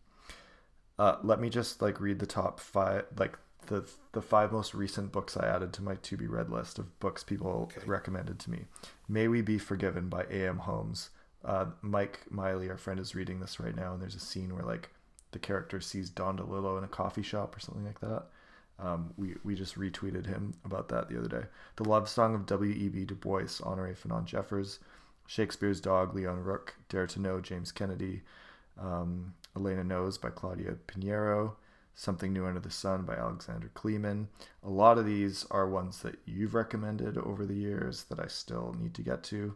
uh, 0.97 1.17
let 1.23 1.39
me 1.39 1.49
just 1.49 1.81
like 1.81 1.99
read 1.99 2.19
the 2.19 2.26
top 2.26 2.59
five, 2.59 3.05
like 3.17 3.38
the 3.67 3.89
the 4.11 4.21
five 4.21 4.51
most 4.51 4.73
recent 4.73 5.11
books 5.11 5.38
I 5.38 5.47
added 5.47 5.73
to 5.73 5.84
my 5.84 5.95
to 5.95 6.17
be 6.17 6.27
read 6.27 6.49
list 6.49 6.80
of 6.80 6.99
books 6.99 7.23
people 7.23 7.69
okay. 7.71 7.81
recommended 7.85 8.39
to 8.39 8.51
me. 8.51 8.65
May 9.07 9.27
We 9.27 9.41
Be 9.41 9.57
Forgiven 9.57 10.09
by 10.09 10.23
A.M. 10.30 10.59
Homes. 10.59 11.09
Uh, 11.45 11.67
Mike 11.81 12.19
Miley, 12.30 12.69
our 12.69 12.77
friend, 12.77 12.99
is 12.99 13.15
reading 13.15 13.39
this 13.39 13.61
right 13.61 13.76
now, 13.76 13.93
and 13.93 14.01
there's 14.01 14.15
a 14.15 14.19
scene 14.19 14.53
where 14.53 14.65
like 14.65 14.89
the 15.31 15.39
character 15.39 15.80
sees 15.80 16.09
Don 16.09 16.38
DeLillo 16.38 16.77
in 16.77 16.84
a 16.84 16.88
coffee 16.88 17.21
shop 17.21 17.55
or 17.55 17.59
something 17.59 17.85
like 17.85 18.01
that. 18.01 18.26
Um, 18.81 19.14
we, 19.18 19.35
we 19.43 19.56
just 19.56 19.76
retweeted 19.77 20.26
him 20.26 20.53
about 20.64 20.88
that 20.89 21.10
the 21.10 21.18
other 21.19 21.27
day. 21.27 21.47
The 21.76 21.84
Love 21.84 22.07
Song 22.07 22.34
of 22.34 22.45
W.E.B. 22.45 23.06
Du 23.06 23.15
Bois, 23.15 23.60
Honorée 23.61 23.97
Fanonne 23.97 24.26
Jeffers, 24.26 24.80
Shakespeare's 25.27 25.81
Dog, 25.81 26.15
Leon 26.15 26.43
Rooke, 26.43 26.76
Dare 26.88 27.07
to 27.07 27.19
Know, 27.19 27.41
James 27.41 27.72
Kennedy, 27.72 28.22
um, 28.80 29.34
Elena 29.56 29.84
Knows 29.84 30.18
by 30.18 30.30
Claudia 30.30 30.76
Piñeiro, 30.88 31.53
Something 31.93 32.31
New 32.31 32.45
Under 32.45 32.61
the 32.61 32.72
Sun 32.72 33.03
by 33.03 33.15
Alexander 33.15 33.69
Kleeman. 33.73 34.30
A 34.64 34.69
lot 34.69 34.97
of 34.97 35.06
these 35.06 35.45
are 35.51 35.68
ones 35.68 36.01
that 36.01 36.18
you've 36.26 36.56
recommended 36.56 37.18
over 37.18 37.45
the 37.45 37.56
years 37.56 38.06
that 38.06 38.19
I 38.19 38.27
still 38.27 38.73
need 38.80 38.93
to 38.93 39.01
get 39.01 39.22
to. 39.23 39.56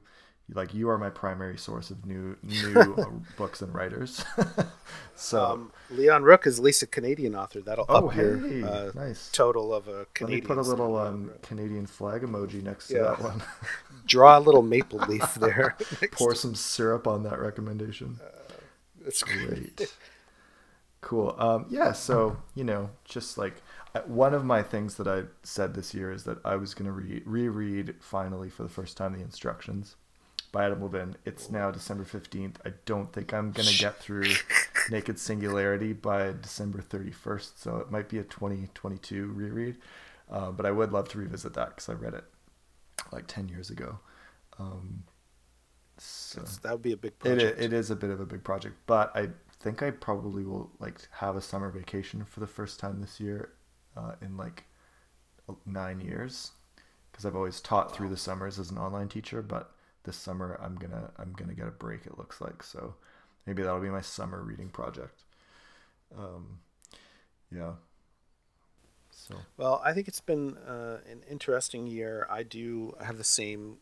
Like 0.52 0.74
you 0.74 0.90
are 0.90 0.98
my 0.98 1.10
primary 1.10 1.58
source 1.58 1.90
of 1.90 2.06
new 2.06 2.36
new 2.44 3.24
books 3.38 3.62
and 3.62 3.74
writers. 3.74 4.24
so 5.16 5.46
um, 5.46 5.72
Leon 5.90 6.24
Rooke 6.24 6.46
is 6.46 6.60
at 6.60 6.66
least 6.66 6.84
a 6.84 6.88
Canadian 6.88 7.34
author. 7.34 7.62
That'll 7.62 7.86
oh, 7.88 8.08
up 8.08 8.14
hey, 8.14 8.22
your 8.22 8.68
uh, 8.68 8.92
nice. 8.94 9.30
total 9.32 9.74
of 9.74 9.88
a 9.88 10.06
Canadian. 10.14 10.42
Let 10.42 10.50
me 10.50 10.56
put 10.56 10.58
a 10.58 10.70
little 10.70 10.98
um, 10.98 11.32
Canadian 11.42 11.86
flag 11.86 12.24
emoji 12.24 12.62
next 12.62 12.90
to 12.90 12.96
that 12.96 13.22
one. 13.22 13.42
Draw 14.06 14.38
a 14.38 14.42
little 14.42 14.62
maple 14.62 15.00
leaf 15.00 15.34
there. 15.36 15.78
Pour 16.12 16.36
some 16.36 16.56
syrup 16.56 17.08
on 17.08 17.24
that 17.24 17.40
recommendation. 17.40 18.20
Uh, 18.22 18.54
that's 19.02 19.24
great. 19.24 19.96
cool. 21.00 21.36
Um, 21.40 21.68
yeah. 21.70 21.94
So 21.94 22.36
you 22.54 22.66
know, 22.66 22.90
just 23.06 23.38
like 23.38 23.62
one 24.06 24.34
of 24.34 24.44
my 24.44 24.62
things 24.62 24.96
that 24.96 25.08
I 25.08 25.24
said 25.44 25.74
this 25.74 25.94
year 25.94 26.12
is 26.12 26.26
that 26.26 26.40
I 26.44 26.58
was 26.58 26.74
going 26.74 26.88
to 26.88 26.92
re- 26.92 27.22
reread 27.26 27.96
finally 28.02 28.50
for 28.50 28.64
the 28.64 28.70
first 28.70 28.98
time 28.98 29.14
the 29.14 29.22
instructions 29.22 29.96
by 30.54 30.64
Adam 30.66 30.82
Levin. 30.82 31.18
It's 31.26 31.50
now 31.52 31.70
December 31.72 32.06
fifteenth. 32.06 32.62
I 32.66 32.72
don't 32.86 33.12
think 33.12 33.34
I'm 33.34 33.52
going 33.52 33.68
to 33.68 33.78
get 33.78 33.98
through 34.00 34.24
Naked 34.90 35.20
Singularity 35.20 35.92
by 35.92 36.32
December 36.42 36.80
thirty 36.82 37.12
first. 37.12 37.62
So 37.62 37.78
it 37.78 37.92
might 37.92 38.08
be 38.08 38.20
a 38.20 38.24
twenty 38.24 38.70
twenty 38.74 38.98
two 39.00 39.28
reread. 39.34 39.76
Uh, 40.32 40.52
but 40.52 40.66
I 40.66 40.72
would 40.72 40.94
love 40.94 41.10
to 41.10 41.18
revisit 41.18 41.54
that 41.56 41.70
because 41.76 41.90
I 41.90 41.94
read 41.94 42.14
it 42.14 42.24
like 43.12 43.28
ten 43.28 43.50
years 43.50 43.70
ago. 43.70 44.00
Um, 44.58 45.04
So 45.98 46.42
that 46.64 46.72
would 46.72 46.82
be 46.82 46.94
a 46.94 46.98
big 46.98 47.20
project. 47.20 47.60
It, 47.60 47.66
it 47.66 47.74
is 47.74 47.92
a 47.92 47.96
bit 47.96 48.10
of 48.10 48.20
a 48.22 48.26
big 48.26 48.44
project, 48.44 48.76
but 48.88 49.12
I 49.16 49.30
think 49.60 49.82
I 49.84 49.92
probably 49.92 50.44
will 50.44 50.70
like 50.80 51.08
have 51.12 51.36
a 51.36 51.42
summer 51.42 51.70
vacation 51.70 52.24
for 52.26 52.40
the 52.40 52.48
first 52.48 52.80
time 52.80 53.02
this 53.02 53.20
year 53.20 53.50
uh, 53.98 54.14
in 54.22 54.38
like 54.38 54.64
nine 55.66 56.00
years 56.00 56.52
because 57.12 57.26
I've 57.26 57.36
always 57.36 57.62
taught 57.62 57.96
through 57.96 58.10
the 58.10 58.18
summers 58.18 58.60
as 58.60 58.72
an 58.72 58.78
online 58.78 59.08
teacher, 59.10 59.42
but 59.42 59.72
this 60.04 60.18
summer 60.18 60.60
I'm 60.62 60.76
gonna 60.76 61.12
I'm 61.18 61.34
gonna 61.34 61.54
get 61.54 61.68
a 61.68 61.72
break. 61.72 62.06
It 62.06 62.18
looks 62.18 62.42
like 62.42 62.64
so 62.64 62.96
maybe 63.46 63.62
that'll 63.64 63.80
be 63.80 63.90
my 63.90 64.02
summer 64.02 64.42
reading 64.42 64.70
project. 64.70 65.24
Um, 66.18 66.60
yeah. 67.52 67.74
So 69.12 69.36
well, 69.58 69.82
I 69.86 69.94
think 69.94 70.08
it's 70.08 70.22
been 70.22 70.58
uh, 70.58 71.00
an 71.10 71.22
interesting 71.30 71.88
year. 71.88 72.28
I 72.30 72.44
do 72.44 72.96
have 73.02 73.18
the 73.18 73.24
same 73.24 73.78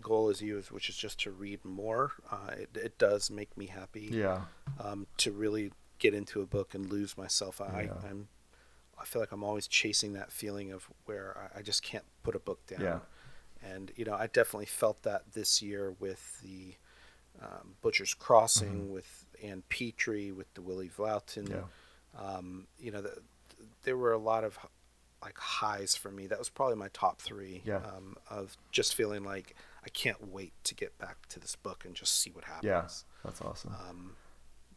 goal 0.00 0.28
as 0.28 0.40
you, 0.42 0.62
which 0.70 0.88
is 0.88 0.96
just 0.96 1.20
to 1.20 1.30
read 1.30 1.64
more. 1.64 2.12
Uh, 2.30 2.50
it, 2.58 2.70
it 2.74 2.98
does 2.98 3.30
make 3.30 3.56
me 3.56 3.66
happy. 3.66 4.08
Yeah. 4.12 4.42
Um, 4.82 5.06
to 5.18 5.30
really 5.30 5.72
get 5.98 6.14
into 6.14 6.40
a 6.40 6.46
book 6.46 6.74
and 6.74 6.90
lose 6.90 7.16
myself. 7.16 7.60
I, 7.60 7.82
yeah. 7.82 8.08
I'm, 8.08 8.28
I 9.00 9.04
feel 9.04 9.22
like 9.22 9.32
I'm 9.32 9.44
always 9.44 9.68
chasing 9.68 10.14
that 10.14 10.32
feeling 10.32 10.72
of 10.72 10.88
where 11.04 11.50
I, 11.54 11.60
I 11.60 11.62
just 11.62 11.82
can't 11.82 12.04
put 12.22 12.34
a 12.34 12.40
book 12.40 12.66
down. 12.66 12.80
Yeah. 12.80 12.98
And 13.64 13.92
you 13.96 14.04
know, 14.04 14.14
I 14.14 14.26
definitely 14.26 14.66
felt 14.66 15.02
that 15.02 15.32
this 15.34 15.62
year 15.62 15.94
with 15.98 16.40
the 16.42 16.74
um, 17.40 17.74
Butcher's 17.80 18.14
Crossing, 18.14 18.84
mm-hmm. 18.84 18.92
with 18.92 19.26
Ann 19.42 19.62
Petry, 19.70 20.34
with 20.34 20.52
the 20.54 20.62
Willy 20.62 20.88
Vlautin. 20.88 21.50
Yeah. 21.50 21.62
Um, 22.20 22.66
you 22.78 22.90
know, 22.90 23.00
the, 23.00 23.18
there 23.84 23.96
were 23.96 24.12
a 24.12 24.18
lot 24.18 24.44
of 24.44 24.58
like 25.22 25.38
highs 25.38 25.94
for 25.94 26.10
me. 26.10 26.26
That 26.26 26.38
was 26.38 26.48
probably 26.48 26.76
my 26.76 26.88
top 26.92 27.20
three. 27.20 27.62
Yeah. 27.64 27.76
Um, 27.76 28.16
of 28.30 28.56
just 28.70 28.94
feeling 28.94 29.24
like 29.24 29.54
I 29.84 29.88
can't 29.88 30.32
wait 30.32 30.52
to 30.64 30.74
get 30.74 30.98
back 30.98 31.26
to 31.28 31.40
this 31.40 31.56
book 31.56 31.84
and 31.84 31.94
just 31.94 32.18
see 32.18 32.30
what 32.30 32.44
happens. 32.44 32.64
Yeah, 32.64 32.82
that's 33.24 33.40
awesome. 33.40 33.74
Um, 33.88 34.16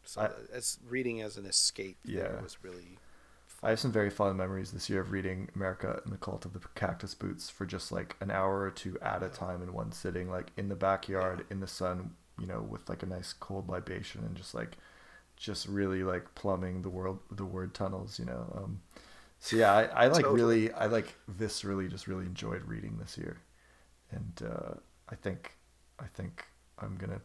so 0.04 0.22
I, 0.22 0.30
as 0.54 0.78
reading 0.88 1.20
as 1.20 1.36
an 1.36 1.46
escape, 1.46 1.98
yeah, 2.04 2.40
was 2.42 2.58
really. 2.62 2.98
I 3.62 3.70
have 3.70 3.80
some 3.80 3.92
very 3.92 4.10
fond 4.10 4.36
memories 4.36 4.72
this 4.72 4.90
year 4.90 5.00
of 5.00 5.12
reading 5.12 5.48
America 5.54 6.00
and 6.04 6.12
the 6.12 6.18
Cult 6.18 6.44
of 6.44 6.52
the 6.52 6.60
Cactus 6.74 7.14
Boots 7.14 7.48
for 7.48 7.64
just 7.64 7.90
like 7.90 8.16
an 8.20 8.30
hour 8.30 8.60
or 8.60 8.70
two 8.70 8.98
at 9.00 9.22
a 9.22 9.28
time 9.28 9.62
in 9.62 9.72
one 9.72 9.92
sitting, 9.92 10.30
like 10.30 10.52
in 10.56 10.68
the 10.68 10.76
backyard 10.76 11.46
in 11.50 11.60
the 11.60 11.66
sun, 11.66 12.10
you 12.38 12.46
know, 12.46 12.60
with 12.60 12.88
like 12.88 13.02
a 13.02 13.06
nice 13.06 13.32
cold 13.32 13.68
libation 13.68 14.22
and 14.24 14.36
just 14.36 14.54
like, 14.54 14.76
just 15.36 15.68
really 15.68 16.02
like 16.02 16.34
plumbing 16.34 16.82
the 16.82 16.90
world, 16.90 17.18
the 17.30 17.44
word 17.44 17.74
tunnels, 17.74 18.18
you 18.18 18.24
know. 18.24 18.52
Um, 18.56 18.80
so 19.38 19.56
yeah, 19.56 19.72
I, 19.72 19.82
I 19.84 20.06
like 20.08 20.24
totally. 20.24 20.40
really, 20.40 20.72
I 20.72 20.86
like 20.86 21.14
viscerally 21.30 21.90
just 21.90 22.06
really 22.06 22.26
enjoyed 22.26 22.62
reading 22.64 22.98
this 22.98 23.18
year, 23.18 23.38
and 24.10 24.42
uh, 24.44 24.74
I 25.08 25.14
think 25.14 25.56
I 25.98 26.06
think 26.06 26.44
I'm 26.78 26.96
gonna 26.96 27.20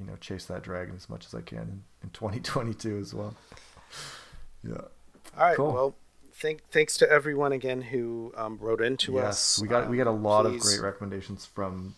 you 0.00 0.06
know 0.06 0.16
chase 0.16 0.46
that 0.46 0.62
dragon 0.62 0.96
as 0.96 1.08
much 1.08 1.26
as 1.26 1.34
I 1.34 1.40
can 1.40 1.58
in, 1.58 1.82
in 2.02 2.10
2022 2.10 2.98
as 2.98 3.14
well. 3.14 3.34
yeah. 4.62 4.82
All 5.38 5.46
right. 5.46 5.56
Cool. 5.56 5.72
Well, 5.72 5.94
thank 6.34 6.68
thanks 6.70 6.96
to 6.98 7.10
everyone 7.10 7.52
again 7.52 7.80
who 7.80 8.32
um, 8.36 8.58
wrote 8.60 8.82
into 8.82 9.14
yes, 9.14 9.24
us. 9.24 9.58
we 9.62 9.68
got 9.68 9.84
um, 9.84 9.90
we 9.90 9.96
got 9.96 10.06
a 10.06 10.10
lot 10.10 10.44
please. 10.44 10.56
of 10.56 10.62
great 10.62 10.80
recommendations 10.80 11.46
from 11.46 11.94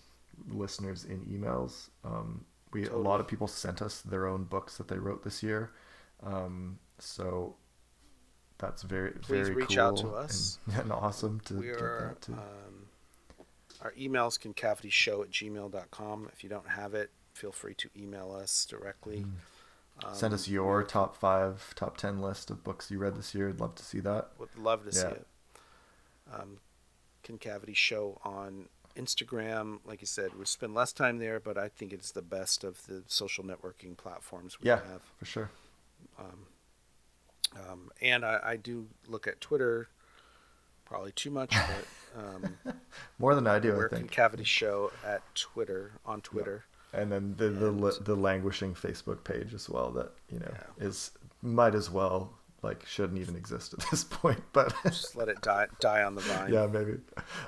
listeners 0.48 1.04
in 1.04 1.20
emails. 1.26 1.88
Um, 2.04 2.44
we 2.72 2.84
totally. 2.84 3.00
a 3.00 3.08
lot 3.08 3.20
of 3.20 3.28
people 3.28 3.46
sent 3.48 3.82
us 3.82 4.00
their 4.02 4.26
own 4.26 4.44
books 4.44 4.76
that 4.76 4.88
they 4.88 4.98
wrote 4.98 5.24
this 5.24 5.42
year. 5.42 5.70
Um, 6.22 6.78
so 6.98 7.56
that's 8.58 8.82
very 8.82 9.12
Please 9.12 9.48
very 9.48 9.54
reach 9.54 9.76
cool 9.76 9.80
out 9.80 9.96
to 9.98 10.10
us 10.10 10.58
and, 10.66 10.76
and 10.82 10.92
awesome 10.92 11.40
to 11.46 11.54
we 11.54 11.66
get 11.66 11.78
that 11.78 12.20
too. 12.20 12.34
Um, 12.34 12.86
our 13.82 13.92
emails 13.92 14.38
concavityshow 14.38 15.22
at 15.22 15.30
gmail.com. 15.30 16.28
If 16.32 16.44
you 16.44 16.50
don't 16.50 16.68
have 16.68 16.94
it, 16.94 17.10
feel 17.32 17.52
free 17.52 17.74
to 17.74 17.88
email 17.96 18.32
us 18.32 18.66
directly. 18.66 19.20
Mm. 19.20 19.30
Um, 20.04 20.14
Send 20.14 20.34
us 20.34 20.48
your 20.48 20.82
top 20.82 21.16
five, 21.16 21.74
top 21.74 21.96
ten 21.96 22.20
list 22.20 22.50
of 22.50 22.64
books 22.64 22.90
you 22.90 22.98
read 22.98 23.16
this 23.16 23.34
year. 23.34 23.48
I'd 23.48 23.60
love 23.60 23.74
to 23.76 23.84
see 23.84 24.00
that. 24.00 24.30
Would 24.38 24.56
love 24.56 24.88
to 24.88 24.96
yeah. 24.96 25.02
see 25.02 25.08
it. 25.08 25.26
Um, 26.32 26.58
Concavity 27.22 27.74
Show 27.74 28.20
on 28.24 28.68
Instagram. 28.96 29.80
Like 29.84 30.00
you 30.00 30.06
said, 30.06 30.30
we 30.38 30.44
spend 30.44 30.74
less 30.74 30.92
time 30.92 31.18
there, 31.18 31.40
but 31.40 31.58
I 31.58 31.68
think 31.68 31.92
it's 31.92 32.12
the 32.12 32.22
best 32.22 32.64
of 32.64 32.86
the 32.86 33.02
social 33.06 33.44
networking 33.44 33.96
platforms 33.96 34.60
we 34.60 34.68
yeah, 34.68 34.76
have. 34.76 35.02
for 35.18 35.24
sure. 35.24 35.50
Um, 36.18 36.46
um, 37.56 37.90
and 38.00 38.24
I, 38.24 38.40
I, 38.44 38.56
do 38.56 38.86
look 39.08 39.26
at 39.26 39.40
Twitter, 39.40 39.88
probably 40.84 41.12
too 41.12 41.30
much, 41.30 41.50
but 41.50 42.22
um, 42.22 42.74
more 43.18 43.34
than 43.34 43.46
I 43.46 43.58
do. 43.58 43.84
I 43.84 43.94
think 43.94 44.10
Cavity 44.10 44.44
Show 44.44 44.92
at 45.04 45.22
Twitter 45.34 45.92
on 46.06 46.20
Twitter. 46.20 46.64
And 46.92 47.10
then 47.12 47.34
the, 47.36 47.46
and, 47.46 47.80
the 47.80 47.98
the 48.02 48.16
languishing 48.16 48.74
Facebook 48.74 49.24
page 49.24 49.54
as 49.54 49.68
well 49.68 49.90
that 49.92 50.12
you 50.30 50.38
know 50.40 50.52
yeah. 50.52 50.86
is 50.86 51.12
might 51.42 51.74
as 51.74 51.90
well 51.90 52.32
like 52.62 52.84
shouldn't 52.86 53.18
even 53.18 53.36
exist 53.36 53.72
at 53.72 53.80
this 53.90 54.04
point 54.04 54.42
but 54.52 54.74
just 54.82 55.16
let 55.16 55.28
it 55.28 55.40
die 55.40 55.66
die 55.80 56.02
on 56.02 56.14
the 56.14 56.20
vine. 56.20 56.52
Yeah 56.52 56.66
maybe. 56.66 56.98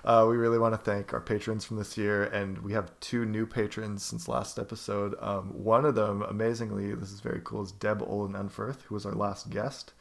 Uh, 0.04 0.26
we 0.28 0.36
really 0.36 0.58
want 0.58 0.74
to 0.74 0.78
thank 0.78 1.12
our 1.12 1.20
patrons 1.20 1.64
from 1.64 1.76
this 1.76 1.98
year 1.98 2.24
and 2.24 2.58
we 2.58 2.72
have 2.72 2.98
two 3.00 3.24
new 3.24 3.46
patrons 3.46 4.04
since 4.04 4.28
last 4.28 4.58
episode. 4.58 5.14
Um, 5.20 5.50
one 5.64 5.84
of 5.84 5.94
them 5.94 6.22
amazingly 6.22 6.94
this 6.94 7.10
is 7.10 7.20
very 7.20 7.40
cool 7.44 7.62
is 7.62 7.72
deb 7.72 8.02
olin 8.02 8.32
unferth 8.32 8.82
who 8.82 8.94
was 8.94 9.04
our 9.04 9.12
last 9.12 9.50
guest. 9.50 9.92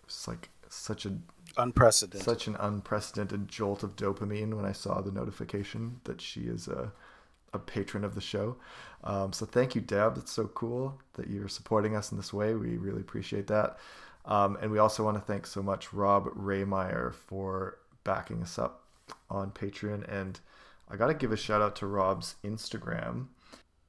It 0.00 0.06
was 0.06 0.28
like 0.28 0.50
such 0.68 1.06
a 1.06 1.16
unprecedented. 1.56 2.24
such 2.24 2.46
an 2.48 2.56
unprecedented 2.56 3.48
jolt 3.48 3.84
of 3.84 3.94
dopamine 3.94 4.54
when 4.54 4.64
i 4.64 4.72
saw 4.72 5.00
the 5.00 5.12
notification 5.12 6.00
that 6.02 6.20
she 6.20 6.42
is 6.42 6.66
a 6.66 6.92
a 7.54 7.58
patron 7.58 8.04
of 8.04 8.14
the 8.14 8.20
show. 8.20 8.56
Um, 9.04 9.32
so 9.32 9.46
thank 9.46 9.74
you, 9.74 9.80
Deb. 9.80 10.16
It's 10.18 10.32
so 10.32 10.46
cool 10.48 11.00
that 11.14 11.28
you're 11.28 11.48
supporting 11.48 11.94
us 11.94 12.10
in 12.10 12.16
this 12.16 12.32
way. 12.32 12.54
We 12.54 12.76
really 12.76 13.00
appreciate 13.00 13.46
that. 13.48 13.78
Um, 14.24 14.56
and 14.60 14.70
we 14.70 14.78
also 14.78 15.04
want 15.04 15.16
to 15.16 15.22
thank 15.22 15.46
so 15.46 15.62
much 15.62 15.92
Rob 15.92 16.26
Raymeyer 16.34 17.14
for 17.14 17.78
backing 18.04 18.42
us 18.42 18.58
up 18.58 18.84
on 19.30 19.50
Patreon. 19.50 20.10
And 20.10 20.40
I 20.88 20.96
got 20.96 21.08
to 21.08 21.14
give 21.14 21.32
a 21.32 21.36
shout 21.36 21.60
out 21.60 21.76
to 21.76 21.86
Rob's 21.86 22.36
Instagram. 22.42 23.26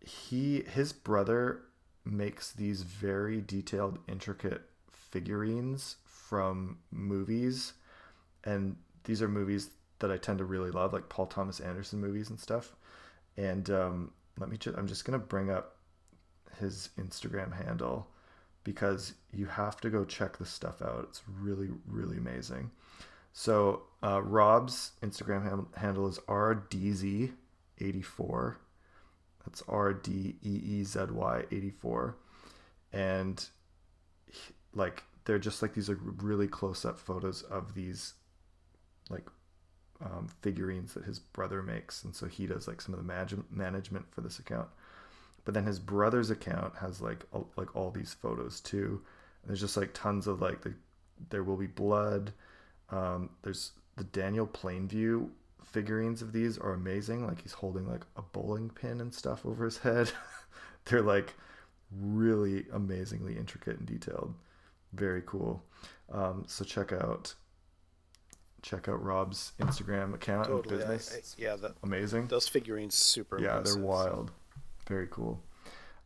He 0.02 0.62
his 0.62 0.94
brother 0.94 1.62
makes 2.04 2.52
these 2.52 2.84
very 2.84 3.42
detailed, 3.42 3.98
intricate 4.08 4.62
figurines 4.92 5.96
from 6.04 6.78
movies, 6.92 7.74
and 8.44 8.76
these 9.06 9.22
are 9.22 9.28
movies 9.28 9.72
that 10.00 10.12
I 10.12 10.18
tend 10.18 10.40
to 10.40 10.46
really 10.46 10.72
love, 10.72 10.94
like 10.94 11.10
Paul 11.10 11.26
Thomas 11.26 11.60
Anderson 11.60 12.00
movies 12.00 12.30
and 12.30 12.40
stuff. 12.40 12.76
And 13.38 13.70
um, 13.70 14.12
let 14.40 14.50
me 14.50 14.58
just 14.58 14.78
I'm 14.78 14.88
just 14.88 15.06
gonna 15.06 15.20
bring 15.20 15.50
up 15.50 15.78
his 16.60 16.90
Instagram 16.98 17.66
handle 17.66 18.08
because 18.64 19.14
you 19.32 19.46
have 19.46 19.80
to 19.82 19.90
go 19.90 20.06
check 20.06 20.38
this 20.38 20.50
stuff 20.50 20.82
out. 20.82 21.06
It's 21.10 21.22
really, 21.40 21.70
really 21.88 22.18
amazing. 22.18 22.72
So 23.34 23.84
uh, 24.02 24.24
Rob's 24.24 24.92
Instagram 25.02 25.44
ham- 25.44 25.68
handle 25.76 26.08
is 26.08 26.20
RDZ84. 26.28 28.56
That's 29.46 29.62
R 29.68 29.94
D 29.94 30.38
E 30.42 30.62
E 30.66 30.84
Z 30.84 31.00
Y 31.12 31.44
84. 31.52 32.18
And 32.92 33.46
he, 34.32 34.54
like, 34.74 35.04
they're 35.26 35.38
just 35.38 35.62
like 35.62 35.74
these 35.74 35.90
are 35.90 36.00
really 36.02 36.48
close 36.48 36.86
up 36.86 36.98
photos 36.98 37.42
of 37.44 37.74
these 37.74 38.14
like 39.10 39.28
um, 40.04 40.28
figurines 40.42 40.94
that 40.94 41.06
his 41.06 41.20
brother 41.20 41.62
makes. 41.62 42.04
And 42.04 42.16
so 42.16 42.28
he 42.28 42.46
does 42.46 42.68
like 42.68 42.82
some 42.82 42.94
of 42.94 43.00
the 43.00 43.06
mag- 43.06 43.52
management 43.52 44.06
for 44.12 44.22
this 44.22 44.40
account. 44.40 44.68
But 45.44 45.54
then 45.54 45.66
his 45.66 45.80
brother's 45.80 46.32
account 46.32 46.76
has 46.78 47.02
like 47.02 47.24
all, 47.32 47.50
like 47.56 47.76
all 47.76 47.92
these 47.92 48.14
photos 48.14 48.60
too. 48.60 49.02
And 49.42 49.50
there's 49.50 49.62
just 49.62 49.78
like 49.78 49.94
tons 49.94 50.28
of 50.28 50.42
like 50.42 50.62
the 50.62 50.74
there 51.30 51.44
will 51.44 51.56
be 51.56 51.68
blood. 51.68 52.34
Um, 52.90 53.30
there's 53.42 53.72
the 53.96 54.04
Daniel 54.04 54.48
Plainview 54.48 55.30
figurines 55.64 56.22
of 56.22 56.32
these 56.32 56.58
are 56.58 56.74
amazing. 56.74 57.26
Like 57.26 57.42
he's 57.42 57.54
holding 57.54 57.88
like 57.88 58.02
a 58.16 58.22
bowling 58.22 58.70
pin 58.70 59.02
and 59.02 59.14
stuff 59.14 59.46
over 59.46 59.66
his 59.66 59.78
head. 59.78 60.12
They're 60.86 61.02
like 61.02 61.34
really 61.92 62.66
amazingly 62.74 63.38
intricate 63.38 63.78
and 63.78 63.88
detailed. 63.88 64.34
Very 64.94 65.24
cool. 65.26 65.64
Um, 66.12 66.44
so 66.48 66.64
check 66.64 66.92
out 66.92 67.34
check 68.66 68.90
out 68.90 69.02
Rob's 69.04 69.54
Instagram 69.60 70.14
account 70.16 70.48
totally. 70.48 70.78
business. 70.78 71.14
I, 71.14 71.18
I, 71.18 71.50
yeah, 71.50 71.56
the, 71.56 71.76
amazing. 71.84 72.28
Those 72.28 72.48
figurines 72.48 72.96
super. 72.96 73.40
Yeah, 73.40 73.60
they're 73.60 73.78
wild. 73.78 74.32
Very 74.88 75.08
cool. 75.10 75.42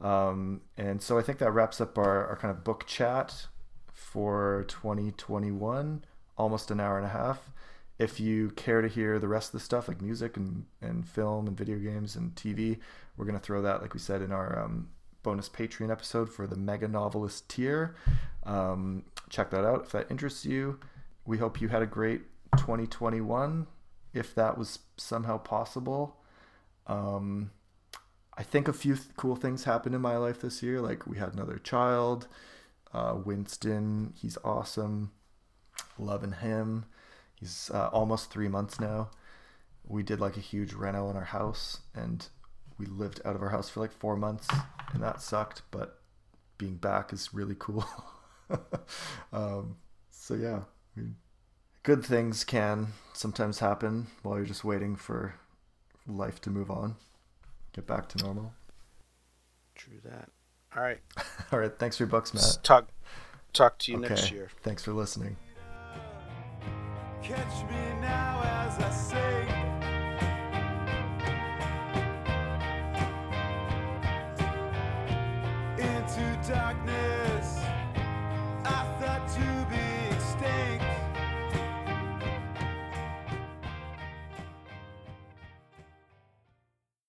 Um, 0.02 0.62
and 0.78 1.02
so 1.02 1.18
I 1.18 1.22
think 1.22 1.40
that 1.40 1.52
wraps 1.52 1.80
up 1.80 1.98
our, 1.98 2.28
our 2.28 2.36
kind 2.36 2.52
of 2.52 2.64
book 2.64 2.86
chat 2.86 3.48
for 3.92 4.66
2021, 4.68 6.04
almost 6.38 6.72
an 6.72 6.80
hour 6.80 6.98
and 6.98 7.06
a 7.06 7.10
half. 7.10 7.52
If 7.98 8.20
you 8.20 8.52
care 8.52 8.82
to 8.82 8.88
hear 8.88 9.20
the 9.20 9.28
rest 9.28 9.50
of 9.50 9.60
the 9.60 9.66
stuff 9.66 9.88
like 9.88 10.02
music 10.02 10.38
and, 10.38 10.66
and 10.82 11.08
film 11.08 11.48
and 11.48 11.58
video 11.58 11.78
games 11.78 12.16
and 12.16 12.34
TV, 12.36 12.80
we're 13.18 13.26
going 13.26 13.38
to 13.38 13.44
throw 13.44 13.62
that, 13.62 13.82
like 13.82 13.94
we 13.94 14.00
said, 14.00 14.22
in 14.22 14.32
our 14.32 14.58
um, 14.58 14.90
bonus 15.24 15.50
Patreon 15.50 15.92
episode 15.92 16.30
for 16.32 16.48
the 16.48 16.56
mega 16.56 16.88
novelist 16.88 17.50
tier. 17.50 17.96
Um, 18.44 19.04
check 19.30 19.50
that 19.52 19.66
out 19.66 19.84
if 19.84 19.92
that 19.92 20.10
interests 20.10 20.46
you. 20.46 20.80
We 21.26 21.38
hope 21.38 21.60
you 21.60 21.68
had 21.68 21.82
a 21.82 21.86
great 21.86 22.22
2021, 22.58 23.68
if 24.14 24.34
that 24.36 24.58
was 24.58 24.80
somehow 24.98 25.38
possible. 25.38 26.18
Um, 26.88 27.52
I 28.38 28.44
think 28.44 28.68
a 28.68 28.74
few 28.74 28.96
th- 28.96 29.08
cool 29.18 29.36
things 29.36 29.66
happened 29.66 29.96
in 29.96 30.02
my 30.02 30.18
life 30.18 30.42
this 30.42 30.64
year. 30.64 30.80
Like 30.80 31.06
we 31.06 31.18
had 31.18 31.34
another 31.34 31.58
child, 31.58 32.28
uh, 32.94 33.18
Winston. 33.24 34.14
He's 34.16 34.38
awesome. 34.44 35.12
Loving 35.98 36.32
him. 36.32 36.86
He's 37.36 37.70
uh, 37.74 37.90
almost 37.92 38.32
three 38.32 38.48
months 38.48 38.80
now. 38.80 39.10
We 39.86 40.04
did 40.04 40.20
like 40.20 40.38
a 40.38 40.42
huge 40.42 40.74
reno 40.74 41.10
in 41.10 41.16
our 41.16 41.24
house, 41.26 41.82
and 41.94 42.26
we 42.78 42.86
lived 42.86 43.22
out 43.26 43.36
of 43.36 43.42
our 43.42 43.50
house 43.50 43.70
for 43.70 43.80
like 43.80 43.92
four 43.92 44.16
months, 44.16 44.48
and 44.94 45.02
that 45.04 45.22
sucked. 45.22 45.64
But 45.72 46.02
being 46.58 46.76
back 46.76 47.12
is 47.12 47.34
really 47.34 47.56
cool. 47.58 47.86
um, 49.34 49.78
so 50.12 50.36
yeah, 50.36 50.62
good 51.90 52.06
things 52.06 52.44
can 52.44 52.90
sometimes 53.14 53.58
happen 53.58 54.06
while 54.22 54.38
you're 54.38 54.46
just 54.46 54.64
waiting 54.64 54.96
for 54.96 55.34
life 56.06 56.40
to 56.40 56.52
move 56.52 56.70
on, 56.70 56.96
get 57.74 57.88
back 57.88 58.08
to 58.08 58.24
normal. 58.24 58.54
True 59.74 59.98
that. 60.04 60.30
All 60.78 60.84
right. 60.84 61.00
All 61.52 61.58
right. 61.58 61.72
Thanks 61.80 61.98
for 61.98 62.04
your 62.04 62.10
bucks, 62.10 62.32
Matt. 62.32 62.60
Talk. 62.62 62.90
Talk 63.54 63.80
to 63.80 63.92
you 63.92 63.98
okay. 63.98 64.10
next 64.10 64.32
year. 64.32 64.50
Thanks 64.62 64.84
for 64.84 64.94
listening. 64.94 65.36
darkness. 76.48 76.89